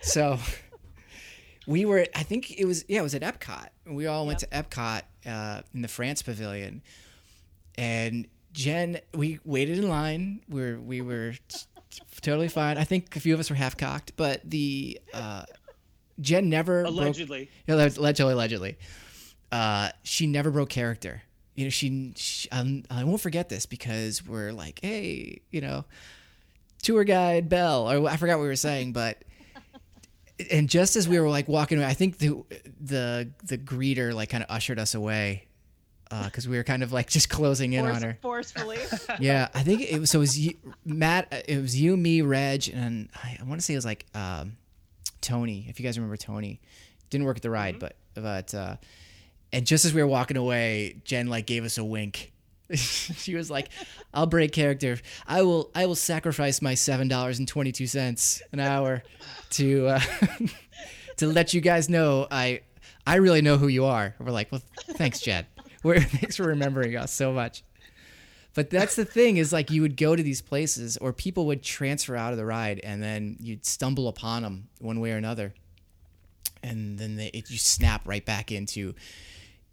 So 0.00 0.38
we 1.66 1.84
were. 1.84 2.06
I 2.14 2.22
think 2.22 2.58
it 2.58 2.64
was. 2.64 2.84
Yeah, 2.88 3.00
it 3.00 3.02
was 3.02 3.14
at 3.14 3.22
Epcot. 3.22 3.68
We 3.86 4.06
all 4.06 4.26
went 4.26 4.38
to 4.40 4.46
Epcot 4.46 5.02
uh, 5.26 5.62
in 5.74 5.82
the 5.82 5.88
France 5.88 6.22
Pavilion, 6.22 6.82
and 7.76 8.26
Jen, 8.52 9.00
we 9.14 9.38
waited 9.44 9.78
in 9.78 9.88
line. 9.88 10.40
We 10.48 10.60
were 10.60 10.80
we 10.80 11.00
were 11.00 11.34
totally 12.20 12.48
fine. 12.48 12.78
I 12.78 12.84
think 12.84 13.14
a 13.16 13.20
few 13.20 13.34
of 13.34 13.40
us 13.40 13.50
were 13.50 13.56
half 13.56 13.76
cocked, 13.76 14.12
but 14.16 14.40
the 14.44 15.00
uh, 15.14 15.44
Jen 16.20 16.48
never 16.48 16.82
allegedly, 16.82 17.48
broke, 17.66 17.78
allegedly, 17.96 18.32
allegedly, 18.32 18.78
uh, 19.52 19.90
she 20.02 20.26
never 20.26 20.50
broke 20.50 20.70
character. 20.70 21.22
You 21.54 21.66
know, 21.66 21.70
she, 21.70 22.12
she 22.16 22.48
um, 22.50 22.84
I 22.90 23.04
won't 23.04 23.20
forget 23.20 23.48
this 23.48 23.66
because 23.66 24.26
we're 24.26 24.52
like, 24.52 24.80
hey, 24.82 25.42
you 25.50 25.60
know, 25.60 25.84
tour 26.82 27.04
guide 27.04 27.48
Bell, 27.48 27.90
or 27.90 28.08
I 28.08 28.16
forgot 28.16 28.38
what 28.38 28.42
we 28.42 28.48
were 28.48 28.56
saying, 28.56 28.92
but 28.92 29.22
and 30.50 30.68
just 30.68 30.96
as 30.96 31.08
we 31.08 31.20
were 31.20 31.28
like 31.28 31.48
walking 31.48 31.78
away, 31.78 31.86
I 31.86 31.94
think 31.94 32.18
the 32.18 32.42
the 32.80 33.30
the 33.44 33.58
greeter 33.58 34.14
like 34.14 34.30
kind 34.30 34.42
of 34.42 34.50
ushered 34.50 34.78
us 34.78 34.94
away 34.94 35.46
because 36.24 36.46
uh, 36.46 36.50
we 36.50 36.56
were 36.56 36.64
kind 36.64 36.82
of 36.82 36.92
like 36.92 37.08
just 37.08 37.28
closing 37.28 37.72
in 37.72 37.84
Force, 37.84 37.96
on 37.96 38.02
her 38.02 38.18
forcefully. 38.20 38.78
yeah, 39.20 39.48
I 39.54 39.62
think 39.62 39.80
it 39.82 40.00
was 40.00 40.10
so. 40.10 40.18
It 40.18 40.20
was 40.20 40.38
you, 40.38 40.54
Matt. 40.84 41.44
It 41.48 41.60
was 41.60 41.80
you, 41.80 41.96
me, 41.96 42.22
Reg, 42.22 42.68
and 42.68 43.08
I, 43.14 43.38
I 43.40 43.44
want 43.44 43.60
to 43.60 43.64
say 43.64 43.74
it 43.74 43.78
was 43.78 43.84
like 43.84 44.06
um, 44.14 44.56
Tony. 45.20 45.66
If 45.68 45.78
you 45.78 45.84
guys 45.84 45.96
remember 45.96 46.16
Tony, 46.16 46.60
didn't 47.10 47.26
work 47.26 47.36
at 47.36 47.42
the 47.42 47.50
ride, 47.50 47.78
mm-hmm. 47.78 47.80
but 47.80 47.96
but 48.14 48.54
uh, 48.54 48.76
and 49.52 49.66
just 49.66 49.84
as 49.84 49.92
we 49.92 50.02
were 50.02 50.08
walking 50.08 50.36
away, 50.36 50.96
Jen 51.04 51.28
like 51.28 51.46
gave 51.46 51.64
us 51.64 51.78
a 51.78 51.84
wink. 51.84 52.32
she 52.74 53.34
was 53.34 53.50
like, 53.50 53.68
"I'll 54.14 54.26
break 54.26 54.52
character. 54.52 54.98
I 55.26 55.42
will. 55.42 55.70
I 55.74 55.86
will 55.86 55.96
sacrifice 55.96 56.62
my 56.62 56.74
seven 56.74 57.08
dollars 57.08 57.38
and 57.38 57.48
twenty 57.48 57.72
two 57.72 57.86
cents 57.86 58.42
an 58.52 58.60
hour 58.60 59.02
to 59.50 59.88
uh, 59.88 60.00
to 61.16 61.26
let 61.26 61.52
you 61.52 61.60
guys 61.60 61.88
know 61.88 62.28
I 62.30 62.60
I 63.06 63.16
really 63.16 63.42
know 63.42 63.56
who 63.58 63.66
you 63.68 63.86
are." 63.86 64.14
We're 64.20 64.30
like, 64.30 64.52
"Well, 64.52 64.62
thanks, 64.92 65.20
Jen." 65.20 65.46
We're, 65.82 66.00
thanks 66.00 66.36
for 66.36 66.44
remembering 66.44 66.96
us 66.96 67.12
so 67.12 67.32
much. 67.32 67.62
But 68.54 68.70
that's 68.70 68.96
the 68.96 69.04
thing 69.04 69.36
is 69.36 69.52
like 69.52 69.70
you 69.70 69.82
would 69.82 69.96
go 69.96 70.16
to 70.16 70.22
these 70.22 70.42
places 70.42 70.96
or 70.96 71.12
people 71.12 71.46
would 71.46 71.62
transfer 71.62 72.16
out 72.16 72.32
of 72.32 72.38
the 72.38 72.44
ride 72.44 72.80
and 72.80 73.02
then 73.02 73.36
you'd 73.38 73.64
stumble 73.64 74.08
upon 74.08 74.42
them 74.42 74.68
one 74.80 75.00
way 75.00 75.12
or 75.12 75.16
another. 75.16 75.54
And 76.62 76.98
then 76.98 77.16
they, 77.16 77.28
it, 77.28 77.48
you 77.50 77.58
snap 77.58 78.06
right 78.06 78.24
back 78.24 78.50
into, 78.50 78.94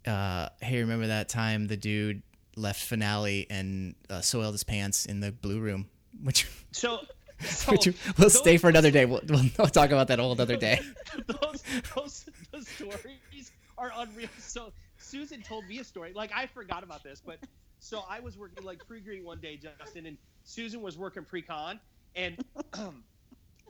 uh, 0.06 0.48
hey, 0.60 0.80
remember 0.80 1.08
that 1.08 1.28
time 1.28 1.66
the 1.66 1.76
dude 1.76 2.22
left 2.56 2.82
finale 2.82 3.46
and 3.50 3.94
uh, 4.08 4.20
soiled 4.20 4.54
his 4.54 4.64
pants 4.64 5.06
in 5.06 5.20
the 5.20 5.32
blue 5.32 5.60
room? 5.60 5.88
Which 6.22 6.46
so, 6.72 7.00
so 7.40 7.72
which 7.72 7.88
we'll 8.16 8.30
stay 8.30 8.56
for 8.56 8.68
another 8.68 8.90
day. 8.90 9.04
We'll, 9.04 9.20
we'll 9.28 9.68
talk 9.68 9.90
about 9.90 10.08
that 10.08 10.18
a 10.18 10.22
whole 10.22 10.40
other 10.40 10.56
day. 10.56 10.80
those, 11.26 11.62
those, 11.94 12.24
those 12.50 12.68
stories 12.68 13.52
are 13.76 13.92
unreal. 13.96 14.28
So 14.38 14.72
Susan 15.08 15.42
told 15.42 15.66
me 15.66 15.78
a 15.78 15.84
story. 15.84 16.12
Like 16.14 16.30
I 16.34 16.46
forgot 16.46 16.82
about 16.82 17.02
this, 17.02 17.22
but 17.24 17.38
so 17.80 18.04
I 18.08 18.20
was 18.20 18.36
working 18.36 18.64
like 18.64 18.86
pre-greet 18.86 19.24
one 19.24 19.40
day, 19.40 19.56
Justin, 19.56 20.06
and 20.06 20.18
Susan 20.44 20.82
was 20.82 20.98
working 20.98 21.24
pre-con, 21.24 21.80
and 22.14 22.44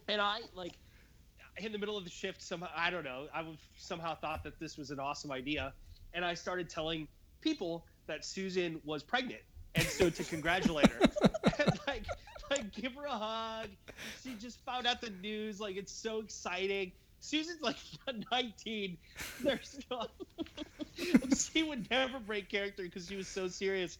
and 0.09 0.20
I 0.20 0.40
like 0.55 0.73
in 1.59 1.73
the 1.73 1.78
middle 1.78 1.97
of 1.97 2.05
the 2.05 2.10
shift 2.10 2.40
somehow 2.40 2.69
I 2.77 2.90
don't 2.90 3.05
know 3.05 3.27
I 3.35 3.44
somehow 3.77 4.15
thought 4.15 4.44
that 4.44 4.60
this 4.60 4.77
was 4.77 4.90
an 4.90 4.98
awesome 4.98 5.31
idea, 5.32 5.73
and 6.15 6.24
I 6.24 6.35
started 6.35 6.69
telling 6.69 7.09
people 7.40 7.85
that 8.06 8.24
Susan 8.24 8.81
was 8.85 9.02
pregnant, 9.02 9.43
and 9.74 9.85
so 9.85 10.10
to 10.10 10.24
congratulate 10.24 10.89
her, 10.89 11.01
and 11.59 11.78
like 11.86 12.05
like 12.51 12.73
give 12.73 12.94
her 12.94 13.05
a 13.05 13.10
hug. 13.10 13.69
She 14.23 14.35
just 14.35 14.60
found 14.65 14.86
out 14.86 15.01
the 15.01 15.10
news. 15.10 15.60
Like 15.60 15.77
it's 15.77 15.93
so 15.93 16.20
exciting. 16.20 16.93
Susan's 17.20 17.61
like 17.62 17.77
19. 18.31 18.97
There's 19.43 19.78
no. 19.90 20.07
she 21.35 21.62
would 21.62 21.90
never 21.90 22.19
break 22.20 22.49
character 22.49 22.82
because 22.82 23.09
she 23.09 23.16
was 23.16 23.28
so 23.28 23.49
serious, 23.49 23.99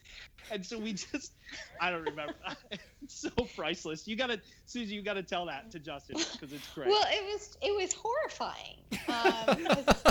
and 0.51 0.65
so 0.65 0.77
we 0.79 0.93
just. 0.93 1.33
I 1.81 1.91
don't 1.91 2.03
remember. 2.03 2.33
it's 3.01 3.19
so 3.21 3.29
priceless. 3.55 4.07
You 4.07 4.15
gotta, 4.15 4.39
Susan. 4.65 4.93
You 4.95 5.01
gotta 5.01 5.23
tell 5.23 5.45
that 5.47 5.71
to 5.71 5.79
Justin 5.79 6.17
because 6.33 6.53
it's 6.53 6.67
great. 6.73 6.89
Well, 6.89 7.05
it 7.09 7.23
was 7.25 7.57
it 7.61 7.75
was 7.75 7.93
horrifying. 7.93 8.77
Um, 9.07 9.65
'cause- 9.65 10.03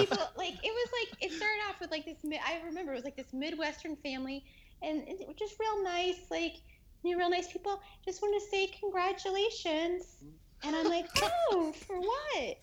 people 0.00 0.18
like 0.36 0.54
it 0.62 0.72
was 0.72 0.88
like 1.00 1.22
it 1.22 1.32
started 1.32 1.60
off 1.68 1.80
with 1.80 1.90
like 1.90 2.04
this. 2.04 2.16
I 2.24 2.60
remember 2.66 2.92
it 2.92 2.96
was 2.96 3.04
like 3.04 3.16
this 3.16 3.32
midwestern 3.32 3.96
family, 3.96 4.44
and 4.82 5.02
it 5.08 5.26
was 5.26 5.36
just 5.36 5.54
real 5.58 5.82
nice, 5.82 6.16
like 6.30 6.54
you 7.02 7.12
know, 7.12 7.18
real 7.18 7.30
nice 7.30 7.50
people. 7.52 7.80
Just 8.04 8.22
want 8.22 8.40
to 8.40 8.48
say 8.48 8.68
congratulations, 8.80 10.04
and 10.64 10.74
I'm 10.74 10.88
like, 10.88 11.06
oh, 11.22 11.72
for 11.72 11.98
what? 11.98 12.58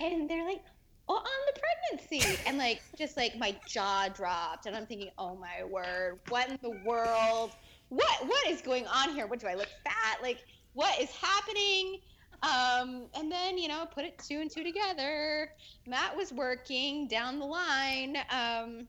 And 0.00 0.28
they're 0.28 0.44
like, 0.44 0.62
oh, 1.08 1.16
on 1.16 1.54
the 1.54 1.60
pregnancy, 1.60 2.38
and 2.46 2.58
like 2.58 2.80
just 2.96 3.16
like 3.16 3.36
my 3.36 3.56
jaw 3.66 4.08
dropped, 4.08 4.66
and 4.66 4.76
I'm 4.76 4.86
thinking, 4.86 5.10
oh 5.18 5.36
my 5.36 5.64
word, 5.64 6.20
what 6.28 6.48
in 6.48 6.58
the 6.62 6.78
world? 6.84 7.52
What 7.88 8.26
what 8.26 8.48
is 8.48 8.60
going 8.62 8.86
on 8.86 9.10
here? 9.14 9.26
What 9.26 9.40
do 9.40 9.48
I 9.48 9.54
look 9.54 9.68
fat? 9.84 10.22
Like 10.22 10.38
what 10.74 11.00
is 11.00 11.10
happening? 11.10 12.00
Um, 12.42 13.06
and 13.14 13.30
then 13.30 13.58
you 13.58 13.68
know, 13.68 13.86
put 13.92 14.04
it 14.04 14.18
two 14.18 14.40
and 14.40 14.50
two 14.50 14.62
together. 14.64 15.50
Matt 15.86 16.16
was 16.16 16.32
working 16.32 17.08
down 17.08 17.38
the 17.38 17.44
line. 17.44 18.16
Um, 18.30 18.86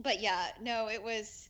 but 0.00 0.20
yeah, 0.20 0.48
no, 0.60 0.88
it 0.88 1.02
was 1.02 1.48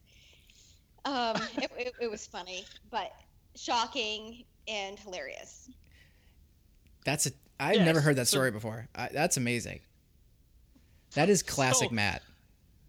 um, 1.04 1.36
it, 1.56 1.70
it, 1.78 1.92
it 2.02 2.10
was 2.10 2.26
funny, 2.26 2.64
but 2.90 3.12
shocking 3.54 4.44
and 4.66 4.98
hilarious. 4.98 5.70
That's 7.04 7.26
a. 7.26 7.30
I've 7.60 7.76
Yes, 7.76 7.86
never 7.86 8.00
heard 8.00 8.16
that 8.16 8.26
so- 8.26 8.36
story 8.36 8.50
before. 8.50 8.88
I, 8.94 9.08
that's 9.12 9.36
amazing. 9.36 9.80
That 11.14 11.28
is 11.28 11.42
classic 11.42 11.90
So- 11.90 11.94
Matt. 11.94 12.22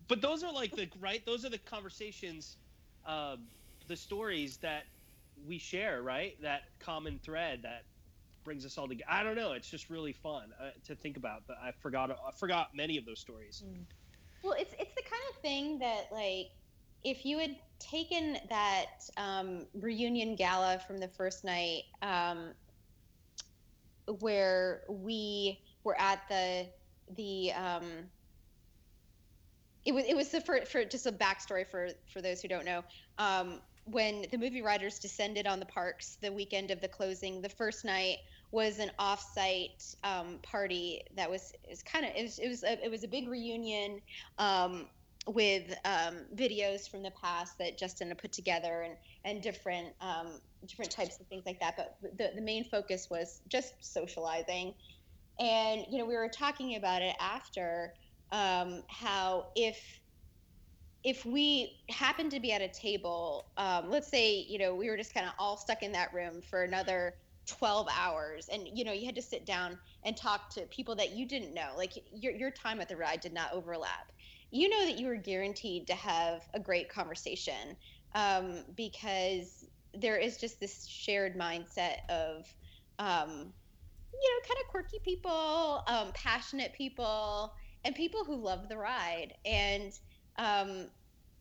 but 0.08 0.22
those 0.22 0.44
are 0.44 0.52
like 0.54 0.72
the 0.76 0.88
right 1.00 1.24
those 1.26 1.46
are 1.46 1.50
the 1.50 1.58
conversations 1.60 2.58
um, 3.06 3.44
the 3.88 3.96
stories 3.96 4.58
that 4.58 4.84
we 5.48 5.58
share 5.60 6.02
right 6.02 6.40
that 6.42 6.64
common 6.80 7.20
thread 7.24 7.60
that 7.64 7.84
brings 8.44 8.66
us 8.66 8.78
all 8.78 8.88
together 8.88 9.06
i 9.10 9.22
don't 9.24 9.36
know 9.36 9.52
it's 9.54 9.70
just 9.70 9.90
really 9.90 10.14
fun 10.14 10.54
uh, 10.62 10.70
to 10.86 10.96
think 10.96 11.18
about 11.18 11.44
but 11.48 11.58
i 11.62 11.72
forgot 11.82 12.10
i 12.12 12.32
forgot 12.32 12.76
many 12.76 12.98
of 12.98 13.06
those 13.06 13.20
stories 13.20 13.64
Well, 14.44 14.54
it's 14.58 14.74
it's 14.80 14.94
the 14.96 15.02
kind 15.04 15.24
of 15.32 15.36
thing 15.42 15.78
that 15.80 16.08
like 16.12 16.52
if 17.04 17.26
you 17.26 17.38
had 17.40 17.56
taken 17.80 18.38
that 18.50 18.86
um, 19.18 19.66
reunion 19.76 20.36
gala 20.36 20.80
from 20.88 20.98
the 20.98 21.08
first 21.08 21.44
night, 21.44 21.84
um, 22.02 22.50
where 24.20 24.82
we 24.90 25.60
were 25.84 26.00
at 26.00 26.22
the 26.30 26.68
the 27.16 27.52
um, 27.54 27.84
it 29.86 29.94
was 29.94 30.06
it 30.06 30.16
was 30.16 30.30
the 30.30 30.42
for, 30.42 30.62
for 30.66 30.84
just 30.84 31.06
a 31.06 31.12
backstory 31.12 31.66
for 31.66 31.90
for 32.12 32.22
those 32.22 32.42
who 32.42 32.48
don't 32.48 32.66
know. 32.66 32.84
Um, 33.18 33.62
when 33.86 34.26
the 34.32 34.38
movie 34.38 34.64
riders 34.64 34.98
descended 34.98 35.46
on 35.46 35.60
the 35.60 35.66
parks 35.66 36.18
the 36.22 36.32
weekend 36.32 36.72
of 36.72 36.82
the 36.82 36.88
closing, 36.88 37.42
the 37.42 37.50
first 37.50 37.86
night 37.86 38.18
was 38.52 38.80
an 38.80 38.90
off-site 38.98 39.84
um, 40.04 40.40
party 40.42 41.02
that 41.16 41.30
was 41.30 41.54
is 41.70 41.84
kind 41.84 42.06
of 42.06 42.12
it 42.16 42.24
was 42.24 42.40
it 42.40 42.48
was 42.48 42.64
a, 42.64 42.84
it 42.84 42.90
was 42.90 43.04
a 43.04 43.08
big 43.08 43.28
reunion 43.28 44.02
um, 44.40 44.88
with 45.28 45.74
um, 45.86 46.26
videos 46.36 46.90
from 46.90 47.02
the 47.02 47.12
past 47.12 47.58
that 47.58 47.78
Justin 47.78 48.10
had 48.10 48.18
put 48.18 48.32
together 48.32 48.84
and 48.84 48.96
and 49.24 49.42
different 49.42 49.94
um, 50.02 50.40
different 50.68 50.92
types 50.92 51.20
of 51.20 51.28
things 51.28 51.44
like 51.46 51.60
that. 51.60 51.76
But 51.78 51.98
the 52.18 52.32
the 52.36 52.42
main 52.42 52.64
focus 52.64 53.08
was 53.10 53.42
just 53.48 53.74
socializing, 53.82 54.74
and 55.40 55.86
you 55.90 55.98
know 55.98 56.06
we 56.06 56.16
were 56.16 56.30
talking 56.30 56.76
about 56.76 57.02
it 57.02 57.16
after 57.20 57.94
um, 58.32 58.84
how 58.90 59.48
if 59.56 59.78
if 61.04 61.26
we 61.26 61.78
happened 61.90 62.32
to 62.32 62.40
be 62.40 62.52
at 62.52 62.62
a 62.62 62.70
table, 62.70 63.46
um, 63.58 63.90
let's 63.90 64.10
say 64.10 64.46
you 64.48 64.60
know 64.60 64.76
we 64.76 64.90
were 64.90 64.98
just 64.98 65.14
kind 65.14 65.26
of 65.26 65.34
all 65.40 65.58
stuck 65.58 65.82
in 65.82 65.92
that 65.94 66.14
room 66.14 66.42
for 66.42 66.64
another 66.64 67.16
12 67.48 67.88
hours 67.96 68.50
and 68.52 68.68
you 68.74 68.84
know 68.84 68.92
you 68.92 69.06
had 69.06 69.14
to 69.16 69.22
sit 69.22 69.46
down 69.46 69.78
and 70.04 70.18
talk 70.18 70.50
to 70.50 70.62
people 70.62 70.96
that 70.96 71.12
you 71.12 71.28
didn't 71.28 71.54
know 71.54 71.74
like 71.78 71.92
your, 72.12 72.34
your 72.34 72.50
time 72.50 72.82
at 72.82 72.90
the 72.90 72.98
ride 72.98 73.20
did 73.22 73.34
not 73.34 73.54
overlap 73.54 74.12
you 74.56 74.70
know 74.70 74.86
that 74.86 74.98
you 74.98 75.08
were 75.08 75.16
guaranteed 75.16 75.88
to 75.88 75.96
have 75.96 76.42
a 76.54 76.60
great 76.60 76.90
conversation 76.90 77.76
um, 78.14 78.64
because 78.76 79.66
there 79.94 80.18
is 80.18 80.38
just 80.38 80.60
this 80.60 80.86
shared 80.88 81.38
mindset 81.38 81.98
of 82.10 82.46
um, 83.00 83.30
you 83.30 84.30
know 84.32 84.48
kind 84.48 84.60
of 84.64 84.72
quirky 84.72 85.00
people 85.04 85.84
um, 85.88 86.12
passionate 86.14 86.74
people 86.74 87.54
and 87.86 87.96
people 87.96 88.26
who 88.26 88.36
love 88.36 88.68
the 88.68 88.78
ride. 88.78 89.34
And 89.46 89.94
um, 90.38 90.88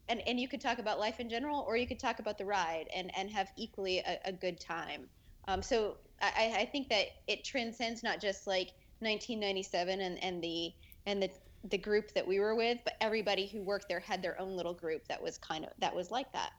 and, 0.08 0.20
and 0.26 0.38
you 0.38 0.48
could 0.48 0.60
talk 0.60 0.78
about 0.78 1.00
life 1.00 1.18
in 1.18 1.30
general 1.30 1.64
or 1.66 1.78
you 1.78 1.86
could 1.86 1.98
talk 1.98 2.18
about 2.18 2.36
the 2.36 2.44
ride 2.44 2.86
and, 2.94 3.10
and 3.16 3.30
have 3.30 3.48
equally 3.56 4.00
a, 4.00 4.18
a 4.26 4.32
good 4.32 4.60
time. 4.60 5.08
Um, 5.48 5.62
so 5.62 5.96
I, 6.20 6.54
I 6.58 6.64
think 6.66 6.90
that 6.90 7.06
it 7.26 7.42
transcends 7.42 8.02
not 8.02 8.20
just 8.20 8.46
like 8.46 8.68
1997 9.00 10.00
and, 10.00 10.22
and 10.22 10.44
the 10.44 10.72
and 11.06 11.22
the 11.22 11.30
the 11.68 11.78
group 11.78 12.12
that 12.12 12.26
we 12.26 12.40
were 12.40 12.54
with, 12.54 12.78
but 12.84 12.94
everybody 13.00 13.46
who 13.46 13.62
worked 13.62 13.88
there 13.88 14.00
had 14.00 14.22
their 14.22 14.40
own 14.40 14.56
little 14.56 14.74
group 14.74 15.06
that 15.08 15.22
was 15.22 15.38
kind 15.38 15.64
of 15.64 15.70
that 15.78 15.94
was 15.94 16.10
like 16.10 16.32
that. 16.32 16.52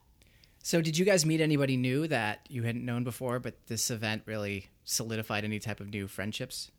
So, 0.62 0.80
did 0.80 0.98
you 0.98 1.04
guys 1.04 1.24
meet 1.24 1.40
anybody 1.40 1.76
new 1.76 2.08
that 2.08 2.40
you 2.48 2.64
hadn't 2.64 2.84
known 2.84 3.04
before, 3.04 3.38
but 3.38 3.54
this 3.68 3.90
event 3.90 4.22
really 4.26 4.68
solidified 4.84 5.44
any 5.44 5.58
type 5.58 5.80
of 5.80 5.90
new 5.90 6.08
friendships? 6.08 6.70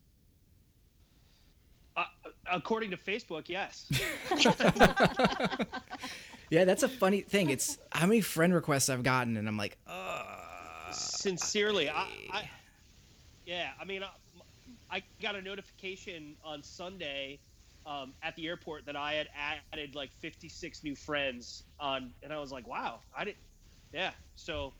uh, 1.95 2.03
according 2.51 2.91
to 2.91 2.97
facebook 2.97 3.49
yes 3.49 3.89
Yeah, 6.49 6.63
that's 6.63 6.83
a 6.83 6.87
funny 6.87 7.21
thing. 7.21 7.49
It's 7.49 7.77
how 7.91 8.05
many 8.05 8.21
friend 8.21 8.53
requests 8.53 8.87
I've 8.87 9.03
gotten, 9.03 9.35
and 9.35 9.49
I'm 9.49 9.57
like, 9.57 9.77
uh, 9.85 10.23
sincerely 10.91 11.89
I, 11.89 12.07
I 12.31 12.49
yeah 13.45 13.71
i 13.79 13.85
mean 13.85 14.03
I, 14.03 14.09
I 14.89 15.03
got 15.21 15.35
a 15.35 15.41
notification 15.41 16.35
on 16.43 16.63
sunday 16.63 17.39
um, 17.87 18.13
at 18.21 18.35
the 18.35 18.47
airport 18.47 18.85
that 18.85 18.95
i 18.95 19.13
had 19.13 19.29
added 19.71 19.95
like 19.95 20.11
56 20.19 20.83
new 20.83 20.95
friends 20.95 21.63
on 21.79 22.11
and 22.21 22.33
i 22.33 22.37
was 22.37 22.51
like 22.51 22.67
wow 22.67 22.99
i 23.17 23.23
didn't 23.23 23.37
yeah 23.93 24.11
so 24.35 24.73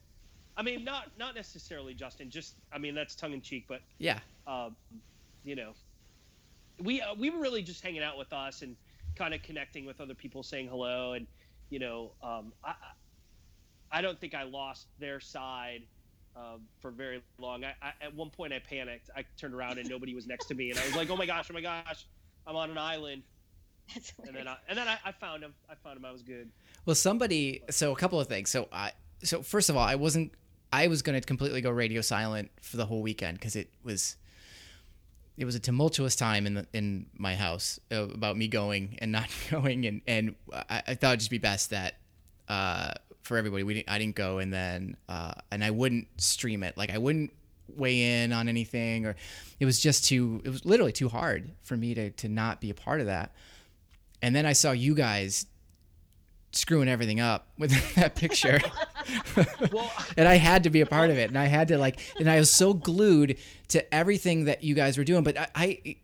i 0.57 0.61
mean 0.61 0.83
not 0.83 1.11
not 1.17 1.33
necessarily 1.33 1.93
justin 1.93 2.29
just 2.29 2.55
i 2.73 2.77
mean 2.77 2.93
that's 2.93 3.15
tongue-in-cheek 3.15 3.65
but 3.67 3.81
yeah, 3.97 4.19
um, 4.47 4.75
you 5.43 5.55
know, 5.55 5.73
we 6.83 7.01
uh, 7.01 7.13
we 7.17 7.29
were 7.29 7.39
really 7.39 7.61
just 7.61 7.81
hanging 7.81 8.03
out 8.03 8.17
with 8.17 8.31
us 8.33 8.61
and 8.61 8.75
kind 9.15 9.33
of 9.33 9.41
connecting 9.41 9.85
with 9.85 9.99
other 9.99 10.13
people, 10.13 10.43
saying 10.43 10.67
hello, 10.67 11.13
and 11.13 11.25
you 11.69 11.79
know, 11.79 12.11
um, 12.21 12.53
I 12.63 12.73
I 13.91 14.01
don't 14.01 14.19
think 14.19 14.35
I 14.35 14.43
lost 14.43 14.87
their 14.99 15.19
side 15.19 15.83
um, 16.35 16.61
for 16.81 16.91
very 16.91 17.23
long. 17.39 17.63
I, 17.63 17.73
I 17.81 17.93
at 18.01 18.13
one 18.13 18.29
point 18.29 18.53
I 18.53 18.59
panicked. 18.59 19.09
I 19.15 19.23
turned 19.37 19.53
around 19.53 19.79
and 19.79 19.89
nobody 19.89 20.13
was 20.13 20.27
next 20.27 20.45
to 20.47 20.53
me, 20.53 20.69
and 20.69 20.79
I 20.79 20.85
was 20.85 20.95
like, 20.95 21.09
oh 21.09 21.17
my 21.17 21.25
gosh, 21.25 21.47
oh 21.49 21.53
my 21.53 21.61
gosh, 21.61 22.05
I'm 22.47 22.55
on 22.55 22.71
an 22.71 22.77
island. 22.77 23.23
That's 23.93 24.13
And 24.25 24.35
then 24.35 24.47
I, 24.47 24.57
and 24.67 24.77
then 24.77 24.87
I, 24.87 24.97
I 25.05 25.11
found 25.11 25.43
him. 25.43 25.53
I 25.69 25.75
found 25.75 25.97
him. 25.97 26.05
I 26.05 26.11
was 26.11 26.21
good. 26.21 26.49
Well, 26.85 26.95
somebody. 26.95 27.63
So 27.69 27.91
a 27.91 27.95
couple 27.95 28.19
of 28.19 28.27
things. 28.27 28.49
So 28.49 28.67
I. 28.71 28.91
So 29.23 29.41
first 29.41 29.69
of 29.69 29.75
all, 29.77 29.83
I 29.83 29.95
wasn't. 29.95 30.31
I 30.71 30.87
was 30.87 31.01
going 31.01 31.19
to 31.19 31.25
completely 31.25 31.61
go 31.61 31.69
radio 31.69 32.01
silent 32.01 32.51
for 32.61 32.77
the 32.77 32.85
whole 32.85 33.01
weekend 33.01 33.39
because 33.39 33.55
it 33.55 33.69
was. 33.83 34.17
It 35.37 35.45
was 35.45 35.53
a 35.53 35.59
tumultuous 35.59 36.15
time 36.15 36.47
in 36.47 36.55
the 36.55 36.67
in 36.73 37.05
my 37.15 37.35
house 37.35 37.79
uh, 37.91 38.07
about 38.09 38.37
me 38.37 38.47
going 38.47 38.97
and 38.99 39.11
not 39.11 39.29
going, 39.51 39.85
and 39.85 40.01
and 40.07 40.35
I, 40.51 40.83
I 40.87 40.95
thought 40.95 41.09
it'd 41.09 41.19
just 41.19 41.31
be 41.31 41.37
best 41.37 41.69
that 41.69 41.95
uh, 42.49 42.93
for 43.21 43.37
everybody 43.37 43.63
we 43.63 43.75
didn't, 43.75 43.89
I 43.89 43.99
didn't 43.99 44.15
go, 44.15 44.39
and 44.39 44.51
then 44.51 44.97
uh, 45.07 45.33
and 45.51 45.63
I 45.63 45.71
wouldn't 45.71 46.07
stream 46.19 46.63
it. 46.63 46.75
Like 46.75 46.91
I 46.91 46.97
wouldn't 46.97 47.31
weigh 47.75 48.23
in 48.23 48.33
on 48.33 48.47
anything, 48.47 49.05
or 49.05 49.15
it 49.59 49.65
was 49.65 49.79
just 49.79 50.05
too. 50.05 50.41
It 50.43 50.49
was 50.49 50.65
literally 50.65 50.91
too 50.91 51.09
hard 51.09 51.51
for 51.63 51.75
me 51.77 51.93
to 51.93 52.11
to 52.11 52.29
not 52.29 52.61
be 52.61 52.69
a 52.69 52.75
part 52.75 52.99
of 52.99 53.07
that. 53.07 53.33
And 54.21 54.35
then 54.35 54.45
I 54.45 54.53
saw 54.53 54.71
you 54.71 54.95
guys 54.95 55.45
screwing 56.51 56.87
everything 56.87 57.19
up 57.19 57.47
with 57.57 57.95
that 57.95 58.15
picture. 58.15 58.59
Well, 59.71 59.89
and 60.17 60.27
I 60.27 60.35
had 60.35 60.63
to 60.63 60.69
be 60.69 60.81
a 60.81 60.85
part 60.85 61.09
of 61.09 61.17
it. 61.17 61.29
And 61.29 61.37
I 61.37 61.45
had 61.45 61.69
to 61.69 61.77
like, 61.77 61.99
and 62.19 62.29
I 62.29 62.39
was 62.39 62.51
so 62.51 62.73
glued 62.73 63.37
to 63.69 63.93
everything 63.93 64.45
that 64.45 64.63
you 64.63 64.75
guys 64.75 64.97
were 64.97 65.05
doing. 65.05 65.23
But 65.23 65.37
I, 65.55 65.95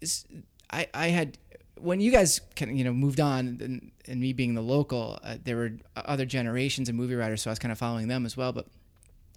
I, 0.71 0.87
I, 0.93 1.07
had, 1.07 1.37
when 1.77 1.99
you 1.99 2.09
guys 2.09 2.39
kind 2.55 2.71
of, 2.71 2.77
you 2.77 2.85
know, 2.85 2.93
moved 2.93 3.19
on 3.19 3.59
and, 3.61 3.91
and 4.07 4.21
me 4.21 4.31
being 4.31 4.53
the 4.53 4.61
local, 4.61 5.19
uh, 5.21 5.35
there 5.43 5.57
were 5.57 5.71
other 5.97 6.25
generations 6.25 6.87
of 6.87 6.95
movie 6.95 7.15
riders. 7.15 7.41
So 7.41 7.49
I 7.49 7.51
was 7.51 7.59
kind 7.59 7.71
of 7.73 7.77
following 7.77 8.07
them 8.07 8.25
as 8.25 8.37
well. 8.37 8.53
But 8.53 8.67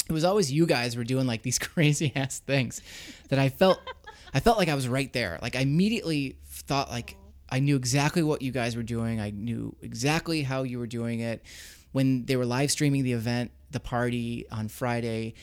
it 0.09 0.13
was 0.13 0.25
always 0.25 0.53
you 0.53 0.67
guys 0.67 0.97
were 0.97 1.05
doing 1.05 1.27
like 1.27 1.43
these 1.43 1.59
crazy 1.61 2.13
ass 2.15 2.39
things 2.41 2.81
that 3.29 3.39
I 3.39 3.49
felt, 3.49 3.81
I 4.33 4.41
felt 4.41 4.59
like 4.59 4.69
I 4.69 4.75
was 4.75 4.89
right 4.89 5.13
there. 5.13 5.39
Like 5.43 5.57
I 5.57 5.61
immediately 5.61 6.37
thought 6.47 6.91
like, 6.91 7.17
I 7.49 7.61
knew 7.61 7.77
exactly 7.77 8.23
what 8.23 8.43
you 8.43 8.51
guys 8.51 8.77
were 8.77 8.83
doing. 8.83 9.21
I 9.21 9.31
knew 9.31 9.77
exactly 9.81 10.43
how 10.43 10.65
you 10.65 10.79
were 10.79 10.87
doing 10.87 11.21
it. 11.21 11.45
When 11.93 12.25
they 12.27 12.37
were 12.37 12.45
live 12.45 12.71
streaming 12.71 13.05
the 13.05 13.13
event, 13.13 13.53
the 13.71 13.81
party 13.81 14.47
on 14.51 14.69
Friday, 14.69 15.35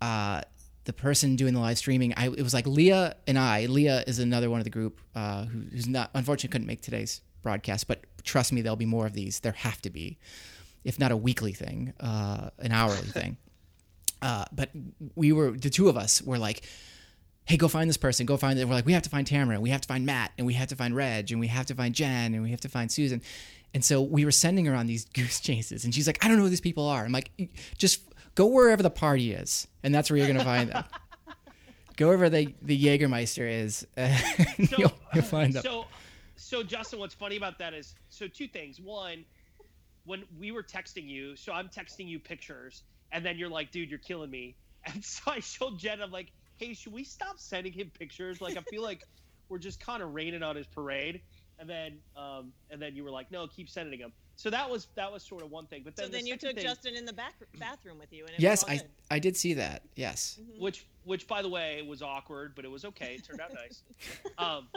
uh, 0.00 0.42
the 0.84 0.92
person 0.92 1.34
doing 1.34 1.54
the 1.54 1.60
live 1.60 1.78
streaming, 1.78 2.14
I, 2.16 2.26
it 2.26 2.42
was 2.42 2.54
like 2.54 2.66
Leah 2.66 3.16
and 3.26 3.38
I. 3.38 3.66
Leah 3.66 4.04
is 4.06 4.18
another 4.18 4.50
one 4.50 4.60
of 4.60 4.64
the 4.64 4.70
group 4.70 5.00
uh, 5.14 5.46
who, 5.46 5.62
who's 5.72 5.88
not, 5.88 6.10
unfortunately, 6.14 6.52
couldn't 6.52 6.66
make 6.66 6.82
today's 6.82 7.22
broadcast, 7.42 7.88
but 7.88 8.04
trust 8.22 8.52
me, 8.52 8.60
there'll 8.60 8.76
be 8.76 8.86
more 8.86 9.06
of 9.06 9.14
these. 9.14 9.40
There 9.40 9.52
have 9.52 9.80
to 9.82 9.90
be, 9.90 10.18
if 10.84 10.98
not 10.98 11.10
a 11.10 11.16
weekly 11.16 11.52
thing, 11.52 11.92
uh, 12.00 12.50
an 12.58 12.72
hourly 12.72 12.96
thing. 12.98 13.38
Uh, 14.22 14.44
but 14.52 14.70
we 15.14 15.32
were 15.32 15.50
the 15.52 15.70
two 15.70 15.88
of 15.88 15.96
us 15.96 16.22
were 16.22 16.38
like, 16.38 16.64
"Hey, 17.44 17.56
go 17.56 17.68
find 17.68 17.88
this 17.88 17.96
person. 17.96 18.26
Go 18.26 18.36
find 18.36 18.58
it." 18.58 18.66
We're 18.66 18.74
like, 18.74 18.86
"We 18.86 18.92
have 18.92 19.02
to 19.02 19.10
find 19.10 19.26
Tamara. 19.26 19.54
And 19.54 19.62
we 19.62 19.70
have 19.70 19.80
to 19.82 19.88
find 19.88 20.06
Matt, 20.06 20.32
and 20.38 20.46
we 20.46 20.54
have 20.54 20.68
to 20.68 20.76
find 20.76 20.94
Reg, 20.94 21.30
and 21.30 21.40
we 21.40 21.48
have 21.48 21.66
to 21.66 21.74
find 21.74 21.94
Jen, 21.94 22.34
and 22.34 22.42
we 22.42 22.50
have 22.50 22.60
to 22.62 22.68
find 22.68 22.90
Susan." 22.90 23.22
And 23.74 23.84
so 23.84 24.00
we 24.00 24.24
were 24.24 24.32
sending 24.32 24.64
her 24.66 24.74
on 24.74 24.86
these 24.86 25.04
goose 25.04 25.40
chases, 25.40 25.84
and 25.84 25.94
she's 25.94 26.06
like, 26.06 26.24
"I 26.24 26.28
don't 26.28 26.38
know 26.38 26.44
who 26.44 26.48
these 26.48 26.60
people 26.60 26.86
are." 26.86 27.04
I'm 27.04 27.12
like, 27.12 27.30
"Just 27.76 28.00
go 28.34 28.46
wherever 28.46 28.82
the 28.82 28.90
party 28.90 29.32
is, 29.32 29.68
and 29.82 29.94
that's 29.94 30.10
where 30.10 30.18
you're 30.18 30.28
gonna 30.28 30.44
find 30.44 30.70
them. 30.70 30.84
go 31.96 32.06
wherever 32.06 32.30
the 32.30 32.54
the 32.62 32.82
Jägermeister 32.82 33.50
is, 33.64 33.86
and 33.96 34.68
So, 34.68 34.76
you'll, 34.78 34.92
you'll 35.14 35.24
find 35.24 35.52
them." 35.52 35.62
So, 35.62 35.86
so 36.36 36.62
Justin, 36.62 37.00
what's 37.00 37.14
funny 37.14 37.36
about 37.36 37.58
that 37.58 37.74
is 37.74 37.94
so 38.08 38.28
two 38.28 38.48
things. 38.48 38.80
One, 38.80 39.24
when 40.06 40.24
we 40.38 40.52
were 40.52 40.62
texting 40.62 41.06
you, 41.08 41.36
so 41.36 41.52
I'm 41.52 41.68
texting 41.68 42.06
you 42.06 42.18
pictures, 42.18 42.84
and 43.12 43.24
then 43.24 43.36
you're 43.38 43.48
like, 43.48 43.70
"Dude, 43.70 43.90
you're 43.90 43.98
killing 43.98 44.30
me." 44.30 44.56
And 44.94 45.04
so 45.04 45.32
I 45.32 45.40
showed 45.40 45.78
Jen. 45.78 46.00
I'm 46.00 46.12
like, 46.12 46.30
"Hey, 46.58 46.72
should 46.72 46.92
we 46.92 47.02
stop 47.02 47.38
sending 47.40 47.72
him 47.72 47.90
pictures? 47.98 48.40
Like, 48.40 48.56
I 48.56 48.60
feel 48.62 48.82
like 48.82 49.02
we're 49.48 49.58
just 49.58 49.80
kind 49.80 50.00
of 50.02 50.14
raining 50.14 50.42
on 50.44 50.54
his 50.56 50.66
parade." 50.66 51.20
And 51.58 51.68
then, 51.68 51.98
um, 52.16 52.52
and 52.70 52.80
then 52.80 52.94
you 52.94 53.02
were 53.02 53.10
like, 53.10 53.30
"No, 53.32 53.46
keep 53.48 53.68
sending 53.68 53.98
him." 53.98 54.12
So 54.36 54.48
that 54.50 54.68
was 54.70 54.86
that 54.94 55.10
was 55.10 55.22
sort 55.24 55.42
of 55.42 55.50
one 55.50 55.66
thing. 55.66 55.82
But 55.84 55.96
then 55.96 56.04
So 56.04 56.10
the 56.12 56.18
then 56.18 56.26
you 56.26 56.36
took 56.36 56.54
thing- 56.54 56.62
Justin 56.62 56.94
in 56.94 57.04
the 57.04 57.12
back 57.12 57.34
bathroom 57.58 57.98
with 57.98 58.12
you, 58.12 58.24
and 58.26 58.34
it 58.34 58.40
yes, 58.40 58.62
was 58.64 58.70
I 58.74 58.76
good. 58.76 58.90
I 59.10 59.18
did 59.18 59.36
see 59.36 59.54
that. 59.54 59.82
Yes. 59.96 60.38
which 60.58 60.86
which 61.04 61.26
by 61.26 61.40
the 61.42 61.48
way 61.48 61.82
was 61.82 62.02
awkward 62.02 62.52
but 62.54 62.64
it 62.64 62.70
was 62.70 62.84
okay 62.84 63.14
it 63.14 63.24
turned 63.24 63.40
out 63.40 63.52
nice 63.54 63.82
um, 64.38 64.68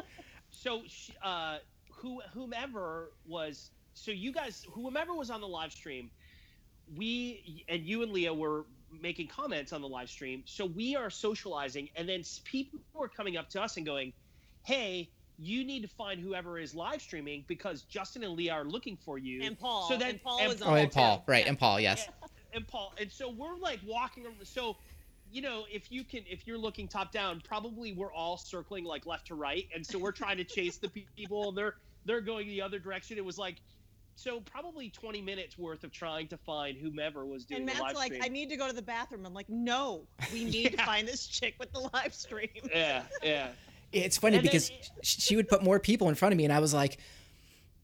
so 0.51 0.81
sh- 0.88 1.10
uh, 1.23 1.57
who 1.91 2.22
whomever 2.34 3.11
was 3.27 3.72
so 3.95 4.11
you 4.11 4.31
guys 4.31 4.65
whomever 4.72 5.14
was 5.14 5.30
on 5.30 5.41
the 5.41 5.47
live 5.47 5.72
stream 5.72 6.10
we 6.98 7.66
and 7.70 7.84
you 7.84 8.03
and 8.03 8.11
leah 8.11 8.34
were 8.34 8.66
making 9.02 9.28
comments 9.28 9.72
on 9.74 9.82
the 9.82 9.88
live 9.88 10.10
stream 10.10 10.41
so 10.45 10.66
we 10.66 10.95
are 10.95 11.10
socializing 11.10 11.90
and 11.95 12.10
then 12.10 12.24
people 12.44 12.80
are 12.99 13.07
coming 13.07 13.38
up 13.38 13.49
to 13.49 13.61
us 13.61 13.78
and 13.78 13.86
going 13.86 14.11
hey 14.64 15.10
you 15.38 15.64
need 15.64 15.82
to 15.82 15.88
find 15.88 16.20
whoever 16.20 16.57
is 16.60 16.74
live 16.74 17.02
streaming 17.02 17.45
because 17.48 17.84
justin 17.84 18.24
and 18.24 18.34
leah 18.34 18.53
are 18.53 18.66
looking 18.66 18.98
for 18.98 19.18
you 19.18 19.41
And 19.44 19.57
Paul. 19.57 19.88
so 19.88 19.98
then 19.98 20.10
and 20.10 20.24
Paul 20.24 20.40
and 20.40 20.49
was 20.49 20.61
on 20.61 20.74
Oh, 20.74 20.76
and 20.76 20.91
Paul, 20.91 21.24
right? 21.28 21.44
Yeah. 21.44 21.49
And 21.49 21.60
Paul, 21.60 21.80
yes. 21.80 22.07
and 22.53 22.68
Paul. 22.68 22.94
And 22.99 23.11
so 23.11 23.30
we're 23.30 23.56
like 23.57 23.80
walking 23.86 24.26
around. 24.26 24.36
So, 24.44 24.76
you 25.32 25.41
know, 25.41 25.66
if 25.72 25.91
you 25.91 26.03
can, 26.03 26.24
if 26.30 26.48
you're 26.48 26.57
looking 26.57 26.88
top 26.88 27.11
down, 27.11 27.41
probably 27.48 27.94
we're 27.94 28.11
all 28.11 28.38
circling 28.38 28.84
like 28.84 29.06
left 29.06 29.28
to 29.28 29.36
right. 29.36 29.68
And 29.74 29.86
so 29.86 29.99
we're 29.99 30.11
trying 30.11 30.38
to 30.38 30.44
chase 30.44 30.78
the 30.78 30.90
people 30.90 31.49
and 31.49 31.57
they're, 31.57 31.76
they're 32.06 32.22
going 32.22 32.48
the 32.48 32.61
other 32.61 32.80
direction. 32.80 33.18
It 33.18 33.24
was 33.26 33.38
like, 33.38 33.57
so 34.20 34.41
probably 34.41 34.90
20 34.90 35.22
minutes 35.22 35.58
worth 35.58 35.84
of 35.84 35.91
trying 35.91 36.28
to 36.28 36.38
find 36.38 36.78
whomever 36.78 37.26
was 37.26 37.46
doing 37.46 37.62
And 37.62 37.70
the 37.70 37.74
Matt's 37.74 37.84
live 37.84 37.96
like, 37.96 38.14
stream. 38.14 38.24
I 38.24 38.28
need 38.28 38.50
to 38.50 38.58
go 38.58 38.68
to 38.68 38.76
the 38.76 38.82
bathroom. 38.82 39.26
I'm 39.26 39.34
like, 39.34 39.50
no, 39.50 40.02
we 40.34 40.44
need 40.44 40.78
to 40.78 40.78
find 40.86 41.08
this 41.08 41.26
chick 41.26 41.56
with 41.58 41.72
the 41.72 41.90
live 41.94 42.14
stream. 42.14 42.50
yeah, 42.70 43.04
yeah. 43.24 43.48
It's 43.91 44.18
funny 44.18 44.38
And 44.38 44.44
because 44.44 44.70
sh 45.02 45.16
she 45.20 45.36
would 45.36 45.48
put 45.48 45.64
more 45.64 45.80
people 45.80 46.10
in 46.10 46.16
front 46.16 46.34
of 46.34 46.38
me, 46.38 46.44
and 46.44 46.54
I 46.54 46.60
was 46.60 46.74
like, 46.74 47.00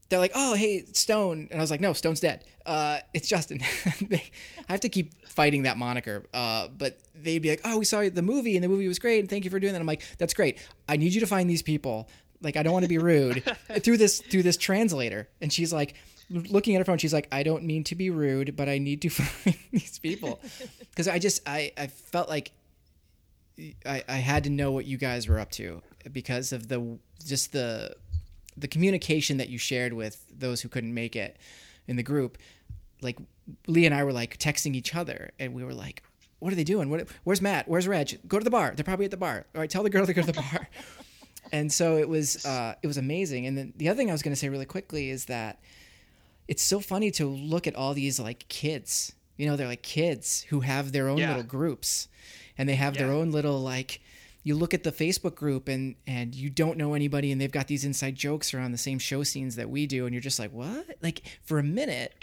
they're 0.09 0.19
like, 0.19 0.33
oh, 0.35 0.53
hey, 0.53 0.85
Stone. 0.91 1.47
And 1.49 1.59
I 1.59 1.63
was 1.63 1.71
like, 1.71 1.81
no, 1.81 1.93
Stone's 1.93 2.19
dead. 2.19 2.43
Uh, 2.65 2.99
it's 3.13 3.27
Justin. 3.27 3.61
I 4.11 4.21
have 4.67 4.81
to 4.81 4.89
keep 4.89 5.27
fighting 5.27 5.63
that 5.63 5.77
moniker. 5.77 6.25
Uh, 6.31 6.67
but 6.67 6.99
they'd 7.15 7.39
be 7.39 7.49
like, 7.49 7.61
oh, 7.65 7.79
we 7.79 7.85
saw 7.85 8.07
the 8.07 8.21
movie, 8.21 8.55
and 8.55 8.63
the 8.63 8.67
movie 8.67 8.87
was 8.87 8.99
great, 8.99 9.19
and 9.19 9.29
thank 9.29 9.45
you 9.45 9.49
for 9.49 9.59
doing 9.59 9.73
that. 9.73 9.79
I'm 9.79 9.87
like, 9.87 10.03
that's 10.19 10.33
great. 10.33 10.59
I 10.87 10.97
need 10.97 11.13
you 11.13 11.21
to 11.21 11.27
find 11.27 11.49
these 11.49 11.63
people. 11.63 12.09
Like, 12.41 12.57
I 12.57 12.61
don't 12.61 12.73
want 12.73 12.83
to 12.83 12.89
be 12.89 12.99
rude 12.99 13.43
through 13.79 13.97
this 13.97 14.21
through 14.21 14.43
this 14.43 14.57
translator. 14.57 15.27
And 15.41 15.51
she's 15.51 15.73
like, 15.73 15.95
looking 16.29 16.75
at 16.75 16.79
her 16.79 16.85
phone, 16.85 16.97
she's 16.97 17.13
like, 17.13 17.27
I 17.31 17.43
don't 17.43 17.63
mean 17.63 17.83
to 17.85 17.95
be 17.95 18.09
rude, 18.09 18.55
but 18.55 18.69
I 18.69 18.77
need 18.77 19.01
to 19.03 19.09
find 19.09 19.57
these 19.71 19.99
people 19.99 20.39
because 20.89 21.07
I 21.07 21.19
just 21.19 21.47
I 21.47 21.71
I 21.77 21.87
felt 21.87 22.29
like 22.29 22.51
I, 23.85 24.03
I 24.07 24.17
had 24.17 24.43
to 24.45 24.49
know 24.49 24.71
what 24.71 24.85
you 24.85 24.97
guys 24.97 25.27
were 25.27 25.39
up 25.39 25.51
to 25.51 25.81
because 26.11 26.51
of 26.51 26.67
the 26.67 26.97
just 27.25 27.51
the 27.51 27.95
the 28.57 28.67
communication 28.67 29.37
that 29.37 29.49
you 29.49 29.57
shared 29.57 29.93
with 29.93 30.25
those 30.37 30.61
who 30.61 30.69
couldn't 30.69 30.93
make 30.93 31.15
it 31.15 31.37
in 31.87 31.95
the 31.95 32.03
group. 32.03 32.37
Like 33.01 33.19
Lee 33.67 33.85
and 33.85 33.93
I 33.93 34.03
were 34.03 34.13
like 34.13 34.37
texting 34.37 34.75
each 34.75 34.95
other, 34.95 35.31
and 35.39 35.53
we 35.53 35.63
were 35.63 35.73
like, 35.73 36.03
"What 36.39 36.51
are 36.53 36.55
they 36.55 36.63
doing? 36.63 36.89
What? 36.89 37.07
Where's 37.23 37.41
Matt? 37.41 37.67
Where's 37.67 37.87
Reg? 37.87 38.19
Go 38.27 38.39
to 38.39 38.43
the 38.43 38.49
bar. 38.49 38.73
They're 38.75 38.83
probably 38.83 39.05
at 39.05 39.11
the 39.11 39.17
bar. 39.17 39.45
All 39.53 39.61
right, 39.61 39.69
tell 39.69 39.83
the 39.83 39.89
girl 39.89 40.05
to 40.05 40.13
go 40.13 40.21
to 40.21 40.31
the 40.31 40.41
bar." 40.41 40.69
and 41.51 41.71
so 41.71 41.97
it 41.97 42.09
was 42.09 42.45
uh, 42.45 42.75
it 42.81 42.87
was 42.87 42.97
amazing. 42.97 43.45
And 43.45 43.57
then 43.57 43.73
the 43.75 43.89
other 43.89 43.97
thing 43.97 44.09
I 44.09 44.13
was 44.13 44.21
going 44.21 44.33
to 44.33 44.39
say 44.39 44.49
really 44.49 44.65
quickly 44.65 45.09
is 45.09 45.25
that 45.25 45.59
it's 46.47 46.63
so 46.63 46.79
funny 46.79 47.11
to 47.11 47.25
look 47.27 47.67
at 47.67 47.75
all 47.75 47.93
these 47.93 48.19
like 48.19 48.47
kids. 48.47 49.13
You 49.37 49.47
know, 49.47 49.55
they're 49.55 49.67
like 49.67 49.81
kids 49.83 50.41
who 50.49 50.61
have 50.61 50.91
their 50.91 51.09
own 51.09 51.17
Yeah. 51.17 51.29
little 51.29 51.43
groups, 51.43 52.07
and 52.57 52.69
they 52.69 52.75
have 52.75 52.95
their 52.97 53.11
own 53.11 53.31
little 53.31 53.59
like. 53.61 54.01
You 54.43 54.53
look 54.55 54.75
at 54.75 54.83
the 54.83 54.91
Facebook 54.91 55.35
group 55.35 55.67
and 55.67 55.95
and 56.05 56.35
you 56.35 56.49
don't 56.51 56.77
know 56.77 56.93
anybody, 56.93 57.31
and 57.31 57.41
they've 57.41 57.51
got 57.51 57.67
these 57.67 57.83
inside 57.83 58.15
jokes 58.15 58.53
around 58.53 58.71
the 58.73 58.77
same 58.77 58.99
show 58.99 59.23
scenes 59.23 59.55
that 59.55 59.69
we 59.69 59.87
do, 59.87 60.05
and 60.05 60.13
you're 60.13 60.21
just 60.21 60.37
like, 60.39 60.51
what? 60.51 60.85
Like 61.01 61.23
for 61.43 61.57
a 61.57 61.63
minute, 61.63 62.13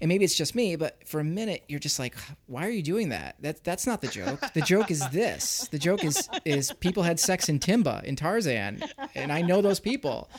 and 0.00 0.08
maybe 0.08 0.24
it's 0.24 0.34
just 0.34 0.54
me, 0.54 0.76
but 0.76 1.06
for 1.06 1.20
a 1.20 1.24
minute 1.24 1.62
you're 1.68 1.78
just 1.78 1.98
like, 1.98 2.16
why 2.46 2.66
are 2.66 2.70
you 2.70 2.82
doing 2.82 3.10
that? 3.10 3.36
That 3.40 3.62
that's 3.64 3.86
not 3.86 4.00
the 4.00 4.08
joke. 4.08 4.40
The 4.54 4.62
joke 4.62 4.90
is 4.90 5.06
this. 5.10 5.68
The 5.70 5.78
joke 5.78 6.02
is 6.04 6.26
is 6.46 6.72
people 6.80 7.02
had 7.02 7.20
sex 7.20 7.48
in 7.50 7.58
Timba 7.60 8.02
in 8.02 8.16
Tarzan, 8.16 8.82
and 9.14 9.30
I 9.30 9.42
know 9.42 9.60
those 9.60 9.78
people, 9.78 10.30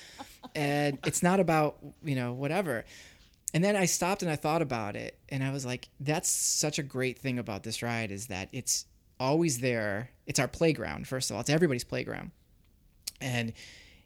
and 0.55 0.99
it's 1.05 1.23
not 1.23 1.39
about 1.39 1.77
you 2.03 2.15
know 2.15 2.33
whatever. 2.33 2.85
And 3.53 3.63
then 3.63 3.75
I 3.75 3.85
stopped 3.85 4.23
and 4.23 4.31
I 4.31 4.35
thought 4.35 4.61
about 4.61 4.95
it, 4.95 5.17
and 5.29 5.43
I 5.43 5.51
was 5.51 5.65
like, 5.65 5.89
that's 5.99 6.29
such 6.29 6.79
a 6.79 6.83
great 6.83 7.19
thing 7.19 7.37
about 7.37 7.63
this 7.63 7.83
ride 7.83 8.11
is 8.11 8.27
that 8.27 8.49
it's 8.51 8.85
always 9.19 9.59
there. 9.59 10.09
It's 10.25 10.39
our 10.39 10.47
playground. 10.47 11.07
First 11.07 11.29
of 11.29 11.35
all, 11.35 11.41
it's 11.41 11.49
everybody's 11.51 11.83
playground, 11.83 12.31
and 13.21 13.53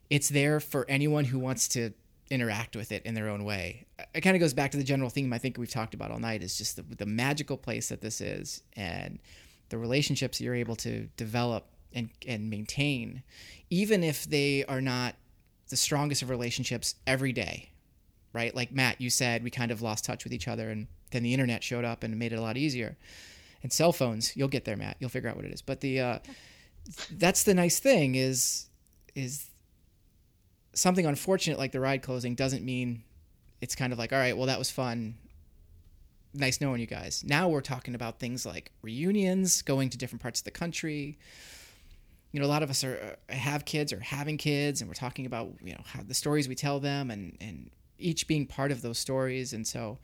it's 0.09 0.29
there 0.29 0.59
for 0.59 0.85
anyone 0.89 1.25
who 1.25 1.39
wants 1.39 1.67
to 1.69 1.91
interact 2.29 2.75
with 2.75 2.91
it 2.91 3.05
in 3.05 3.13
their 3.13 3.29
own 3.29 3.43
way. 3.43 3.85
It 4.13 4.21
kind 4.21 4.35
of 4.35 4.39
goes 4.39 4.53
back 4.53 4.71
to 4.71 4.77
the 4.77 4.83
general 4.83 5.09
theme 5.09 5.31
I 5.31 5.37
think 5.37 5.57
we've 5.57 5.71
talked 5.71 5.93
about 5.93 6.11
all 6.11 6.19
night 6.19 6.43
is 6.43 6.57
just 6.57 6.75
the, 6.75 6.81
the 6.81 7.05
magical 7.05 7.57
place 7.57 7.89
that 7.89 8.01
this 8.01 8.21
is 8.21 8.63
and 8.75 9.19
the 9.69 9.77
relationships 9.77 10.41
you're 10.41 10.55
able 10.55 10.75
to 10.77 11.07
develop 11.17 11.67
and, 11.93 12.09
and 12.27 12.49
maintain, 12.49 13.23
even 13.69 14.03
if 14.03 14.25
they 14.25 14.65
are 14.65 14.81
not 14.81 15.15
the 15.69 15.77
strongest 15.77 16.21
of 16.21 16.29
relationships 16.29 16.95
every 17.05 17.31
day, 17.31 17.69
right? 18.33 18.53
Like 18.55 18.71
Matt, 18.71 19.01
you 19.01 19.09
said 19.09 19.43
we 19.43 19.49
kind 19.49 19.71
of 19.71 19.81
lost 19.81 20.05
touch 20.05 20.23
with 20.23 20.33
each 20.33 20.47
other 20.47 20.69
and 20.69 20.87
then 21.11 21.23
the 21.23 21.33
internet 21.33 21.63
showed 21.63 21.85
up 21.85 22.03
and 22.03 22.17
made 22.17 22.33
it 22.33 22.37
a 22.37 22.41
lot 22.41 22.57
easier. 22.57 22.97
And 23.63 23.71
cell 23.71 23.91
phones, 23.91 24.35
you'll 24.35 24.47
get 24.49 24.65
there, 24.65 24.77
Matt. 24.77 24.97
You'll 24.99 25.09
figure 25.09 25.29
out 25.29 25.35
what 25.35 25.45
it 25.45 25.51
is. 25.51 25.61
But 25.61 25.81
the 25.81 25.99
uh, 25.99 26.19
that's 27.11 27.43
the 27.43 27.53
nice 27.53 27.79
thing 27.79 28.15
is 28.15 28.67
is 29.15 29.49
something 30.73 31.05
unfortunate 31.05 31.57
like 31.57 31.71
the 31.71 31.79
ride 31.79 32.01
closing 32.03 32.35
doesn't 32.35 32.63
mean 32.63 33.03
it's 33.61 33.75
kind 33.75 33.91
of 33.91 33.97
like 33.99 34.13
all 34.13 34.19
right 34.19 34.37
well 34.37 34.45
that 34.45 34.59
was 34.59 34.69
fun 34.69 35.15
nice 36.33 36.61
knowing 36.61 36.79
you 36.79 36.85
guys 36.85 37.23
now 37.25 37.49
we're 37.49 37.61
talking 37.61 37.95
about 37.95 38.19
things 38.19 38.45
like 38.45 38.71
reunions 38.83 39.63
going 39.63 39.89
to 39.89 39.97
different 39.97 40.21
parts 40.21 40.39
of 40.39 40.43
the 40.45 40.51
country 40.51 41.17
you 42.31 42.39
know 42.39 42.45
a 42.45 42.47
lot 42.47 42.63
of 42.63 42.69
us 42.69 42.83
are 42.83 43.17
uh, 43.29 43.33
have 43.33 43.65
kids 43.65 43.93
or 43.93 43.99
having 43.99 44.37
kids 44.37 44.81
and 44.81 44.89
we're 44.89 44.93
talking 44.93 45.25
about 45.25 45.53
you 45.63 45.73
know 45.73 45.81
how 45.85 46.01
the 46.01 46.13
stories 46.13 46.47
we 46.47 46.55
tell 46.55 46.79
them 46.79 47.09
and 47.09 47.37
and 47.39 47.71
each 47.99 48.27
being 48.27 48.45
part 48.45 48.71
of 48.71 48.81
those 48.81 48.99
stories. 48.99 49.53
And 49.53 49.65
so 49.65 49.97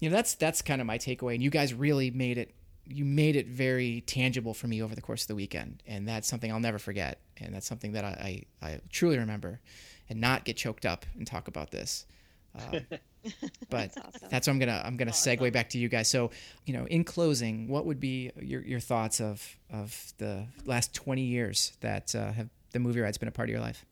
you 0.00 0.08
know 0.08 0.16
that's 0.16 0.34
that's 0.34 0.62
kind 0.62 0.80
of 0.80 0.86
my 0.86 0.98
takeaway. 0.98 1.34
And 1.34 1.42
you 1.42 1.50
guys 1.50 1.74
really 1.74 2.10
made 2.10 2.38
it 2.38 2.54
you 2.84 3.04
made 3.04 3.36
it 3.36 3.46
very 3.46 4.00
tangible 4.02 4.54
for 4.54 4.66
me 4.66 4.82
over 4.82 4.94
the 4.94 5.00
course 5.00 5.22
of 5.22 5.28
the 5.28 5.34
weekend. 5.34 5.82
And 5.86 6.06
that's 6.06 6.28
something 6.28 6.52
i'll 6.52 6.60
never 6.60 6.78
forget. 6.78 7.20
And 7.38 7.54
that's 7.54 7.66
something 7.66 7.92
that 7.92 8.04
i 8.04 8.44
i, 8.62 8.68
I 8.68 8.80
truly 8.90 9.18
remember 9.18 9.60
and 10.08 10.20
not 10.20 10.44
get 10.44 10.56
choked 10.56 10.84
up 10.84 11.06
and 11.16 11.26
talk 11.26 11.48
about 11.48 11.70
this. 11.70 12.06
Um, 12.54 12.80
but 13.70 13.92
That's 13.94 13.98
awesome. 13.98 14.28
that's 14.30 14.46
what 14.46 14.52
i'm 14.54 14.58
gonna 14.58 14.82
i'm 14.84 14.96
gonna 14.96 15.10
Oh, 15.10 15.14
that's 15.14 15.26
segue 15.26 15.52
back 15.52 15.70
to 15.70 15.78
you 15.78 15.88
guys 15.88 16.08
so 16.08 16.30
you 16.66 16.72
know 16.74 16.86
in 16.86 17.04
closing 17.04 17.68
what 17.68 17.86
would 17.86 18.00
be 18.00 18.30
your, 18.40 18.62
your 18.62 18.80
thoughts 18.80 19.20
of 19.20 19.56
of 19.72 20.12
the 20.18 20.46
last 20.64 20.94
20 20.94 21.22
years 21.22 21.72
that 21.80 22.14
uh, 22.14 22.32
have 22.32 22.48
the 22.72 22.78
movie 22.80 23.00
ride's 23.00 23.18
been 23.18 23.28
a 23.28 23.32
part 23.32 23.48
of 23.48 23.52
your 23.52 23.60
life 23.60 23.84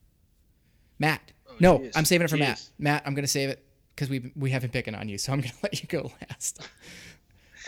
matt 0.99 1.33
no 1.61 1.79
jeez. 1.79 1.93
i'm 1.97 2.05
saving 2.05 2.25
it 2.25 2.31
for 2.31 2.37
matt 2.37 2.61
matt 2.79 3.03
i'm 3.07 3.15
gonna 3.15 3.27
save 3.27 3.51
it 3.51 3.65
because 3.95 4.09
we 4.11 4.33
we 4.37 4.51
have 4.51 4.63
been 4.63 4.71
picking 4.71 4.95
on 4.95 5.09
you 5.09 5.17
so 5.19 5.33
i'm 5.33 5.41
gonna 5.41 5.53
let 5.63 5.81
you 5.81 5.87
go 5.89 6.11
last 6.29 6.69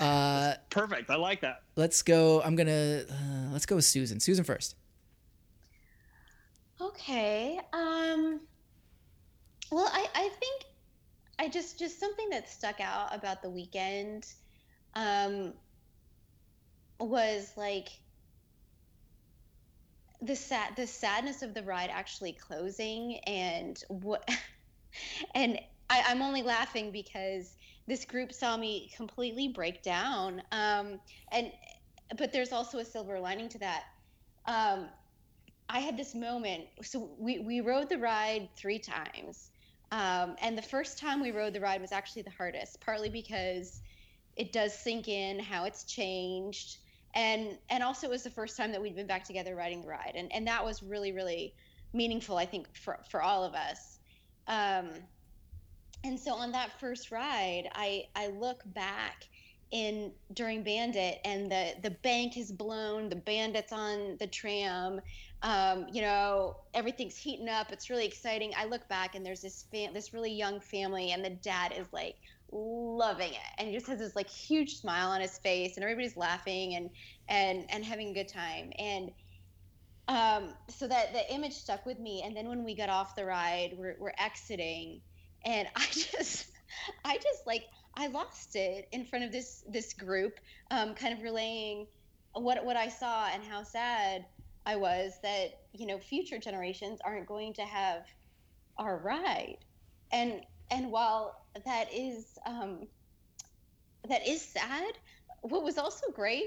uh 0.00 0.54
Perfect. 0.70 1.10
I 1.10 1.16
like 1.16 1.42
that. 1.42 1.62
let's 1.76 2.02
go 2.02 2.40
i'm 2.42 2.56
gonna 2.56 3.02
uh, 3.10 3.52
let's 3.52 3.66
go 3.66 3.76
with 3.76 3.84
susan 3.84 4.18
susan 4.20 4.44
first 4.44 4.74
Okay. 6.80 7.60
Um 7.72 8.40
Well, 9.70 9.88
I, 9.92 10.06
I 10.14 10.28
think 10.40 10.64
I 11.42 11.48
just 11.48 11.76
just 11.76 11.98
something 11.98 12.30
that 12.30 12.48
stuck 12.48 12.80
out 12.80 13.12
about 13.12 13.42
the 13.42 13.50
weekend 13.50 14.26
um, 14.94 15.54
was 17.00 17.52
like 17.56 17.88
the 20.20 20.36
sad 20.36 20.76
the 20.76 20.86
sadness 20.86 21.42
of 21.42 21.52
the 21.52 21.64
ride 21.64 21.90
actually 21.92 22.32
closing 22.32 23.18
and 23.26 23.82
what 23.88 24.28
and 25.34 25.58
I, 25.90 26.04
I'm 26.06 26.22
only 26.22 26.42
laughing 26.42 26.92
because 26.92 27.56
this 27.88 28.04
group 28.04 28.32
saw 28.32 28.56
me 28.56 28.92
completely 28.96 29.48
break 29.48 29.82
down. 29.82 30.42
Um, 30.52 31.00
and 31.32 31.50
but 32.18 32.32
there's 32.32 32.52
also 32.52 32.78
a 32.78 32.84
silver 32.84 33.18
lining 33.18 33.48
to 33.48 33.58
that. 33.58 33.82
Um, 34.46 34.88
I 35.68 35.80
had 35.80 35.96
this 35.96 36.14
moment. 36.14 36.66
So 36.82 37.10
we 37.18 37.40
we 37.40 37.60
rode 37.60 37.88
the 37.88 37.98
ride 37.98 38.48
three 38.56 38.78
times, 38.78 39.50
um, 39.92 40.36
and 40.40 40.56
the 40.56 40.62
first 40.62 40.98
time 40.98 41.20
we 41.20 41.30
rode 41.30 41.52
the 41.52 41.60
ride 41.60 41.82
was 41.82 41.92
actually 41.92 42.22
the 42.22 42.30
hardest, 42.30 42.80
partly 42.80 43.10
because 43.10 43.82
it 44.36 44.50
does 44.50 44.72
sink 44.72 45.06
in 45.06 45.38
how 45.38 45.64
it's 45.64 45.84
changed, 45.84 46.78
and 47.14 47.58
and 47.68 47.82
also 47.82 48.06
it 48.06 48.10
was 48.10 48.22
the 48.22 48.30
first 48.30 48.56
time 48.56 48.72
that 48.72 48.80
we'd 48.80 48.96
been 48.96 49.06
back 49.06 49.22
together 49.22 49.54
riding 49.54 49.82
the 49.82 49.88
ride, 49.88 50.14
and 50.16 50.32
and 50.32 50.46
that 50.46 50.64
was 50.64 50.82
really 50.82 51.12
really 51.12 51.54
meaningful, 51.92 52.38
I 52.38 52.46
think, 52.46 52.74
for 52.74 53.00
for 53.10 53.20
all 53.20 53.44
of 53.44 53.52
us. 53.52 53.98
Um, 54.48 54.88
and 56.04 56.18
so 56.18 56.32
on 56.34 56.52
that 56.52 56.80
first 56.80 57.10
ride, 57.10 57.68
I 57.74 58.06
I 58.16 58.28
look 58.28 58.62
back 58.64 59.28
in 59.72 60.12
during 60.32 60.62
Bandit, 60.62 61.18
and 61.26 61.52
the 61.52 61.74
the 61.82 61.90
bank 61.90 62.38
is 62.38 62.50
blown, 62.50 63.10
the 63.10 63.16
bandits 63.16 63.72
on 63.72 64.16
the 64.18 64.26
tram, 64.26 65.02
um, 65.42 65.86
you 65.92 66.02
know, 66.02 66.56
everything's 66.74 67.16
heating 67.16 67.48
up. 67.48 67.72
It's 67.72 67.90
really 67.90 68.06
exciting. 68.06 68.52
I 68.56 68.66
look 68.66 68.88
back, 68.88 69.14
and 69.14 69.24
there's 69.26 69.42
this 69.42 69.64
fam- 69.72 69.94
this 69.94 70.12
really 70.12 70.32
young 70.32 70.60
family, 70.60 71.12
and 71.12 71.24
the 71.24 71.30
dad 71.30 71.72
is 71.76 71.86
like 71.92 72.16
loving 72.52 73.32
it, 73.32 73.40
and 73.58 73.68
he 73.68 73.74
just 73.74 73.88
has 73.88 73.98
this 73.98 74.14
like 74.16 74.28
huge 74.28 74.76
smile 74.76 75.10
on 75.10 75.20
his 75.20 75.38
face, 75.38 75.76
and 75.76 75.84
everybody's 75.84 76.16
laughing 76.16 76.74
and 76.76 76.90
and 77.28 77.66
and 77.70 77.84
having 77.84 78.08
a 78.10 78.14
good 78.14 78.28
time, 78.28 78.72
and 78.78 79.10
um, 80.08 80.54
so 80.68 80.86
that 80.88 81.12
the 81.12 81.32
image 81.32 81.54
stuck 81.54 81.86
with 81.86 81.98
me. 81.98 82.22
And 82.24 82.36
then 82.36 82.48
when 82.48 82.64
we 82.64 82.74
got 82.74 82.88
off 82.88 83.14
the 83.14 83.24
ride, 83.24 83.74
we're, 83.76 83.96
we're 83.98 84.12
exiting 84.18 85.00
and 85.44 85.68
I 85.76 85.86
just, 85.90 86.50
I 87.04 87.16
just 87.16 87.46
like 87.46 87.64
I 87.96 88.08
lost 88.08 88.56
it 88.56 88.88
in 88.92 89.04
front 89.04 89.24
of 89.24 89.32
this 89.32 89.64
this 89.68 89.92
group, 89.92 90.38
um, 90.70 90.94
kind 90.94 91.12
of 91.16 91.22
relaying 91.22 91.86
what 92.34 92.64
what 92.64 92.76
I 92.76 92.88
saw 92.88 93.28
and 93.28 93.42
how 93.42 93.62
sad 93.62 94.24
I 94.66 94.76
was 94.76 95.12
that 95.22 95.50
you 95.72 95.86
know 95.86 95.98
future 95.98 96.38
generations 96.38 97.00
aren't 97.04 97.26
going 97.26 97.54
to 97.54 97.62
have 97.62 98.04
our 98.78 98.98
ride, 98.98 99.58
and 100.12 100.40
and 100.70 100.90
while 100.90 101.34
that 101.64 101.92
is 101.92 102.38
um, 102.46 102.86
that 104.08 104.26
is 104.26 104.42
sad, 104.42 104.92
what 105.42 105.62
was 105.62 105.78
also 105.78 106.10
great 106.12 106.44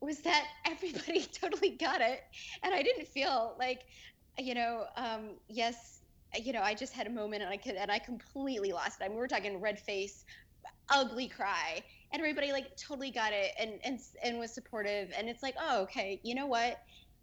was 0.00 0.20
that 0.22 0.46
everybody 0.66 1.22
totally 1.40 1.76
got 1.76 2.00
it, 2.00 2.20
and 2.62 2.74
I 2.74 2.82
didn't 2.82 3.08
feel 3.08 3.56
like 3.58 3.82
you 4.38 4.54
know 4.54 4.84
um, 4.96 5.38
yes 5.48 6.00
you 6.34 6.52
know, 6.52 6.60
I 6.60 6.74
just 6.74 6.92
had 6.92 7.06
a 7.06 7.10
moment 7.10 7.42
and 7.42 7.50
I 7.50 7.56
could, 7.56 7.76
and 7.76 7.90
I 7.90 7.98
completely 7.98 8.72
lost 8.72 9.00
it. 9.00 9.04
I 9.04 9.08
mean, 9.08 9.16
we're 9.16 9.28
talking 9.28 9.60
red 9.60 9.78
face, 9.78 10.24
ugly 10.90 11.28
cry, 11.28 11.82
and 12.12 12.20
everybody 12.20 12.52
like 12.52 12.76
totally 12.76 13.10
got 13.10 13.32
it 13.32 13.52
and 13.58 13.80
and 13.84 13.98
and 14.22 14.38
was 14.38 14.54
supportive. 14.54 15.10
And 15.16 15.28
it's 15.28 15.42
like, 15.42 15.54
oh, 15.60 15.82
okay, 15.82 16.20
you 16.22 16.34
know 16.34 16.46
what? 16.46 16.76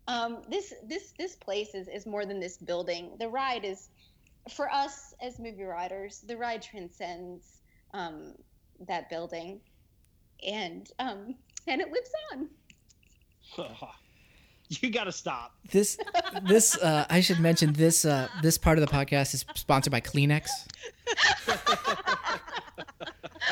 Um, 0.07 0.41
this 0.49 0.73
this 0.85 1.13
this 1.17 1.35
place 1.35 1.73
is 1.73 1.87
is 1.87 2.05
more 2.05 2.25
than 2.25 2.39
this 2.39 2.57
building. 2.57 3.11
The 3.19 3.29
ride 3.29 3.63
is, 3.63 3.89
for 4.49 4.69
us 4.71 5.13
as 5.21 5.39
movie 5.39 5.63
riders, 5.63 6.21
the 6.27 6.35
ride 6.35 6.61
transcends 6.61 7.61
um, 7.93 8.33
that 8.87 9.09
building, 9.09 9.61
and 10.45 10.89
um, 10.99 11.35
and 11.67 11.81
it 11.81 11.91
lives 11.91 12.11
on. 12.33 12.49
you 14.69 14.89
got 14.89 15.05
to 15.05 15.11
stop. 15.11 15.55
This 15.71 15.97
this 16.43 16.77
uh, 16.77 17.05
I 17.09 17.21
should 17.21 17.39
mention 17.39 17.73
this 17.73 18.03
uh, 18.03 18.27
this 18.41 18.57
part 18.57 18.77
of 18.77 18.85
the 18.85 18.91
podcast 18.91 19.33
is 19.33 19.45
sponsored 19.55 19.91
by 19.91 20.01
Kleenex. 20.01 20.49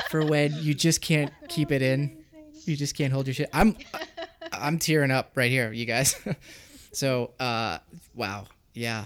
For 0.09 0.25
when 0.25 0.53
you 0.57 0.73
just 0.73 1.01
can't 1.01 1.31
keep 1.47 1.71
it 1.71 1.81
in, 1.81 2.25
you 2.65 2.75
just 2.75 2.97
can't 2.97 3.13
hold 3.13 3.27
your 3.27 3.33
shit. 3.33 3.49
I'm 3.53 3.77
I'm 4.51 4.79
tearing 4.79 5.11
up 5.11 5.31
right 5.35 5.51
here, 5.51 5.71
you 5.71 5.85
guys. 5.85 6.15
so, 6.91 7.31
uh, 7.39 7.79
wow, 8.13 8.45
yeah. 8.73 9.05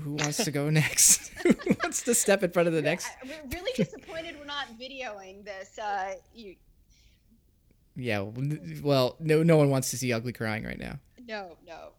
Who 0.00 0.12
wants 0.12 0.42
to 0.44 0.50
go 0.50 0.70
next? 0.70 1.28
Who 1.42 1.54
wants 1.82 2.02
to 2.02 2.14
step 2.14 2.42
in 2.42 2.50
front 2.50 2.68
of 2.68 2.74
the 2.74 2.82
next? 2.82 3.08
We're 3.24 3.30
really 3.58 3.72
disappointed 3.76 4.36
we're 4.38 4.46
not 4.46 4.66
videoing 4.80 5.44
this. 5.44 5.78
Uh, 5.78 6.14
you, 6.34 6.56
yeah. 7.96 8.24
Well, 8.82 9.16
no, 9.20 9.42
no 9.42 9.56
one 9.58 9.68
wants 9.70 9.90
to 9.90 9.98
see 9.98 10.12
ugly 10.12 10.32
crying 10.32 10.64
right 10.64 10.78
now. 10.78 10.98
No, 11.26 11.56
no. 11.66 11.90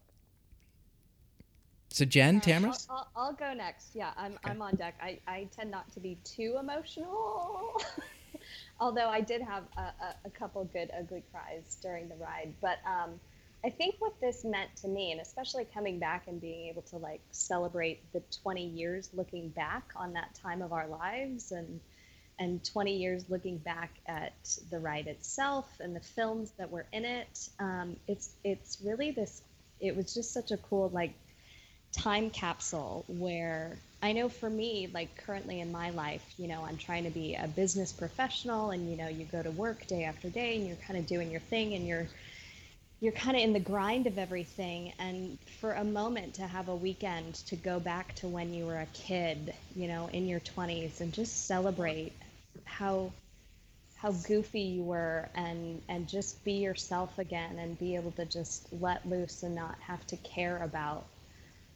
So 1.89 2.05
Jen, 2.05 2.37
Uh, 2.37 2.41
Tamras. 2.41 2.87
I'll, 2.89 3.07
I'll, 3.15 3.25
I'll 3.27 3.33
go 3.33 3.53
next. 3.53 3.89
Yeah, 3.93 4.09
I'm, 4.17 4.39
I'm 4.43 4.63
on 4.63 4.75
deck. 4.75 4.95
I, 4.99 5.19
I 5.27 5.47
tend 5.55 5.69
not 5.69 5.91
to 5.93 5.99
be 5.99 6.17
too 6.23 6.57
emotional, 6.59 7.79
although 8.79 9.09
I 9.09 9.21
did 9.21 9.41
have 9.41 9.63
a, 9.77 9.81
a, 9.81 10.15
a 10.25 10.29
couple 10.29 10.63
good 10.65 10.89
ugly 10.97 11.23
cries 11.31 11.77
during 11.81 12.09
the 12.09 12.15
ride. 12.15 12.53
But 12.61 12.79
um, 12.85 13.19
I 13.65 13.69
think 13.69 13.95
what 13.99 14.19
this 14.19 14.43
meant 14.43 14.75
to 14.77 14.87
me, 14.87 15.11
and 15.11 15.21
especially 15.21 15.65
coming 15.73 15.99
back 15.99 16.27
and 16.27 16.41
being 16.41 16.67
able 16.67 16.81
to 16.83 16.97
like 16.97 17.21
celebrate 17.31 18.11
the 18.11 18.21
20 18.41 18.65
years 18.65 19.09
looking 19.13 19.49
back 19.49 19.91
on 19.95 20.13
that 20.13 20.35
time 20.35 20.61
of 20.61 20.73
our 20.73 20.87
lives 20.87 21.51
and 21.51 21.79
and 22.39 22.63
20 22.65 22.97
years 22.97 23.25
looking 23.29 23.59
back 23.59 23.91
at 24.07 24.33
the 24.71 24.79
ride 24.79 25.05
itself 25.05 25.67
and 25.79 25.95
the 25.95 25.99
films 25.99 26.51
that 26.57 26.69
were 26.69 26.85
in 26.91 27.05
it 27.05 27.47
um, 27.59 27.95
it's 28.07 28.31
it's 28.43 28.79
really 28.83 29.11
this 29.11 29.43
it 29.79 29.95
was 29.95 30.13
just 30.13 30.33
such 30.33 30.51
a 30.51 30.57
cool 30.57 30.89
like 30.89 31.13
time 31.91 32.29
capsule 32.31 33.05
where 33.07 33.77
I 34.03 34.11
know 34.11 34.27
for 34.27 34.49
me, 34.49 34.89
like 34.93 35.15
currently 35.25 35.61
in 35.61 35.71
my 35.71 35.89
life, 35.91 36.25
you 36.37 36.49
know, 36.49 36.65
I'm 36.65 36.75
trying 36.75 37.05
to 37.05 37.09
be 37.09 37.35
a 37.35 37.47
business 37.47 37.93
professional 37.93 38.71
and 38.71 38.91
you 38.91 38.97
know, 38.97 39.07
you 39.07 39.23
go 39.23 39.41
to 39.41 39.49
work 39.51 39.87
day 39.87 40.03
after 40.03 40.29
day 40.29 40.57
and 40.57 40.67
you're 40.67 40.75
kind 40.85 40.99
of 40.99 41.07
doing 41.07 41.31
your 41.31 41.39
thing 41.39 41.73
and 41.73 41.87
you're 41.87 42.07
you're 42.99 43.13
kind 43.13 43.37
of 43.37 43.43
in 43.43 43.53
the 43.53 43.61
grind 43.61 44.05
of 44.05 44.17
everything. 44.17 44.91
And 44.99 45.37
for 45.61 45.71
a 45.71 45.85
moment 45.85 46.33
to 46.35 46.41
have 46.41 46.67
a 46.67 46.75
weekend 46.75 47.35
to 47.47 47.55
go 47.55 47.79
back 47.79 48.13
to 48.15 48.27
when 48.27 48.53
you 48.53 48.65
were 48.65 48.79
a 48.79 48.87
kid, 48.87 49.53
you 49.73 49.87
know, 49.87 50.09
in 50.11 50.27
your 50.27 50.41
20s 50.41 50.99
and 50.99 51.13
just 51.13 51.47
celebrate 51.47 52.11
how 52.65 53.09
how 53.95 54.11
goofy 54.11 54.59
you 54.59 54.83
were 54.83 55.29
and 55.33 55.81
and 55.87 56.09
just 56.09 56.43
be 56.43 56.55
yourself 56.55 57.19
again 57.19 57.57
and 57.57 57.79
be 57.79 57.95
able 57.95 58.11
to 58.11 58.25
just 58.25 58.67
let 58.81 59.07
loose 59.07 59.43
and 59.43 59.55
not 59.55 59.75
have 59.79 60.05
to 60.07 60.17
care 60.17 60.57
about 60.61 61.05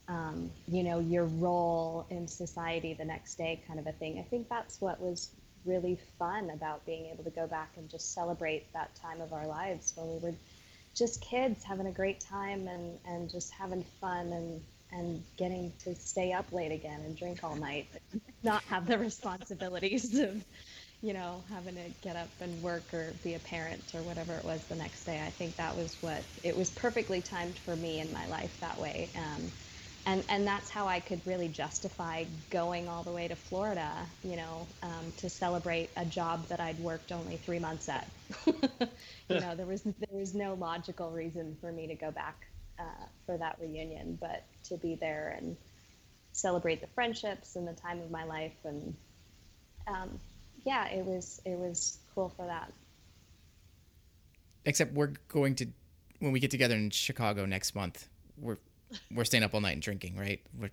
um, 0.08 0.50
you 0.68 0.84
know 0.84 1.00
your 1.00 1.26
role 1.26 2.06
in 2.10 2.28
society 2.28 2.94
the 2.94 3.06
next 3.06 3.36
day 3.36 3.62
kind 3.68 3.80
of 3.80 3.88
a 3.88 3.92
thing 3.94 4.20
i 4.20 4.24
think 4.24 4.48
that's 4.50 4.80
what 4.82 5.00
was 5.02 5.32
really 5.66 6.00
fun 6.18 6.50
about 6.52 6.86
being 6.86 7.08
able 7.08 7.24
to 7.24 7.30
go 7.30 7.46
back 7.46 7.72
and 7.76 7.90
just 7.90 8.14
celebrate 8.14 8.72
that 8.74 8.96
time 8.96 9.20
of 9.20 9.34
our 9.34 9.46
lives 9.48 9.94
when 9.96 10.08
we 10.08 10.18
were 10.20 10.36
just 10.96 11.22
kids 11.22 11.64
having 11.64 11.88
a 11.88 11.92
great 11.92 12.20
time 12.20 12.68
and 12.68 12.98
and 13.06 13.30
just 13.30 13.52
having 13.52 13.84
fun 14.00 14.28
and 14.28 14.62
and 14.92 15.22
getting 15.36 15.74
to 15.78 15.94
stay 15.94 16.32
up 16.32 16.50
late 16.54 16.72
again 16.72 17.02
and 17.02 17.18
drink 17.18 17.44
all 17.44 17.56
night 17.56 17.88
not 18.44 18.62
have 18.64 18.88
the 18.88 18.98
responsibilities 18.98 20.18
of 20.18 20.44
you 21.02 21.14
know, 21.14 21.44
having 21.50 21.76
to 21.76 21.90
get 22.02 22.16
up 22.16 22.30
and 22.40 22.62
work 22.62 22.92
or 22.94 23.14
be 23.24 23.36
a 23.36 23.40
parent 23.40 23.92
or 23.94 24.02
whatever 24.02 24.38
it 24.38 24.44
was 24.44 24.66
the 24.66 24.76
next 24.76 25.04
day. 25.06 25.22
I 25.26 25.30
think 25.30 25.56
that 25.58 25.76
was 25.76 25.96
what 26.02 26.24
it 26.44 26.58
was 26.58 26.72
perfectly 26.72 27.22
timed 27.22 27.60
for 27.60 27.76
me 27.76 28.00
in 28.00 28.12
my 28.12 28.26
life 28.28 28.58
that 28.62 28.80
way. 28.80 29.12
Um, 29.16 29.52
and, 30.08 30.24
and 30.30 30.48
that's 30.48 30.70
how 30.70 30.88
I 30.88 31.02
could 31.02 31.20
really 31.28 31.50
justify 31.50 32.24
going 32.50 32.88
all 32.88 33.04
the 33.04 33.12
way 33.12 33.28
to 33.28 33.36
Florida, 33.36 33.92
you 34.24 34.38
know, 34.38 34.66
um, 34.82 35.12
to 35.18 35.30
celebrate 35.30 35.90
a 35.98 36.06
job 36.06 36.48
that 36.48 36.62
I'd 36.62 36.80
worked 36.80 37.12
only 37.12 37.36
three 37.36 37.60
months 37.60 37.90
at. 37.90 38.08
you 38.46 39.40
know, 39.42 39.54
there 39.54 39.66
was 39.66 39.84
there 39.84 40.08
was 40.18 40.34
no 40.34 40.54
logical 40.54 41.12
reason 41.12 41.58
for 41.60 41.74
me 41.74 41.88
to 41.88 41.94
go 41.94 42.10
back 42.10 42.48
uh, 42.80 43.06
for 43.26 43.38
that 43.38 43.58
reunion, 43.62 44.18
but 44.22 44.46
to 44.70 44.78
be 44.78 44.96
there 44.96 45.36
and 45.38 45.58
celebrate 46.32 46.80
the 46.80 46.88
friendships 46.88 47.58
and 47.58 47.68
the 47.68 47.74
time 47.74 48.00
of 48.00 48.10
my 48.10 48.24
life 48.24 48.56
and 48.64 48.96
um, 49.88 50.20
yeah, 50.66 50.88
it 50.88 51.04
was 51.04 51.42
it 51.44 51.58
was 51.58 51.98
cool 52.16 52.30
for 52.30 52.46
that. 52.46 52.72
Except 54.64 54.94
we're 54.94 55.14
going 55.28 55.56
to 55.56 55.68
when 56.20 56.32
we 56.32 56.40
get 56.40 56.52
together 56.52 56.76
in 56.76 56.92
Chicago 56.92 57.46
next 57.46 57.76
month. 57.76 58.08
We're 58.38 58.58
we're 59.14 59.26
staying 59.26 59.44
up 59.44 59.54
all 59.54 59.62
night 59.62 59.74
and 59.74 59.82
drinking, 59.82 60.18
right? 60.18 60.40
We're, 60.60 60.70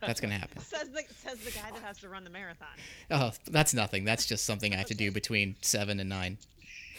that's 0.00 0.20
gonna 0.20 0.38
happen. 0.38 0.58
Says 0.62 0.90
the 0.90 1.02
says 1.16 1.38
the 1.38 1.50
guy 1.50 1.70
that 1.70 1.82
has 1.82 1.98
to 1.98 2.08
run 2.08 2.24
the 2.24 2.30
marathon. 2.30 2.68
Oh, 3.10 3.32
that's 3.50 3.74
nothing. 3.74 4.04
That's 4.04 4.26
just 4.26 4.44
something 4.44 4.74
I 4.74 4.76
have 4.76 4.86
to 4.86 4.94
do 4.94 5.10
between 5.10 5.56
seven 5.60 6.00
and 6.00 6.08
nine. 6.08 6.38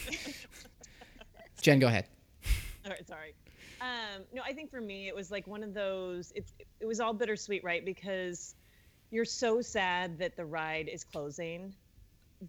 Jen, 1.61 1.80
go 1.80 1.88
ahead. 1.88 2.05
All 2.85 2.91
right, 2.91 3.07
sorry. 3.07 3.34
Um, 3.81 4.23
no, 4.34 4.41
I 4.45 4.53
think 4.53 4.72
for 4.72 4.81
me 4.81 5.07
it 5.07 5.15
was 5.15 5.31
like 5.31 5.47
one 5.47 5.64
of 5.64 5.73
those. 5.73 6.31
It's 6.35 6.53
it 6.80 6.85
was 6.85 6.99
all 6.99 7.14
bittersweet, 7.14 7.64
right? 7.64 7.84
Because 7.84 8.55
you're 9.11 9.26
so 9.26 9.61
sad 9.61 10.18
that 10.19 10.35
the 10.35 10.45
ride 10.45 10.88
is 10.88 11.03
closing, 11.03 11.73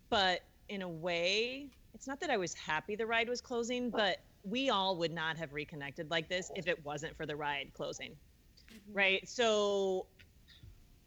but 0.09 0.43
in 0.69 0.83
a 0.83 0.89
way, 0.89 1.67
it's 1.93 2.07
not 2.07 2.21
that 2.21 2.31
I 2.31 2.37
was 2.37 2.55
happy 2.55 2.97
the 2.97 3.07
ride 3.07 3.29
was 3.29 3.41
closing, 3.41 3.91
but 3.91 4.21
we 4.45 4.71
all 4.71 4.97
would 4.99 5.13
not 5.13 5.37
have 5.39 5.53
reconnected 5.53 6.11
like 6.11 6.29
this 6.29 6.51
if 6.55 6.69
it 6.69 6.85
wasn't 6.85 7.17
for 7.17 7.27
the 7.27 7.35
ride 7.35 7.73
closing. 7.75 8.11
Mm-hmm. 8.11 8.93
Right? 8.93 9.29
So 9.29 10.07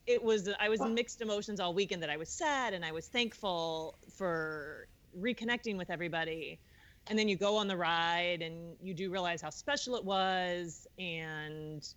it 0.08 0.24
was 0.24 0.50
I 0.60 0.70
was 0.70 0.82
in 0.82 0.94
mixed 0.94 1.22
emotions 1.22 1.60
all 1.60 1.74
weekend 1.74 2.02
that 2.02 2.10
I 2.10 2.18
was 2.18 2.30
sad 2.30 2.74
and 2.74 2.84
I 2.84 2.94
was 2.94 3.08
thankful 3.08 3.98
for 4.16 4.88
reconnecting 5.20 5.78
with 5.78 5.90
everybody. 5.90 6.60
And 7.10 7.18
then 7.18 7.28
you 7.28 7.38
go 7.38 7.56
on 7.58 7.68
the 7.68 7.78
ride 7.78 8.42
and 8.42 8.76
you 8.82 8.94
do 8.94 9.10
realize 9.10 9.42
how 9.42 9.50
special 9.50 9.96
it 9.96 10.04
was 10.04 10.88
and 10.98 11.88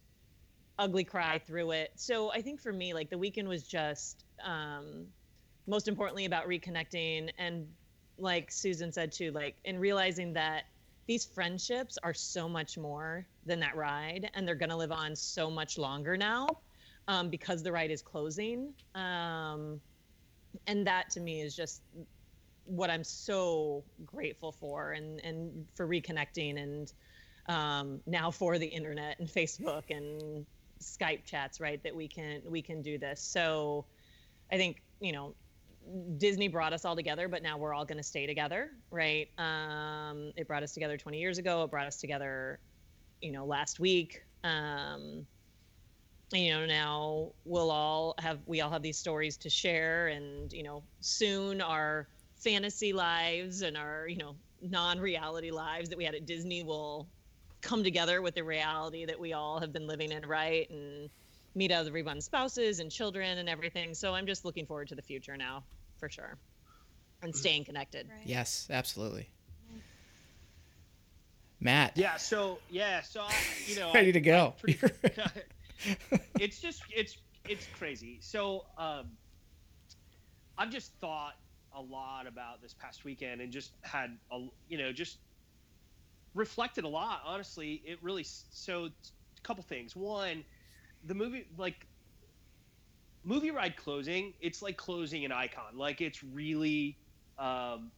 ugly 0.78 1.04
cry 1.04 1.38
through 1.38 1.72
it. 1.72 1.92
So 1.96 2.32
I 2.32 2.42
think 2.42 2.60
for 2.60 2.72
me, 2.72 2.94
like 2.94 3.10
the 3.10 3.18
weekend 3.18 3.48
was 3.48 3.64
just 3.64 4.24
um, 4.44 5.06
most 5.66 5.88
importantly 5.88 6.24
about 6.24 6.48
reconnecting 6.48 7.30
and 7.38 7.66
like 8.18 8.50
Susan 8.50 8.92
said 8.92 9.12
too, 9.12 9.30
like 9.32 9.56
in 9.64 9.78
realizing 9.78 10.32
that 10.34 10.64
these 11.10 11.24
friendships 11.24 11.98
are 12.04 12.14
so 12.14 12.48
much 12.48 12.78
more 12.78 13.26
than 13.44 13.58
that 13.58 13.74
ride 13.74 14.30
and 14.34 14.46
they're 14.46 14.54
going 14.54 14.70
to 14.70 14.76
live 14.76 14.92
on 14.92 15.16
so 15.16 15.50
much 15.50 15.76
longer 15.76 16.16
now 16.16 16.46
um, 17.08 17.28
because 17.28 17.64
the 17.64 17.72
ride 17.72 17.90
is 17.90 18.00
closing. 18.00 18.72
Um, 18.94 19.80
and 20.68 20.86
that 20.86 21.10
to 21.10 21.20
me 21.20 21.40
is 21.40 21.56
just 21.56 21.82
what 22.64 22.90
I'm 22.90 23.02
so 23.02 23.82
grateful 24.06 24.52
for 24.52 24.92
and, 24.92 25.18
and 25.24 25.66
for 25.74 25.84
reconnecting 25.84 26.62
and 26.62 26.92
um, 27.48 28.00
now 28.06 28.30
for 28.30 28.56
the 28.58 28.68
internet 28.68 29.18
and 29.18 29.28
Facebook 29.28 29.90
and 29.90 30.46
Skype 30.80 31.24
chats, 31.24 31.60
right? 31.60 31.82
That 31.82 31.96
we 31.96 32.06
can, 32.06 32.40
we 32.48 32.62
can 32.62 32.82
do 32.82 32.98
this. 32.98 33.20
So 33.20 33.84
I 34.52 34.58
think, 34.58 34.80
you 35.00 35.10
know, 35.10 35.34
Disney 36.18 36.48
brought 36.48 36.72
us 36.72 36.84
all 36.84 36.96
together, 36.96 37.28
but 37.28 37.42
now 37.42 37.58
we're 37.58 37.74
all 37.74 37.84
going 37.84 37.98
to 37.98 38.04
stay 38.04 38.26
together, 38.26 38.70
right? 38.90 39.28
Um, 39.38 40.32
it 40.36 40.46
brought 40.46 40.62
us 40.62 40.72
together 40.72 40.96
20 40.96 41.18
years 41.18 41.38
ago. 41.38 41.64
It 41.64 41.70
brought 41.70 41.86
us 41.86 41.98
together, 41.98 42.60
you 43.20 43.32
know, 43.32 43.46
last 43.46 43.80
week. 43.80 44.20
Um, 44.44 45.26
you 46.32 46.50
know, 46.50 46.66
now 46.66 47.32
we'll 47.44 47.70
all 47.70 48.14
have 48.18 48.40
we 48.46 48.60
all 48.60 48.70
have 48.70 48.82
these 48.82 48.98
stories 48.98 49.36
to 49.38 49.50
share, 49.50 50.08
and 50.08 50.52
you 50.52 50.62
know, 50.62 50.86
soon 51.00 51.60
our 51.60 52.08
fantasy 52.36 52.92
lives 52.92 53.62
and 53.62 53.76
our 53.76 54.06
you 54.08 54.16
know 54.16 54.36
non-reality 54.62 55.50
lives 55.50 55.88
that 55.88 55.98
we 55.98 56.04
had 56.04 56.14
at 56.14 56.26
Disney 56.26 56.62
will 56.62 57.10
come 57.62 57.82
together 57.82 58.22
with 58.22 58.34
the 58.34 58.44
reality 58.44 59.06
that 59.06 59.18
we 59.18 59.32
all 59.32 59.60
have 59.60 59.72
been 59.72 59.86
living 59.86 60.12
in, 60.12 60.26
right? 60.26 60.68
And 60.70 61.10
meet 61.54 61.70
everyone's 61.70 62.24
spouses 62.24 62.80
and 62.80 62.90
children 62.90 63.38
and 63.38 63.48
everything. 63.48 63.94
So 63.94 64.14
I'm 64.14 64.26
just 64.26 64.44
looking 64.44 64.66
forward 64.66 64.88
to 64.88 64.94
the 64.94 65.02
future 65.02 65.36
now, 65.36 65.64
for 65.98 66.08
sure, 66.08 66.38
and 67.22 67.34
staying 67.34 67.64
connected. 67.64 68.08
Right. 68.08 68.26
Yes, 68.26 68.68
absolutely. 68.70 69.28
Matt. 71.60 71.96
Yeah. 71.96 72.16
So 72.16 72.58
yeah. 72.70 73.02
So 73.02 73.20
I, 73.20 73.34
you 73.66 73.76
know, 73.76 73.92
ready 73.94 74.12
to 74.12 74.20
go. 74.20 74.54
Pretty, 74.60 74.78
it's 76.38 76.60
just 76.60 76.82
it's 76.94 77.18
it's 77.48 77.66
crazy. 77.78 78.18
So 78.20 78.64
um, 78.78 79.10
I've 80.56 80.70
just 80.70 80.92
thought 81.00 81.34
a 81.76 81.80
lot 81.80 82.26
about 82.26 82.60
this 82.60 82.74
past 82.74 83.04
weekend 83.04 83.40
and 83.40 83.52
just 83.52 83.72
had 83.82 84.16
a 84.32 84.46
you 84.68 84.78
know 84.78 84.92
just 84.92 85.18
reflected 86.34 86.84
a 86.84 86.88
lot. 86.88 87.20
Honestly, 87.24 87.82
it 87.84 87.98
really 88.02 88.24
so 88.24 88.84
a 88.86 89.40
couple 89.42 89.62
things. 89.62 89.94
One 89.94 90.44
the 91.04 91.14
movie 91.14 91.46
like 91.56 91.86
movie 93.24 93.50
ride 93.50 93.76
closing 93.76 94.32
it's 94.40 94.62
like 94.62 94.76
closing 94.76 95.24
an 95.24 95.32
icon. 95.32 95.76
Like 95.76 96.00
it's 96.00 96.22
really 96.22 96.98
um, 97.38 97.92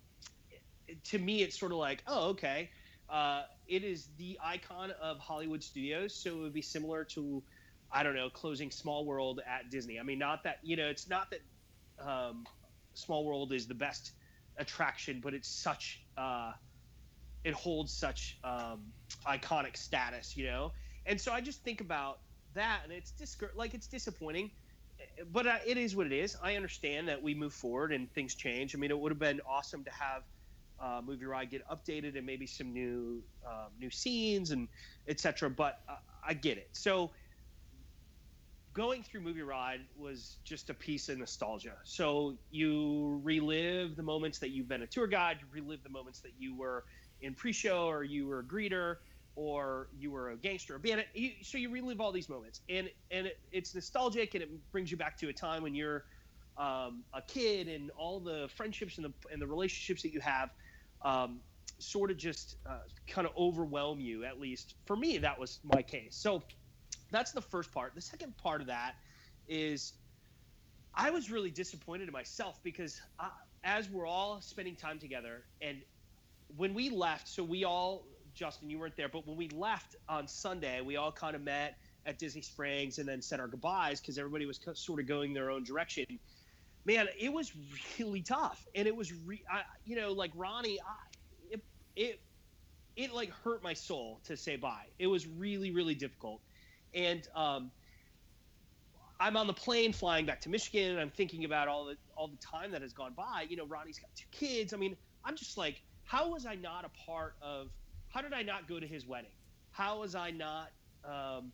to 1.04 1.18
me 1.18 1.42
it's 1.42 1.58
sort 1.58 1.72
of 1.72 1.78
like 1.78 2.02
oh 2.06 2.30
okay. 2.30 2.70
Uh, 3.08 3.42
it 3.66 3.84
is 3.84 4.08
the 4.16 4.38
icon 4.42 4.90
of 5.02 5.18
hollywood 5.18 5.62
studios 5.62 6.16
so 6.16 6.30
it 6.30 6.40
would 6.40 6.52
be 6.54 6.62
similar 6.62 7.04
to 7.04 7.42
i 7.92 8.02
don't 8.02 8.14
know 8.14 8.30
closing 8.30 8.70
small 8.70 9.04
world 9.04 9.40
at 9.46 9.70
disney. 9.70 9.98
I 10.00 10.02
mean 10.02 10.18
not 10.18 10.44
that 10.44 10.56
you 10.62 10.76
know 10.76 10.88
it's 10.88 11.08
not 11.08 11.28
that 11.30 11.40
um, 12.06 12.44
small 12.94 13.24
world 13.24 13.52
is 13.52 13.66
the 13.66 13.74
best 13.74 14.12
attraction 14.58 15.20
but 15.22 15.34
it's 15.34 15.48
such 15.48 16.00
uh, 16.16 16.52
it 17.44 17.54
holds 17.54 17.92
such 17.92 18.38
um, 18.44 18.92
iconic 19.26 19.76
status 19.76 20.36
you 20.36 20.46
know? 20.46 20.72
And 21.06 21.20
so 21.20 21.32
i 21.32 21.40
just 21.40 21.62
think 21.62 21.80
about 21.80 22.18
that, 22.54 22.82
and 22.84 22.92
it's 22.92 23.12
dis- 23.12 23.36
like 23.54 23.74
it's 23.74 23.88
disappointing, 23.88 24.50
but 25.26 25.46
uh, 25.46 25.58
it 25.66 25.76
is 25.76 25.96
what 25.96 26.06
it 26.06 26.12
is. 26.12 26.36
I 26.42 26.56
understand 26.56 27.08
that 27.08 27.22
we 27.22 27.34
move 27.34 27.52
forward 27.54 27.92
and 27.92 28.12
things 28.12 28.34
change. 28.34 28.74
I 28.74 28.78
mean, 28.78 28.90
it 28.90 28.98
would 28.98 29.12
have 29.12 29.18
been 29.18 29.40
awesome 29.48 29.84
to 29.84 29.90
have 29.90 30.22
uh, 30.78 31.00
movie 31.02 31.24
ride 31.26 31.50
get 31.50 31.66
updated 31.68 32.16
and 32.16 32.26
maybe 32.26 32.46
some 32.46 32.72
new 32.72 33.22
um, 33.46 33.72
new 33.78 33.90
scenes 33.90 34.50
and 34.50 34.68
etc. 35.06 35.50
But 35.50 35.78
uh, 35.88 35.96
I 36.26 36.34
get 36.34 36.58
it. 36.58 36.68
So 36.72 37.12
going 38.72 39.02
through 39.02 39.20
movie 39.20 39.42
ride 39.42 39.80
was 39.94 40.38
just 40.44 40.70
a 40.70 40.74
piece 40.74 41.08
of 41.08 41.18
nostalgia. 41.18 41.76
So 41.84 42.38
you 42.50 43.20
relive 43.22 43.96
the 43.96 44.02
moments 44.02 44.38
that 44.38 44.50
you've 44.50 44.68
been 44.68 44.82
a 44.82 44.86
tour 44.86 45.06
guide, 45.06 45.38
you 45.40 45.46
relive 45.50 45.82
the 45.82 45.90
moments 45.90 46.20
that 46.22 46.32
you 46.38 46.56
were 46.56 46.84
in 47.20 47.34
pre-show 47.34 47.86
or 47.86 48.02
you 48.02 48.26
were 48.26 48.40
a 48.40 48.44
greeter 48.44 48.96
or 49.34 49.88
you 49.98 50.10
were 50.10 50.30
a 50.30 50.36
gangster, 50.36 50.76
a 50.76 50.78
bandit. 50.80 51.06
You, 51.14 51.30
so 51.42 51.58
you 51.58 51.70
relive 51.70 52.00
all 52.00 52.12
these 52.12 52.28
moments, 52.28 52.60
and 52.68 52.90
and 53.10 53.26
it, 53.26 53.38
it's 53.50 53.74
nostalgic, 53.74 54.34
and 54.34 54.42
it 54.42 54.50
brings 54.72 54.90
you 54.90 54.96
back 54.96 55.16
to 55.18 55.28
a 55.28 55.32
time 55.32 55.62
when 55.62 55.74
you're 55.74 56.04
um, 56.58 57.02
a 57.14 57.22
kid, 57.26 57.68
and 57.68 57.90
all 57.96 58.20
the 58.20 58.48
friendships 58.54 58.98
and 58.98 59.06
the 59.06 59.12
and 59.32 59.40
the 59.40 59.46
relationships 59.46 60.02
that 60.02 60.12
you 60.12 60.20
have, 60.20 60.50
um, 61.02 61.40
sort 61.78 62.10
of 62.10 62.16
just 62.16 62.56
uh, 62.66 62.78
kind 63.06 63.26
of 63.26 63.32
overwhelm 63.36 64.00
you. 64.00 64.24
At 64.24 64.38
least 64.38 64.74
for 64.86 64.96
me, 64.96 65.18
that 65.18 65.38
was 65.38 65.60
my 65.64 65.82
case. 65.82 66.14
So 66.14 66.42
that's 67.10 67.32
the 67.32 67.42
first 67.42 67.72
part. 67.72 67.94
The 67.94 68.00
second 68.00 68.36
part 68.36 68.60
of 68.60 68.66
that 68.66 68.94
is 69.48 69.94
I 70.94 71.10
was 71.10 71.30
really 71.30 71.50
disappointed 71.50 72.08
in 72.08 72.12
myself 72.12 72.60
because 72.62 73.00
I, 73.18 73.30
as 73.64 73.88
we're 73.88 74.06
all 74.06 74.40
spending 74.40 74.76
time 74.76 74.98
together, 74.98 75.44
and 75.60 75.78
when 76.56 76.74
we 76.74 76.90
left, 76.90 77.28
so 77.28 77.42
we 77.42 77.64
all 77.64 78.04
Justin, 78.34 78.70
you 78.70 78.78
weren't 78.78 78.96
there, 78.96 79.08
but 79.08 79.26
when 79.26 79.36
we 79.36 79.48
left 79.48 79.96
on 80.08 80.26
Sunday, 80.26 80.80
we 80.80 80.96
all 80.96 81.12
kind 81.12 81.36
of 81.36 81.42
met 81.42 81.76
at 82.06 82.18
Disney 82.18 82.42
Springs 82.42 82.98
and 82.98 83.08
then 83.08 83.22
said 83.22 83.40
our 83.40 83.48
goodbyes 83.48 84.00
because 84.00 84.18
everybody 84.18 84.46
was 84.46 84.58
sort 84.74 85.00
of 85.00 85.06
going 85.06 85.32
their 85.34 85.50
own 85.50 85.64
direction. 85.64 86.04
Man, 86.84 87.06
it 87.18 87.32
was 87.32 87.52
really 87.98 88.22
tough, 88.22 88.66
and 88.74 88.88
it 88.88 88.96
was, 88.96 89.12
re- 89.12 89.44
I, 89.50 89.62
you 89.84 89.96
know, 89.96 90.12
like 90.12 90.32
Ronnie, 90.34 90.80
I, 90.80 91.52
it, 91.52 91.60
it, 91.94 92.20
it 92.96 93.12
like 93.12 93.30
hurt 93.44 93.62
my 93.62 93.74
soul 93.74 94.20
to 94.24 94.36
say 94.36 94.56
bye. 94.56 94.86
It 94.98 95.06
was 95.06 95.26
really, 95.26 95.70
really 95.70 95.94
difficult, 95.94 96.40
and 96.92 97.26
um, 97.36 97.70
I'm 99.20 99.36
on 99.36 99.46
the 99.46 99.52
plane 99.52 99.92
flying 99.92 100.26
back 100.26 100.40
to 100.40 100.48
Michigan, 100.48 100.90
and 100.90 101.00
I'm 101.00 101.10
thinking 101.10 101.44
about 101.44 101.68
all 101.68 101.84
the 101.84 101.96
all 102.16 102.26
the 102.26 102.38
time 102.38 102.72
that 102.72 102.82
has 102.82 102.92
gone 102.92 103.14
by. 103.16 103.46
You 103.48 103.56
know, 103.56 103.66
Ronnie's 103.66 104.00
got 104.00 104.10
two 104.16 104.26
kids. 104.32 104.72
I 104.72 104.76
mean, 104.76 104.96
I'm 105.24 105.36
just 105.36 105.56
like, 105.56 105.80
how 106.02 106.30
was 106.32 106.44
I 106.44 106.56
not 106.56 106.84
a 106.84 106.90
part 107.06 107.34
of 107.40 107.68
how 108.12 108.20
did 108.20 108.32
I 108.32 108.42
not 108.42 108.68
go 108.68 108.78
to 108.78 108.86
his 108.86 109.06
wedding? 109.06 109.30
How 109.70 110.00
was 110.00 110.14
I 110.14 110.30
not? 110.30 110.68
Um, 111.04 111.52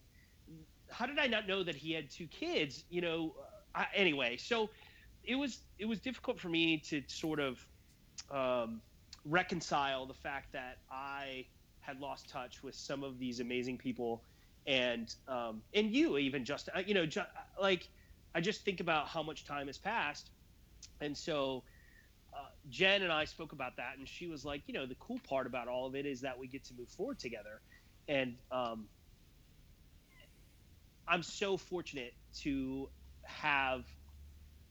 how 0.90 1.06
did 1.06 1.18
I 1.18 1.26
not 1.26 1.46
know 1.46 1.62
that 1.62 1.76
he 1.76 1.92
had 1.92 2.10
two 2.10 2.26
kids? 2.26 2.84
You 2.90 3.00
know. 3.00 3.34
Uh, 3.38 3.80
I, 3.80 3.86
anyway, 3.94 4.36
so 4.36 4.70
it 5.22 5.36
was 5.36 5.60
it 5.78 5.86
was 5.86 6.00
difficult 6.00 6.40
for 6.40 6.48
me 6.48 6.78
to 6.88 7.02
sort 7.06 7.38
of 7.38 7.58
um, 8.30 8.82
reconcile 9.24 10.06
the 10.06 10.14
fact 10.14 10.52
that 10.52 10.78
I 10.90 11.46
had 11.80 12.00
lost 12.00 12.28
touch 12.28 12.62
with 12.62 12.74
some 12.74 13.04
of 13.04 13.18
these 13.18 13.40
amazing 13.40 13.78
people, 13.78 14.24
and 14.66 15.14
um, 15.28 15.62
and 15.74 15.92
you 15.94 16.18
even 16.18 16.44
just 16.44 16.68
uh, 16.74 16.80
you 16.84 16.94
know 16.94 17.06
ju- 17.06 17.20
like 17.60 17.88
I 18.34 18.40
just 18.40 18.64
think 18.64 18.80
about 18.80 19.08
how 19.08 19.22
much 19.22 19.44
time 19.44 19.68
has 19.68 19.78
passed, 19.78 20.30
and 21.00 21.16
so 21.16 21.62
uh, 21.64 21.77
Jen 22.68 23.02
and 23.02 23.12
I 23.12 23.24
spoke 23.24 23.52
about 23.52 23.76
that, 23.76 23.98
and 23.98 24.08
she 24.08 24.26
was 24.26 24.44
like, 24.44 24.62
you 24.66 24.74
know, 24.74 24.86
the 24.86 24.96
cool 24.96 25.18
part 25.28 25.46
about 25.46 25.68
all 25.68 25.86
of 25.86 25.94
it 25.94 26.06
is 26.06 26.20
that 26.22 26.38
we 26.38 26.46
get 26.48 26.64
to 26.64 26.74
move 26.74 26.88
forward 26.88 27.18
together, 27.18 27.60
and 28.08 28.36
um, 28.50 28.88
I'm 31.06 31.22
so 31.22 31.56
fortunate 31.56 32.14
to 32.40 32.90
have 33.24 33.84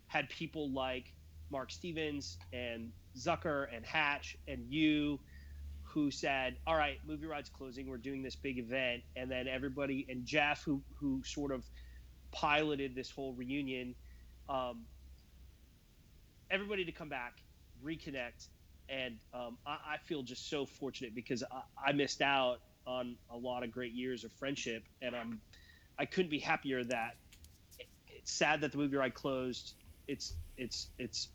had 0.07 0.30
people 0.30 0.72
like 0.72 1.14
Mark 1.49 1.72
Stevens 1.72 2.38
and 2.53 2.91
Zucker 3.18 3.68
and 3.76 3.86
Hatch 3.86 4.38
and 4.48 4.65
you 4.72 5.19
who 5.82 6.11
said, 6.11 6.57
"All 6.68 6.76
right, 6.76 6.99
movie 7.07 7.26
ride's 7.26 7.49
closing. 7.49 7.88
We're 7.88 7.98
doing 7.98 8.22
this 8.22 8.36
big 8.36 8.60
event," 8.60 9.03
and 9.15 9.32
then 9.32 9.48
everybody 9.48 10.06
and 10.10 10.26
Jeff 10.26 10.64
who 10.64 10.84
who 10.99 11.24
sort 11.24 11.52
of 11.52 11.65
piloted 12.32 12.94
this 12.94 13.10
whole 13.10 13.34
reunion. 13.34 13.95
Um, 14.49 14.86
everybody 16.52 16.86
to 16.86 16.91
come 16.91 17.10
back 17.10 17.34
reconnect. 17.84 18.48
And 18.90 19.18
um, 19.34 19.58
I, 19.66 19.78
I, 19.94 19.98
feel 20.06 20.24
just 20.24 20.49
so 20.49 20.66
fortunate 20.66 21.14
because 21.14 21.44
I, 21.44 21.90
I, 21.90 21.91
missed 21.91 22.22
out 22.22 22.60
on 22.86 23.18
a 23.30 23.36
lot 23.36 23.64
of 23.64 23.72
great 23.72 23.91
years 23.91 24.24
of 24.24 24.32
friendship, 24.32 24.84
and 25.02 25.14
I'm 25.14 25.41
I 25.99 26.06
couldn't 26.06 26.32
be 26.32 26.40
happier 26.40 26.86
that 26.86 27.18
it's 28.08 28.32
sad 28.32 28.62
that 28.62 28.72
the 28.72 28.78
movie 28.78 28.95
ride 28.95 29.14
closed. 29.14 29.74
It's 30.08 30.34
it's 30.58 30.88
it's 30.98 31.30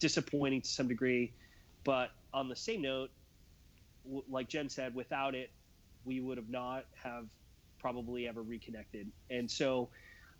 disappointing 0.00 0.62
to 0.62 0.68
some 0.68 0.88
degree, 0.88 1.32
but 1.84 2.10
on 2.34 2.48
the 2.48 2.56
same 2.56 2.82
note, 2.82 3.10
w- 4.04 4.24
like 4.28 4.48
Jen 4.48 4.68
said, 4.68 4.94
without 4.94 5.34
it, 5.34 5.50
we 6.04 6.20
would 6.20 6.38
have 6.38 6.48
not 6.48 6.86
have 7.02 7.26
probably 7.78 8.26
ever 8.26 8.42
reconnected. 8.42 9.10
And 9.30 9.50
so, 9.50 9.88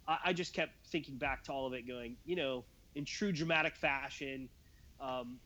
I, 0.08 0.18
I 0.26 0.32
just 0.32 0.52
kept 0.52 0.72
thinking 0.86 1.16
back 1.16 1.44
to 1.44 1.52
all 1.52 1.66
of 1.66 1.74
it, 1.74 1.86
going, 1.86 2.16
you 2.24 2.36
know, 2.36 2.64
in 2.94 3.04
true 3.04 3.32
dramatic 3.32 3.76
fashion. 3.76 4.48
Um, 5.00 5.38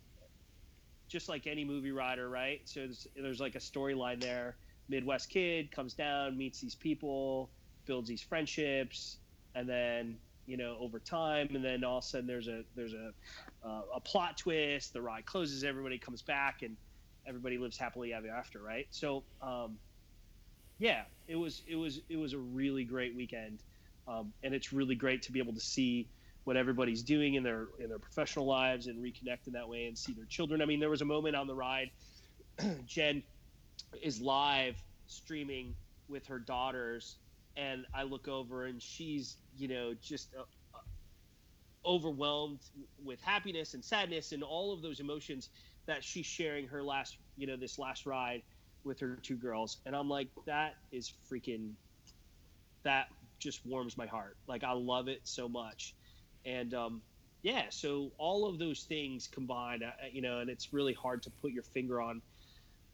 just 1.09 1.29
like 1.29 1.47
any 1.47 1.65
movie 1.65 1.91
rider, 1.91 2.29
right? 2.31 2.61
So 2.65 2.81
there's, 2.81 3.07
there's 3.17 3.41
like 3.41 3.57
a 3.57 3.59
storyline 3.59 4.21
there. 4.21 4.57
Midwest 4.89 5.29
kid 5.29 5.71
comes 5.73 5.93
down, 5.93 6.39
meets 6.39 6.61
these 6.61 6.75
people, 6.75 7.51
builds 7.85 8.09
these 8.09 8.23
friendships, 8.23 9.19
and 9.55 9.69
then 9.69 10.17
you 10.47 10.57
know 10.57 10.77
over 10.81 10.99
time, 10.99 11.49
and 11.55 11.65
then 11.65 11.85
all 11.85 11.99
of 11.99 12.05
a 12.05 12.07
sudden 12.07 12.27
there's 12.27 12.49
a 12.49 12.63
there's 12.77 12.95
a 12.95 13.13
uh, 13.65 13.83
a 13.95 14.01
plot 14.01 14.37
twist. 14.37 14.93
The 14.93 15.03
ride 15.03 15.27
closes, 15.27 15.65
everybody 15.65 15.99
comes 15.99 16.23
back, 16.23 16.63
and 16.63 16.77
everybody 17.27 17.59
lives 17.59 17.77
happily 17.77 18.13
ever 18.13 18.29
after, 18.29 18.61
right? 18.61 18.87
So 18.91 19.25
um, 19.43 19.79
yeah, 20.79 21.03
it 21.29 21.37
was 21.37 21.63
it 21.67 21.77
was 21.77 22.01
it 22.09 22.17
was 22.17 22.33
a 22.33 22.39
really 22.39 22.85
great 22.85 23.15
weekend, 23.17 23.63
um, 24.09 24.33
and 24.43 24.55
it's 24.55 24.73
really 24.73 24.95
great 24.95 25.23
to 25.23 25.33
be 25.33 25.39
able 25.39 25.55
to 25.55 25.61
see 25.61 26.09
what 26.45 26.57
everybody's 26.57 27.03
doing 27.03 27.35
in 27.35 27.43
their 27.43 27.69
in 27.79 27.89
their 27.89 27.99
professional 27.99 28.47
lives 28.47 28.87
and 28.87 28.99
reconnect 29.03 29.47
in 29.47 29.53
that 29.53 29.69
way 29.69 29.87
and 29.87 29.97
see 29.97 30.13
their 30.13 30.27
children. 30.27 30.63
I 30.63 30.65
mean, 30.65 30.81
there 30.81 30.91
was 30.91 31.03
a 31.03 31.07
moment 31.07 31.37
on 31.37 31.47
the 31.47 31.55
ride, 31.55 31.91
Jen 32.87 33.23
is 34.03 34.21
live 34.21 34.77
streaming 35.07 35.75
with 36.09 36.27
her 36.27 36.39
daughters, 36.39 37.17
and 37.57 37.85
I 37.95 38.05
look 38.05 38.29
over 38.29 38.67
and 38.67 38.83
she's 38.83 39.37
you 39.57 39.69
know 39.69 39.95
just 40.01 40.35
uh, 40.39 40.43
uh, 40.75 40.79
overwhelmed 41.85 42.61
with 43.03 43.21
happiness 43.21 43.75
and 43.75 43.85
sadness 43.85 44.33
and 44.33 44.43
all 44.43 44.73
of 44.73 44.83
those 44.83 45.01
emotions 45.01 45.49
that 45.87 46.05
she's 46.05 46.27
sharing 46.27 46.67
her 46.69 46.83
last 46.83 47.17
you 47.37 47.47
know 47.47 47.57
this 47.57 47.79
last 47.79 48.07
ride 48.07 48.43
with 48.85 48.99
her 49.01 49.19
two 49.23 49.37
girls, 49.37 49.79
and 49.87 49.95
I'm 49.95 50.09
like 50.09 50.29
that 50.47 50.75
is 50.91 51.13
freaking 51.31 51.73
that 52.83 53.09
just 53.39 53.65
warms 53.67 53.97
my 53.97 54.07
heart. 54.07 54.37
Like 54.47 54.65
I 54.65 54.73
love 54.73 55.09
it 55.09 55.21
so 55.25 55.49
much 55.49 55.95
and 56.45 56.75
um, 56.75 57.03
yeah, 57.43 57.65
so 57.71 58.11
all 58.19 58.47
of 58.47 58.59
those 58.59 58.83
things 58.85 59.27
combined, 59.27 59.83
uh, 59.83 59.91
you 60.13 60.23
know, 60.23 60.41
and 60.41 60.51
it's 60.51 60.73
really 60.73 60.93
hard 60.93 61.23
to 61.23 61.31
put 61.31 61.53
your 61.53 61.63
finger 61.63 62.01
on 62.01 62.21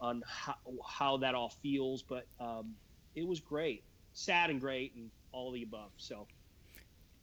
on 0.01 0.23
how, 0.27 0.55
how 0.87 1.17
that 1.17 1.35
all 1.35 1.49
feels, 1.63 2.03
but 2.03 2.27
um, 2.39 2.75
it 3.15 3.27
was 3.27 3.41
great, 3.41 3.83
sad 4.13 4.51
and 4.51 4.61
great, 4.61 4.95
and 4.95 5.11
all 5.33 5.51
the 5.51 5.63
above. 5.63 5.91
So, 5.97 6.27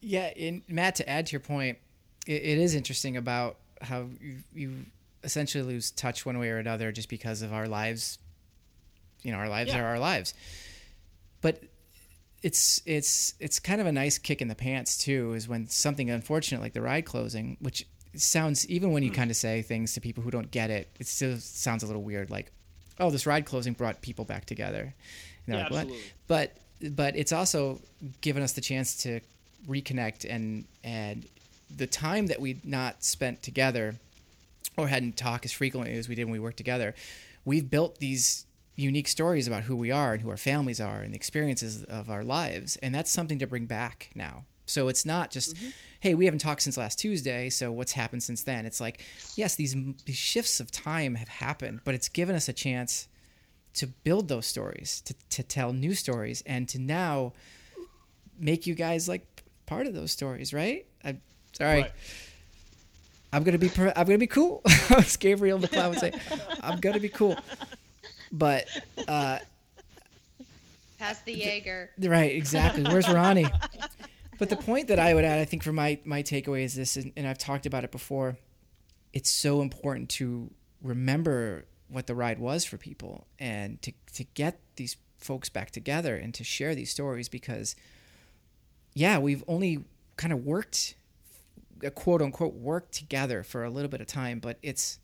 yeah, 0.01 0.31
and 0.37 0.63
Matt, 0.67 0.95
to 0.95 1.07
add 1.07 1.27
to 1.27 1.31
your 1.33 1.39
point, 1.39 1.77
it, 2.25 2.41
it 2.41 2.57
is 2.57 2.73
interesting 2.73 3.15
about 3.15 3.57
how 3.81 4.07
you, 4.19 4.37
you 4.53 4.85
essentially 5.23 5.63
lose 5.63 5.91
touch 5.91 6.25
one 6.25 6.39
way 6.39 6.49
or 6.49 6.57
another 6.57 6.91
just 6.91 7.09
because 7.09 7.41
of 7.41 7.53
our 7.53 7.67
lives. 7.67 8.17
You 9.21 9.31
know, 9.31 9.37
our 9.37 9.49
lives 9.49 9.71
yeah. 9.71 9.81
are 9.81 9.85
our 9.85 9.99
lives, 9.99 10.33
but 11.41 11.63
it's 12.43 12.81
it's 12.85 13.33
it's 13.39 13.59
kind 13.59 13.79
of 13.79 13.87
a 13.87 13.91
nice 13.91 14.17
kick 14.17 14.41
in 14.41 14.49
the 14.49 14.55
pants 14.55 14.97
too 14.97 15.33
is 15.33 15.47
when 15.47 15.67
something 15.67 16.09
unfortunate 16.11 16.61
like 16.61 16.73
the 16.73 16.81
ride 16.81 17.05
closing 17.05 17.57
which 17.61 17.87
sounds 18.15 18.69
even 18.69 18.91
when 18.91 19.01
you 19.01 19.09
hmm. 19.09 19.15
kind 19.15 19.31
of 19.31 19.37
say 19.37 19.61
things 19.61 19.93
to 19.93 20.01
people 20.01 20.21
who 20.21 20.29
don't 20.29 20.51
get 20.51 20.69
it 20.69 20.89
it 20.99 21.07
still 21.07 21.37
sounds 21.37 21.81
a 21.81 21.87
little 21.87 22.03
weird 22.03 22.29
like 22.29 22.51
oh 22.99 23.09
this 23.09 23.25
ride 23.25 23.45
closing 23.45 23.73
brought 23.73 24.01
people 24.01 24.25
back 24.25 24.45
together 24.45 24.93
and 25.47 25.55
yeah, 25.55 25.67
like, 25.69 25.87
what? 25.87 25.97
but 26.27 26.57
but 26.91 27.15
it's 27.15 27.31
also 27.31 27.79
given 28.21 28.43
us 28.43 28.53
the 28.53 28.61
chance 28.61 28.97
to 28.97 29.21
reconnect 29.67 30.29
and 30.29 30.65
and 30.83 31.25
the 31.75 31.87
time 31.87 32.27
that 32.27 32.39
we'd 32.39 32.63
not 32.65 33.03
spent 33.03 33.41
together 33.41 33.95
or 34.77 34.87
hadn't 34.87 35.15
talked 35.15 35.45
as 35.45 35.51
frequently 35.51 35.93
as 35.97 36.09
we 36.09 36.15
did 36.15 36.25
when 36.25 36.33
we 36.33 36.39
worked 36.39 36.57
together 36.57 36.93
we've 37.45 37.71
built 37.71 37.99
these 37.99 38.45
unique 38.75 39.07
stories 39.07 39.47
about 39.47 39.63
who 39.63 39.75
we 39.75 39.91
are 39.91 40.13
and 40.13 40.21
who 40.21 40.29
our 40.29 40.37
families 40.37 40.81
are 40.81 41.01
and 41.01 41.13
the 41.13 41.15
experiences 41.15 41.83
of 41.83 42.09
our 42.09 42.23
lives. 42.23 42.75
And 42.77 42.93
that's 42.93 43.11
something 43.11 43.39
to 43.39 43.47
bring 43.47 43.65
back 43.65 44.09
now. 44.15 44.45
So 44.65 44.87
it's 44.87 45.05
not 45.05 45.29
just, 45.29 45.55
mm-hmm. 45.55 45.69
hey, 45.99 46.15
we 46.15 46.25
haven't 46.25 46.39
talked 46.39 46.61
since 46.61 46.77
last 46.77 46.97
Tuesday, 46.97 47.49
so 47.49 47.71
what's 47.71 47.91
happened 47.91 48.23
since 48.23 48.43
then? 48.43 48.65
It's 48.65 48.79
like, 48.79 49.03
yes, 49.35 49.55
these, 49.55 49.75
shifts 50.07 50.59
of 50.59 50.71
time 50.71 51.15
have 51.15 51.27
happened, 51.27 51.81
but 51.83 51.93
it's 51.93 52.07
given 52.07 52.35
us 52.35 52.47
a 52.47 52.53
chance 52.53 53.07
to 53.75 53.87
build 53.87 54.29
those 54.29 54.45
stories, 54.45 55.01
to, 55.01 55.13
to 55.31 55.43
tell 55.43 55.73
new 55.73 55.93
stories, 55.93 56.43
and 56.45 56.69
to 56.69 56.79
now 56.79 57.33
make 58.39 58.65
you 58.65 58.73
guys 58.73 59.09
like 59.09 59.43
part 59.65 59.85
of 59.85 59.93
those 59.93 60.11
stories, 60.11 60.53
right? 60.53 60.85
I, 61.03 61.17
sorry. 61.57 61.81
Right. 61.81 61.91
I'm 63.33 63.43
gonna 63.43 63.57
be 63.57 63.71
I'm 63.95 64.05
gonna 64.05 64.19
be 64.19 64.27
cool. 64.27 64.61
As 64.95 65.17
Gabriel 65.17 65.57
McLeod 65.57 65.89
would 65.89 65.99
say, 65.99 66.13
I'm 66.61 66.79
gonna 66.79 66.99
be 66.99 67.09
cool 67.09 67.35
but 68.33 68.67
uh, 69.07 69.37
pass 70.97 71.21
the 71.21 71.33
Jaeger. 71.33 71.91
Right, 71.99 72.35
exactly. 72.35 72.83
Where's 72.83 73.07
Ronnie? 73.07 73.47
but 74.39 74.49
the 74.49 74.57
point 74.57 74.87
that 74.87 74.99
I 74.99 75.13
would 75.13 75.23
add, 75.23 75.39
I 75.39 75.45
think, 75.45 75.63
for 75.63 75.71
my 75.71 75.99
my 76.03 76.23
takeaway 76.23 76.63
is 76.63 76.75
this, 76.75 76.97
and, 76.97 77.13
and 77.15 77.27
I've 77.27 77.37
talked 77.37 77.65
about 77.65 77.83
it 77.83 77.91
before. 77.91 78.37
It's 79.13 79.29
so 79.29 79.61
important 79.61 80.09
to 80.09 80.49
remember 80.81 81.65
what 81.87 82.07
the 82.07 82.15
ride 82.15 82.39
was 82.39 82.65
for 82.65 82.77
people, 82.77 83.27
and 83.37 83.81
to 83.83 83.93
to 84.15 84.23
get 84.23 84.59
these 84.75 84.97
folks 85.19 85.47
back 85.47 85.71
together 85.71 86.15
and 86.15 86.33
to 86.33 86.43
share 86.43 86.75
these 86.75 86.91
stories 86.91 87.29
because, 87.29 87.75
yeah, 88.93 89.17
we've 89.19 89.43
only 89.47 89.85
kind 90.17 90.33
of 90.33 90.43
worked, 90.43 90.95
quote 91.95 92.21
unquote, 92.21 92.55
worked 92.55 92.91
together 92.93 93.43
for 93.43 93.63
a 93.63 93.69
little 93.69 93.89
bit 93.89 94.01
of 94.01 94.07
time, 94.07 94.39
but 94.39 94.57
it's 94.61 94.99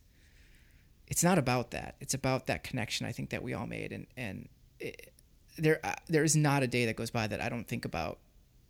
it's 1.10 1.24
not 1.24 1.38
about 1.38 1.72
that. 1.72 1.96
It's 2.00 2.14
about 2.14 2.48
that 2.48 2.64
connection 2.64 3.06
I 3.06 3.12
think 3.12 3.32
that 3.32 3.44
we 3.44 3.54
all 3.54 3.68
made, 3.68 3.92
and 3.92 4.08
and 4.16 4.48
it, 4.80 5.12
there 5.58 5.80
uh, 5.84 5.96
there 6.08 6.24
is 6.24 6.36
not 6.36 6.64
a 6.64 6.68
day 6.68 6.86
that 6.86 6.96
goes 6.96 7.10
by 7.10 7.28
that 7.28 7.42
I 7.42 7.50
don't 7.50 7.68
think 7.68 7.86
about 7.86 8.20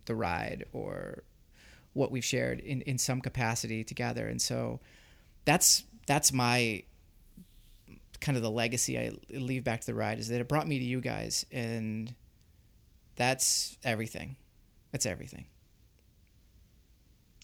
the 0.06 0.16
ride 0.16 0.66
or 0.72 1.24
what 1.94 2.11
we've 2.11 2.26
shared 2.26 2.60
in 2.60 2.82
in 2.82 2.98
some 2.98 3.22
capacity 3.22 3.84
together, 3.84 4.28
and 4.28 4.41
so 4.41 4.80
that's 5.45 5.84
that's 6.07 6.32
my 6.32 6.84
kind 8.22 8.38
of 8.38 8.44
the 8.44 8.52
legacy 8.52 8.98
I 8.98 9.11
leave 9.30 9.64
back 9.64 9.82
to 9.82 9.88
the 9.88 9.94
ride 9.94 10.20
is 10.20 10.28
that 10.30 10.41
it 10.41 10.48
brought 10.48 10.68
me 10.68 10.80
to 10.80 10.86
you 10.86 11.02
guys, 11.02 11.45
and 11.52 12.14
that's 13.16 13.78
everything. 13.84 14.38
That's 14.91 15.06
everything. 15.06 15.45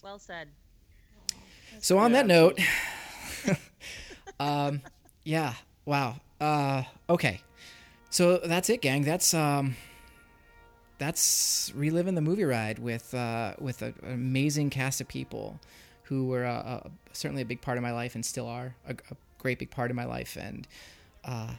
Well 0.02 0.18
said. 0.18 0.48
So 1.80 1.98
on 1.98 2.12
yeah, 2.12 2.22
that 2.22 2.26
note. 2.26 2.58
Um, 4.40 4.82
yeah. 5.24 5.54
Wow. 5.84 6.16
Uh, 6.40 6.82
okay. 7.08 7.40
So 8.10 8.38
that's 8.38 8.70
it, 8.70 8.82
gang. 8.82 9.02
That's 9.02 9.34
um, 9.34 9.76
that's 10.98 11.72
reliving 11.74 12.14
the 12.14 12.20
movie 12.20 12.44
ride 12.44 12.78
with 12.78 13.14
uh, 13.14 13.54
with 13.58 13.82
a, 13.82 13.94
an 14.02 14.12
amazing 14.12 14.70
cast 14.70 15.00
of 15.00 15.08
people 15.08 15.60
who 16.04 16.26
were 16.26 16.44
uh, 16.44 16.62
uh, 16.62 16.88
certainly 17.12 17.42
a 17.42 17.46
big 17.46 17.60
part 17.60 17.76
of 17.76 17.82
my 17.82 17.92
life 17.92 18.14
and 18.14 18.24
still 18.24 18.46
are 18.46 18.74
a, 18.88 18.92
a 18.92 19.16
great 19.38 19.58
big 19.58 19.70
part 19.70 19.90
of 19.90 19.96
my 19.96 20.04
life. 20.04 20.36
And 20.40 20.66
uh, 21.24 21.50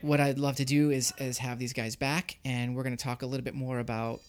what 0.00 0.20
I'd 0.20 0.38
love 0.38 0.56
to 0.56 0.64
do 0.64 0.90
is 0.90 1.12
is 1.18 1.38
have 1.38 1.58
these 1.58 1.72
guys 1.72 1.96
back, 1.96 2.38
and 2.44 2.74
we're 2.74 2.82
going 2.82 2.96
to 2.96 3.02
talk 3.02 3.22
a 3.22 3.26
little 3.26 3.44
bit 3.44 3.54
more 3.54 3.78
about 3.78 4.20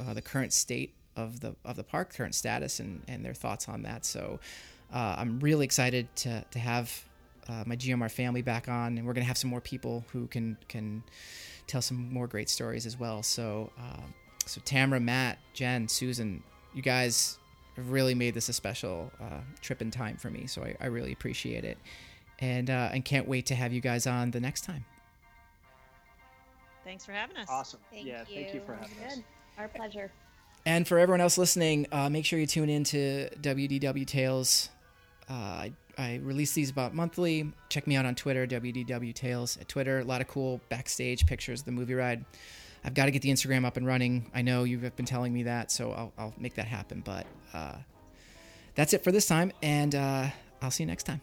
uh, 0.00 0.14
the 0.14 0.22
current 0.22 0.52
state 0.52 0.94
of 1.16 1.40
the 1.40 1.54
of 1.64 1.76
the 1.76 1.84
park, 1.84 2.14
current 2.14 2.34
status, 2.34 2.80
and 2.80 3.02
and 3.08 3.24
their 3.24 3.34
thoughts 3.34 3.68
on 3.68 3.82
that. 3.82 4.04
So 4.04 4.40
uh, 4.92 5.16
I'm 5.18 5.40
really 5.40 5.64
excited 5.64 6.14
to 6.16 6.44
to 6.50 6.58
have 6.58 7.04
uh, 7.48 7.64
my 7.66 7.76
GMR 7.76 8.10
family 8.10 8.42
back 8.42 8.68
on, 8.68 8.98
and 8.98 9.06
we're 9.06 9.12
gonna 9.12 9.26
have 9.26 9.38
some 9.38 9.50
more 9.50 9.60
people 9.60 10.04
who 10.12 10.26
can 10.28 10.56
can 10.68 11.02
tell 11.66 11.82
some 11.82 12.12
more 12.12 12.26
great 12.26 12.48
stories 12.48 12.86
as 12.86 12.98
well. 12.98 13.22
So, 13.22 13.70
uh, 13.78 14.02
so 14.46 14.60
Tamara, 14.64 15.00
Matt, 15.00 15.38
Jen, 15.54 15.88
Susan, 15.88 16.42
you 16.74 16.82
guys 16.82 17.38
have 17.76 17.90
really 17.90 18.14
made 18.14 18.34
this 18.34 18.48
a 18.48 18.52
special 18.52 19.10
uh, 19.20 19.40
trip 19.60 19.82
in 19.82 19.90
time 19.90 20.16
for 20.16 20.30
me. 20.30 20.46
So 20.46 20.62
I, 20.62 20.76
I 20.80 20.86
really 20.86 21.12
appreciate 21.12 21.64
it, 21.64 21.78
and 22.38 22.70
uh, 22.70 22.90
and 22.92 23.04
can't 23.04 23.28
wait 23.28 23.46
to 23.46 23.54
have 23.54 23.72
you 23.72 23.80
guys 23.80 24.06
on 24.06 24.30
the 24.30 24.40
next 24.40 24.64
time. 24.64 24.84
Thanks 26.84 27.04
for 27.06 27.12
having 27.12 27.36
us. 27.36 27.48
Awesome. 27.48 27.80
Thank 27.90 28.06
yeah, 28.06 28.24
you. 28.28 28.34
thank 28.34 28.54
you 28.54 28.60
for 28.60 28.74
having 28.74 28.98
us. 29.06 29.20
Our 29.56 29.68
pleasure. 29.68 30.10
And 30.66 30.88
for 30.88 30.98
everyone 30.98 31.20
else 31.20 31.36
listening, 31.36 31.86
uh, 31.92 32.08
make 32.08 32.24
sure 32.24 32.38
you 32.38 32.46
tune 32.46 32.70
in 32.70 32.84
to 32.84 33.28
WDW 33.40 34.06
Tales. 34.06 34.70
Uh, 35.28 35.32
I 35.32 35.72
I 35.98 36.20
release 36.22 36.52
these 36.52 36.70
about 36.70 36.94
monthly. 36.94 37.52
Check 37.68 37.86
me 37.86 37.96
out 37.96 38.06
on 38.06 38.14
Twitter, 38.14 38.46
WDW 38.46 39.14
Tales 39.14 39.56
at 39.58 39.68
Twitter. 39.68 40.00
A 40.00 40.04
lot 40.04 40.20
of 40.20 40.28
cool 40.28 40.60
backstage 40.68 41.26
pictures 41.26 41.60
of 41.60 41.66
the 41.66 41.72
movie 41.72 41.94
ride. 41.94 42.24
I've 42.84 42.94
got 42.94 43.06
to 43.06 43.10
get 43.10 43.22
the 43.22 43.30
Instagram 43.30 43.64
up 43.64 43.76
and 43.76 43.86
running. 43.86 44.30
I 44.34 44.42
know 44.42 44.64
you've 44.64 44.94
been 44.96 45.06
telling 45.06 45.32
me 45.32 45.44
that, 45.44 45.70
so 45.70 45.92
I'll, 45.92 46.12
I'll 46.18 46.34
make 46.38 46.54
that 46.54 46.66
happen. 46.66 47.02
But 47.04 47.26
uh, 47.52 47.76
that's 48.74 48.92
it 48.92 49.02
for 49.02 49.10
this 49.12 49.26
time, 49.26 49.52
and 49.62 49.94
uh, 49.94 50.28
I'll 50.60 50.70
see 50.70 50.82
you 50.82 50.88
next 50.88 51.04
time. 51.04 51.20